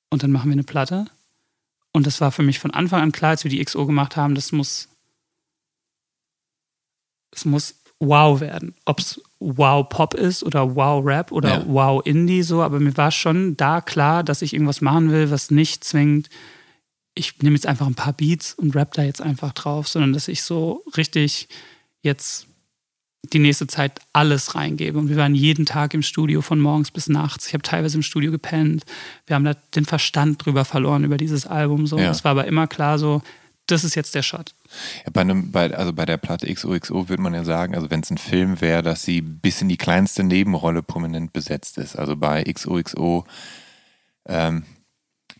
Und 0.09 0.23
dann 0.23 0.31
machen 0.31 0.49
wir 0.49 0.53
eine 0.53 0.63
Platte. 0.63 1.05
Und 1.95 2.05
das 2.05 2.19
war 2.19 2.33
für 2.33 2.43
mich 2.43 2.59
von 2.59 2.71
Anfang 2.71 3.01
an 3.01 3.13
klar, 3.13 3.31
als 3.31 3.45
wir 3.45 3.49
die 3.51 3.63
XO 3.63 3.85
gemacht 3.85 4.17
haben, 4.17 4.35
das 4.35 4.51
muss, 4.51 4.89
das 7.31 7.45
muss 7.45 7.75
wow 8.01 8.41
werden. 8.41 8.75
Ob 8.83 8.99
es 8.99 9.21
wow 9.39 9.87
Pop 9.87 10.13
ist 10.13 10.43
oder 10.43 10.75
wow 10.75 11.01
Rap 11.05 11.31
oder 11.31 11.59
ja. 11.59 11.63
wow 11.65 12.05
Indie 12.05 12.43
so, 12.43 12.61
aber 12.61 12.81
mir 12.81 12.97
war 12.97 13.11
schon 13.11 13.55
da 13.55 13.79
klar, 13.79 14.25
dass 14.25 14.41
ich 14.41 14.53
irgendwas 14.53 14.81
machen 14.81 15.09
will, 15.09 15.31
was 15.31 15.51
nicht 15.51 15.85
zwingt, 15.85 16.29
ich 17.13 17.41
nehme 17.41 17.55
jetzt 17.55 17.65
einfach 17.65 17.87
ein 17.87 17.95
paar 17.95 18.11
Beats 18.11 18.53
und 18.55 18.75
rap 18.75 18.91
da 18.95 19.03
jetzt 19.03 19.21
einfach 19.21 19.53
drauf, 19.53 19.87
sondern 19.87 20.11
dass 20.11 20.27
ich 20.27 20.43
so 20.43 20.83
richtig 20.97 21.47
jetzt 22.01 22.45
die 23.33 23.39
nächste 23.39 23.67
Zeit 23.67 23.99
alles 24.13 24.55
reingebe. 24.55 24.97
Und 24.97 25.09
wir 25.09 25.17
waren 25.17 25.35
jeden 25.35 25.65
Tag 25.65 25.93
im 25.93 26.01
Studio 26.01 26.41
von 26.41 26.59
morgens 26.59 26.91
bis 26.91 27.07
nachts. 27.07 27.47
Ich 27.47 27.53
habe 27.53 27.63
teilweise 27.63 27.97
im 27.97 28.03
Studio 28.03 28.31
gepennt. 28.31 28.83
Wir 29.27 29.35
haben 29.35 29.45
da 29.45 29.55
den 29.75 29.85
Verstand 29.85 30.45
drüber 30.45 30.65
verloren 30.65 31.03
über 31.03 31.17
dieses 31.17 31.45
Album. 31.45 31.87
So. 31.87 31.97
Ja. 31.97 32.11
Es 32.11 32.23
war 32.23 32.31
aber 32.31 32.45
immer 32.45 32.67
klar 32.67 32.99
so, 32.99 33.21
das 33.67 33.83
ist 33.83 33.95
jetzt 33.95 34.13
der 34.13 34.21
Shot. 34.21 34.53
Ja, 35.05 35.11
bei 35.11 35.21
einem, 35.21 35.51
bei, 35.51 35.73
also 35.73 35.91
bei 35.91 36.05
der 36.05 36.17
Platte 36.17 36.51
XOXO 36.51 37.09
würde 37.09 37.23
man 37.23 37.33
ja 37.33 37.43
sagen, 37.43 37.75
also 37.75 37.89
wenn 37.89 38.01
es 38.01 38.11
ein 38.11 38.17
Film 38.17 38.61
wäre, 38.61 38.83
dass 38.83 39.03
sie 39.03 39.21
bis 39.21 39.61
in 39.61 39.69
die 39.69 39.77
kleinste 39.77 40.23
Nebenrolle 40.23 40.83
prominent 40.83 41.33
besetzt 41.33 41.77
ist. 41.77 41.95
Also 41.95 42.15
bei 42.15 42.43
XOXO, 42.43 43.25
ähm, 44.27 44.63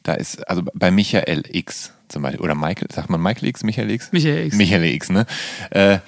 da 0.03 0.13
ist, 0.13 0.47
also 0.49 0.63
bei 0.73 0.91
Michael 0.91 1.43
X 1.49 1.91
zum 2.07 2.23
Beispiel, 2.23 2.41
oder 2.41 2.55
Michael, 2.55 2.87
sagt 2.91 3.09
man 3.09 3.21
Michael 3.21 3.49
X, 3.49 3.63
Michael 3.63 3.91
X? 3.91 4.11
Michael 4.11 4.47
X. 4.47 4.55
Michael 4.55 4.83
X, 4.85 5.09
ne? 5.09 5.25
Äh, 5.71 5.99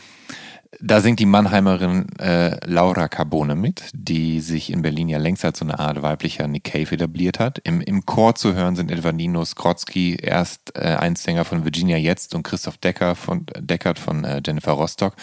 da 0.80 1.02
singt 1.02 1.20
die 1.20 1.26
Mannheimerin 1.26 2.08
äh, 2.20 2.58
Laura 2.66 3.08
Carbone 3.08 3.56
mit, 3.56 3.90
die 3.94 4.42
sich 4.42 4.72
in 4.72 4.82
Berlin 4.82 5.10
ja 5.10 5.18
längst 5.18 5.44
als 5.44 5.60
so 5.60 5.66
eine 5.66 5.80
Art 5.80 6.02
weiblicher 6.02 6.48
Nick 6.48 6.66
Cave 6.66 6.92
etabliert 6.94 7.40
hat. 7.40 7.60
Im, 7.60 7.82
im 7.82 8.06
Chor 8.06 8.36
zu 8.36 8.54
hören 8.54 8.76
sind 8.76 8.92
etwa 8.92 9.12
Nino 9.12 9.44
Skrotzki, 9.44 10.18
erst 10.22 10.76
äh, 10.76 10.96
Einsänger 10.96 11.46
von 11.46 11.64
Virginia 11.64 11.98
Jetzt 11.98 12.36
und 12.36 12.44
Christoph 12.44 12.78
Decker 12.78 13.16
von, 13.16 13.46
Deckert 13.58 14.00
von 14.00 14.24
äh, 14.24 14.42
Jennifer 14.46 14.74
Rostock. 14.74 15.16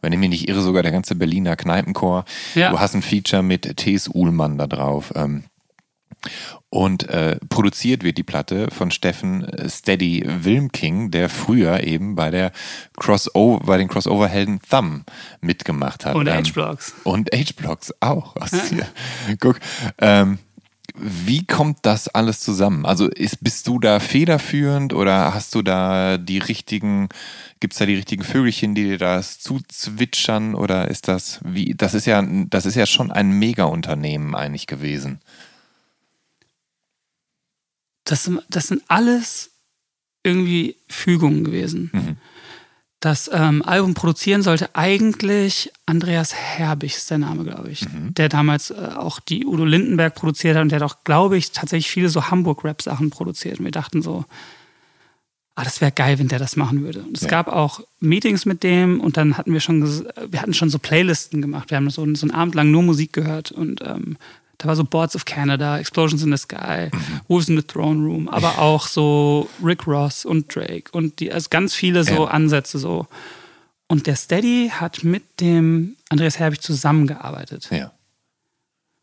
Wenn 0.00 0.12
ich 0.12 0.18
mich 0.18 0.30
nicht 0.30 0.48
irre, 0.48 0.62
sogar 0.62 0.82
der 0.82 0.92
ganze 0.92 1.14
Berliner 1.14 1.56
Kneipenchor. 1.56 2.24
Ja. 2.54 2.70
Du 2.70 2.80
hast 2.80 2.94
ein 2.94 3.02
Feature 3.02 3.42
mit 3.42 3.76
T.S. 3.76 4.08
Uhlmann 4.08 4.58
da 4.58 4.66
drauf. 4.66 5.12
Ähm, 5.14 5.44
und 6.70 7.08
äh, 7.10 7.36
produziert 7.50 8.02
wird 8.02 8.16
die 8.16 8.22
Platte 8.22 8.68
von 8.70 8.90
Steffen 8.90 9.44
äh, 9.44 9.68
Steady 9.68 10.24
Wilmking, 10.26 11.10
der 11.10 11.28
früher 11.28 11.82
eben 11.84 12.14
bei 12.14 12.30
der 12.30 12.52
Crossover, 12.96 13.64
bei 13.64 13.76
den 13.76 13.88
Crossover-Helden 13.88 14.60
Thumb 14.68 15.04
mitgemacht 15.40 16.06
hat. 16.06 16.14
Und 16.14 16.28
ähm, 16.28 16.44
H-Blocks. 16.44 16.94
Und 17.04 17.30
H-Blocks 17.32 17.92
auch. 18.00 18.34
Ja. 18.72 18.86
Guck. 19.38 19.58
Ähm, 19.98 20.38
wie 20.94 21.44
kommt 21.44 21.78
das 21.82 22.08
alles 22.08 22.40
zusammen? 22.40 22.86
Also 22.86 23.08
ist, 23.08 23.42
bist 23.42 23.66
du 23.66 23.78
da 23.78 24.00
federführend 24.00 24.92
oder 24.92 25.34
hast 25.34 25.54
du 25.54 25.62
da 25.62 26.16
die 26.18 26.38
richtigen, 26.38 27.08
gibt 27.60 27.74
es 27.74 27.78
da 27.78 27.86
die 27.86 27.94
richtigen 27.94 28.22
Vögelchen, 28.22 28.74
die 28.74 28.84
dir 28.84 28.98
das 28.98 29.40
zuzwitschern 29.40 30.54
oder 30.54 30.88
ist 30.88 31.08
das 31.08 31.40
wie, 31.44 31.74
das 31.76 31.94
ist 31.94 32.06
ja, 32.06 32.22
das 32.48 32.66
ist 32.66 32.74
ja 32.74 32.86
schon 32.86 33.10
ein 33.10 33.30
Mega-Unternehmen 33.32 34.34
eigentlich 34.34 34.66
gewesen 34.66 35.20
das, 38.04 38.30
das 38.48 38.68
sind 38.68 38.82
alles 38.88 39.50
irgendwie 40.22 40.76
Fügungen 40.88 41.44
gewesen. 41.44 41.90
Mhm. 41.92 42.16
Das 43.00 43.28
ähm, 43.32 43.62
Album 43.62 43.94
produzieren 43.94 44.42
sollte 44.42 44.76
eigentlich 44.76 45.72
Andreas 45.86 46.34
Herbig, 46.34 46.94
ist 46.94 47.10
der 47.10 47.18
Name, 47.18 47.42
glaube 47.42 47.68
ich, 47.68 47.88
mhm. 47.88 48.14
der 48.14 48.28
damals 48.28 48.70
äh, 48.70 48.90
auch 48.94 49.18
die 49.18 49.44
Udo 49.44 49.64
Lindenberg 49.64 50.14
produziert 50.14 50.54
hat 50.54 50.62
und 50.62 50.70
der 50.70 50.80
hat 50.80 50.88
auch, 50.88 51.02
glaube 51.02 51.36
ich, 51.36 51.50
tatsächlich 51.50 51.90
viele 51.90 52.08
so 52.08 52.30
Hamburg-Rap-Sachen 52.30 53.10
produziert. 53.10 53.58
Und 53.58 53.64
wir 53.64 53.72
dachten 53.72 54.02
so, 54.02 54.24
ah, 55.56 55.64
das 55.64 55.80
wäre 55.80 55.90
geil, 55.90 56.20
wenn 56.20 56.28
der 56.28 56.38
das 56.38 56.54
machen 56.54 56.84
würde. 56.84 57.00
Und 57.00 57.16
es 57.16 57.24
ja. 57.24 57.28
gab 57.28 57.48
auch 57.48 57.80
Meetings 57.98 58.46
mit 58.46 58.62
dem 58.62 59.00
und 59.00 59.16
dann 59.16 59.36
hatten 59.36 59.52
wir 59.52 59.60
schon, 59.60 59.82
wir 59.82 60.40
hatten 60.40 60.54
schon 60.54 60.70
so 60.70 60.78
Playlisten 60.78 61.42
gemacht. 61.42 61.70
Wir 61.70 61.78
haben 61.78 61.90
so, 61.90 62.06
so 62.14 62.26
einen 62.26 62.34
Abend 62.34 62.54
lang 62.54 62.70
nur 62.70 62.84
Musik 62.84 63.12
gehört 63.12 63.50
und 63.50 63.80
ähm, 63.84 64.16
da 64.62 64.68
war 64.68 64.76
so 64.76 64.84
Boards 64.84 65.16
of 65.16 65.24
Canada, 65.24 65.78
Explosions 65.78 66.22
in 66.22 66.30
the 66.30 66.36
Sky, 66.36 66.88
mhm. 66.92 67.20
Wolves 67.26 67.48
in 67.48 67.56
the 67.56 67.64
Throne 67.64 68.04
Room, 68.06 68.28
aber 68.28 68.58
auch 68.58 68.86
so 68.86 69.48
Rick 69.62 69.88
Ross 69.88 70.24
und 70.24 70.54
Drake 70.54 70.84
und 70.92 71.18
die, 71.18 71.32
also 71.32 71.48
ganz 71.50 71.74
viele 71.74 72.04
so 72.04 72.12
ja. 72.12 72.24
Ansätze 72.26 72.78
so. 72.78 73.06
Und 73.88 74.06
der 74.06 74.14
Steady 74.14 74.70
hat 74.72 75.02
mit 75.02 75.40
dem 75.40 75.96
Andreas 76.08 76.38
Herbig 76.38 76.62
zusammengearbeitet. 76.62 77.68
Ja. 77.72 77.92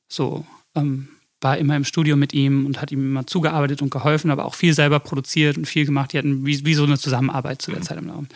So, 0.08 0.46
ähm, 0.76 1.10
war 1.42 1.58
immer 1.58 1.76
im 1.76 1.84
Studio 1.84 2.16
mit 2.16 2.34
ihm 2.34 2.66
und 2.66 2.82
hat 2.82 2.92
ihm 2.92 3.00
immer 3.00 3.28
zugearbeitet 3.28 3.82
und 3.82 3.92
geholfen, 3.92 4.32
aber 4.32 4.46
auch 4.46 4.56
viel 4.56 4.74
selber 4.74 5.00
produziert 5.00 5.58
und 5.58 5.66
viel 5.66 5.86
gemacht. 5.86 6.14
Die 6.14 6.18
hatten 6.18 6.46
wie, 6.46 6.66
wie 6.66 6.74
so 6.74 6.84
eine 6.84 6.98
Zusammenarbeit 6.98 7.62
zu 7.62 7.72
der 7.72 7.82
mhm. 7.82 7.84
Zeit 7.84 7.98
im 7.98 8.10
Raum. 8.10 8.28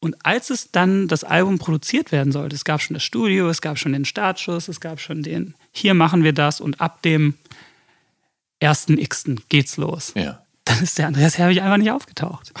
Und 0.00 0.24
als 0.24 0.48
es 0.48 0.70
dann 0.72 1.08
das 1.08 1.24
Album 1.24 1.58
produziert 1.58 2.10
werden 2.10 2.32
sollte, 2.32 2.56
es 2.56 2.64
gab 2.64 2.80
schon 2.80 2.94
das 2.94 3.04
Studio, 3.04 3.50
es 3.50 3.60
gab 3.60 3.78
schon 3.78 3.92
den 3.92 4.06
Startschuss, 4.06 4.68
es 4.68 4.80
gab 4.80 4.98
schon 4.98 5.22
den, 5.22 5.54
hier 5.72 5.92
machen 5.92 6.24
wir 6.24 6.32
das 6.32 6.60
und 6.60 6.80
ab 6.80 7.02
dem 7.02 7.34
ersten 8.60 8.96
Xten 8.96 9.42
geht's 9.50 9.76
los. 9.76 10.12
Ja. 10.16 10.42
Dann 10.64 10.82
ist 10.82 10.98
der 10.98 11.06
Andreas 11.06 11.36
Herbig 11.36 11.60
einfach 11.60 11.76
nicht 11.76 11.90
aufgetaucht. 11.90 12.52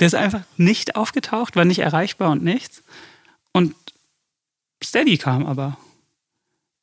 Der 0.00 0.06
ist 0.06 0.14
einfach 0.14 0.42
nicht 0.56 0.96
aufgetaucht, 0.96 1.56
war 1.56 1.64
nicht 1.64 1.80
erreichbar 1.80 2.30
und 2.30 2.42
nichts. 2.42 2.82
Und 3.52 3.74
Steady 4.82 5.18
kam 5.18 5.46
aber. 5.46 5.76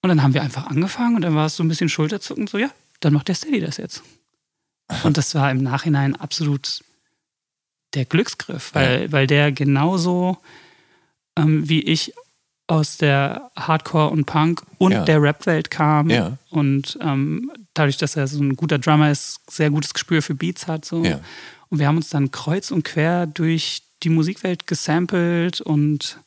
Und 0.01 0.09
dann 0.09 0.21
haben 0.21 0.33
wir 0.33 0.43
einfach 0.43 0.67
angefangen 0.67 1.15
und 1.15 1.21
dann 1.21 1.35
war 1.35 1.45
es 1.45 1.55
so 1.55 1.63
ein 1.63 1.69
bisschen 1.69 1.89
Schulterzucken, 1.89 2.47
so 2.47 2.57
ja, 2.57 2.69
dann 2.99 3.13
macht 3.13 3.29
der 3.29 3.35
Steady 3.35 3.61
das 3.61 3.77
jetzt. 3.77 4.03
Und 5.03 5.17
das 5.17 5.33
war 5.33 5.49
im 5.49 5.63
Nachhinein 5.63 6.15
absolut 6.15 6.83
der 7.93 8.05
Glücksgriff, 8.05 8.73
weil, 8.73 9.03
ja. 9.03 9.11
weil 9.11 9.27
der 9.27 9.51
genauso 9.51 10.37
ähm, 11.37 11.67
wie 11.67 11.81
ich 11.81 12.13
aus 12.67 12.97
der 12.97 13.51
Hardcore 13.57 14.09
und 14.09 14.25
Punk 14.25 14.63
und 14.77 14.93
ja. 14.93 15.03
der 15.03 15.21
Rap-Welt 15.21 15.69
kam 15.69 16.09
ja. 16.09 16.37
und 16.49 16.97
ähm, 17.01 17.51
dadurch, 17.73 17.97
dass 17.97 18.15
er 18.15 18.27
so 18.27 18.41
ein 18.41 18.55
guter 18.55 18.79
Drummer 18.79 19.11
ist, 19.11 19.39
sehr 19.49 19.69
gutes 19.69 19.93
Gespür 19.93 20.21
für 20.21 20.33
Beats 20.33 20.67
hat. 20.67 20.85
So. 20.85 21.03
Und 21.69 21.79
wir 21.79 21.87
haben 21.87 21.97
uns 21.97 22.09
dann 22.09 22.31
kreuz 22.31 22.71
und 22.71 22.83
quer 22.83 23.27
durch 23.27 23.83
die 24.03 24.09
Musikwelt 24.09 24.67
gesampelt 24.67 25.59
und 25.59 26.19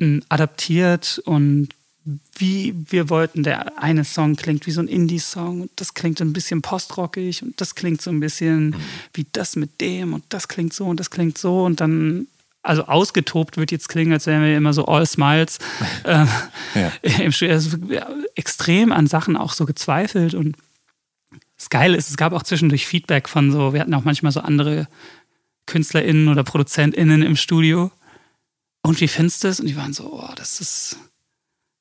äh, 0.00 0.20
adaptiert 0.28 1.20
und 1.24 1.68
wie 2.36 2.74
wir 2.88 3.10
wollten. 3.10 3.42
Der 3.42 3.82
eine 3.82 4.04
Song 4.04 4.36
klingt 4.36 4.66
wie 4.66 4.70
so 4.70 4.80
ein 4.80 4.88
Indie-Song 4.88 5.62
und 5.62 5.70
das 5.76 5.94
klingt 5.94 6.20
ein 6.20 6.32
bisschen 6.32 6.62
postrockig 6.62 7.42
und 7.42 7.60
das 7.60 7.74
klingt 7.74 8.00
so 8.02 8.10
ein 8.10 8.20
bisschen 8.20 8.70
mhm. 8.70 8.76
wie 9.14 9.26
das 9.32 9.56
mit 9.56 9.80
dem 9.80 10.14
und 10.14 10.24
das 10.28 10.48
klingt 10.48 10.72
so 10.72 10.86
und 10.86 11.00
das 11.00 11.10
klingt 11.10 11.38
so 11.38 11.64
und 11.64 11.80
dann 11.80 12.26
also 12.62 12.84
ausgetobt 12.84 13.56
wird 13.56 13.70
jetzt 13.70 13.88
klingen, 13.88 14.12
als 14.12 14.26
wären 14.26 14.42
wir 14.42 14.56
immer 14.56 14.72
so 14.72 14.86
all 14.86 15.06
smiles 15.06 15.58
äh, 16.04 16.26
ja. 16.74 16.92
im 17.18 17.32
Studio. 17.32 17.54
Also, 17.54 17.78
extrem 18.34 18.92
an 18.92 19.06
Sachen 19.06 19.36
auch 19.36 19.52
so 19.52 19.64
gezweifelt 19.64 20.34
und 20.34 20.56
das 21.56 21.70
Geile 21.70 21.96
ist, 21.96 22.08
es 22.08 22.16
gab 22.16 22.32
auch 22.32 22.44
zwischendurch 22.44 22.86
Feedback 22.86 23.28
von 23.28 23.50
so, 23.50 23.72
wir 23.72 23.80
hatten 23.80 23.94
auch 23.94 24.04
manchmal 24.04 24.32
so 24.32 24.40
andere 24.40 24.86
KünstlerInnen 25.66 26.28
oder 26.28 26.44
ProduzentInnen 26.44 27.22
im 27.22 27.36
Studio. 27.36 27.90
Und 28.82 29.00
wie 29.00 29.08
findest 29.08 29.44
du 29.44 29.48
es? 29.48 29.60
Und 29.60 29.66
die 29.66 29.76
waren 29.76 29.92
so, 29.92 30.12
oh, 30.12 30.32
das 30.36 30.60
ist, 30.60 30.96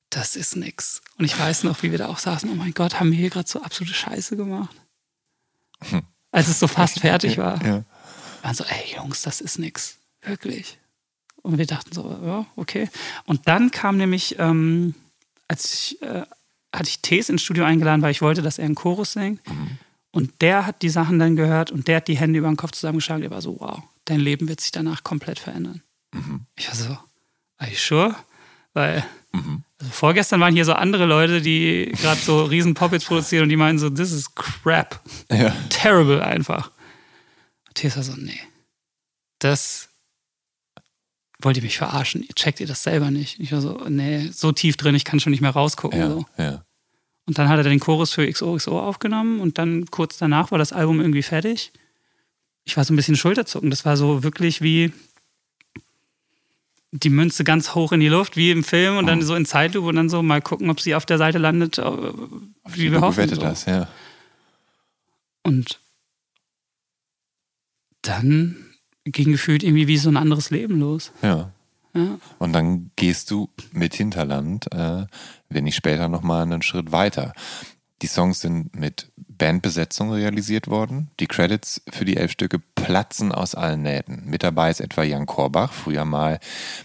das 0.10 0.36
ist 0.36 0.56
nix. 0.56 1.02
Und 1.18 1.26
ich 1.26 1.38
weiß 1.38 1.64
noch, 1.64 1.84
wie 1.84 1.92
wir 1.92 1.98
da 1.98 2.08
auch 2.08 2.20
saßen, 2.20 2.50
oh 2.50 2.56
mein 2.56 2.74
Gott, 2.74 3.00
haben 3.00 3.12
wir 3.12 3.18
hier 3.18 3.30
gerade 3.30 3.50
so 3.50 3.62
absolute 3.62 3.94
Scheiße 3.94 4.38
gemacht. 4.38 4.76
Hm. 5.90 6.04
Als 6.32 6.48
es 6.48 6.60
so 6.60 6.68
fast 6.68 7.00
fertig 7.00 7.38
war. 7.38 7.64
Ja. 7.66 7.84
Waren 8.42 8.56
so, 8.56 8.64
ey 8.64 8.96
Jungs, 8.96 9.22
das 9.22 9.42
ist 9.42 9.60
nix. 9.60 9.98
Wirklich. 10.22 10.80
Und 11.42 11.58
wir 11.58 11.66
dachten 11.66 11.94
so, 11.94 12.20
ja, 12.24 12.46
okay. 12.56 12.90
Und 13.26 13.48
dann 13.48 13.72
kam 13.72 13.98
nämlich, 13.98 14.38
ähm, 14.40 14.96
als 15.48 15.74
ich, 15.74 16.02
äh, 16.02 16.24
hatte 16.74 16.90
ich 16.90 17.02
Tees 17.02 17.30
ins 17.30 17.42
Studio 17.42 17.64
eingeladen, 17.64 18.02
weil 18.02 18.12
ich 18.12 18.22
wollte, 18.22 18.42
dass 18.42 18.58
er 18.58 18.66
einen 18.66 18.76
Chorus 18.76 19.14
singt. 19.14 19.48
Mhm. 19.48 19.78
Und 20.12 20.42
der 20.42 20.66
hat 20.66 20.82
die 20.82 20.90
Sachen 20.90 21.20
dann 21.20 21.36
gehört 21.36 21.72
und 21.72 21.88
der 21.88 21.98
hat 21.98 22.08
die 22.08 22.18
Hände 22.18 22.40
über 22.40 22.48
den 22.48 22.58
Kopf 22.58 22.72
zusammengeschlagen. 22.72 23.22
Der 23.22 23.32
war 23.32 23.42
so, 23.42 23.60
wow, 23.60 23.82
dein 24.06 24.20
Leben 24.20 24.48
wird 24.48 24.62
sich 24.62 24.72
danach 24.72 25.04
komplett 25.04 25.40
verändern. 25.40 25.82
Mhm. 26.14 26.46
Ich 26.56 26.68
war 26.68 26.76
so, 26.76 26.98
are 27.58 27.70
you 27.70 27.78
sure? 27.78 28.16
Weil 28.78 29.04
mhm. 29.32 29.64
also 29.80 29.92
vorgestern 29.92 30.40
waren 30.40 30.54
hier 30.54 30.64
so 30.64 30.74
andere 30.74 31.08
Leute, 31.08 31.42
die 31.42 31.92
gerade 32.00 32.22
so 32.22 32.44
riesen 32.44 32.76
Poppets 32.76 33.06
produzieren 33.06 33.44
und 33.44 33.50
die 33.50 33.56
meinen 33.56 33.80
so, 33.80 33.90
this 33.90 34.12
is 34.12 34.36
crap. 34.36 35.02
Ja. 35.32 35.50
Terrible 35.70 36.24
einfach. 36.24 36.70
Und 37.68 37.74
Tees 37.74 37.96
war 37.96 38.04
so, 38.04 38.14
nee, 38.16 38.40
das 39.40 39.90
wollt 41.40 41.58
ihr 41.58 41.64
mich 41.64 41.80
verarschen? 41.80 42.28
Checkt 42.36 42.60
ihr 42.60 42.68
das 42.68 42.84
selber 42.84 43.10
nicht? 43.10 43.40
Ich 43.40 43.52
war 43.52 43.62
so, 43.62 43.84
nee, 43.90 44.30
so 44.32 44.52
tief 44.52 44.78
drin, 44.78 44.94
ich 44.94 45.06
kann 45.06 45.20
schon 45.20 45.32
nicht 45.32 45.42
mehr 45.42 45.50
rausgucken. 45.50 46.00
Ja, 46.00 46.10
so. 46.10 46.26
ja. 46.38 46.64
Und 47.26 47.40
dann 47.40 47.50
hat 47.50 47.58
er 47.58 47.64
den 47.64 47.80
Chorus 47.80 48.14
für 48.14 48.32
XOXO 48.32 48.80
aufgenommen 48.80 49.40
und 49.40 49.58
dann 49.58 49.88
kurz 49.88 50.20
danach 50.20 50.52
war 50.52 50.60
das 50.60 50.72
Album 50.72 51.00
irgendwie 51.02 51.24
fertig. 51.24 51.72
Ich 52.64 52.78
war 52.78 52.84
so 52.84 52.94
ein 52.94 52.96
bisschen 52.96 53.16
Schulterzucken. 53.16 53.72
Das 53.72 53.86
war 53.86 53.98
so 53.98 54.22
wirklich 54.22 54.62
wie 54.62 54.94
die 57.04 57.10
Münze 57.10 57.44
ganz 57.44 57.76
hoch 57.76 57.92
in 57.92 58.00
die 58.00 58.08
Luft, 58.08 58.38
wie 58.38 58.52
im 58.52 58.64
Film 58.64 58.98
und 58.98 59.08
dann 59.08 59.20
oh. 59.20 59.24
so 59.24 59.36
in 59.36 59.46
Zeitlupe 59.46 59.88
und 59.88 59.96
dann 59.96 60.10
so 60.10 60.22
mal 60.24 60.42
gucken, 60.42 60.70
ob 60.70 60.80
sie 60.80 60.96
auf 60.96 61.06
der 61.06 61.18
Seite 61.18 61.38
landet, 61.38 61.78
äh, 61.78 61.84
wie 62.66 62.92
wir 62.92 63.02
hoffen. 63.02 63.30
So. 63.30 63.36
das, 63.36 63.66
ja. 63.66 63.88
Und 65.44 65.80
dann 68.02 68.56
ging 69.06 69.32
gefühlt 69.32 69.64
irgendwie 69.64 69.88
wie 69.88 69.98
so 69.98 70.10
ein 70.10 70.18
anderes 70.18 70.50
Leben 70.50 70.80
los. 70.80 71.12
Ja. 71.22 71.52
ja. 71.94 72.18
Und 72.40 72.54
dann 72.54 72.92
gehst 72.96 73.32
du 73.32 73.50
mit 73.72 73.94
Hinterland, 73.94 74.72
äh, 74.74 75.06
wenn 75.50 75.64
nicht 75.64 75.76
später 75.76 76.08
nochmal 76.08 76.44
einen 76.44 76.62
Schritt 76.62 76.92
weiter. 76.92 77.34
Die 78.02 78.08
Songs 78.08 78.42
sind 78.42 78.76
mit 78.76 79.12
Bandbesetzung 79.16 80.12
realisiert 80.12 80.68
worden. 80.68 81.10
Die 81.20 81.28
Credits 81.28 81.82
für 81.90 82.06
die 82.06 82.18
elf 82.18 82.32
Stücke 82.32 82.60
platzen 82.60 83.32
aus 83.32 83.56
allen 83.56 83.82
Nähten. 83.82 84.24
Mit 84.26 84.44
dabei 84.44 84.70
ist 84.70 84.82
etwa 84.82 85.04
Jan 85.04 85.26
Korbach, 85.26 85.74
früher 85.74 86.06
mal 86.06 86.40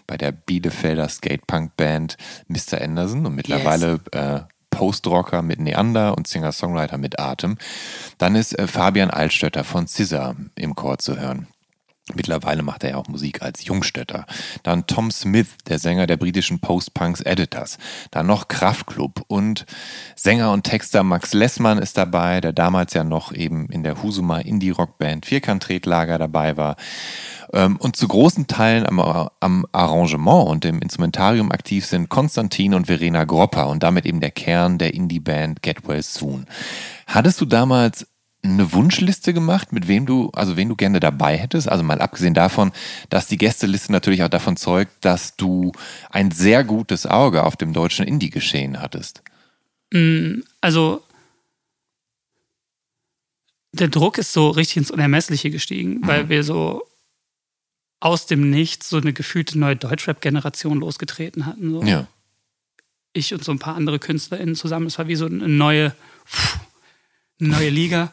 bei 0.07 0.17
der 0.17 0.33
Bielefelder 0.33 1.09
Skatepunk-Band 1.09 2.17
Mr. 2.49 2.81
Anderson 2.81 3.27
und 3.27 3.35
mittlerweile 3.35 4.01
yes. 4.13 4.23
äh, 4.23 4.41
Postrocker 4.71 5.43
mit 5.43 5.61
Neander 5.61 6.17
und 6.17 6.27
Singer-Songwriter 6.27 6.97
mit 6.97 7.19
Atem. 7.19 7.59
Dann 8.19 8.35
ist 8.35 8.59
äh, 8.59 8.67
Fabian 8.67 9.11
Altstötter 9.11 9.65
von 9.65 9.87
Scissor 9.87 10.35
im 10.55 10.75
Chor 10.75 10.99
zu 10.99 11.19
hören. 11.19 11.47
Mittlerweile 12.15 12.63
macht 12.63 12.83
er 12.83 12.91
ja 12.91 12.97
auch 12.97 13.07
Musik 13.07 13.43
als 13.43 13.65
Jungstädter. 13.65 14.27
Dann 14.65 14.89
Tom 14.89 15.13
Smith, 15.13 15.47
der 15.69 15.79
Sänger 15.79 16.09
der 16.09 16.17
britischen 16.17 16.59
Post-Punks 16.59 17.21
Editors. 17.21 17.79
Dann 18.11 18.27
noch 18.27 18.49
Kraftklub 18.49 19.23
und 19.29 19.67
Sänger 20.17 20.51
und 20.51 20.65
Texter 20.65 21.05
Max 21.05 21.33
Lessmann 21.33 21.79
ist 21.79 21.97
dabei, 21.97 22.41
der 22.41 22.53
damals 22.53 22.93
ja 22.95 23.05
noch 23.05 23.33
eben 23.33 23.67
in 23.67 23.85
der 23.85 24.03
Husuma 24.03 24.39
Indie-Rockband 24.39 25.27
Vierkant-Tretlager 25.27 26.19
dabei 26.19 26.57
war. 26.57 26.75
Ähm, 27.53 27.77
und 27.77 27.95
zu 27.95 28.09
großen 28.09 28.49
Teilen 28.49 28.85
am, 28.85 29.29
am 29.39 29.65
Arrangement 29.71 30.49
und 30.49 30.65
im 30.65 30.81
Instrumentarium 30.81 31.53
aktiv 31.53 31.87
sind 31.87 32.09
Konstantin 32.09 32.75
und 32.75 32.87
Verena 32.87 33.23
Gropper 33.25 33.69
und 33.69 33.85
damit 33.85 34.07
eben 34.07 34.21
der 34.21 34.33
Kern 34.33 34.79
der 34.79 34.93
Indie-Band 34.95 35.63
Get 35.63 35.87
Well 35.87 36.03
Soon. 36.03 36.47
Hattest 37.07 37.41
du 37.41 37.45
damals 37.45 38.09
eine 38.45 38.73
Wunschliste 38.73 39.33
gemacht, 39.33 39.73
mit 39.73 39.87
wem 39.87 40.05
du, 40.05 40.31
also 40.31 40.57
wen 40.57 40.69
du 40.69 40.77
gerne 40.77 40.99
dabei 40.99 41.37
hättest? 41.37 41.69
Also 41.69 41.85
mal 41.85 42.01
abgesehen 42.01 42.35
davon, 42.35 42.73
dass 43.09 43.29
die 43.29 43.39
Gästeliste 43.39 43.93
natürlich 43.93 44.23
auch 44.25 44.29
davon 44.29 44.57
zeugt, 44.57 44.93
dass 45.05 45.37
du 45.37 45.73
ein 46.11 46.33
sehr 46.33 46.65
gutes 46.65 47.07
Auge 47.07 47.45
auf 47.45 47.57
dem 47.57 47.73
deutschen 47.73 48.07
Indie-Geschehen 48.07 48.81
hattest. 48.81 49.23
Mm, 49.93 50.41
also 50.61 51.05
der 53.73 53.89
Druck 53.89 54.19
ist 54.19 54.33
so 54.33 54.51
richtig 54.51 54.79
ins 54.79 54.91
Unermessliche 54.91 55.51
gestiegen, 55.51 56.01
mhm. 56.01 56.07
weil 56.07 56.29
wir 56.29 56.45
so 56.45 56.87
aus 58.01 58.27
dem 58.27 58.51
Nichts 58.51 58.89
so 58.89 58.97
eine 58.97 59.13
gefühlte 59.13 59.59
neue 59.59 59.77
Deutschrap-Generation 59.77 60.81
losgetreten 60.81 61.47
hatten. 61.47 61.71
So. 61.71 61.83
Ja. 61.85 62.09
Ich 63.13 63.33
und 63.33 63.45
so 63.45 63.53
ein 63.53 63.59
paar 63.59 63.77
andere 63.77 63.99
KünstlerInnen 63.99 64.57
zusammen. 64.57 64.87
Es 64.87 64.99
war 64.99 65.07
wie 65.07 65.15
so 65.15 65.27
eine 65.27 65.49
neue, 65.49 65.85
eine 65.85 65.95
neue 67.49 67.71
Liga. 67.71 68.13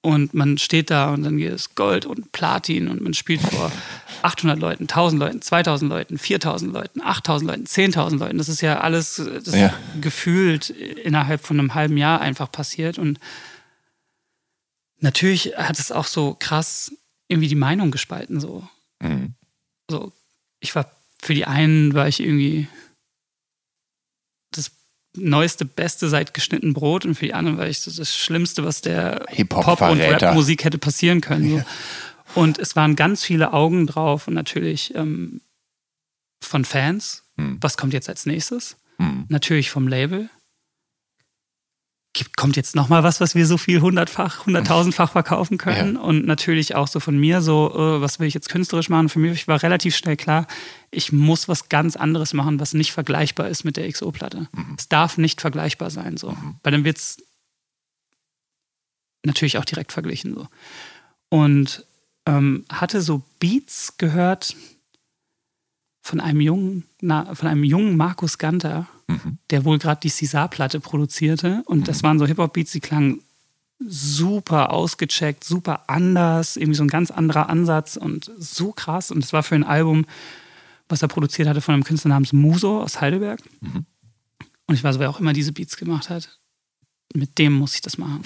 Und 0.00 0.34
man 0.34 0.58
steht 0.58 0.90
da 0.90 1.14
und 1.14 1.22
dann 1.22 1.38
geht 1.38 1.52
es 1.52 1.74
Gold 1.74 2.04
und 2.04 2.30
Platin 2.30 2.88
und 2.88 3.00
man 3.00 3.14
spielt 3.14 3.40
vor 3.40 3.72
800 4.20 4.58
Leuten, 4.58 4.82
1000 4.82 5.18
Leuten, 5.18 5.40
2000 5.40 5.90
Leuten, 5.90 6.18
4000 6.18 6.74
Leuten, 6.74 7.00
8000 7.00 7.50
Leuten, 7.50 7.64
10.000 7.64 8.18
Leuten. 8.18 8.36
Das 8.36 8.50
ist 8.50 8.60
ja 8.60 8.80
alles 8.80 9.16
das 9.16 9.54
ja. 9.54 9.72
gefühlt 10.02 10.68
innerhalb 10.68 11.42
von 11.42 11.58
einem 11.58 11.74
halben 11.74 11.96
Jahr 11.96 12.20
einfach 12.20 12.52
passiert. 12.52 12.98
Und 12.98 13.18
natürlich 14.98 15.56
hat 15.56 15.78
es 15.78 15.90
auch 15.90 16.06
so 16.06 16.36
krass 16.38 16.92
irgendwie 17.28 17.48
die 17.48 17.54
Meinung 17.54 17.90
gespalten. 17.90 18.40
So. 18.40 18.68
Mhm. 19.00 19.34
so 19.90 20.12
ich 20.60 20.74
war 20.74 20.90
für 21.22 21.34
die 21.34 21.46
einen 21.46 21.94
war 21.94 22.08
ich 22.08 22.20
irgendwie 22.20 22.68
neueste, 25.16 25.64
beste 25.64 26.08
seit 26.08 26.34
geschnitten 26.34 26.74
Brot 26.74 27.04
und 27.04 27.14
für 27.14 27.26
die 27.26 27.34
anderen 27.34 27.58
war 27.58 27.68
ich 27.68 27.80
so 27.80 27.90
das 27.90 28.16
Schlimmste, 28.16 28.64
was 28.64 28.80
der 28.80 29.24
Pop- 29.48 29.80
und 29.80 30.00
Rap-Musik 30.00 30.64
hätte 30.64 30.78
passieren 30.78 31.20
können. 31.20 31.50
So. 31.50 31.56
Ja. 31.58 31.66
Und 32.34 32.58
es 32.58 32.74
waren 32.74 32.96
ganz 32.96 33.24
viele 33.24 33.52
Augen 33.52 33.86
drauf 33.86 34.26
und 34.26 34.34
natürlich 34.34 34.94
ähm, 34.94 35.40
von 36.40 36.64
Fans. 36.64 37.22
Hm. 37.36 37.58
Was 37.60 37.76
kommt 37.76 37.92
jetzt 37.92 38.08
als 38.08 38.26
nächstes? 38.26 38.76
Hm. 38.98 39.26
Natürlich 39.28 39.70
vom 39.70 39.88
Label. 39.88 40.28
Gibt, 42.14 42.36
kommt 42.36 42.56
jetzt 42.56 42.74
nochmal 42.74 43.02
was, 43.02 43.20
was 43.20 43.34
wir 43.34 43.46
so 43.46 43.58
viel 43.58 43.80
hundertfach, 43.80 44.46
hunderttausendfach 44.46 45.12
verkaufen 45.12 45.58
können. 45.58 45.96
Ja. 45.96 46.00
Und 46.00 46.24
natürlich 46.24 46.74
auch 46.74 46.88
so 46.88 47.00
von 47.00 47.18
mir 47.18 47.42
so, 47.42 47.70
äh, 47.74 48.00
was 48.00 48.18
will 48.18 48.26
ich 48.26 48.34
jetzt 48.34 48.48
künstlerisch 48.48 48.88
machen? 48.88 49.08
Für 49.08 49.18
mich 49.18 49.46
war 49.48 49.62
relativ 49.62 49.96
schnell 49.96 50.16
klar, 50.16 50.46
ich 50.90 51.12
muss 51.12 51.48
was 51.48 51.68
ganz 51.68 51.96
anderes 51.96 52.32
machen, 52.32 52.60
was 52.60 52.72
nicht 52.72 52.92
vergleichbar 52.92 53.48
ist 53.48 53.64
mit 53.64 53.76
der 53.76 53.90
XO-Platte. 53.90 54.48
Mhm. 54.52 54.76
Es 54.78 54.88
darf 54.88 55.18
nicht 55.18 55.40
vergleichbar 55.40 55.90
sein, 55.90 56.16
so. 56.16 56.30
Mhm. 56.30 56.56
Weil 56.62 56.72
dann 56.72 56.84
wird 56.84 56.96
es 56.96 57.22
natürlich 59.24 59.58
auch 59.58 59.64
direkt 59.64 59.92
verglichen, 59.92 60.34
so. 60.34 60.48
Und 61.28 61.84
ähm, 62.26 62.64
hatte 62.70 63.02
so 63.02 63.22
Beats 63.40 63.98
gehört 63.98 64.56
von 66.00 66.20
einem 66.20 66.40
jungen, 66.40 66.84
na, 67.00 67.34
von 67.34 67.48
einem 67.48 67.64
jungen 67.64 67.96
Markus 67.96 68.38
Ganter, 68.38 68.86
mhm. 69.06 69.38
der 69.50 69.64
wohl 69.64 69.78
gerade 69.78 70.00
die 70.00 70.10
César-Platte 70.10 70.80
produzierte. 70.80 71.62
Und 71.66 71.80
mhm. 71.80 71.84
das 71.84 72.02
waren 72.02 72.18
so 72.18 72.26
Hip-Hop-Beats, 72.26 72.72
die 72.72 72.80
klangen 72.80 73.20
super 73.86 74.72
ausgecheckt, 74.72 75.44
super 75.44 75.84
anders, 75.88 76.56
irgendwie 76.56 76.76
so 76.76 76.84
ein 76.84 76.88
ganz 76.88 77.10
anderer 77.10 77.48
Ansatz 77.48 77.96
und 77.96 78.30
so 78.38 78.72
krass. 78.72 79.10
Und 79.10 79.22
das 79.22 79.32
war 79.32 79.42
für 79.42 79.54
ein 79.54 79.64
Album, 79.64 80.06
was 80.88 81.02
er 81.02 81.08
produziert 81.08 81.48
hatte 81.48 81.60
von 81.60 81.74
einem 81.74 81.84
Künstler 81.84 82.10
namens 82.10 82.32
Muso 82.32 82.82
aus 82.82 83.00
Heidelberg. 83.00 83.40
Mhm. 83.60 83.86
Und 84.66 84.74
ich 84.74 84.84
weiß, 84.84 84.98
wer 84.98 85.10
auch 85.10 85.20
immer 85.20 85.32
diese 85.32 85.52
Beats 85.52 85.76
gemacht 85.76 86.08
hat. 86.08 86.38
Mit 87.14 87.38
dem 87.38 87.52
muss 87.52 87.74
ich 87.74 87.82
das 87.82 87.98
machen. 87.98 88.22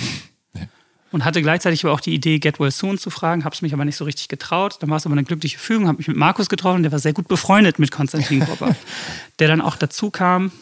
Und 1.10 1.24
hatte 1.24 1.40
gleichzeitig 1.40 1.84
aber 1.84 1.94
auch 1.94 2.00
die 2.00 2.12
Idee, 2.12 2.38
Get 2.38 2.60
Well 2.60 2.70
Soon 2.70 2.98
zu 2.98 3.08
fragen, 3.08 3.44
habe 3.44 3.54
es 3.54 3.62
mich 3.62 3.72
aber 3.72 3.86
nicht 3.86 3.96
so 3.96 4.04
richtig 4.04 4.28
getraut. 4.28 4.76
Dann 4.80 4.90
war 4.90 4.98
es 4.98 5.06
aber 5.06 5.14
eine 5.14 5.24
glückliche 5.24 5.58
Fügung, 5.58 5.88
habe 5.88 5.96
mich 5.96 6.08
mit 6.08 6.18
Markus 6.18 6.50
getroffen, 6.50 6.82
der 6.82 6.92
war 6.92 6.98
sehr 6.98 7.14
gut 7.14 7.28
befreundet 7.28 7.78
mit 7.78 7.90
Konstantin 7.90 8.40
Popper, 8.40 8.76
der 9.38 9.48
dann 9.48 9.62
auch 9.62 9.76
dazu 9.76 10.10
kam 10.10 10.52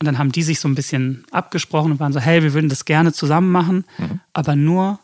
und 0.00 0.06
dann 0.06 0.18
haben 0.18 0.32
die 0.32 0.42
sich 0.42 0.60
so 0.60 0.66
ein 0.66 0.74
bisschen 0.74 1.24
abgesprochen 1.30 1.92
und 1.92 2.00
waren 2.00 2.14
so, 2.14 2.20
hey, 2.20 2.42
wir 2.42 2.54
würden 2.54 2.70
das 2.70 2.86
gerne 2.86 3.12
zusammen 3.12 3.52
machen, 3.52 3.84
mhm. 3.98 4.20
aber 4.32 4.56
nur, 4.56 4.98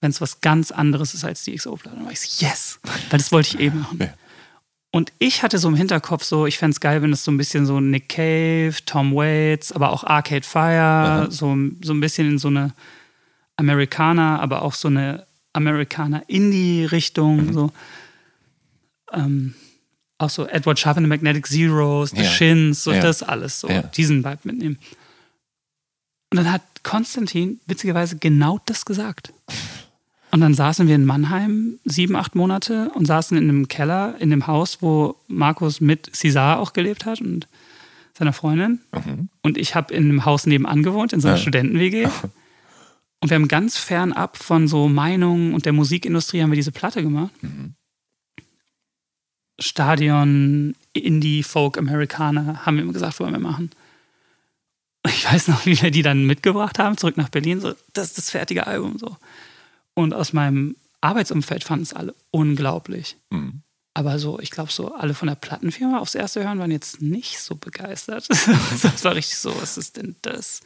wenn 0.00 0.10
es 0.10 0.22
was 0.22 0.40
ganz 0.40 0.70
anderes 0.70 1.12
ist 1.12 1.24
als 1.24 1.44
die 1.44 1.54
XO-Platte. 1.54 1.96
Dann 1.96 2.06
war 2.06 2.12
ich 2.12 2.20
so, 2.20 2.44
yes, 2.44 2.80
weil 2.82 2.94
das 3.10 3.30
wollte 3.30 3.50
ich 3.50 3.60
eben 3.60 3.80
machen. 3.80 3.98
Ja. 4.00 4.14
Und 4.90 5.12
ich 5.18 5.42
hatte 5.42 5.58
so 5.58 5.68
im 5.68 5.74
Hinterkopf 5.74 6.24
so, 6.24 6.46
ich 6.46 6.56
fände 6.56 6.72
es 6.72 6.80
geil, 6.80 7.02
wenn 7.02 7.12
es 7.12 7.24
so 7.24 7.30
ein 7.30 7.36
bisschen 7.36 7.66
so 7.66 7.78
Nick 7.80 8.08
Cave, 8.08 8.74
Tom 8.86 9.14
Waits, 9.14 9.70
aber 9.70 9.90
auch 9.90 10.04
Arcade 10.04 10.46
Fire, 10.46 11.26
so, 11.30 11.56
so 11.82 11.92
ein 11.92 12.00
bisschen 12.00 12.30
in 12.30 12.38
so 12.38 12.48
eine 12.48 12.72
Amerikaner, 13.56 14.40
aber 14.40 14.62
auch 14.62 14.74
so 14.74 14.88
eine 14.88 15.26
Amerikaner-Indie-Richtung, 15.52 17.46
mhm. 17.46 17.52
so. 17.52 17.72
Ähm, 19.12 19.54
auch 20.22 20.30
so 20.30 20.46
Edward 20.46 20.78
Sharp 20.78 20.96
and 20.96 21.04
the 21.04 21.08
Magnetic 21.08 21.46
Zeros, 21.46 22.10
The 22.10 22.22
ja. 22.22 22.24
Shins, 22.24 22.84
so 22.84 22.92
ja. 22.92 23.00
das 23.00 23.22
alles, 23.22 23.60
so 23.60 23.68
ja. 23.68 23.82
diesen 23.82 24.24
Vibe 24.24 24.40
mitnehmen. 24.44 24.78
Und 26.30 26.38
dann 26.38 26.50
hat 26.50 26.62
Konstantin 26.82 27.60
witzigerweise 27.66 28.16
genau 28.16 28.60
das 28.64 28.84
gesagt. 28.84 29.32
Und 30.30 30.40
dann 30.40 30.54
saßen 30.54 30.88
wir 30.88 30.94
in 30.94 31.04
Mannheim 31.04 31.78
sieben, 31.84 32.16
acht 32.16 32.34
Monate 32.34 32.90
und 32.94 33.06
saßen 33.06 33.36
in 33.36 33.44
einem 33.44 33.68
Keller 33.68 34.14
in 34.18 34.30
dem 34.30 34.46
Haus, 34.46 34.78
wo 34.80 35.16
Markus 35.28 35.82
mit 35.82 36.10
César 36.10 36.56
auch 36.56 36.72
gelebt 36.72 37.04
hat 37.04 37.20
und 37.20 37.48
seiner 38.16 38.32
Freundin. 38.32 38.80
Mhm. 38.92 39.28
Und 39.42 39.58
ich 39.58 39.74
habe 39.74 39.92
in 39.92 40.04
einem 40.04 40.24
Haus 40.24 40.46
nebenan 40.46 40.82
gewohnt, 40.82 41.12
in 41.12 41.20
so 41.20 41.28
einer. 41.28 41.36
Studenten-WG. 41.36 42.08
Und 43.20 43.30
wir 43.30 43.36
haben 43.36 43.46
ganz 43.46 43.76
fernab 43.76 44.36
von 44.36 44.66
so 44.66 44.88
Meinungen 44.88 45.54
und 45.54 45.64
der 45.64 45.72
Musikindustrie 45.72 46.42
haben 46.42 46.50
wir 46.50 46.56
diese 46.56 46.72
Platte 46.72 47.04
gemacht. 47.04 47.30
Mhm. 47.40 47.74
Stadion, 49.62 50.74
Indie, 50.92 51.42
Folk, 51.42 51.78
Amerikaner, 51.78 52.66
haben 52.66 52.76
wir 52.76 52.82
immer 52.82 52.92
gesagt, 52.92 53.20
wollen 53.20 53.32
wir 53.32 53.40
machen. 53.40 53.70
Ich 55.06 55.24
weiß 55.30 55.48
noch, 55.48 55.66
wie 55.66 55.80
wir 55.80 55.90
die 55.90 56.02
dann 56.02 56.26
mitgebracht 56.26 56.78
haben, 56.78 56.96
zurück 56.96 57.16
nach 57.16 57.28
Berlin. 57.28 57.60
So, 57.60 57.74
das 57.92 58.08
ist 58.08 58.18
das 58.18 58.30
fertige 58.30 58.66
Album. 58.66 58.98
So. 58.98 59.16
Und 59.94 60.14
aus 60.14 60.32
meinem 60.32 60.76
Arbeitsumfeld 61.00 61.64
fanden 61.64 61.82
es 61.82 61.92
alle 61.92 62.14
unglaublich. 62.30 63.16
Mhm. 63.30 63.62
Aber 63.94 64.18
so, 64.18 64.38
ich 64.38 64.50
glaube, 64.50 64.72
so 64.72 64.94
alle 64.94 65.12
von 65.14 65.28
der 65.28 65.34
Plattenfirma 65.34 65.98
aufs 65.98 66.14
erste 66.14 66.42
Hören 66.42 66.58
waren 66.58 66.70
jetzt 66.70 67.02
nicht 67.02 67.40
so 67.40 67.56
begeistert. 67.56 68.28
das 68.82 69.04
war 69.04 69.14
richtig 69.14 69.36
so, 69.36 69.54
was 69.60 69.76
ist 69.76 69.96
denn 69.96 70.16
das? 70.22 70.60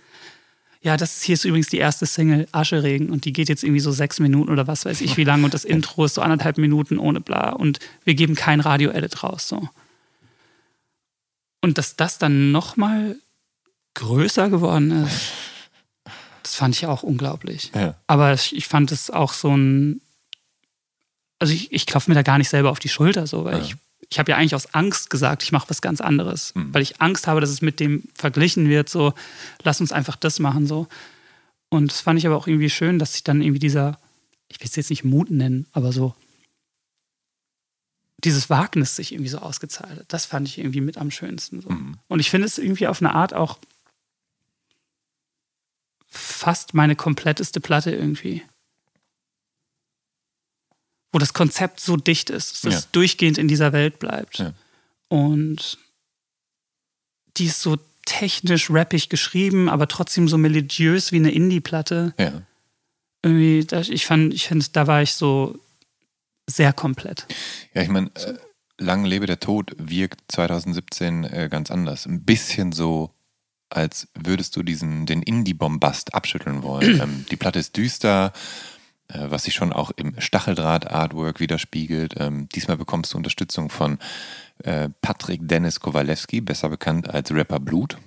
Ja, 0.87 0.97
das 0.97 1.21
hier 1.21 1.33
ist 1.33 1.45
übrigens 1.45 1.69
die 1.69 1.79
erste 1.79 2.07
Single 2.07 2.47
Ascheregen 2.53 3.11
und 3.11 3.25
die 3.25 3.33
geht 3.33 3.49
jetzt 3.49 3.65
irgendwie 3.65 3.81
so 3.81 3.91
sechs 3.91 4.21
Minuten 4.21 4.53
oder 4.53 4.69
was 4.69 4.85
weiß 4.85 5.01
ich 5.01 5.17
wie 5.17 5.25
lange 5.25 5.45
und 5.45 5.53
das 5.53 5.65
Intro 5.75 6.05
ist 6.05 6.15
so 6.15 6.23
anderthalb 6.23 6.59
Minuten 6.59 7.01
ohne 7.01 7.21
bla 7.21 7.51
und 7.51 7.81
wir 8.05 8.15
geben 8.15 8.37
kein 8.37 8.61
Radio-Edit 8.61 9.25
raus. 9.25 9.49
So. 9.49 9.69
Und 11.61 11.77
dass 11.77 11.97
das 11.97 12.19
dann 12.19 12.53
nochmal 12.53 13.17
größer 13.95 14.49
geworden 14.49 15.05
ist, 15.05 15.33
das 16.45 16.55
fand 16.55 16.77
ich 16.77 16.87
auch 16.87 17.03
unglaublich. 17.03 17.73
Ja. 17.75 17.97
Aber 18.07 18.35
ich 18.35 18.69
fand 18.69 18.93
es 18.93 19.11
auch 19.11 19.33
so 19.33 19.57
ein, 19.57 20.01
also 21.41 21.53
ich, 21.53 21.73
ich 21.73 21.87
klopfe 21.87 22.13
mir 22.13 22.15
da 22.15 22.23
gar 22.23 22.39
nicht 22.39 22.49
selber 22.49 22.71
auf 22.71 22.79
die 22.79 22.89
Schulter, 22.89 23.27
so, 23.27 23.45
weil 23.45 23.59
ja. 23.59 23.65
ich 23.65 23.77
ich 24.11 24.19
habe 24.19 24.31
ja 24.31 24.37
eigentlich 24.37 24.55
aus 24.55 24.73
Angst 24.75 25.11
gesagt, 25.11 25.43
ich 25.43 25.53
mache 25.53 25.69
was 25.71 25.83
ganz 25.83 26.01
anderes, 26.01 26.55
mhm. 26.55 26.73
weil 26.73 26.83
ich 26.83 27.01
Angst 27.01 27.27
habe, 27.27 27.41
dass 27.41 27.51
es 27.51 27.63
mit 27.63 27.81
dem 27.81 28.05
verglichen 28.15 28.69
wird, 28.69 28.89
so, 28.89 29.15
lass 29.63 29.81
uns 29.81 29.93
einfach 29.93 30.17
das 30.17 30.39
machen, 30.39 30.67
so. 30.67 30.87
Und 31.69 31.91
das 31.91 32.01
fand 32.01 32.19
ich 32.19 32.27
aber 32.27 32.37
auch 32.37 32.47
irgendwie 32.47 32.71
schön, 32.71 32.99
dass 32.99 33.15
sich 33.15 33.25
dann 33.25 33.43
irgendwie 33.43 33.59
dieser, 33.59 33.99
ich 34.49 34.61
will 34.61 34.69
es 34.69 34.77
jetzt 34.77 34.91
nicht 34.91 35.05
Mut 35.05 35.31
nennen, 35.31 35.67
aber 35.73 35.93
so, 35.93 36.15
dieses 38.23 38.49
Wagnis 38.49 38.97
sich 38.97 39.13
irgendwie 39.13 39.29
so 39.29 39.39
ausgezahlt 39.39 40.01
hat. 40.01 40.05
Das 40.09 40.25
fand 40.25 40.49
ich 40.49 40.59
irgendwie 40.59 40.81
mit 40.81 40.99
am 40.99 41.11
schönsten. 41.11 41.61
So. 41.61 41.71
Mhm. 41.71 41.99
Und 42.09 42.21
ich 42.21 42.31
finde 42.31 42.47
es 42.47 42.59
irgendwie 42.59 42.87
auf 42.87 43.03
eine 43.03 43.15
Art 43.15 43.35
auch 43.35 43.59
fast 46.09 46.73
meine 46.73 46.97
kompletteste 46.97 47.61
Platte 47.61 47.91
irgendwie 47.91 48.43
wo 51.17 51.19
das 51.19 51.33
Konzept 51.33 51.81
so 51.81 51.97
dicht 51.97 52.29
ist, 52.29 52.63
dass 52.63 52.73
ja. 52.75 52.79
es 52.79 52.91
durchgehend 52.91 53.39
in 53.39 53.49
dieser 53.49 53.73
Welt 53.73 53.99
bleibt. 53.99 54.37
Ja. 54.37 54.53
Und 55.09 55.79
die 57.39 57.47
ist 57.47 57.63
so 57.63 57.79
technisch 58.05 58.69
rappig 58.69 59.09
geschrieben, 59.09 59.71
aber 59.71 59.89
trotzdem 59.89 60.29
so 60.29 60.37
melodiös 60.37 61.13
wie 61.13 61.17
eine 61.17 61.31
Indie-Platte. 61.31 62.13
Ja. 62.19 62.43
Irgendwie, 63.23 63.65
das, 63.65 63.89
ich 63.89 64.05
fand, 64.05 64.35
ich 64.35 64.47
finde, 64.47 64.67
da 64.75 64.87
war 64.87 65.01
ich 65.01 65.15
so 65.15 65.59
sehr 66.47 66.75
komplett. 66.75 67.27
Ja, 67.73 67.81
ich 67.81 67.89
meine, 67.89 68.11
äh, 68.15 68.35
Lang 68.77 69.07
lebe 69.07 69.25
der 69.25 69.41
Tod 69.41 69.75
wirkt 69.79 70.21
2017 70.29 71.25
äh, 71.25 71.49
ganz 71.51 71.71
anders. 71.71 72.05
Ein 72.05 72.25
bisschen 72.25 72.73
so, 72.73 73.15
als 73.71 74.09
würdest 74.13 74.55
du 74.55 74.63
diesen, 74.63 75.07
den 75.07 75.23
Indie-Bombast 75.23 76.13
abschütteln 76.13 76.63
wollen. 76.63 77.01
ähm, 77.01 77.25
die 77.31 77.37
Platte 77.37 77.59
ist 77.59 77.75
düster, 77.79 78.35
was 79.09 79.45
sich 79.45 79.55
schon 79.55 79.73
auch 79.73 79.91
im 79.97 80.19
Stacheldraht-Artwork 80.19 81.41
widerspiegelt. 81.41 82.15
Ähm, 82.19 82.49
diesmal 82.55 82.77
bekommst 82.77 83.13
du 83.13 83.17
Unterstützung 83.17 83.71
von 83.71 83.99
äh, 84.65 84.89
Patrick 85.03 85.41
Dennis 85.43 85.81
Kowalewski, 85.81 86.41
besser 86.41 86.69
bekannt 86.69 87.09
als 87.09 87.31
Rapper 87.31 87.61
Blut. 87.61 87.99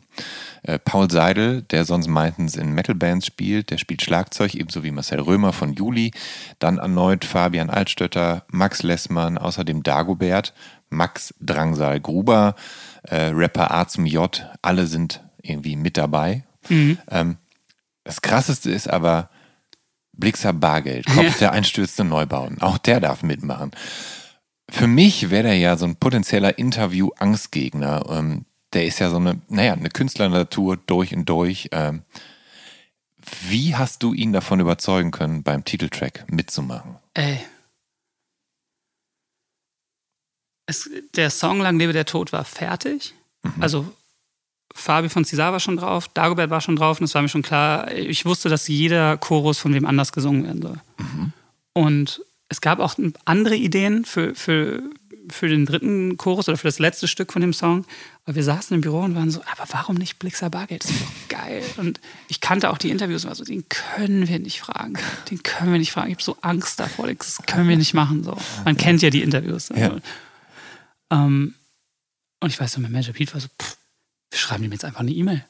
Äh, 0.63 0.80
Paul 0.80 1.09
Seidel, 1.09 1.61
der 1.61 1.85
sonst 1.85 2.07
meistens 2.07 2.55
in 2.55 2.73
Metal-Bands 2.73 3.26
spielt, 3.26 3.69
der 3.69 3.77
spielt 3.77 4.01
Schlagzeug, 4.01 4.55
ebenso 4.55 4.84
wie 4.84 4.91
Marcel 4.91 5.19
Römer 5.19 5.53
von 5.53 5.73
Juli. 5.73 6.11
Dann 6.59 6.77
erneut 6.77 7.26
Fabian 7.26 7.69
Altstötter, 7.69 8.43
Max 8.49 8.84
Lessmann, 8.84 9.38
außerdem 9.38 9.84
Dagobert, 9.84 10.53
Max 10.89 11.34
Drangsal 11.39 11.99
Gruber, 11.99 12.55
äh, 13.03 13.26
Rapper 13.27 13.71
A 13.71 13.88
zum 13.88 14.05
J, 14.05 14.45
alle 14.61 14.88
sind 14.88 15.21
irgendwie 15.41 15.76
mit 15.76 15.97
dabei. 15.97 16.43
Mhm. 16.67 16.97
Ähm, 17.09 17.38
das 18.03 18.21
krasseste 18.21 18.71
ist 18.71 18.89
aber, 18.89 19.30
Blixer 20.19 20.53
Bargeld, 20.53 21.05
Kopf 21.15 21.39
der 21.39 21.51
einstürzende 21.51 22.09
Neubauten. 22.09 22.61
Auch 22.61 22.77
der 22.77 22.99
darf 22.99 23.23
mitmachen. 23.23 23.71
Für 24.69 24.87
mich 24.87 25.29
wäre 25.29 25.43
der 25.43 25.57
ja 25.57 25.77
so 25.77 25.85
ein 25.85 25.95
potenzieller 25.95 26.57
Interview-Angstgegner. 26.57 28.05
Ähm, 28.09 28.45
der 28.73 28.85
ist 28.85 28.99
ja 28.99 29.09
so 29.09 29.17
eine, 29.17 29.41
naja, 29.47 29.73
eine 29.73 29.89
Künstlernatur 29.89 30.77
durch 30.77 31.15
und 31.15 31.27
durch. 31.27 31.69
Ähm, 31.71 32.03
wie 33.47 33.75
hast 33.75 34.03
du 34.03 34.13
ihn 34.13 34.33
davon 34.33 34.59
überzeugen 34.59 35.11
können, 35.11 35.43
beim 35.43 35.65
Titeltrack 35.65 36.31
mitzumachen? 36.31 36.97
Ey. 37.13 37.39
Es, 40.67 40.89
der 41.15 41.31
Song 41.31 41.59
Lang 41.61 41.79
lebe 41.79 41.93
der 41.93 42.05
Tod 42.05 42.31
war 42.31 42.45
fertig. 42.45 43.15
Mhm. 43.41 43.63
Also 43.63 43.93
Fabi 44.73 45.09
von 45.09 45.25
Cesar 45.25 45.51
war 45.51 45.59
schon 45.59 45.77
drauf, 45.77 46.07
Dagobert 46.09 46.49
war 46.49 46.61
schon 46.61 46.75
drauf 46.75 46.99
und 46.99 47.05
es 47.05 47.15
war 47.15 47.21
mir 47.21 47.29
schon 47.29 47.41
klar, 47.41 47.91
ich 47.91 48.25
wusste, 48.25 48.49
dass 48.49 48.67
jeder 48.67 49.17
Chorus 49.17 49.57
von 49.57 49.73
wem 49.73 49.85
anders 49.85 50.11
gesungen 50.11 50.45
werden 50.45 50.61
soll. 50.61 50.77
Mhm. 50.97 51.33
Und 51.73 52.21
es 52.49 52.61
gab 52.61 52.79
auch 52.79 52.95
andere 53.25 53.55
Ideen 53.55 54.05
für, 54.05 54.33
für, 54.35 54.81
für 55.29 55.47
den 55.47 55.65
dritten 55.65 56.17
Chorus 56.17 56.49
oder 56.49 56.57
für 56.57 56.67
das 56.67 56.79
letzte 56.79 57.07
Stück 57.07 57.31
von 57.31 57.41
dem 57.41 57.53
Song. 57.53 57.85
Aber 58.25 58.35
wir 58.35 58.43
saßen 58.43 58.75
im 58.75 58.81
Büro 58.81 59.01
und 59.01 59.15
waren 59.15 59.31
so, 59.31 59.41
aber 59.51 59.69
warum 59.71 59.95
nicht 59.95 60.19
Blixer 60.19 60.49
Bargeld? 60.49 60.83
Das 60.83 60.91
ist 60.91 61.01
doch 61.01 61.37
geil. 61.37 61.63
Und 61.77 61.99
ich 62.27 62.41
kannte 62.41 62.69
auch 62.69 62.77
die 62.77 62.89
Interviews 62.89 63.23
und 63.23 63.29
war 63.29 63.35
so, 63.35 63.43
den 63.43 63.67
können 63.69 64.27
wir 64.27 64.39
nicht 64.39 64.61
fragen. 64.61 64.93
Den 65.29 65.43
können 65.43 65.71
wir 65.71 65.79
nicht 65.79 65.91
fragen. 65.91 66.09
Ich 66.09 66.15
habe 66.15 66.23
so 66.23 66.37
Angst 66.41 66.79
davor, 66.79 67.07
das 67.07 67.37
können 67.45 67.69
wir 67.69 67.77
nicht 67.77 67.93
machen. 67.93 68.23
So. 68.23 68.35
Man 68.65 68.77
kennt 68.77 69.01
ja 69.01 69.09
die 69.09 69.21
Interviews. 69.21 69.69
Ja. 69.75 69.97
Um, 71.11 71.55
und 72.39 72.49
ich 72.49 72.59
weiß, 72.59 72.73
so, 72.73 72.81
mein 72.81 72.91
Manager 72.91 73.13
Pete 73.13 73.33
war 73.33 73.41
so, 73.41 73.47
pff, 73.61 73.77
wir 74.30 74.39
schreiben 74.39 74.64
ihm 74.64 74.72
jetzt 74.72 74.85
einfach 74.85 75.01
eine 75.01 75.11
E-Mail. 75.11 75.45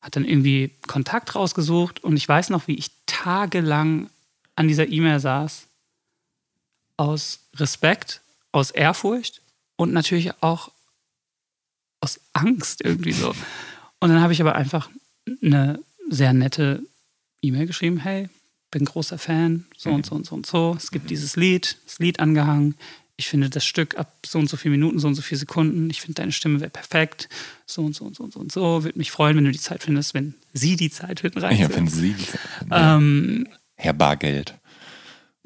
hat 0.00 0.14
dann 0.14 0.24
irgendwie 0.24 0.70
Kontakt 0.86 1.34
rausgesucht 1.34 2.04
und 2.04 2.16
ich 2.16 2.28
weiß 2.28 2.50
noch, 2.50 2.68
wie 2.68 2.76
ich 2.76 2.90
tagelang 3.06 4.08
an 4.54 4.68
dieser 4.68 4.88
E-Mail 4.88 5.18
saß. 5.18 5.66
Aus 6.96 7.40
Respekt, 7.56 8.22
aus 8.52 8.70
Ehrfurcht 8.70 9.42
und 9.76 9.92
natürlich 9.92 10.42
auch 10.42 10.70
aus 12.00 12.20
Angst 12.32 12.82
irgendwie 12.84 13.12
so. 13.12 13.34
Und 14.00 14.10
dann 14.10 14.20
habe 14.20 14.32
ich 14.32 14.40
aber 14.40 14.54
einfach 14.54 14.88
eine 15.42 15.80
sehr 16.08 16.32
nette 16.32 16.84
E-Mail 17.42 17.66
geschrieben, 17.66 17.98
hey, 17.98 18.28
bin 18.70 18.84
großer 18.84 19.18
Fan, 19.18 19.66
so 19.76 19.90
und 19.90 20.06
so 20.06 20.14
und 20.14 20.26
so 20.26 20.34
und 20.34 20.46
so. 20.46 20.74
Es 20.76 20.90
gibt 20.90 21.10
dieses 21.10 21.36
Lied, 21.36 21.78
das 21.84 21.98
Lied 21.98 22.20
angehangen. 22.20 22.76
Ich 23.18 23.28
finde 23.28 23.48
das 23.48 23.64
Stück 23.64 23.96
ab 23.96 24.14
so 24.26 24.38
und 24.38 24.48
so 24.48 24.56
viele 24.56 24.72
Minuten, 24.72 24.98
so 24.98 25.08
und 25.08 25.14
so 25.14 25.22
viele 25.22 25.38
Sekunden. 25.38 25.88
Ich 25.88 26.02
finde 26.02 26.14
deine 26.14 26.32
Stimme 26.32 26.60
wäre 26.60 26.70
perfekt. 26.70 27.28
So 27.64 27.82
und 27.82 27.94
so 27.94 28.04
und 28.04 28.14
so 28.14 28.24
und 28.24 28.32
so 28.32 28.40
und 28.40 28.52
so. 28.52 28.84
Würde 28.84 28.98
mich 28.98 29.10
freuen, 29.10 29.36
wenn 29.36 29.44
du 29.44 29.52
die 29.52 29.58
Zeit 29.58 29.82
findest, 29.82 30.12
wenn 30.12 30.34
sie 30.52 30.76
die 30.76 30.90
Zeit 30.90 31.20
finden. 31.20 31.40
Ja, 31.40 31.74
wenn 31.74 31.88
sie 31.88 32.12
die 32.12 32.26
Zeit 32.26 32.40
finden. 32.58 32.74
Ähm, 32.74 33.48
Herr 33.76 33.94
Bargeld. 33.94 34.54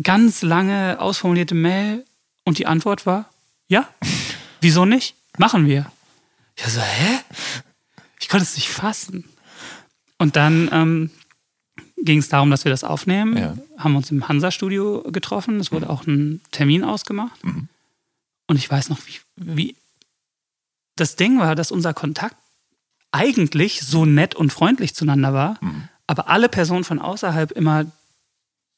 Ganz 0.03 0.43
lange 0.43 0.99
ausformulierte 0.99 1.55
Mail 1.55 2.05
und 2.45 2.59
die 2.59 2.67
Antwort 2.67 3.07
war, 3.07 3.31
ja, 3.69 3.89
wieso 4.61 4.85
nicht? 4.85 5.15
Machen 5.39 5.67
wir. 5.67 5.91
Ich 6.57 6.65
so, 6.65 6.81
hä? 6.81 7.21
Ich 8.21 8.29
konnte 8.29 8.45
es 8.45 8.57
nicht 8.57 8.69
fassen. 8.69 9.25
Und 10.19 10.37
dann 10.37 10.69
ähm, 10.73 11.11
ging 12.03 12.19
es 12.19 12.29
darum, 12.29 12.51
dass 12.51 12.65
wir 12.65 12.71
das 12.71 12.85
aufnehmen. 12.85 13.37
Ja. 13.37 13.57
Haben 13.79 13.97
uns 13.97 14.11
im 14.11 14.29
Hansa-Studio 14.29 15.03
getroffen. 15.11 15.61
Es 15.61 15.73
wurde 15.73 15.87
mhm. 15.87 15.91
auch 15.91 16.07
ein 16.07 16.41
Termin 16.51 16.85
ausgemacht. 16.85 17.45
Mhm. 17.45 17.69
Und 18.47 18.57
ich 18.57 18.71
weiß 18.71 18.89
noch, 18.89 18.99
wie, 19.07 19.21
wie 19.37 19.77
das 20.97 21.17
Ding 21.17 21.39
war, 21.39 21.55
dass 21.55 21.71
unser 21.71 21.95
Kontakt 21.95 22.37
eigentlich 23.13 23.81
so 23.83 24.05
nett 24.05 24.35
und 24.35 24.53
freundlich 24.53 24.95
zueinander 24.95 25.33
war, 25.33 25.59
mhm. 25.61 25.89
aber 26.07 26.29
alle 26.29 26.49
Personen 26.49 26.85
von 26.85 26.99
außerhalb 26.99 27.51
immer 27.53 27.87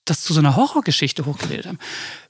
das 0.04 0.22
zu 0.22 0.32
so 0.32 0.40
einer 0.40 0.56
Horrorgeschichte 0.56 1.26
hochgeladen 1.26 1.68
haben. 1.68 1.78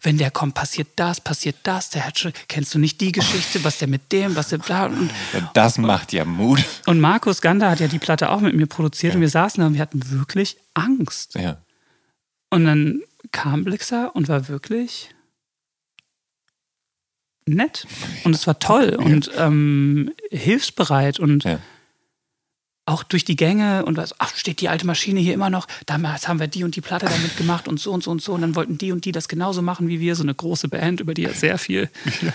Wenn 0.00 0.18
der 0.18 0.30
kommt, 0.30 0.54
passiert 0.54 0.88
das, 0.96 1.20
passiert 1.20 1.56
das, 1.62 1.90
der 1.90 2.06
hat 2.06 2.18
schon, 2.18 2.32
kennst 2.48 2.74
du 2.74 2.78
nicht 2.78 3.00
die 3.00 3.12
Geschichte, 3.12 3.64
was 3.64 3.78
der 3.78 3.88
mit 3.88 4.12
dem, 4.12 4.36
was 4.36 4.48
der 4.48 4.58
da 4.58 4.86
und, 4.86 5.10
Das 5.54 5.78
macht 5.78 6.12
ja 6.12 6.24
Mut. 6.24 6.64
Und 6.86 7.00
Markus 7.00 7.40
Gander 7.40 7.70
hat 7.70 7.80
ja 7.80 7.88
die 7.88 7.98
Platte 7.98 8.30
auch 8.30 8.40
mit 8.40 8.54
mir 8.54 8.66
produziert 8.66 9.12
ja. 9.12 9.16
und 9.16 9.22
wir 9.22 9.30
saßen 9.30 9.60
da 9.60 9.66
und 9.66 9.74
wir 9.74 9.80
hatten 9.80 10.10
wirklich 10.10 10.56
Angst. 10.74 11.34
Ja. 11.34 11.58
Und 12.50 12.66
dann 12.66 13.00
kam 13.30 13.64
Blixer 13.64 14.14
und 14.14 14.28
war 14.28 14.48
wirklich 14.48 15.10
nett 17.46 17.86
und 18.24 18.34
es 18.34 18.46
war 18.46 18.58
toll 18.58 18.96
ja. 18.98 19.04
und 19.04 19.30
ähm, 19.36 20.12
hilfsbereit 20.30 21.18
und 21.18 21.44
ja 21.44 21.58
auch 22.84 23.02
durch 23.04 23.24
die 23.24 23.36
Gänge 23.36 23.84
und 23.84 23.96
was, 23.96 24.14
ach, 24.18 24.34
steht 24.34 24.60
die 24.60 24.68
alte 24.68 24.86
Maschine 24.86 25.20
hier 25.20 25.34
immer 25.34 25.50
noch. 25.50 25.68
Damals 25.86 26.26
haben 26.26 26.40
wir 26.40 26.48
die 26.48 26.64
und 26.64 26.74
die 26.74 26.80
Platte 26.80 27.06
damit 27.06 27.36
gemacht 27.36 27.68
und 27.68 27.78
so 27.78 27.92
und 27.92 28.02
so 28.02 28.10
und 28.10 28.20
so. 28.20 28.32
Und 28.32 28.40
dann 28.42 28.56
wollten 28.56 28.76
die 28.76 28.90
und 28.90 29.04
die 29.04 29.12
das 29.12 29.28
genauso 29.28 29.62
machen 29.62 29.88
wie 29.88 30.00
wir. 30.00 30.16
So 30.16 30.22
eine 30.24 30.34
große 30.34 30.68
Band, 30.68 31.00
über 31.00 31.14
die 31.14 31.24
er 31.24 31.34
sehr 31.34 31.58
viel, 31.58 31.88
ja. 32.22 32.32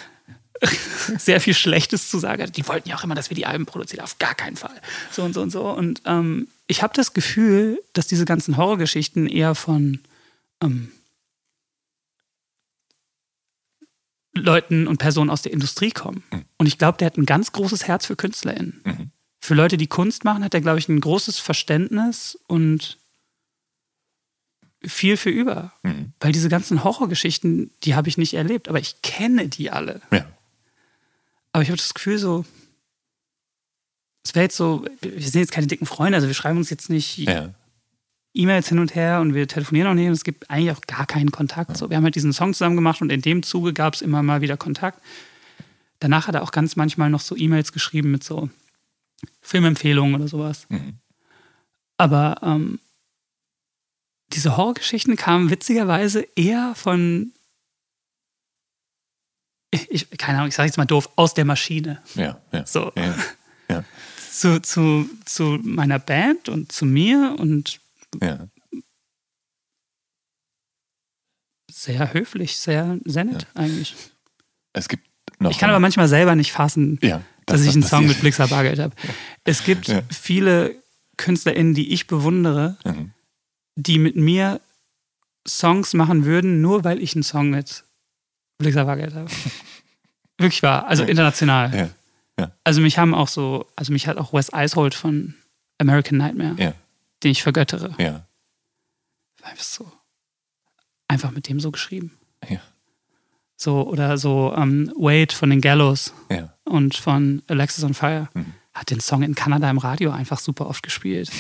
sehr 1.17 1.41
viel 1.41 1.53
Schlechtes 1.53 2.09
zu 2.09 2.17
sagen 2.17 2.43
hat. 2.43 2.55
Die 2.55 2.67
wollten 2.67 2.87
ja 2.87 2.95
auch 2.95 3.03
immer, 3.03 3.15
dass 3.15 3.29
wir 3.29 3.35
die 3.35 3.45
Alben 3.45 3.65
produzieren. 3.65 4.03
Auf 4.03 4.19
gar 4.19 4.35
keinen 4.35 4.55
Fall. 4.55 4.75
So 5.11 5.23
und 5.23 5.33
so 5.33 5.41
und 5.41 5.49
so. 5.49 5.69
Und 5.69 6.01
ähm, 6.05 6.47
ich 6.67 6.81
habe 6.81 6.93
das 6.95 7.13
Gefühl, 7.13 7.81
dass 7.91 8.07
diese 8.07 8.25
ganzen 8.25 8.55
Horrorgeschichten 8.55 9.27
eher 9.27 9.53
von 9.53 9.99
ähm, 10.63 10.91
Leuten 14.33 14.87
und 14.87 14.97
Personen 14.97 15.29
aus 15.29 15.41
der 15.41 15.51
Industrie 15.51 15.91
kommen. 15.91 16.23
Mhm. 16.31 16.45
Und 16.57 16.67
ich 16.67 16.77
glaube, 16.77 16.99
der 16.99 17.07
hat 17.07 17.17
ein 17.17 17.25
ganz 17.25 17.51
großes 17.51 17.85
Herz 17.85 18.05
für 18.05 18.15
KünstlerInnen. 18.15 18.81
Mhm 18.85 19.11
für 19.39 19.53
Leute, 19.53 19.77
die 19.77 19.87
Kunst 19.87 20.23
machen, 20.23 20.43
hat 20.43 20.53
er, 20.53 20.61
glaube 20.61 20.79
ich, 20.79 20.89
ein 20.89 20.99
großes 20.99 21.39
Verständnis 21.39 22.37
und 22.47 22.97
viel 24.83 25.17
für 25.17 25.29
über. 25.29 25.73
Mhm. 25.83 26.13
Weil 26.19 26.31
diese 26.31 26.49
ganzen 26.49 26.83
Horrorgeschichten, 26.83 27.71
die 27.83 27.95
habe 27.95 28.09
ich 28.09 28.17
nicht 28.17 28.33
erlebt, 28.33 28.67
aber 28.67 28.79
ich 28.79 29.01
kenne 29.01 29.47
die 29.47 29.71
alle. 29.71 30.01
Ja. 30.11 30.25
Aber 31.51 31.63
ich 31.63 31.69
habe 31.69 31.77
das 31.77 31.93
Gefühl, 31.93 32.17
so, 32.17 32.45
es 34.23 34.35
wäre 34.35 34.43
jetzt 34.43 34.57
so, 34.57 34.85
wir 35.01 35.21
sind 35.21 35.41
jetzt 35.41 35.51
keine 35.51 35.67
dicken 35.67 35.85
Freunde, 35.85 36.17
also 36.17 36.27
wir 36.27 36.35
schreiben 36.35 36.57
uns 36.57 36.69
jetzt 36.69 36.89
nicht 36.89 37.17
ja. 37.17 37.53
E-Mails 38.33 38.69
hin 38.69 38.79
und 38.79 38.93
her 38.93 39.21
und 39.21 39.33
wir 39.33 39.47
telefonieren 39.47 39.87
auch 39.87 39.93
nicht 39.93 40.07
und 40.07 40.13
es 40.13 40.23
gibt 40.23 40.49
eigentlich 40.49 40.75
auch 40.75 40.81
gar 40.81 41.05
keinen 41.05 41.31
Kontakt. 41.31 41.71
Ja. 41.71 41.75
So, 41.75 41.89
wir 41.89 41.97
haben 41.97 42.03
halt 42.03 42.15
diesen 42.15 42.33
Song 42.33 42.53
zusammen 42.53 42.75
gemacht 42.75 43.01
und 43.01 43.11
in 43.11 43.21
dem 43.21 43.41
Zuge 43.41 43.73
gab 43.73 43.95
es 43.95 44.01
immer 44.01 44.21
mal 44.21 44.41
wieder 44.41 44.57
Kontakt. 44.57 45.01
Danach 45.99 46.27
hat 46.27 46.35
er 46.35 46.43
auch 46.43 46.51
ganz 46.51 46.75
manchmal 46.75 47.09
noch 47.09 47.21
so 47.21 47.35
E-Mails 47.35 47.71
geschrieben 47.71 48.11
mit 48.11 48.23
so, 48.23 48.49
Filmempfehlungen 49.41 50.15
oder 50.15 50.27
sowas. 50.27 50.67
Mhm. 50.69 50.99
Aber 51.97 52.37
ähm, 52.43 52.79
diese 54.33 54.57
Horrorgeschichten 54.57 55.15
kamen 55.15 55.49
witzigerweise 55.49 56.27
eher 56.35 56.73
von, 56.75 57.33
ich, 59.71 60.09
keine 60.11 60.39
Ahnung, 60.39 60.49
ich 60.49 60.55
sage 60.55 60.67
jetzt 60.67 60.77
mal 60.77 60.85
doof, 60.85 61.09
aus 61.15 61.33
der 61.33 61.45
Maschine. 61.45 62.01
Ja, 62.15 62.41
ja. 62.51 62.65
So. 62.65 62.91
Ja, 62.95 63.15
ja. 63.69 63.83
Zu, 64.29 64.61
zu, 64.61 65.09
zu 65.25 65.59
meiner 65.63 65.97
Band 65.97 66.49
und 66.49 66.71
zu 66.71 66.85
mir 66.85 67.35
und 67.39 67.79
ja. 68.21 68.47
sehr 71.71 72.13
höflich, 72.13 72.57
sehr, 72.57 72.99
sehr 73.05 73.23
nett 73.23 73.47
eigentlich. 73.55 73.95
Es 74.73 74.87
gibt 74.87 75.07
noch. 75.39 75.49
Ich 75.49 75.57
kann 75.57 75.71
aber 75.71 75.79
manchmal 75.79 76.07
selber 76.07 76.35
nicht 76.35 76.51
fassen, 76.51 76.99
ja 77.01 77.23
dass 77.47 77.63
ich 77.63 77.73
einen 77.73 77.83
Song 77.83 78.05
mit 78.05 78.19
Blixer 78.21 78.47
Bargeld 78.47 78.77
habe. 78.77 78.95
Es 79.43 79.63
gibt 79.63 79.87
ja. 79.87 80.01
viele 80.09 80.75
KünstlerInnen, 81.17 81.73
die 81.73 81.93
ich 81.93 82.05
bewundere, 82.05 82.77
mhm. 82.85 83.11
die 83.75 83.97
mit 83.97 84.15
mir 84.15 84.61
Songs 85.47 85.93
machen 85.93 86.25
würden, 86.25 86.61
nur 86.61 86.83
weil 86.83 87.01
ich 87.01 87.15
einen 87.15 87.23
Song 87.23 87.49
mit 87.49 87.83
Blixer 88.59 88.85
Bargeld 88.85 89.15
habe. 89.15 89.29
Wirklich 90.37 90.61
wahr, 90.61 90.85
also 90.85 91.03
international. 91.03 91.75
Ja. 91.75 91.89
Ja. 92.39 92.51
Also 92.63 92.81
mich 92.81 92.99
haben 92.99 93.15
auch 93.15 93.27
so, 93.27 93.65
also 93.75 93.91
mich 93.91 94.07
hat 94.07 94.17
auch 94.17 94.33
Wes 94.33 94.53
Eishold 94.53 94.93
von 94.93 95.33
American 95.79 96.17
Nightmare, 96.17 96.75
den 97.23 97.31
ich 97.31 97.41
vergöttere. 97.41 97.95
Ja. 97.97 98.27
Einfach 99.41 99.63
so. 99.63 99.91
Einfach 101.07 101.31
mit 101.31 101.47
dem 101.47 101.59
so 101.59 101.71
geschrieben. 101.71 102.17
Ja. 102.47 102.59
So, 103.57 103.87
oder 103.87 104.17
so 104.17 104.53
ähm, 104.55 104.91
Wade 104.95 105.33
von 105.33 105.49
den 105.49 105.61
Gallows. 105.61 106.13
Ja 106.29 106.49
und 106.67 106.95
von 106.95 107.41
Alexis 107.47 107.83
on 107.83 107.93
Fire 107.93 108.27
mhm. 108.33 108.53
hat 108.73 108.89
den 108.89 108.99
Song 108.99 109.23
in 109.23 109.35
Kanada 109.35 109.69
im 109.69 109.77
Radio 109.77 110.11
einfach 110.11 110.39
super 110.39 110.67
oft 110.67 110.83
gespielt. 110.83 111.31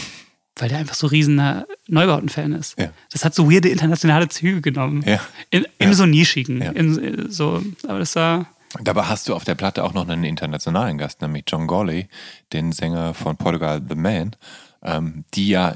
Weil 0.59 0.69
der 0.69 0.79
einfach 0.79 0.95
so 0.95 1.05
riesener 1.05 1.67
Neubauten-Fan 1.87 2.53
ist. 2.53 2.79
Ja. 2.79 2.89
Das 3.11 3.23
hat 3.23 3.35
so 3.35 3.51
weirde 3.51 3.69
internationale 3.69 4.27
Züge 4.27 4.61
genommen. 4.61 5.03
Ja. 5.05 5.19
In, 5.51 5.67
Im 5.77 5.93
so 5.93 6.07
nischigen. 6.07 6.61
In, 6.61 7.29
so, 7.31 7.61
aber 7.87 7.99
das 7.99 8.15
war. 8.15 8.47
Dabei 8.81 9.03
hast 9.03 9.29
du 9.29 9.35
auf 9.35 9.43
der 9.43 9.53
Platte 9.53 9.83
auch 9.83 9.93
noch 9.93 10.07
einen 10.07 10.23
internationalen 10.23 10.97
Gast, 10.97 11.21
nämlich 11.21 11.43
John 11.47 11.67
Gorley, 11.67 12.07
den 12.53 12.71
Sänger 12.71 13.13
von 13.13 13.37
Portugal 13.37 13.81
The 13.87 13.95
Man, 13.95 14.35
ähm, 14.81 15.25
die 15.35 15.49
ja 15.49 15.75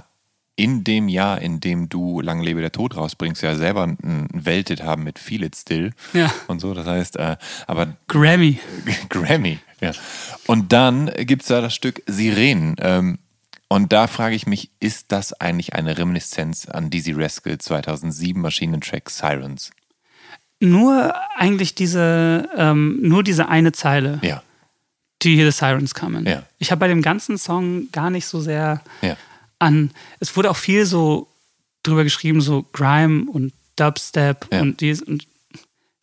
in 0.61 0.83
dem 0.83 1.09
Jahr, 1.09 1.41
in 1.41 1.59
dem 1.59 1.89
du 1.89 2.21
Lang 2.21 2.39
lebe 2.39 2.61
der 2.61 2.71
Tod 2.71 2.95
rausbringst, 2.95 3.41
ja 3.41 3.55
selber 3.55 3.81
einen 3.81 4.27
Welthit 4.31 4.83
haben 4.83 5.03
mit 5.03 5.17
Feel 5.17 5.43
It 5.43 5.55
Still 5.55 5.91
ja. 6.13 6.31
und 6.45 6.59
so. 6.61 6.75
Das 6.75 6.85
heißt, 6.85 7.17
äh, 7.17 7.35
aber. 7.65 7.97
Grammy. 8.07 8.59
Grammy, 9.09 9.57
ja. 9.79 9.91
Und 10.45 10.71
dann 10.71 11.11
gibt 11.17 11.41
es 11.41 11.47
da 11.47 11.61
das 11.61 11.73
Stück 11.73 12.03
Sirenen. 12.05 12.75
Ähm, 12.77 13.17
und 13.69 13.91
da 13.91 14.05
frage 14.05 14.35
ich 14.35 14.45
mich, 14.45 14.69
ist 14.79 15.11
das 15.11 15.33
eigentlich 15.33 15.73
eine 15.73 15.97
Reminiszenz 15.97 16.67
an 16.67 16.91
Dizzy 16.91 17.13
Rascal 17.13 17.57
2007 17.57 18.39
Maschinentrack 18.39 19.09
Sirens? 19.09 19.71
Nur 20.59 21.15
eigentlich 21.37 21.73
diese, 21.73 22.47
ähm, 22.55 22.99
nur 23.01 23.23
diese 23.23 23.49
eine 23.49 23.71
Zeile. 23.71 24.19
Ja. 24.21 24.43
Do 25.23 25.29
you 25.29 25.37
hear 25.37 25.51
the 25.51 25.57
sirens 25.57 25.95
coming? 25.95 26.27
Ja. 26.27 26.43
Ich 26.59 26.69
habe 26.69 26.79
bei 26.79 26.87
dem 26.87 27.01
ganzen 27.01 27.39
Song 27.39 27.89
gar 27.91 28.11
nicht 28.11 28.27
so 28.27 28.41
sehr 28.41 28.81
ja 29.01 29.17
an, 29.61 29.91
es 30.19 30.35
wurde 30.35 30.49
auch 30.49 30.57
viel 30.57 30.85
so 30.85 31.29
drüber 31.83 32.03
geschrieben, 32.03 32.41
so 32.41 32.65
Grime 32.73 33.29
und 33.29 33.53
Dubstep 33.75 34.47
ja. 34.51 34.61
und 34.61 34.81
dies 34.81 35.01
und 35.01 35.27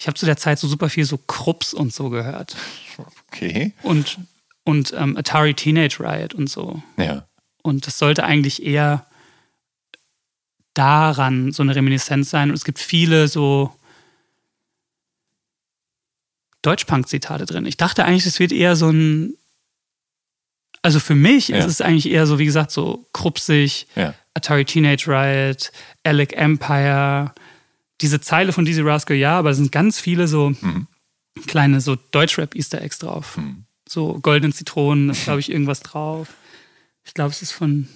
ich 0.01 0.07
habe 0.07 0.17
zu 0.17 0.27
der 0.27 0.37
Zeit 0.37 0.59
so 0.59 0.69
super 0.69 0.89
viel 0.89 1.05
so 1.05 1.19
Krupps 1.19 1.75
und 1.75 1.93
so 1.93 2.09
gehört. 2.09 2.57
Okay. 3.33 3.73
Und, 3.83 4.19
und 4.65 4.95
ähm, 4.97 5.17
Atari 5.17 5.55
Teenage 5.55 5.99
Riot 5.99 6.35
und 6.35 6.49
so. 6.49 6.83
Ja. 6.97 7.27
Und 7.63 7.87
das 7.87 7.99
sollte 7.99 8.23
eigentlich 8.23 8.63
eher 8.63 9.07
daran 10.75 11.51
so 11.51 11.65
eine 11.65 11.75
Reminiszenz 11.75 12.31
sein. 12.31 12.51
Und 12.51 12.57
es 12.57 12.65
gibt 12.65 12.79
viele 12.79 13.27
so 13.27 13.75
Deutschpunk-Zitate 16.63 17.47
drin. 17.47 17.67
Ich 17.67 17.77
dachte 17.77 18.05
eigentlich, 18.05 18.27
es 18.27 18.39
wird 18.39 18.53
eher 18.53 18.77
so 18.77 18.91
ein 18.91 19.38
also 20.83 21.01
für 21.01 21.15
mich 21.15 21.49
ja. 21.49 21.59
ist 21.59 21.67
es 21.67 21.81
eigentlich 21.81 22.11
eher 22.11 22.27
so, 22.27 22.39
wie 22.39 22.45
gesagt, 22.45 22.71
so 22.71 23.07
krupsig, 23.13 23.87
ja. 23.97 24.15
Atari 24.35 24.65
Teenage 24.65 25.09
Riot, 25.09 25.73
Alec 26.05 26.33
Empire, 26.35 27.33
diese 28.01 28.21
Zeile 28.21 28.53
von 28.53 28.65
Dizzy 28.65 28.83
Rascal, 28.83 29.17
ja, 29.17 29.39
aber 29.39 29.51
es 29.51 29.57
sind 29.57 29.73
ganz 29.73 30.01
viele 30.01 30.29
so 30.29 30.51
mhm. 30.51 30.87
kleine 31.47 31.81
so 31.81 31.97
Deutschrap-Easter 31.97 32.81
Eggs 32.81 32.99
drauf. 32.99 33.37
Mhm. 33.37 33.65
So 33.89 34.19
goldenen 34.21 34.53
Zitronen 34.53 35.11
ist, 35.11 35.25
glaube 35.25 35.41
ich, 35.41 35.51
irgendwas 35.51 35.81
drauf. 35.81 36.29
Ich 37.05 37.15
glaube, 37.15 37.31
es 37.31 37.43
ist 37.43 37.53
von. 37.53 37.89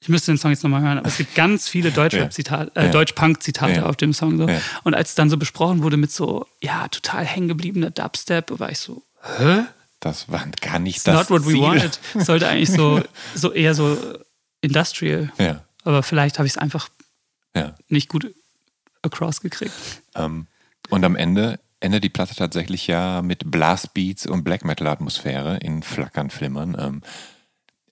Ich 0.00 0.08
müsste 0.08 0.32
den 0.32 0.38
Song 0.38 0.50
jetzt 0.50 0.62
nochmal 0.62 0.82
hören, 0.82 0.98
aber 0.98 1.08
es 1.08 1.16
gibt 1.16 1.34
ganz 1.34 1.68
viele 1.68 1.90
Deutsch-Rap-Zitate, 1.92 2.72
äh, 2.74 2.86
Ja. 2.86 2.90
Deutsch-Punk-Zitate 2.90 3.86
auf 3.86 3.96
dem 3.96 4.12
Song. 4.12 4.36
So. 4.36 4.48
Und 4.82 4.94
als 4.94 5.10
es 5.10 5.14
dann 5.14 5.30
so 5.30 5.38
besprochen 5.38 5.82
wurde 5.82 5.96
mit 5.96 6.10
so, 6.10 6.46
ja, 6.60 6.88
total 6.88 7.24
hängengebliebener 7.24 7.90
Dubstep, 7.90 8.58
war 8.58 8.70
ich 8.70 8.78
so, 8.78 9.02
hä? 9.38 9.64
Das 10.04 10.30
war 10.30 10.46
gar 10.60 10.78
nicht 10.78 10.96
It's 10.96 11.04
das 11.04 11.16
not 11.16 11.30
what 11.30 11.46
we 11.46 11.52
Ziel. 11.52 11.62
wanted. 11.62 11.98
Sollte 12.18 12.46
eigentlich 12.46 12.70
so, 12.70 13.02
so 13.34 13.52
eher 13.52 13.74
so 13.74 13.96
industrial. 14.60 15.32
Ja, 15.38 15.64
Aber 15.82 16.02
vielleicht 16.02 16.38
habe 16.38 16.46
ich 16.46 16.52
es 16.52 16.58
einfach 16.58 16.90
ja. 17.56 17.74
nicht 17.88 18.10
gut 18.10 18.34
across 19.00 19.40
gekriegt. 19.40 19.72
Ähm, 20.14 20.46
und 20.90 21.06
am 21.06 21.16
Ende 21.16 21.58
endet 21.80 22.04
die 22.04 22.10
Platte 22.10 22.34
tatsächlich 22.34 22.86
ja 22.86 23.22
mit 23.22 23.50
Blastbeats 23.50 24.26
und 24.26 24.44
Black 24.44 24.62
Metal 24.66 24.88
Atmosphäre 24.88 25.56
in 25.56 25.82
Flackern, 25.82 26.28
Flimmern. 26.28 26.76
Ähm, 26.78 27.00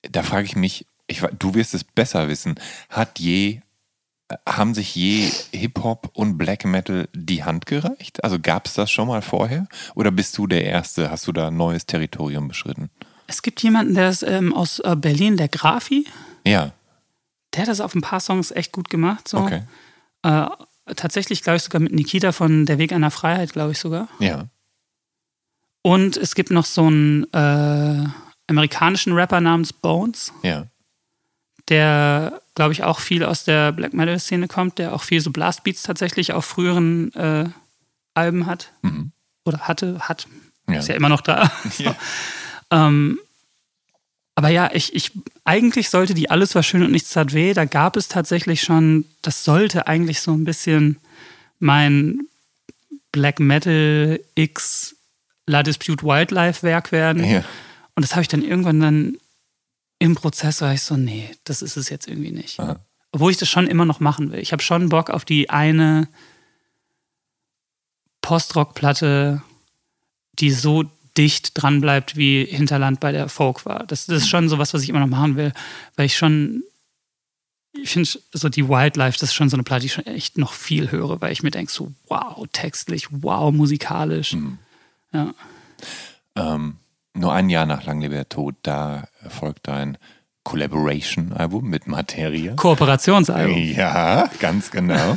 da 0.03 0.23
frage 0.23 0.45
ich 0.45 0.55
mich, 0.55 0.87
ich, 1.07 1.23
du 1.39 1.55
wirst 1.55 1.73
es 1.73 1.83
besser 1.83 2.29
wissen, 2.29 2.57
hat 2.91 3.21
je, 3.21 3.61
haben 4.49 4.75
sich 4.75 4.95
je 4.95 5.31
Hip-Hop 5.53 6.11
und 6.15 6.39
Black 6.39 6.65
Metal 6.65 7.09
die 7.15 7.45
Hand 7.45 7.67
gereicht? 7.67 8.23
Also 8.25 8.39
gab 8.41 8.67
es 8.67 8.75
das 8.75 8.91
schon 8.91 9.09
mal 9.09 9.23
vorher? 9.23 9.67
Oder 9.95 10.11
bist 10.11 10.37
du 10.39 10.47
der 10.47 10.65
Erste? 10.65 11.11
Hast 11.11 11.27
du 11.27 11.33
da 11.33 11.51
neues 11.51 11.87
Territorium 11.87 12.49
beschritten? 12.49 12.91
Es 13.27 13.43
gibt 13.43 13.63
jemanden, 13.63 13.95
der 13.95 14.11
ist 14.11 14.23
ähm, 14.23 14.53
aus 14.53 14.79
äh, 14.81 14.97
Berlin, 14.97 15.37
der 15.37 15.49
Grafi. 15.49 16.07
Ja, 16.47 16.73
Der 17.55 17.63
hat 17.63 17.69
das 17.69 17.81
auf 17.81 17.95
ein 17.95 18.01
paar 18.03 18.21
Songs 18.21 18.51
echt 18.51 18.73
gut 18.73 18.91
gemacht. 18.91 19.29
So. 19.29 19.39
okay. 19.39 19.63
Äh, 20.23 20.47
tatsächlich, 20.97 21.43
glaube 21.43 21.57
ich, 21.59 21.63
sogar 21.63 21.81
mit 21.81 21.93
Nikita 21.93 22.33
von 22.33 22.67
Der 22.67 22.79
Weg 22.79 22.93
einer 22.93 23.11
Freiheit, 23.11 23.53
glaube 23.53 23.73
ich 23.73 23.79
sogar. 23.79 24.09
Ja, 24.19 24.47
Und 25.83 26.17
es 26.17 26.35
gibt 26.35 26.51
noch 26.51 26.65
so 26.67 26.87
einen 26.87 27.25
äh, 27.33 28.07
amerikanischen 28.49 29.13
Rapper 29.15 29.41
namens 29.41 29.73
Bones, 29.73 30.33
ja. 30.43 30.67
Der, 31.73 32.43
glaube 32.55 32.73
ich, 32.73 32.85
auch 32.85 33.01
viel 33.01 33.25
aus 33.25 33.45
der 33.45 33.73
Black 33.73 33.95
Metal-Szene 33.95 34.47
kommt, 34.47 34.79
der 34.79 34.93
auch 34.93 35.03
viel 35.03 35.23
so 35.23 35.31
Blastbeats 35.31 35.83
tatsächlich 35.83 36.35
auf 36.35 36.45
früheren 36.45 37.13
äh, 37.15 37.49
Alben 38.13 38.45
hat. 38.45 38.73
Mhm. 38.83 39.13
Oder 39.47 39.61
hatte, 39.61 40.01
hat. 40.01 40.27
Ja. 40.69 40.79
Ist 40.79 40.89
ja 40.89 40.95
immer 40.95 41.09
noch 41.09 41.23
da. 41.23 41.51
Ja. 41.79 41.97
Ähm, 42.71 43.19
aber 44.35 44.49
ja, 44.49 44.71
ich, 44.73 44.95
ich, 44.95 45.13
eigentlich 45.45 45.89
sollte 45.89 46.15
die 46.15 46.31
Alles 46.31 46.55
war 46.55 46.63
schön 46.63 46.83
und 46.83 46.93
nichts 46.93 47.11
tat 47.11 47.33
weh. 47.33 47.55
Da 47.55 47.65
gab 47.65 47.97
es 47.97 48.09
tatsächlich 48.09 48.63
schon, 48.63 49.07
das 49.23 49.45
sollte 49.45 49.87
eigentlich 49.87 50.21
so 50.21 50.33
ein 50.33 50.45
bisschen 50.45 50.99
mein 51.59 52.21
Black 53.13 53.41
Metal 53.41 54.21
X 54.35 54.95
La 55.47 55.63
Dispute 55.63 56.05
Wildlife 56.05 56.63
Werk 56.63 56.93
werden. 56.93 57.25
ja. 57.25 57.45
Und 57.95 58.03
das 58.03 58.13
habe 58.13 58.23
ich 58.23 58.29
dann 58.29 58.43
irgendwann 58.43 58.81
dann 58.81 59.19
im 60.03 60.17
Prozess, 60.17 60.61
war 60.61 60.75
ich 60.75 60.83
so, 60.83 60.97
nee, 60.97 61.31
das 61.45 61.63
ist 61.63 61.77
es 61.77 61.89
jetzt 61.89 62.09
irgendwie 62.09 62.33
nicht. 62.33 62.59
Aha. 62.59 62.81
Obwohl 63.13 63.31
ich 63.31 63.37
das 63.37 63.49
schon 63.49 63.69
immer 63.69 63.85
noch 63.85 64.01
machen 64.01 64.33
will. 64.33 64.41
Ich 64.41 64.51
habe 64.51 64.63
schon 64.63 64.89
Bock 64.89 65.11
auf 65.11 65.25
die 65.25 65.49
eine 65.49 66.09
Postrock-Platte, 68.21 69.43
die 70.41 70.51
so 70.51 70.85
dicht 71.17 71.53
dran 71.55 71.81
bleibt, 71.81 72.17
wie 72.17 72.45
Hinterland 72.45 72.99
bei 72.99 73.13
der 73.13 73.29
Folk 73.29 73.65
war. 73.65 73.87
Das, 73.87 74.07
das 74.07 74.23
ist 74.23 74.29
schon 74.29 74.49
sowas, 74.49 74.75
was 74.75 74.83
ich 74.83 74.89
immer 74.89 74.99
noch 75.01 75.07
machen 75.07 75.37
will, 75.37 75.53
weil 75.95 76.07
ich 76.07 76.17
schon, 76.17 76.65
ich 77.73 77.91
finde 77.91 78.09
so 78.33 78.49
die 78.49 78.69
Wildlife, 78.69 79.19
das 79.21 79.31
ist 79.31 79.35
schon 79.35 79.51
so 79.51 79.57
eine 79.57 79.63
Platte, 79.63 79.83
die 79.83 79.87
ich 79.87 79.93
schon 79.93 80.07
echt 80.07 80.37
noch 80.37 80.53
viel 80.53 80.91
höre, 80.91 81.21
weil 81.21 81.33
ich 81.33 81.45
mir 81.45 81.53
denke, 81.53 81.71
so 81.71 81.93
wow, 82.09 82.45
textlich, 82.51 83.07
wow, 83.11 83.53
musikalisch. 83.53 84.37
Ja. 85.13 85.33
Ähm, 86.35 86.79
nur 87.15 87.33
ein 87.33 87.51
Jahr 87.51 87.67
nach 87.67 87.85
Lang 87.85 88.01
lebe 88.01 88.15
der 88.15 88.29
Tod, 88.29 88.57
da 88.63 89.09
folgt 89.29 89.69
ein 89.69 89.99
Collaboration-Album 90.45 91.69
mit 91.69 91.87
Materia. 91.87 92.55
Kooperationsalbum. 92.55 93.57
Ja, 93.57 94.29
ganz 94.41 94.71
genau. 94.71 95.17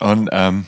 Und 0.00 0.28
ähm, 0.32 0.66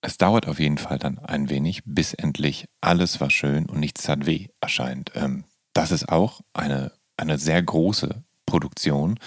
es 0.00 0.18
dauert 0.18 0.46
auf 0.46 0.60
jeden 0.60 0.78
Fall 0.78 0.98
dann 0.98 1.18
ein 1.18 1.48
wenig, 1.48 1.82
bis 1.84 2.14
endlich 2.14 2.68
alles 2.80 3.20
war 3.20 3.30
schön 3.30 3.66
und 3.66 3.80
nichts 3.80 4.04
tat 4.04 4.26
weh 4.26 4.48
erscheint. 4.60 5.10
Ähm, 5.14 5.44
das 5.72 5.90
ist 5.90 6.08
auch 6.08 6.40
eine, 6.52 6.92
eine 7.16 7.38
sehr 7.38 7.62
große 7.62 8.22
Produktion. 8.46 9.18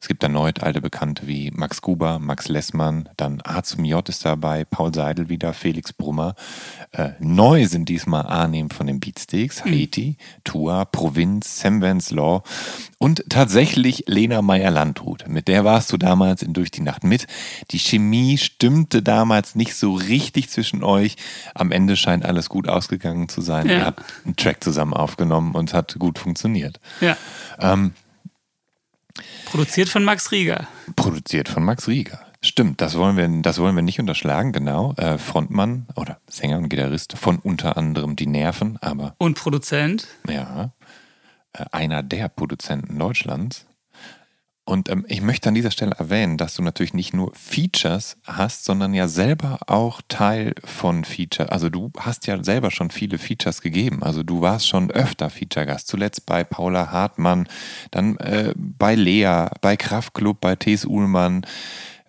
Es 0.00 0.06
gibt 0.06 0.22
erneut 0.22 0.62
alte 0.62 0.80
Bekannte 0.80 1.26
wie 1.26 1.50
Max 1.50 1.82
Gruber, 1.82 2.18
Max 2.18 2.48
Lessmann, 2.48 3.08
dann 3.16 3.40
A 3.44 3.62
zum 3.62 3.84
J 3.84 4.08
ist 4.08 4.24
dabei, 4.24 4.64
Paul 4.64 4.94
Seidel 4.94 5.28
wieder, 5.28 5.52
Felix 5.52 5.92
Brummer. 5.92 6.34
Äh, 6.92 7.10
neu 7.18 7.66
sind 7.66 7.88
diesmal 7.88 8.26
Arnim 8.26 8.70
von 8.70 8.86
den 8.86 9.00
Beatsteaks, 9.00 9.64
Haiti, 9.64 10.16
Tua, 10.44 10.84
Provinz, 10.84 11.60
Sam 11.60 11.82
Vance 11.82 12.14
Law 12.14 12.42
und 12.98 13.24
tatsächlich 13.28 14.04
Lena 14.06 14.40
Meyer-Landrut. 14.42 15.26
Mit 15.28 15.48
der 15.48 15.64
warst 15.64 15.92
du 15.92 15.96
damals 15.96 16.42
in 16.42 16.52
Durch 16.52 16.70
die 16.70 16.82
Nacht 16.82 17.04
mit. 17.04 17.26
Die 17.70 17.78
Chemie 17.78 18.38
stimmte 18.38 19.02
damals 19.02 19.54
nicht 19.54 19.74
so 19.74 19.94
richtig 19.94 20.48
zwischen 20.50 20.82
euch. 20.82 21.16
Am 21.54 21.72
Ende 21.72 21.96
scheint 21.96 22.24
alles 22.24 22.48
gut 22.48 22.68
ausgegangen 22.68 23.28
zu 23.28 23.40
sein. 23.40 23.66
Ja. 23.68 23.78
Ihr 23.78 23.86
habt 23.86 24.04
einen 24.24 24.36
Track 24.36 24.62
zusammen 24.62 24.94
aufgenommen 24.94 25.54
und 25.54 25.70
es 25.70 25.74
hat 25.74 25.96
gut 25.98 26.18
funktioniert. 26.18 26.80
Ja. 27.00 27.16
Ähm, 27.60 27.92
Produziert 29.46 29.88
von 29.88 30.04
Max 30.04 30.30
Rieger. 30.32 30.66
Produziert 30.96 31.48
von 31.48 31.64
Max 31.64 31.88
Rieger. 31.88 32.20
Stimmt, 32.40 32.80
das 32.80 32.96
wollen 32.96 33.16
wir, 33.16 33.28
das 33.42 33.58
wollen 33.58 33.74
wir 33.74 33.82
nicht 33.82 33.98
unterschlagen, 33.98 34.52
genau. 34.52 34.94
Äh, 34.96 35.18
Frontmann 35.18 35.86
oder 35.96 36.20
Sänger 36.28 36.58
und 36.58 36.68
Gitarrist 36.68 37.18
von 37.18 37.38
unter 37.38 37.76
anderem 37.76 38.14
Die 38.14 38.26
Nerven, 38.26 38.78
aber 38.80 39.14
Und 39.18 39.36
Produzent. 39.36 40.06
ja, 40.28 40.70
äh, 41.52 41.64
einer 41.72 42.02
der 42.04 42.28
Produzenten 42.28 42.98
Deutschlands. 42.98 43.66
Und 44.68 44.90
ähm, 44.90 45.06
ich 45.08 45.22
möchte 45.22 45.48
an 45.48 45.54
dieser 45.54 45.70
Stelle 45.70 45.92
erwähnen, 45.98 46.36
dass 46.36 46.54
du 46.54 46.62
natürlich 46.62 46.92
nicht 46.92 47.14
nur 47.14 47.32
Features 47.34 48.18
hast, 48.26 48.66
sondern 48.66 48.92
ja 48.92 49.08
selber 49.08 49.60
auch 49.66 50.02
Teil 50.08 50.54
von 50.62 51.06
Feature. 51.06 51.50
Also 51.50 51.70
du 51.70 51.90
hast 51.98 52.26
ja 52.26 52.44
selber 52.44 52.70
schon 52.70 52.90
viele 52.90 53.16
Features 53.16 53.62
gegeben. 53.62 54.02
Also 54.02 54.22
du 54.22 54.42
warst 54.42 54.68
schon 54.68 54.90
öfter 54.90 55.30
Feature-Gast. 55.30 55.88
Zuletzt 55.88 56.26
bei 56.26 56.44
Paula 56.44 56.92
Hartmann, 56.92 57.48
dann 57.92 58.18
äh, 58.18 58.52
bei 58.56 58.94
Lea, 58.94 59.46
bei 59.62 59.78
Kraftklub, 59.78 60.38
bei 60.42 60.54
T.S. 60.54 60.84
Uhlmann, 60.84 61.46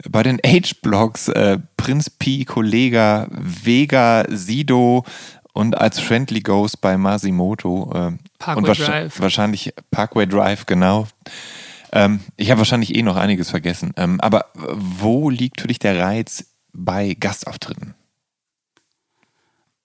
bei 0.10 0.24
den 0.24 0.38
H-Blogs, 0.46 1.30
äh, 1.30 1.60
Prinz 1.78 2.10
Pi, 2.10 2.44
Kollega, 2.44 3.28
Vega, 3.32 4.26
Sido 4.28 5.06
und 5.54 5.78
als 5.78 6.02
Friendly 6.02 6.42
Ghost 6.42 6.82
bei 6.82 6.98
Masimoto. 6.98 7.90
Äh, 7.94 8.18
Parkway 8.38 8.70
und 8.70 8.80
Drive. 8.80 9.22
Wahrscheinlich 9.22 9.74
Parkway 9.92 10.28
Drive, 10.28 10.66
genau. 10.66 11.08
Ähm, 11.92 12.20
ich 12.38 12.52
habe 12.52 12.60
wahrscheinlich 12.60 12.96
eh 12.96 13.02
noch 13.02 13.16
einiges 13.16 13.50
vergessen. 13.50 13.94
Ähm, 13.98 14.20
aber 14.22 14.52
wo 14.54 15.30
liegt 15.30 15.62
für 15.62 15.68
dich 15.68 15.80
der 15.80 15.98
Reiz 16.00 16.46
bei 16.72 17.16
Gastauftritten? 17.16 17.96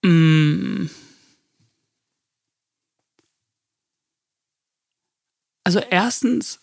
Mm. 0.02 0.86
Also 5.64 5.78
erstens 5.78 6.60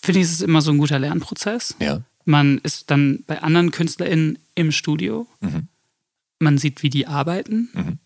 finde 0.00 0.20
ich 0.20 0.26
es 0.26 0.32
ist 0.32 0.40
immer 0.42 0.62
so 0.62 0.70
ein 0.70 0.78
guter 0.78 0.98
Lernprozess. 0.98 1.76
Ja. 1.80 2.02
Man 2.24 2.58
ist 2.58 2.90
dann 2.90 3.24
bei 3.26 3.42
anderen 3.42 3.70
KünstlerInnen 3.70 4.38
im 4.54 4.72
Studio. 4.72 5.26
Mhm. 5.40 5.68
Man 6.38 6.56
sieht, 6.56 6.82
wie 6.82 6.90
die 6.90 7.06
arbeiten, 7.06 7.68
Mhm. 7.74 7.98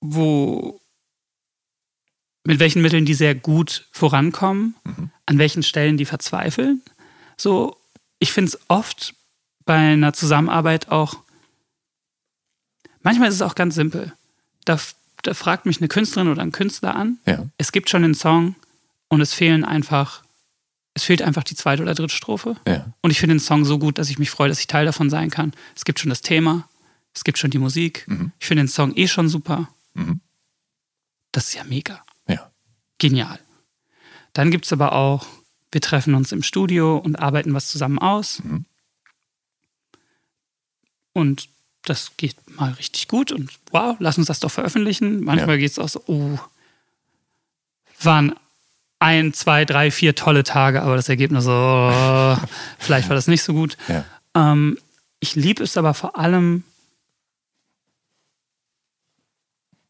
wo 0.00 0.80
mit 2.44 2.58
welchen 2.60 2.82
Mitteln 2.82 3.04
die 3.04 3.14
sehr 3.14 3.34
gut 3.34 3.86
vorankommen, 3.92 4.74
Mhm. 4.84 5.10
an 5.26 5.38
welchen 5.38 5.62
Stellen 5.62 5.96
die 5.96 6.04
verzweifeln. 6.06 6.82
So, 7.36 7.76
ich 8.18 8.32
finde 8.32 8.48
es 8.50 8.58
oft 8.68 9.14
bei 9.64 9.74
einer 9.76 10.12
Zusammenarbeit 10.12 10.88
auch, 10.90 11.16
manchmal 13.02 13.28
ist 13.28 13.34
es 13.36 13.42
auch 13.42 13.54
ganz 13.54 13.74
simpel. 13.74 14.12
Da, 14.64 14.78
da 15.22 15.34
fragt 15.34 15.66
mich 15.66 15.78
eine 15.78 15.88
Künstlerin 15.88 16.28
oder 16.30 16.42
ein 16.42 16.52
Künstler 16.52 16.94
an, 16.94 17.18
Ja. 17.26 17.46
es 17.58 17.72
gibt 17.72 17.90
schon 17.90 18.04
einen 18.04 18.14
Song 18.14 18.54
und 19.08 19.20
es 19.20 19.34
fehlen 19.34 19.64
einfach, 19.64 20.22
es 20.94 21.04
fehlt 21.04 21.22
einfach 21.22 21.44
die 21.44 21.54
zweite 21.54 21.82
oder 21.82 21.94
dritte 21.94 22.14
Strophe. 22.14 22.56
Ja. 22.66 22.92
Und 23.02 23.10
ich 23.10 23.20
finde 23.20 23.34
den 23.36 23.40
Song 23.40 23.64
so 23.64 23.78
gut, 23.78 23.98
dass 23.98 24.10
ich 24.10 24.18
mich 24.18 24.30
freue, 24.30 24.48
dass 24.48 24.60
ich 24.60 24.66
Teil 24.66 24.86
davon 24.86 25.10
sein 25.10 25.30
kann. 25.30 25.52
Es 25.76 25.84
gibt 25.84 26.00
schon 26.00 26.10
das 26.10 26.22
Thema, 26.22 26.68
es 27.14 27.24
gibt 27.24 27.38
schon 27.38 27.50
die 27.50 27.58
Musik. 27.58 28.04
Mhm. 28.08 28.32
Ich 28.40 28.46
finde 28.46 28.64
den 28.64 28.68
Song 28.68 28.96
eh 28.96 29.06
schon 29.08 29.28
super. 29.28 29.68
Mhm. 29.94 30.20
Das 31.32 31.48
ist 31.48 31.54
ja 31.54 31.64
mega. 31.64 32.02
Genial. 32.98 33.38
Dann 34.32 34.50
gibt 34.50 34.64
es 34.66 34.72
aber 34.72 34.92
auch, 34.92 35.26
wir 35.72 35.80
treffen 35.80 36.14
uns 36.14 36.32
im 36.32 36.42
Studio 36.42 36.96
und 36.98 37.16
arbeiten 37.16 37.54
was 37.54 37.68
zusammen 37.68 37.98
aus. 37.98 38.42
Mhm. 38.42 38.64
Und 41.12 41.48
das 41.82 42.16
geht 42.16 42.36
mal 42.56 42.72
richtig 42.72 43.08
gut 43.08 43.32
und 43.32 43.50
wow, 43.70 43.96
lass 43.98 44.18
uns 44.18 44.26
das 44.26 44.40
doch 44.40 44.50
veröffentlichen. 44.50 45.20
Manchmal 45.24 45.56
Ja. 45.56 45.60
geht 45.60 45.70
es 45.70 45.78
auch 45.78 45.88
so, 45.88 46.02
oh, 46.06 46.38
waren 48.02 48.34
ein, 49.00 49.32
zwei, 49.32 49.64
drei, 49.64 49.90
vier 49.90 50.14
tolle 50.14 50.42
Tage, 50.44 50.82
aber 50.82 50.96
das 50.96 51.08
Ergebnis 51.08 51.44
so, 51.44 51.52
oh, 51.52 52.36
vielleicht 52.78 53.08
war 53.08 53.14
das 53.16 53.26
nicht 53.28 53.42
so 53.42 53.52
gut. 53.52 53.76
Ja. 53.88 54.04
Ähm, 54.34 54.78
ich 55.20 55.34
liebe 55.34 55.62
es 55.62 55.76
aber 55.76 55.94
vor 55.94 56.16
allem, 56.18 56.64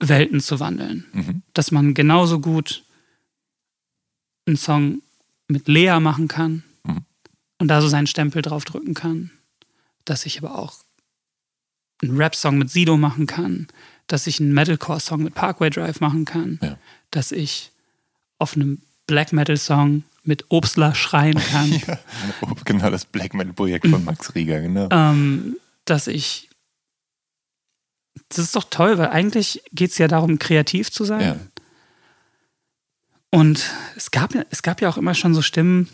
Welten 0.01 0.41
zu 0.41 0.61
wandeln. 0.61 1.07
Mhm. 1.13 1.43
Dass 1.55 1.71
man 1.73 1.93
genauso 1.95 2.39
gut 2.41 2.85
einen 4.49 4.57
Song 4.57 5.03
mit 5.47 5.69
Lea 5.69 6.01
machen 6.01 6.29
kann 6.29 6.65
mhm. 6.85 7.05
und 7.59 7.69
da 7.69 7.81
so 7.81 7.89
seinen 7.89 8.07
Stempel 8.07 8.43
drauf 8.43 8.65
drücken 8.65 8.95
kann. 8.95 9.31
Dass 10.05 10.27
ich 10.27 10.39
aber 10.39 10.59
auch 10.59 10.75
einen 12.03 12.17
Rap-Song 12.17 12.59
mit 12.59 12.71
Sido 12.71 12.97
machen 12.97 13.27
kann, 13.27 13.69
dass 14.07 14.27
ich 14.27 14.41
einen 14.41 14.55
Metalcore-Song 14.55 15.23
mit 15.23 15.35
Parkway 15.35 15.71
Drive 15.71 16.01
machen 16.01 16.25
kann, 16.25 16.59
ja. 16.63 16.79
dass 17.11 17.33
ich 17.33 17.73
auf 18.39 18.57
einem 18.57 18.81
Black 19.07 19.33
Metal-Song 19.33 20.05
mit 20.23 20.47
Obstler 20.51 20.95
schreien 20.95 21.39
kann. 21.39 21.73
ja, 21.87 21.99
genau, 22.65 22.91
das 22.91 23.05
Black 23.05 23.35
Metal-Projekt 23.35 23.87
von 23.87 24.05
Max 24.05 24.35
Rieger, 24.35 24.61
genau. 24.61 24.89
Ähm, 24.91 25.57
dass 25.85 26.07
ich. 26.07 26.49
Das 28.29 28.39
ist 28.39 28.57
doch 28.57 28.65
toll, 28.65 28.99
weil 28.99 29.09
eigentlich 29.09 29.63
geht 29.73 29.91
es 29.91 29.99
ja 29.99 30.09
darum, 30.09 30.39
kreativ 30.39 30.91
zu 30.91 31.05
sein. 31.05 31.21
Ja. 31.21 31.37
Und 33.31 33.71
es 33.97 34.11
gab, 34.11 34.35
es 34.51 34.63
gab 34.63 34.81
ja 34.81 34.89
auch 34.89 34.97
immer 34.97 35.15
schon 35.15 35.35
so 35.35 35.43
Stimmen, 35.43 35.89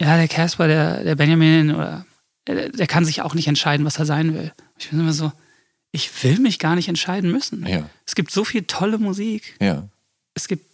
ja, 0.00 0.16
der 0.16 0.28
Casper, 0.28 0.68
der, 0.68 1.02
der 1.02 1.16
Benjamin 1.16 1.74
oder 1.74 2.06
der 2.46 2.86
kann 2.86 3.04
sich 3.04 3.20
auch 3.20 3.34
nicht 3.34 3.46
entscheiden, 3.46 3.84
was 3.84 3.98
er 3.98 4.06
sein 4.06 4.32
will. 4.32 4.52
Ich 4.78 4.88
bin 4.88 5.00
immer 5.00 5.12
so, 5.12 5.32
ich 5.92 6.22
will 6.22 6.38
mich 6.38 6.58
gar 6.58 6.76
nicht 6.76 6.88
entscheiden 6.88 7.30
müssen. 7.30 7.66
Ja. 7.66 7.90
Es 8.06 8.14
gibt 8.14 8.30
so 8.30 8.44
viel 8.44 8.62
tolle 8.62 8.98
Musik. 8.98 9.56
Ja. 9.60 9.88
Es 10.34 10.48
gibt 10.48 10.67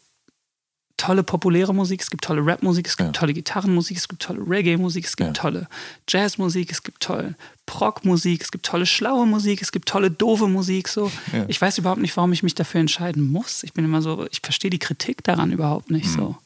tolle 0.97 1.23
populäre 1.23 1.75
Musik, 1.75 2.01
es 2.03 2.11
gibt 2.11 2.25
tolle 2.25 2.47
Rapmusik, 2.47 2.87
es 2.87 2.97
gibt 2.97 3.09
ja. 3.09 3.12
tolle 3.12 3.35
Gitarrenmusik, 3.35 3.97
es 3.97 4.09
gibt 4.09 4.23
tolle 4.23 4.41
Reggae-Musik, 4.49 5.05
es 5.05 5.16
gibt 5.16 5.29
ja. 5.29 5.33
tolle 5.33 5.69
Jazzmusik, 6.09 6.71
es 6.71 6.83
gibt 6.83 7.03
tolle 7.03 7.35
Prog-Musik, 7.66 8.43
es 8.43 8.53
gibt 8.53 8.65
tolle 8.65 8.87
schlaue 8.87 9.27
Musik, 9.27 9.61
es 9.61 9.73
gibt 9.73 9.89
tolle 9.89 10.11
doofe 10.11 10.49
Musik. 10.49 10.89
So. 10.89 11.11
Ja. 11.33 11.45
Ich 11.49 11.61
weiß 11.61 11.79
überhaupt 11.79 12.01
nicht, 12.01 12.16
warum 12.16 12.33
ich 12.33 12.43
mich 12.43 12.55
dafür 12.55 12.81
entscheiden 12.81 13.31
muss. 13.31 13.62
Ich 13.65 13.73
bin 13.73 13.85
immer 13.85 14.03
so, 14.03 14.27
ich 14.31 14.41
verstehe 14.43 14.71
die 14.71 14.79
Kritik 14.79 15.25
daran 15.25 15.53
überhaupt 15.53 15.91
nicht 15.91 16.07
mhm. 16.07 16.12
so. 16.12 16.37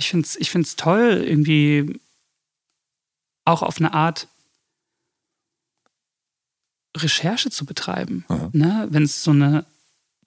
Ich 0.00 0.10
finde 0.10 0.26
es 0.26 0.36
ich 0.36 0.50
find's 0.50 0.76
toll, 0.76 1.24
irgendwie 1.26 2.00
auch 3.44 3.62
auf 3.62 3.78
eine 3.78 3.92
Art 3.92 4.28
Recherche 6.96 7.50
zu 7.50 7.66
betreiben. 7.66 8.24
Ne? 8.52 8.86
Wenn 8.90 9.02
es 9.02 9.24
so 9.24 9.32
eine 9.32 9.66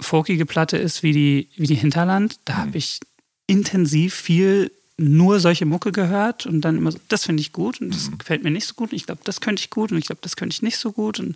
folkige 0.01 0.45
Platte 0.45 0.77
ist 0.77 1.03
wie 1.03 1.13
die, 1.13 1.49
wie 1.55 1.67
die 1.67 1.75
Hinterland, 1.75 2.39
da 2.45 2.53
mhm. 2.53 2.57
habe 2.57 2.77
ich 2.77 2.99
intensiv 3.47 4.13
viel 4.13 4.71
nur 4.97 5.39
solche 5.39 5.65
Mucke 5.65 5.91
gehört 5.91 6.45
und 6.45 6.61
dann 6.61 6.77
immer 6.77 6.91
so, 6.91 6.99
das 7.07 7.25
finde 7.25 7.41
ich 7.41 7.51
gut 7.51 7.81
und 7.81 7.93
das 7.93 8.09
mhm. 8.09 8.17
gefällt 8.19 8.43
mir 8.43 8.51
nicht 8.51 8.67
so 8.67 8.73
gut 8.75 8.91
und 8.91 8.97
ich 8.97 9.05
glaube, 9.05 9.21
das 9.23 9.41
könnte 9.41 9.61
ich 9.61 9.69
gut 9.69 9.91
und 9.91 9.97
ich 9.97 10.05
glaube, 10.05 10.21
das 10.21 10.35
könnte 10.35 10.53
ich 10.53 10.61
nicht 10.61 10.77
so 10.77 10.91
gut 10.91 11.19
und 11.19 11.35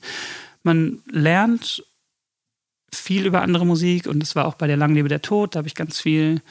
man 0.64 1.00
lernt 1.10 1.84
viel 2.94 3.26
über 3.26 3.42
andere 3.42 3.66
Musik 3.66 4.08
und 4.08 4.20
das 4.20 4.36
war 4.36 4.46
auch 4.46 4.56
bei 4.56 4.68
der 4.68 4.78
Langlebe 4.78 5.10
der 5.10 5.22
Tod, 5.22 5.56
da 5.56 5.60
habe 5.60 5.68
ich 5.68 5.76
ganz 5.76 6.00
viel 6.00 6.42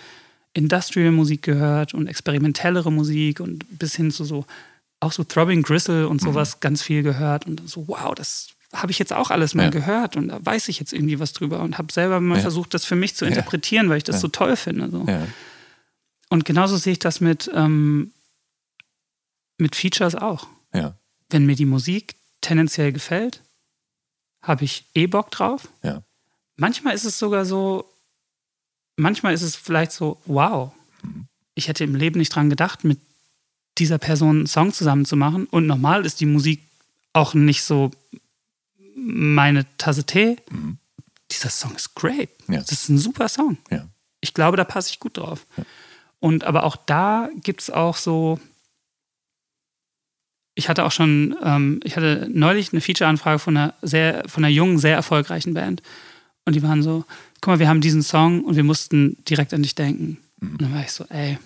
Industrial 0.54 1.10
Musik 1.10 1.42
gehört 1.42 1.94
und 1.94 2.06
experimentellere 2.06 2.90
Musik 2.92 3.40
und 3.40 3.64
bis 3.78 3.94
hin 3.94 4.10
zu 4.10 4.24
so 4.24 4.44
auch 5.00 5.12
so 5.12 5.24
Throbbing 5.24 5.62
Gristle 5.62 6.08
und 6.08 6.20
sowas 6.20 6.56
mhm. 6.56 6.60
ganz 6.60 6.82
viel 6.82 7.02
gehört 7.02 7.46
und 7.46 7.68
so 7.68 7.86
wow, 7.88 8.14
das 8.14 8.53
habe 8.74 8.92
ich 8.92 8.98
jetzt 8.98 9.12
auch 9.12 9.30
alles 9.30 9.54
mal 9.54 9.64
ja. 9.64 9.70
gehört 9.70 10.16
und 10.16 10.28
da 10.28 10.44
weiß 10.44 10.68
ich 10.68 10.78
jetzt 10.78 10.92
irgendwie 10.92 11.20
was 11.20 11.32
drüber 11.32 11.60
und 11.60 11.78
habe 11.78 11.92
selber 11.92 12.20
mal 12.20 12.36
ja. 12.36 12.42
versucht, 12.42 12.74
das 12.74 12.84
für 12.84 12.96
mich 12.96 13.14
zu 13.14 13.24
interpretieren, 13.24 13.88
weil 13.88 13.98
ich 13.98 14.04
das 14.04 14.20
so 14.20 14.28
toll 14.28 14.56
finde. 14.56 14.90
So. 14.90 15.06
Und 16.28 16.44
genauso 16.44 16.76
sehe 16.76 16.92
ich 16.92 16.98
das 16.98 17.20
mit, 17.20 17.50
ähm, 17.54 18.12
mit 19.58 19.76
Features 19.76 20.14
auch. 20.14 20.48
Wenn 21.30 21.46
mir 21.46 21.56
die 21.56 21.66
Musik 21.66 22.16
tendenziell 22.40 22.92
gefällt, 22.92 23.42
habe 24.42 24.64
ich 24.64 24.84
eh 24.94 25.06
Bock 25.06 25.30
drauf. 25.30 25.68
Manchmal 26.56 26.94
ist 26.94 27.04
es 27.04 27.18
sogar 27.18 27.44
so, 27.44 27.90
manchmal 28.96 29.34
ist 29.34 29.42
es 29.42 29.56
vielleicht 29.56 29.92
so, 29.92 30.20
wow, 30.26 30.72
mhm. 31.02 31.26
ich 31.54 31.68
hätte 31.68 31.84
im 31.84 31.94
Leben 31.94 32.18
nicht 32.18 32.34
dran 32.34 32.50
gedacht, 32.50 32.84
mit 32.84 33.00
dieser 33.78 33.98
Person 33.98 34.36
einen 34.38 34.46
Song 34.46 34.72
zusammen 34.72 35.04
zu 35.04 35.16
machen. 35.16 35.46
Und 35.46 35.66
normal 35.66 36.06
ist 36.06 36.20
die 36.20 36.26
Musik 36.26 36.62
auch 37.12 37.34
nicht 37.34 37.62
so 37.62 37.90
meine 38.94 39.66
Tasse 39.76 40.04
Tee. 40.04 40.36
Mhm. 40.50 40.78
Dieser 41.30 41.50
Song 41.50 41.74
ist 41.74 41.94
great. 41.94 42.30
Ja. 42.48 42.60
Das 42.60 42.72
ist 42.72 42.88
ein 42.88 42.98
super 42.98 43.28
Song. 43.28 43.58
Ja. 43.70 43.88
Ich 44.20 44.34
glaube, 44.34 44.56
da 44.56 44.64
passe 44.64 44.90
ich 44.90 45.00
gut 45.00 45.16
drauf. 45.16 45.46
Ja. 45.56 45.64
Und 46.20 46.44
aber 46.44 46.64
auch 46.64 46.76
da 46.76 47.28
gibt 47.42 47.60
es 47.62 47.70
auch 47.70 47.96
so. 47.96 48.40
Ich 50.54 50.68
hatte 50.68 50.84
auch 50.84 50.92
schon, 50.92 51.36
ähm, 51.42 51.80
ich 51.82 51.96
hatte 51.96 52.28
neulich 52.32 52.72
eine 52.72 52.80
Feature-Anfrage 52.80 53.40
von 53.40 53.56
einer 53.56 53.74
sehr, 53.82 54.22
von 54.28 54.44
einer 54.44 54.52
jungen, 54.52 54.78
sehr 54.78 54.94
erfolgreichen 54.94 55.52
Band. 55.52 55.82
Und 56.44 56.54
die 56.54 56.62
waren 56.62 56.82
so, 56.82 57.04
guck 57.40 57.54
mal, 57.54 57.58
wir 57.58 57.68
haben 57.68 57.80
diesen 57.80 58.02
Song 58.02 58.44
und 58.44 58.54
wir 58.54 58.62
mussten 58.62 59.16
direkt 59.24 59.52
an 59.52 59.62
dich 59.62 59.74
denken. 59.74 60.18
Mhm. 60.40 60.52
Und 60.52 60.62
dann 60.62 60.74
war 60.74 60.82
ich 60.82 60.92
so, 60.92 61.04
ey, 61.08 61.38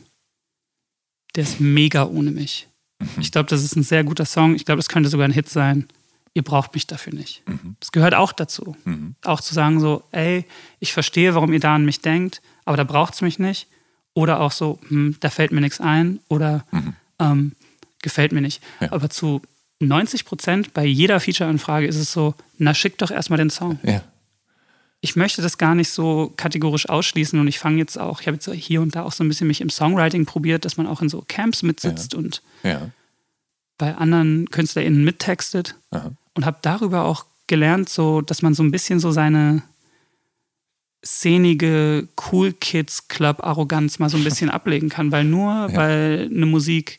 der 1.35 1.45
ist 1.45 1.59
mega 1.59 2.05
ohne 2.05 2.31
mich. 2.31 2.69
Mhm. 3.01 3.09
Ich 3.21 3.33
glaube, 3.33 3.49
das 3.49 3.65
ist 3.65 3.77
ein 3.77 3.83
sehr 3.83 4.05
guter 4.05 4.27
Song. 4.27 4.55
Ich 4.55 4.67
glaube, 4.67 4.79
das 4.79 4.89
könnte 4.89 5.09
sogar 5.09 5.27
ein 5.27 5.33
Hit 5.33 5.49
sein 5.49 5.89
ihr 6.35 6.43
braucht 6.43 6.75
mich 6.75 6.87
dafür 6.87 7.15
nicht. 7.15 7.43
Mhm. 7.49 7.77
Das 7.81 7.93
gehört 7.93 8.15
auch 8.15 8.33
dazu. 8.33 8.77
Mhm. 8.85 9.15
Auch 9.25 9.41
zu 9.41 9.55
sagen 9.55 9.81
so, 9.81 10.03
ey, 10.13 10.45
ich 10.81 10.93
verstehe, 10.93 11.35
warum 11.35 11.53
ihr 11.53 11.61
da 11.61 11.75
an 11.75 11.85
mich 11.85 12.01
denkt, 12.01 12.41
aber 12.65 12.77
da 12.77 12.85
braucht 12.85 13.15
es 13.15 13.23
mich 13.23 13.39
nicht. 13.39 13.69
Oder 14.15 14.41
auch 14.41 14.53
so, 14.53 14.79
hm, 14.89 15.17
da 15.21 15.31
fällt 15.31 15.53
mir 15.53 15.61
nichts 15.61 15.81
ein 15.81 16.19
oder 16.29 16.65
mhm. 16.73 16.95
ähm, 17.21 17.53
gefällt 18.03 18.33
mir 18.33 18.41
nicht. 18.41 18.63
Ja. 18.81 18.93
Aber 18.93 19.11
zu 19.11 19.43
90 19.81 20.25
Prozent 20.25 20.75
bei 20.75 20.85
jeder 20.85 21.21
Feature-Anfrage 21.21 21.87
ist 21.87 21.97
es 21.97 22.13
so, 22.13 22.35
na 22.57 22.75
schick 22.75 22.99
doch 22.99 23.11
erstmal 23.11 23.39
den 23.39 23.51
Song. 23.51 23.79
Ja. 23.83 24.03
Ich 25.01 25.15
möchte 25.15 25.43
das 25.43 25.59
gar 25.59 25.77
nicht 25.77 25.91
so 25.91 26.33
kategorisch 26.37 26.89
ausschließen 26.89 27.39
und 27.39 27.47
ich 27.47 27.61
fange 27.61 27.79
jetzt 27.79 27.97
auch, 27.97 28.21
ich 28.21 28.27
habe 28.27 28.37
jetzt 28.37 28.51
hier 28.53 28.83
und 28.83 28.97
da 28.97 29.05
auch 29.05 29.13
so 29.13 29.23
ein 29.23 29.29
bisschen 29.29 29.47
mich 29.47 29.61
im 29.61 29.71
Songwriting 29.71 30.27
probiert, 30.27 30.65
dass 30.65 30.77
man 30.77 30.89
auch 30.89 31.01
in 31.01 31.09
so 31.09 31.25
Camps 31.29 31.63
mitsitzt 31.63 32.15
ja. 32.15 32.19
und. 32.19 32.43
Bei 33.79 33.95
anderen 33.97 34.51
KünstlerInnen 34.51 35.03
mittextet. 35.05 35.77
Aha 35.91 36.11
und 36.39 36.47
habe 36.47 36.59
darüber 36.63 37.05
auch 37.05 37.27
gelernt, 37.49 37.89
so, 37.89 38.21
dass 38.21 38.43
man 38.43 38.55
so 38.55 38.63
ein 38.63 38.71
bisschen 38.71 39.01
so 39.01 39.11
seine 39.11 39.65
szenige 41.05 42.07
Cool 42.31 42.53
Kids 42.53 43.09
Club 43.09 43.43
Arroganz 43.43 43.99
mal 43.99 44.09
so 44.09 44.17
ein 44.17 44.23
bisschen 44.23 44.49
ablegen 44.59 44.89
kann, 44.89 45.11
weil 45.11 45.25
nur 45.25 45.51
ja. 45.51 45.75
weil 45.75 46.31
eine 46.33 46.47
Musik 46.47 46.99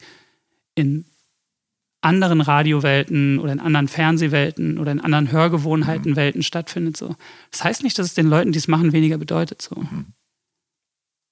in 0.76 1.06
anderen 2.02 2.42
Radiowelten 2.42 3.40
oder 3.40 3.54
in 3.54 3.62
anderen 3.62 3.88
Fernsehwelten 3.88 4.78
oder 4.78 4.92
in 4.92 5.00
anderen 5.00 5.32
Hörgewohnheitenwelten 5.32 6.40
mhm. 6.40 6.44
stattfindet. 6.44 6.98
So. 6.98 7.16
Das 7.52 7.64
heißt 7.64 7.84
nicht, 7.84 7.98
dass 7.98 8.08
es 8.08 8.14
den 8.14 8.28
Leuten, 8.28 8.52
die 8.52 8.60
es 8.60 8.68
machen, 8.68 8.92
weniger 8.92 9.18
bedeutet. 9.18 9.62
So. 9.62 9.76
Mhm. 9.78 10.08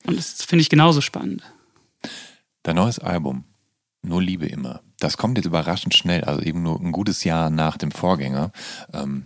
Und 0.06 0.18
das 0.18 0.46
finde 0.46 0.62
ich 0.62 0.70
genauso 0.70 1.02
spannend. 1.02 1.44
Dein 2.64 2.78
neues 2.78 3.00
Album, 3.00 3.44
Nur 4.02 4.22
Liebe 4.22 4.46
immer, 4.46 4.82
das 5.00 5.18
kommt 5.18 5.38
jetzt 5.38 5.46
überraschend 5.46 5.94
schnell, 5.94 6.24
also 6.24 6.42
eben 6.42 6.64
nur 6.64 6.80
ein 6.80 6.92
gutes 6.92 7.24
Jahr 7.24 7.50
nach 7.50 7.78
dem 7.78 7.92
Vorgänger. 7.92 8.52
Ähm, 8.94 9.26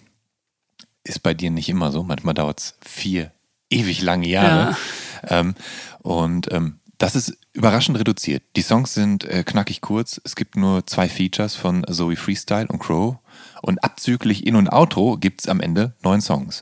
ist 1.03 1.23
bei 1.23 1.33
dir 1.33 1.49
nicht 1.49 1.69
immer 1.69 1.91
so. 1.91 2.03
Manchmal 2.03 2.33
dauert 2.33 2.59
es 2.59 2.77
vier 2.81 3.31
ewig 3.69 4.01
lange 4.01 4.27
Jahre. 4.27 4.75
Ja. 5.23 5.39
Ähm, 5.39 5.55
und 6.01 6.51
ähm, 6.51 6.79
das 6.97 7.15
ist 7.15 7.37
überraschend 7.53 7.97
reduziert. 7.97 8.43
Die 8.55 8.61
Songs 8.61 8.93
sind 8.93 9.23
äh, 9.23 9.43
knackig 9.43 9.81
kurz. 9.81 10.21
Es 10.23 10.35
gibt 10.35 10.55
nur 10.55 10.85
zwei 10.85 11.09
Features 11.09 11.55
von 11.55 11.83
Zoe 11.89 12.15
Freestyle 12.15 12.67
und 12.67 12.79
Crow. 12.79 13.17
Und 13.61 13.83
abzüglich 13.83 14.45
In- 14.45 14.55
und 14.55 14.71
Outro 14.71 15.17
gibt 15.17 15.41
es 15.41 15.47
am 15.47 15.61
Ende 15.61 15.95
neun 16.03 16.21
Songs. 16.21 16.61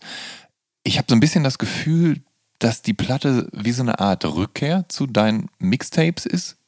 Ich 0.84 0.98
habe 0.98 1.08
so 1.10 1.16
ein 1.16 1.20
bisschen 1.20 1.44
das 1.44 1.58
Gefühl, 1.58 2.22
dass 2.60 2.82
die 2.82 2.94
Platte 2.94 3.50
wie 3.52 3.72
so 3.72 3.82
eine 3.82 4.00
Art 4.00 4.24
Rückkehr 4.24 4.86
zu 4.88 5.08
deinen 5.08 5.50
Mixtapes 5.60 6.26
ist 6.26 6.59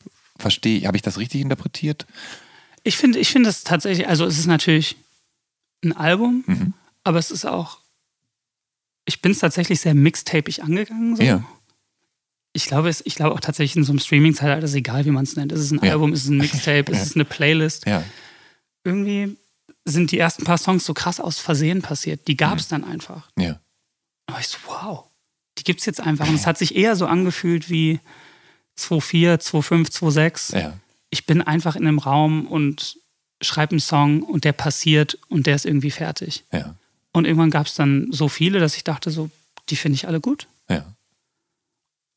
verstehe, 0.42 0.86
habe 0.88 0.98
ich 0.98 1.04
das 1.04 1.18
richtig 1.18 1.42
interpretiert? 1.42 2.06
Ich 2.84 2.98
finde, 2.98 3.20
ich 3.20 3.30
finde 3.30 3.50
es 3.50 3.64
tatsächlich, 3.64 4.08
also 4.08 4.26
es 4.26 4.38
ist 4.38 4.48
natürlich 4.48 4.98
ein 5.84 5.96
Album, 5.96 6.44
mhm. 6.48 6.74
aber 7.04 7.20
es 7.20 7.32
ist 7.32 7.46
auch, 7.46 7.80
ich 9.06 9.22
bin 9.22 9.32
es 9.32 9.40
tatsächlich 9.40 9.80
sehr 9.82 9.94
mixtapig 9.94 10.64
angegangen. 10.64 11.16
So. 11.16 11.24
Ja. 11.24 11.44
Ich 12.54 12.66
glaube, 12.66 12.90
es, 12.90 13.02
ich 13.06 13.16
glaube 13.16 13.36
auch 13.36 13.40
tatsächlich 13.40 13.78
in 13.78 13.84
so 13.84 13.92
einem 13.92 14.00
Streaming-Zeitalter 14.00 14.66
ist 14.66 14.74
egal, 14.74 15.06
wie 15.06 15.12
man 15.12 15.24
es 15.24 15.36
nennt. 15.36 15.52
Es 15.52 15.62
ist 15.62 15.72
ein 15.72 15.84
ja. 15.84 15.92
Album, 15.92 16.14
es 16.14 16.24
ist 16.24 16.30
ein 16.30 16.38
Mixtape, 16.40 16.92
es 16.92 17.04
ist 17.04 17.16
eine 17.16 17.26
Playlist. 17.26 17.86
Ja. 17.86 18.04
Irgendwie 18.84 19.38
sind 19.86 20.12
die 20.12 20.20
ersten 20.20 20.44
paar 20.44 20.58
Songs 20.58 20.86
so 20.86 20.94
krass 20.94 21.20
aus 21.20 21.40
Versehen 21.40 21.82
passiert. 21.82 22.28
Die 22.28 22.38
gab 22.38 22.60
es 22.60 22.70
mhm. 22.70 22.82
dann 22.82 22.84
einfach. 22.92 23.30
Ja. 23.38 23.60
Und 24.28 24.40
ich 24.40 24.48
so, 24.48 24.58
wow, 24.68 25.06
die 25.58 25.64
gibt 25.64 25.80
es 25.80 25.86
jetzt 25.86 26.02
einfach. 26.02 26.28
Und 26.28 26.36
es 26.36 26.48
hat 26.48 26.58
sich 26.58 26.76
eher 26.76 26.96
so 26.96 27.06
angefühlt 27.06 27.70
wie, 27.70 28.00
2,4, 28.78 29.38
2,5, 29.38 29.92
2,6. 29.92 30.58
Ja. 30.60 30.78
Ich 31.10 31.26
bin 31.26 31.42
einfach 31.42 31.76
in 31.76 31.86
einem 31.88 32.00
Raum 32.00 32.48
und 32.48 32.98
schreibe 33.42 33.72
einen 33.72 33.80
Song 33.80 34.24
und 34.24 34.44
der 34.44 34.54
passiert 34.54 35.18
und 35.30 35.48
der 35.48 35.56
ist 35.56 35.66
irgendwie 35.66 35.92
fertig. 35.92 36.44
Ja. 36.52 36.76
Und 37.12 37.26
irgendwann 37.26 37.50
gab 37.52 37.68
es 37.68 37.76
dann 37.76 38.12
so 38.12 38.30
viele, 38.30 38.60
dass 38.60 38.76
ich 38.78 38.84
dachte, 38.84 39.12
so, 39.12 39.30
die 39.70 39.76
finde 39.76 39.96
ich 39.96 40.08
alle 40.08 40.22
gut. 40.22 40.48
Ja. 40.70 40.86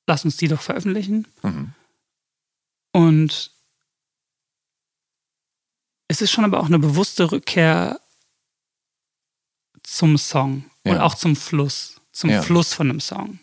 Lass 0.06 0.24
uns 0.24 0.36
die 0.36 0.48
doch 0.48 0.60
veröffentlichen. 0.60 1.26
Mhm. 1.42 1.72
Und 2.92 3.50
es 6.08 6.20
ist 6.20 6.30
schon 6.30 6.44
aber 6.44 6.60
auch 6.60 6.66
eine 6.66 6.78
bewusste 6.78 7.32
Rückkehr 7.32 7.98
zum 9.82 10.16
Song 10.18 10.64
Ja. 10.84 10.92
und 10.92 10.98
auch 11.00 11.14
zum 11.14 11.34
Fluss, 11.36 12.00
zum 12.12 12.30
Ja. 12.30 12.42
Fluss 12.42 12.72
von 12.74 12.90
einem 12.90 13.00
Song. 13.00 13.38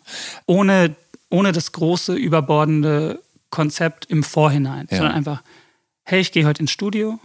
Ohne, 0.46 0.94
ohne 1.32 1.52
das 1.52 1.72
große, 1.72 2.14
überbordende 2.14 3.22
Konzept 3.50 4.04
im 4.06 4.22
Vorhinein, 4.22 4.86
Ja. 4.90 4.98
sondern 4.98 5.14
einfach, 5.14 5.42
hey, 6.04 6.20
ich 6.20 6.30
gehe 6.32 6.46
heute 6.46 6.60
ins 6.62 6.70
Studio 6.70 7.18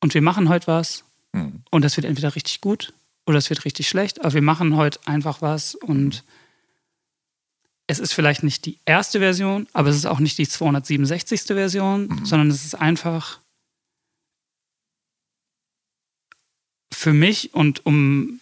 und 0.00 0.14
wir 0.14 0.22
machen 0.22 0.48
heute 0.48 0.66
was 0.66 1.04
Mhm. 1.32 1.62
und 1.70 1.82
das 1.82 1.96
wird 1.96 2.06
entweder 2.06 2.34
richtig 2.34 2.60
gut 2.60 2.92
oder 3.26 3.38
es 3.38 3.50
wird 3.50 3.64
richtig 3.64 3.88
schlecht, 3.88 4.20
aber 4.20 4.32
wir 4.34 4.42
machen 4.42 4.76
heute 4.76 5.00
einfach 5.06 5.42
was 5.42 5.74
und 5.74 6.24
es 7.86 7.98
ist 7.98 8.12
vielleicht 8.12 8.42
nicht 8.42 8.66
die 8.66 8.78
erste 8.84 9.18
Version, 9.20 9.66
aber 9.72 9.88
es 9.88 9.96
ist 9.96 10.06
auch 10.06 10.20
nicht 10.20 10.36
die 10.38 10.46
267. 10.48 11.42
Version, 11.54 12.20
sondern 12.24 12.48
es 12.50 12.64
ist 12.64 12.74
einfach 12.74 13.40
für 16.92 17.12
mich 17.14 17.54
und 17.54 17.86
um 17.86 18.40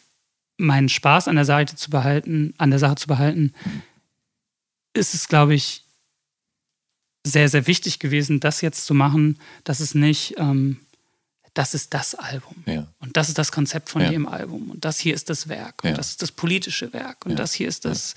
meinen 0.58 0.88
Spaß 0.88 1.28
an 1.28 1.36
der 1.36 1.44
Seite 1.44 1.76
zu 1.76 1.90
behalten, 1.90 2.54
an 2.58 2.70
der 2.70 2.78
Sache 2.78 2.96
zu 2.96 3.06
behalten, 3.06 3.52
ist 4.96 5.14
es, 5.14 5.28
glaube 5.28 5.54
ich, 5.54 5.84
sehr, 7.24 7.48
sehr 7.48 7.66
wichtig 7.66 7.98
gewesen, 7.98 8.40
das 8.40 8.60
jetzt 8.60 8.86
zu 8.86 8.94
machen, 8.94 9.38
dass 9.64 9.80
es 9.80 9.94
nicht, 9.94 10.34
ähm, 10.38 10.80
das 11.54 11.74
ist 11.74 11.92
das 11.94 12.14
Album. 12.14 12.62
Ja. 12.66 12.86
Und 13.00 13.16
das 13.16 13.28
ist 13.28 13.38
das 13.38 13.50
Konzept 13.50 13.88
von 13.90 14.02
Ja. 14.02 14.10
dem 14.10 14.26
Album. 14.26 14.70
Und 14.70 14.84
das 14.84 14.98
hier 15.00 15.14
ist 15.14 15.28
das 15.30 15.48
Werk. 15.48 15.82
Und 15.82 15.90
Ja. 15.90 15.96
das 15.96 16.10
ist 16.10 16.22
das 16.22 16.30
politische 16.30 16.92
Werk. 16.92 17.26
Und 17.26 17.36
das 17.38 17.52
hier 17.52 17.66
ist 17.66 17.84
das 17.84 18.14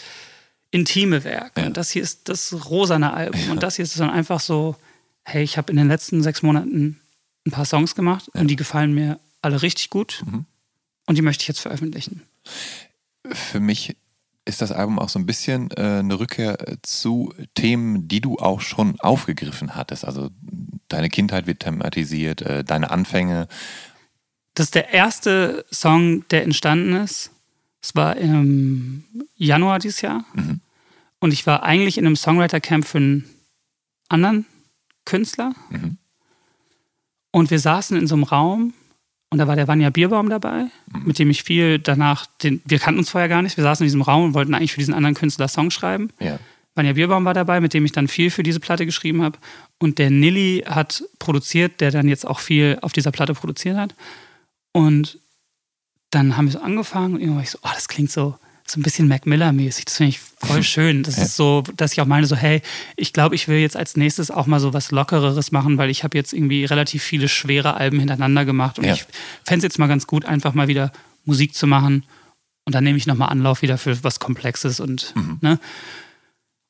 intime 0.72 1.24
Werk. 1.24 1.58
Und 1.58 1.78
das 1.78 1.90
hier 1.90 2.04
ist 2.04 2.30
das 2.30 2.54
rosane 2.70 3.12
Album. 3.14 3.50
Und 3.50 3.64
das 3.64 3.78
hier 3.78 3.84
ist 3.84 4.00
dann 4.00 4.10
einfach 4.12 4.40
so, 4.40 4.76
hey, 5.24 5.44
ich 5.44 5.58
habe 5.58 5.72
in 5.72 5.78
den 5.78 5.88
letzten 5.88 6.22
sechs 6.22 6.44
Monaten 6.44 7.00
ein 7.48 7.52
paar 7.52 7.66
Songs 7.66 7.96
gemacht 7.96 8.30
und 8.34 8.48
die 8.48 8.56
gefallen 8.56 8.94
mir 8.94 9.20
alle 9.42 9.62
richtig 9.62 9.90
gut. 9.90 10.22
Mhm. 10.26 10.46
Und 11.08 11.16
die 11.18 11.22
möchte 11.24 11.42
ich 11.44 11.48
jetzt 11.48 11.62
veröffentlichen. 11.62 12.22
Für 13.32 13.60
mich 13.60 13.96
ist 14.50 14.62
das 14.62 14.72
Album 14.72 15.00
auch 15.00 15.10
so 15.10 15.20
ein 15.20 15.26
bisschen 15.26 15.72
äh, 15.72 16.00
eine 16.00 16.20
Rückkehr 16.20 16.68
äh, 16.68 16.78
zu 16.82 17.34
Themen, 17.54 18.08
die 18.08 18.20
du 18.20 18.38
auch 18.38 18.62
schon 18.62 19.00
aufgegriffen 19.00 19.76
hattest. 19.76 20.04
Also 20.04 20.30
deine 20.90 21.10
Kindheit 21.10 21.48
wird 21.48 21.62
thematisiert, 21.62 22.42
äh, 22.42 22.64
deine 22.64 22.92
Anfänge. 22.92 23.48
Das 24.56 24.66
ist 24.66 24.76
der 24.76 24.90
erste 24.94 25.66
Song, 25.72 26.28
der 26.30 26.44
entstanden 26.44 26.94
ist. 26.96 27.32
Es 27.82 27.96
war 27.96 28.18
im 28.18 29.06
Januar 29.36 29.80
dieses 29.80 30.02
Jahr. 30.02 30.26
Mhm. 30.34 30.60
Und 31.20 31.32
ich 31.32 31.48
war 31.48 31.64
eigentlich 31.64 31.98
in 31.98 32.06
einem 32.06 32.16
Songwriter-Camp 32.16 32.86
für 32.86 32.98
einen 32.98 33.30
anderen 34.10 34.46
Künstler. 35.06 35.54
Mhm. 35.70 35.98
Und 37.32 37.52
wir 37.52 37.60
saßen 37.60 37.96
in 37.98 38.08
so 38.08 38.16
einem 38.16 38.24
Raum 38.24 38.74
und 39.30 39.38
da 39.38 39.48
war 39.48 39.56
der 39.56 39.68
Vanja 39.68 39.90
Bierbaum 39.90 40.30
dabei, 40.30 40.66
Mhm. 40.92 41.04
mit 41.06 41.20
dem 41.20 41.30
ich 41.30 41.44
viel 41.44 41.80
danach, 41.80 42.26
den, 42.44 42.62
wir 42.66 42.80
kannten 42.80 43.00
uns 43.00 43.10
vorher 43.10 43.30
gar 43.30 43.42
nicht, 43.42 43.58
wir 43.58 43.64
saßen 43.64 43.84
in 43.84 43.88
diesem 43.88 44.02
Raum 44.02 44.26
und 44.26 44.34
wollten 44.34 44.54
eigentlich 44.54 44.72
für 44.74 44.80
diesen 44.80 44.94
anderen 44.94 45.16
Künstler 45.16 45.48
Songs 45.48 45.74
schreiben. 45.74 46.10
Ja. 46.20 46.40
Vanja 46.76 46.94
Bierbaum 46.94 47.26
war 47.26 47.34
dabei, 47.34 47.60
mit 47.62 47.74
dem 47.74 47.86
ich 47.86 47.92
dann 47.92 48.08
viel 48.08 48.32
für 48.32 48.44
diese 48.44 48.60
Platte 48.60 48.86
geschrieben 48.86 49.22
habe. 49.22 49.38
Und 49.80 49.98
der 49.98 50.10
Nilly 50.10 50.64
hat 50.66 51.04
produziert, 51.20 51.82
der 51.82 51.92
dann 51.92 52.08
jetzt 52.08 52.26
auch 52.26 52.40
viel 52.40 52.78
auf 52.82 52.94
dieser 52.94 53.12
Platte 53.12 53.34
produziert 53.34 53.76
hat. 53.78 53.96
Und 54.72 55.20
dann 56.12 56.38
haben 56.38 56.46
wir 56.46 56.54
so 56.54 56.62
angefangen 56.62 57.16
und 57.16 57.20
irgendwann 57.20 57.38
war 57.38 57.44
ich 57.44 57.50
so, 57.52 57.60
oh, 57.62 57.70
das 57.74 57.88
klingt 57.88 58.12
so, 58.12 58.36
so 58.70 58.80
ein 58.80 58.84
bisschen 58.84 59.08
Mac 59.08 59.26
Miller-mäßig. 59.26 59.86
Das 59.86 59.98
finde 59.98 60.10
ich 60.10 60.20
voll 60.20 60.64
schön. 60.74 61.04
Das 61.04 61.18
Ja. 61.18 61.24
ist 61.24 61.36
so, 61.36 61.64
dass 61.76 61.94
ich 61.94 62.02
auch 62.02 62.06
meine, 62.06 62.28
so, 62.28 62.36
hey, 62.36 62.62
ich 62.96 63.14
glaube, 63.14 63.36
ich 63.36 63.48
will 63.48 63.58
jetzt 63.58 63.76
als 63.76 63.98
nächstes 63.98 64.30
auch 64.32 64.46
mal 64.48 64.60
so 64.60 64.74
was 64.74 64.92
Lockereres 64.92 65.52
machen, 65.52 65.78
weil 65.78 65.90
ich 65.90 66.04
habe 66.04 66.18
jetzt 66.18 66.34
irgendwie 66.34 66.66
relativ 66.66 67.04
viele 67.04 67.28
schwere 67.30 67.74
Alben 67.76 68.00
hintereinander 68.00 68.46
gemacht. 68.46 68.78
Und 68.80 68.86
Ja. 68.86 68.94
ich 68.94 69.06
fände 69.44 69.60
es 69.60 69.64
jetzt 69.64 69.80
mal 69.80 69.88
ganz 69.88 70.06
gut, 70.08 70.26
einfach 70.26 70.54
mal 70.54 70.68
wieder 70.68 70.92
Musik 71.26 71.56
zu 71.56 71.68
machen. 71.68 72.06
Und 72.66 72.76
dann 72.76 72.84
nehme 72.84 72.98
ich 72.98 73.08
nochmal 73.08 73.30
Anlauf 73.30 73.62
wieder 73.64 73.78
für 73.80 74.04
was 74.04 74.20
Komplexes 74.20 74.80
und, 74.80 75.14
ne? 75.42 75.60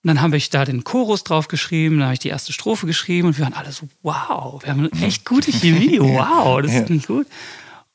Und 0.01 0.07
dann 0.07 0.21
habe 0.21 0.37
ich 0.37 0.49
da 0.49 0.63
den 0.63 0.85
Chorus 0.85 1.25
drauf 1.25 1.49
geschrieben, 1.49 1.95
dann 1.97 2.05
habe 2.05 2.13
ich 2.13 2.19
die 2.21 2.29
erste 2.29 2.53
Strophe 2.53 2.87
geschrieben 2.87 3.27
und 3.27 3.37
wir 3.37 3.43
waren 3.43 3.53
alle 3.53 3.73
so, 3.73 3.89
wow, 4.01 4.63
wir 4.63 4.69
haben 4.71 4.89
eine 4.93 5.05
echt 5.05 5.25
gute 5.25 5.51
Chemie, 5.51 5.99
wow, 5.99 6.61
das 6.61 6.71
Ja. 6.73 6.83
klingt 6.83 7.05
gut. 7.05 7.27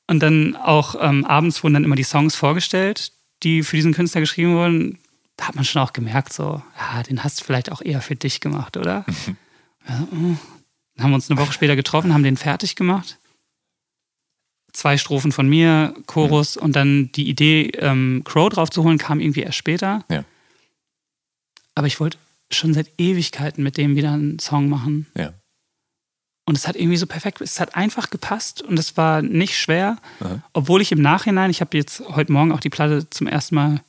Und 0.06 0.20
dann 0.22 0.54
auch 0.54 0.96
ähm, 1.00 1.24
abends 1.24 1.62
wurden 1.62 1.72
dann 1.72 1.84
immer 1.84 1.96
die 1.96 2.02
Songs 2.02 2.34
vorgestellt, 2.34 3.12
die 3.42 3.62
für 3.62 3.76
diesen 3.76 3.94
Künstler 3.94 4.20
geschrieben 4.20 4.54
wurden. 4.54 4.98
Da 5.36 5.48
hat 5.48 5.54
man 5.54 5.64
schon 5.64 5.82
auch 5.82 5.92
gemerkt, 5.92 6.32
so, 6.32 6.62
ja, 6.78 7.02
den 7.02 7.24
hast 7.24 7.40
du 7.40 7.44
vielleicht 7.44 7.72
auch 7.72 7.82
eher 7.82 8.00
für 8.00 8.16
dich 8.16 8.40
gemacht, 8.40 8.76
oder? 8.76 9.04
Ja, 9.86 10.00
mm. 10.00 10.38
dann 10.96 11.04
haben 11.04 11.10
wir 11.10 11.16
uns 11.16 11.30
eine 11.30 11.38
Woche 11.38 11.52
später 11.52 11.76
getroffen, 11.76 12.14
haben 12.14 12.22
den 12.22 12.38
fertig 12.38 12.74
gemacht. 12.74 13.18
Zwei 14.72 14.96
Strophen 14.96 15.30
von 15.30 15.46
mir, 15.46 15.94
Chorus 16.06 16.56
und 16.56 16.74
dann 16.74 17.12
die 17.12 17.28
Idee, 17.28 17.70
ähm, 17.78 18.22
Crow 18.24 18.48
drauf 18.48 18.70
zu 18.70 18.82
holen, 18.82 18.96
kam 18.96 19.20
irgendwie 19.20 19.42
erst 19.42 19.58
später. 19.58 20.04
Ja. 20.10 20.24
Aber 21.74 21.86
ich 21.86 22.00
wollte 22.00 22.18
schon 22.50 22.72
seit 22.72 22.90
Ewigkeiten 22.98 23.62
mit 23.62 23.76
dem 23.76 23.94
wieder 23.96 24.12
einen 24.12 24.38
Song 24.38 24.68
machen. 24.68 25.06
Ja. 25.16 25.34
Und 26.46 26.56
es 26.58 26.68
hat 26.68 26.76
irgendwie 26.76 26.96
so 26.98 27.06
perfekt, 27.06 27.40
es 27.40 27.58
hat 27.58 27.74
einfach 27.74 28.10
gepasst 28.10 28.60
und 28.60 28.78
es 28.78 28.96
war 28.98 29.22
nicht 29.22 29.56
schwer. 29.58 29.96
Aha. 30.20 30.40
Obwohl 30.52 30.82
ich 30.82 30.92
im 30.92 31.00
Nachhinein, 31.00 31.50
ich 31.50 31.60
habe 31.62 31.76
jetzt 31.76 32.02
heute 32.10 32.32
Morgen 32.32 32.52
auch 32.52 32.60
die 32.60 32.68
Platte 32.70 33.08
zum 33.08 33.26
ersten 33.26 33.54
Mal 33.54 33.80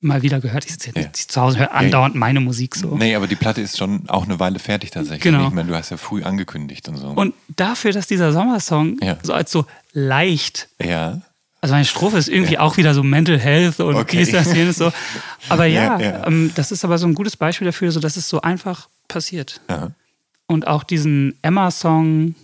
mal 0.00 0.22
wieder 0.22 0.38
gehört. 0.40 0.64
Ich 0.64 0.70
sitze 0.72 0.88
jetzt 0.88 0.96
Ja. 0.96 1.02
nicht 1.08 1.32
zu 1.32 1.40
Hause, 1.40 1.58
höre 1.58 1.72
andauernd 1.74 2.14
meine 2.14 2.38
Musik 2.40 2.76
so. 2.76 2.94
Nee, 2.96 3.16
aber 3.16 3.26
die 3.26 3.34
Platte 3.34 3.60
ist 3.62 3.76
schon 3.78 4.08
auch 4.08 4.24
eine 4.24 4.38
Weile 4.38 4.58
fertig 4.60 4.90
tatsächlich. 4.92 5.22
Genau. 5.22 5.48
Ich 5.48 5.52
meine, 5.54 5.68
du 5.68 5.74
hast 5.74 5.90
ja 5.90 5.96
früh 5.96 6.22
angekündigt 6.22 6.88
und 6.88 6.98
so. 6.98 7.08
Und 7.08 7.34
dafür, 7.56 7.90
dass 7.92 8.06
dieser 8.06 8.32
Sommersong 8.32 8.98
Ja. 9.02 9.16
so 9.24 9.32
als 9.32 9.50
so 9.50 9.66
leicht, 9.92 10.68
ja. 10.80 11.20
also 11.60 11.74
meine 11.74 11.84
Strophe 11.84 12.16
ist 12.18 12.28
irgendwie 12.28 12.58
auch 12.58 12.76
wieder 12.76 12.94
so 12.94 13.02
Mental 13.02 13.38
Health 13.40 13.80
und 13.80 13.96
Okay. 13.96 14.18
dies, 14.18 14.30
das, 14.30 14.54
jenes 14.54 14.76
so. 14.76 14.92
Aber 15.48 15.64
ja, 15.66 15.98
Ja, 15.98 16.00
ja. 16.00 16.26
Ähm, 16.28 16.52
das 16.54 16.70
ist 16.70 16.84
aber 16.84 16.98
so 16.98 17.06
ein 17.08 17.14
gutes 17.14 17.36
Beispiel 17.36 17.64
dafür, 17.64 17.90
so 17.90 17.98
dass 17.98 18.16
es 18.16 18.28
so 18.28 18.40
einfach 18.40 18.88
passiert. 19.08 19.60
Aha. 19.66 19.90
Und 20.48 20.66
auch 20.66 20.82
diesen 20.82 21.38
Emma-Song, 21.42 22.34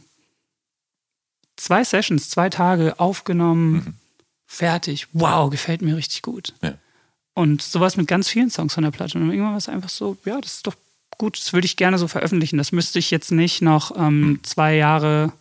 zwei 1.57 1.83
Sessions, 1.83 2.31
zwei 2.31 2.51
Tage 2.51 3.01
aufgenommen, 3.01 3.99
fertig. 4.47 5.09
Wow, 5.13 5.51
gefällt 5.51 5.83
mir 5.83 5.97
richtig 5.97 6.23
gut. 6.23 6.53
Mhm. 6.63 6.69
Ja. 6.69 6.75
Und 7.35 7.63
sowas 7.63 7.97
mit 7.97 8.07
ganz 8.07 8.29
vielen 8.29 8.51
Songs 8.51 8.75
von 8.75 8.85
der 8.85 8.93
Platte. 8.93 9.19
Und 9.19 9.29
irgendwann 9.31 9.53
war 9.53 9.59
es 9.59 9.69
einfach 9.69 9.89
so, 9.89 10.17
ja, 10.25 10.41
das 10.41 10.55
ist 10.57 10.67
doch 10.69 10.75
gut, 11.19 11.37
das 11.39 11.53
würde 11.53 11.65
ich 11.65 11.77
gerne 11.77 11.99
so 11.99 12.07
veröffentlichen. 12.07 12.59
Das 12.59 12.71
müsste 12.71 12.99
ich 13.01 13.11
jetzt 13.11 13.33
nicht 13.33 13.61
noch 13.63 13.97
ähm, 13.97 14.21
Mhm. 14.21 14.45
zwei 14.45 14.77
Jahre 14.77 15.33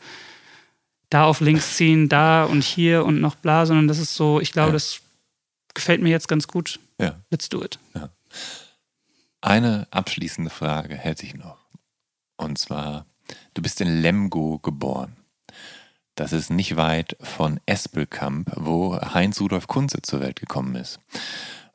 da 1.11 1.25
auf 1.25 1.41
links 1.41 1.75
ziehen, 1.75 2.09
da 2.09 2.45
und 2.45 2.63
hier 2.63 3.05
und 3.05 3.21
noch 3.21 3.35
bla, 3.35 3.65
sondern 3.67 3.87
das 3.87 3.99
ist 3.99 4.15
so, 4.15 4.39
ich 4.39 4.51
glaube, 4.53 4.69
Ja. 4.69 4.73
das 4.73 5.01
gefällt 5.75 6.01
mir 6.01 6.09
jetzt 6.09 6.27
ganz 6.27 6.47
gut. 6.47 6.79
Ja. 6.99 7.19
Let's 7.29 7.49
do 7.49 7.63
it. 7.63 7.77
Eine 9.41 9.87
abschließende 9.91 10.49
Frage 10.49 10.95
hätte 10.95 11.25
ich 11.25 11.35
noch. 11.35 11.57
Und 12.43 12.57
zwar, 12.57 13.05
du 13.53 13.61
bist 13.61 13.81
in 13.81 14.01
Lemgo 14.01 14.59
geboren. 14.59 15.15
Das 16.15 16.31
ist 16.31 16.51
nicht 16.51 16.75
weit 16.75 17.17
von 17.21 17.59
Espelkamp, 17.65 18.51
wo 18.55 18.99
Heinz 18.99 19.41
Rudolf 19.41 19.67
Kunze 19.67 20.01
zur 20.03 20.19
Welt 20.19 20.39
gekommen 20.39 20.75
ist. 20.75 20.99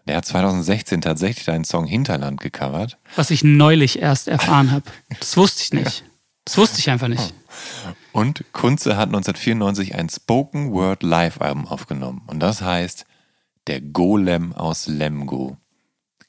Der 0.06 0.16
hat 0.16 0.26
2016 0.26 1.00
tatsächlich 1.00 1.44
deinen 1.44 1.64
Song 1.64 1.86
Hinterland 1.86 2.40
gecovert. 2.40 2.98
Was 3.16 3.30
ich 3.30 3.42
neulich 3.44 3.98
erst 3.98 4.28
erfahren 4.28 4.70
habe. 4.70 4.84
Das 5.18 5.36
wusste 5.36 5.62
ich 5.62 5.72
nicht. 5.72 6.04
Das 6.44 6.56
wusste 6.56 6.78
ich 6.78 6.88
einfach 6.88 7.08
nicht. 7.08 7.34
Und 8.12 8.42
Kunze 8.52 8.96
hat 8.96 9.08
1994 9.08 9.94
ein 9.96 10.08
Spoken 10.08 10.72
Word 10.72 11.02
Live-Album 11.02 11.66
aufgenommen. 11.66 12.22
Und 12.26 12.40
das 12.40 12.62
heißt 12.62 13.04
Der 13.66 13.82
Golem 13.82 14.54
aus 14.54 14.86
Lemgo. 14.86 15.58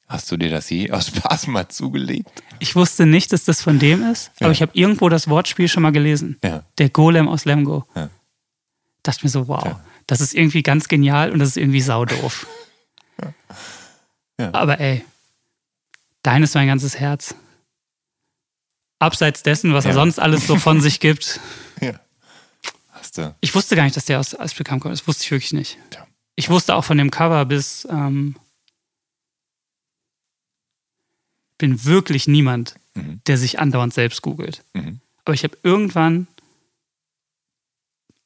Hast 0.10 0.32
du 0.32 0.38
dir 0.38 0.50
das 0.50 0.70
je 0.72 0.90
aus 0.92 1.08
Spaß 1.08 1.48
mal 1.48 1.68
zugelegt? 1.70 2.44
Ich 2.58 2.76
wusste 2.76 3.06
nicht, 3.06 3.32
dass 3.32 3.44
das 3.46 3.62
von 3.62 3.78
dem 3.78 4.04
ist, 4.12 4.32
aber 4.40 4.48
Ja. 4.48 4.52
ich 4.52 4.62
habe 4.64 4.72
irgendwo 4.74 5.08
das 5.08 5.28
Wortspiel 5.30 5.68
schon 5.68 5.84
mal 5.84 5.92
gelesen. 5.92 6.38
Ja. 6.44 6.64
Der 6.80 6.90
Golem 6.90 7.28
aus 7.28 7.46
Lemgo. 7.46 7.86
Ja. 7.96 8.10
Dachte 9.04 9.24
mir 9.24 9.30
so, 9.30 9.48
wow, 9.48 9.64
Ja. 9.64 9.80
das 10.08 10.20
ist 10.20 10.34
irgendwie 10.34 10.64
ganz 10.64 10.88
genial 10.88 11.32
und 11.32 11.38
das 11.40 11.50
ist 11.50 11.58
irgendwie 11.58 11.82
saudoof. 11.82 12.48
Aber 14.38 14.80
ey, 14.80 15.06
dein 16.24 16.42
ist 16.44 16.56
mein 16.56 16.68
ganzes 16.68 16.98
Herz. 17.00 17.36
Abseits 19.00 19.44
dessen, 19.44 19.74
was 19.74 19.86
er 19.86 19.94
sonst 19.94 20.20
alles 20.20 20.48
so 20.48 20.56
von 20.58 20.82
sich 20.82 21.00
gibt. 21.00 21.40
Ja. 21.82 21.98
Hast 22.92 23.18
du. 23.18 23.34
Ich 23.40 23.56
wusste 23.56 23.78
gar 23.78 23.84
nicht, 23.86 23.96
dass 23.96 24.04
der 24.04 24.20
aus 24.20 24.38
Aspelkamp 24.38 24.82
kommt. 24.82 24.92
Das 24.92 25.08
wusste 25.08 25.24
ich 25.24 25.32
wirklich 25.32 25.54
nicht. 25.54 25.78
Ich 26.36 26.50
wusste 26.50 26.76
auch 26.76 26.84
von 26.84 26.98
dem 26.98 27.10
Cover 27.10 27.46
bis. 27.46 27.88
Ähm, 27.90 28.36
bin 31.60 31.86
wirklich 31.86 32.28
niemand, 32.28 32.76
Mhm. 32.96 33.22
der 33.28 33.38
sich 33.38 33.60
andauernd 33.60 33.94
selbst 33.94 34.24
googelt. 34.24 34.64
Mhm. 34.74 35.00
Aber 35.26 35.36
ich 35.36 35.44
habe 35.44 35.56
irgendwann, 35.62 36.26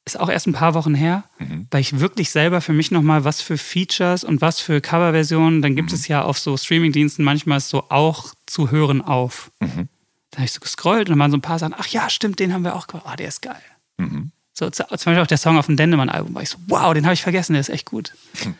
ist 0.06 0.18
auch 0.20 0.28
erst 0.28 0.46
ein 0.46 0.52
paar 0.52 0.74
Wochen 0.74 0.94
her, 0.94 1.24
Mhm. 1.38 1.66
weil 1.70 1.80
ich 1.80 1.98
wirklich 2.00 2.30
selber 2.30 2.60
für 2.60 2.72
mich 2.72 2.90
nochmal, 2.90 3.24
was 3.24 3.40
für 3.40 3.56
Features 3.58 4.22
und 4.24 4.40
was 4.40 4.60
für 4.60 4.80
Coverversionen, 4.80 5.62
dann 5.62 5.72
Mhm. 5.72 5.76
gibt 5.76 5.92
es 5.92 6.08
ja 6.08 6.22
auf 6.22 6.38
so 6.38 6.56
Streamingdiensten 6.56 7.24
manchmal 7.24 7.60
so 7.60 7.84
auch 7.90 8.34
zu 8.46 8.70
hören 8.70 9.00
auf. 9.02 9.50
Mhm. 9.60 9.88
Da 10.30 10.38
habe 10.38 10.44
ich 10.46 10.52
so 10.52 10.60
gescrollt 10.60 11.08
und 11.08 11.12
dann 11.12 11.18
waren 11.20 11.30
so 11.30 11.36
ein 11.36 11.42
paar 11.42 11.58
Sachen, 11.58 11.74
ach 11.78 11.86
ja, 11.88 12.10
stimmt, 12.10 12.38
den 12.38 12.52
haben 12.52 12.64
wir 12.64 12.74
auch 12.76 12.86
gemacht. 12.86 13.06
Ah, 13.08 13.16
der 13.16 13.28
ist 13.28 13.40
geil. 13.42 13.60
Mhm. 13.98 14.30
So, 14.52 14.68
zum 14.70 14.86
Beispiel 14.90 15.18
auch 15.18 15.26
der 15.26 15.38
Song 15.38 15.56
auf 15.58 15.66
dem 15.66 15.76
Dendemann-Album, 15.76 16.34
war 16.34 16.42
ich 16.42 16.50
so, 16.50 16.58
wow, 16.68 16.92
den 16.94 17.04
habe 17.06 17.14
ich 17.14 17.22
vergessen, 17.22 17.54
der 17.54 17.60
ist 17.60 17.70
echt 17.70 17.86
gut. 17.86 18.14
Hm. 18.42 18.54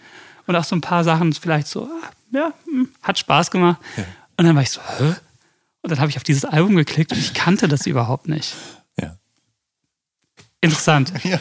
Und 0.46 0.56
auch 0.56 0.64
so 0.64 0.74
ein 0.74 0.80
paar 0.80 1.04
Sachen 1.04 1.32
vielleicht 1.34 1.68
so, 1.68 1.84
ah, 1.84 2.10
ja, 2.32 2.52
hm, 2.64 2.88
hat 3.02 3.18
Spaß 3.18 3.50
gemacht. 3.52 3.80
Ja. 3.96 4.04
Und 4.36 4.46
dann 4.46 4.56
war 4.56 4.62
ich 4.62 4.70
so, 4.70 4.80
hä? 4.98 5.14
Und 5.82 5.90
dann 5.90 6.00
habe 6.00 6.10
ich 6.10 6.16
auf 6.16 6.24
dieses 6.24 6.44
Album 6.44 6.76
geklickt 6.76 7.12
und 7.12 7.18
ich 7.18 7.34
kannte 7.34 7.68
das 7.68 7.86
überhaupt 7.86 8.28
nicht. 8.28 8.54
Ja. 9.00 9.16
Interessant. 10.60 11.12
Ja. 11.24 11.40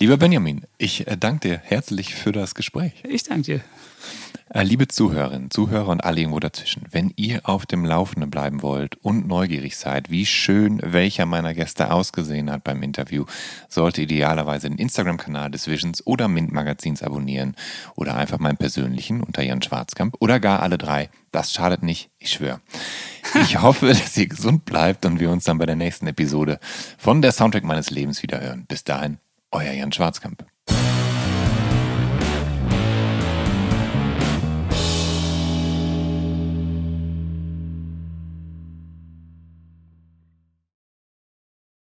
Lieber 0.00 0.16
Benjamin, 0.16 0.64
ich 0.78 1.08
äh, 1.08 1.16
danke 1.16 1.48
dir 1.48 1.58
herzlich 1.58 2.14
für 2.14 2.30
das 2.30 2.54
Gespräch. 2.54 2.92
Ich 3.02 3.24
danke 3.24 3.42
dir. 3.42 3.60
Äh, 4.50 4.62
liebe 4.62 4.88
Zuhörerinnen, 4.88 5.50
Zuhörer 5.50 5.88
und 5.88 6.02
alle 6.02 6.20
irgendwo 6.20 6.40
dazwischen, 6.40 6.86
wenn 6.90 7.12
ihr 7.16 7.40
auf 7.42 7.66
dem 7.66 7.84
Laufenden 7.84 8.30
bleiben 8.30 8.62
wollt 8.62 8.96
und 8.96 9.28
neugierig 9.28 9.76
seid, 9.76 10.10
wie 10.10 10.24
schön 10.24 10.80
welcher 10.82 11.26
meiner 11.26 11.52
Gäste 11.52 11.92
ausgesehen 11.92 12.50
hat 12.50 12.64
beim 12.64 12.82
Interview, 12.82 13.26
sollte 13.68 14.02
idealerweise 14.02 14.70
den 14.70 14.78
Instagram-Kanal 14.78 15.50
des 15.50 15.68
Visions 15.68 16.06
oder 16.06 16.28
Mint 16.28 16.50
Magazins 16.50 17.02
abonnieren 17.02 17.56
oder 17.94 18.16
einfach 18.16 18.38
meinen 18.38 18.56
persönlichen 18.56 19.22
unter 19.22 19.42
Jan 19.42 19.60
Schwarzkamp 19.60 20.16
oder 20.20 20.40
gar 20.40 20.62
alle 20.62 20.78
drei. 20.78 21.10
Das 21.30 21.52
schadet 21.52 21.82
nicht, 21.82 22.10
ich 22.18 22.30
schwöre. 22.30 22.60
Ich 23.34 23.58
hoffe, 23.62 23.88
dass 23.88 24.16
ihr 24.16 24.28
gesund 24.28 24.64
bleibt 24.64 25.04
und 25.04 25.20
wir 25.20 25.30
uns 25.30 25.44
dann 25.44 25.58
bei 25.58 25.66
der 25.66 25.76
nächsten 25.76 26.06
Episode 26.06 26.58
von 26.96 27.20
der 27.20 27.32
Soundtrack 27.32 27.64
meines 27.64 27.90
Lebens 27.90 28.22
wieder 28.22 28.40
hören. 28.40 28.64
Bis 28.66 28.82
dahin, 28.82 29.18
euer 29.50 29.72
Jan 29.72 29.92
Schwarzkamp. 29.92 30.46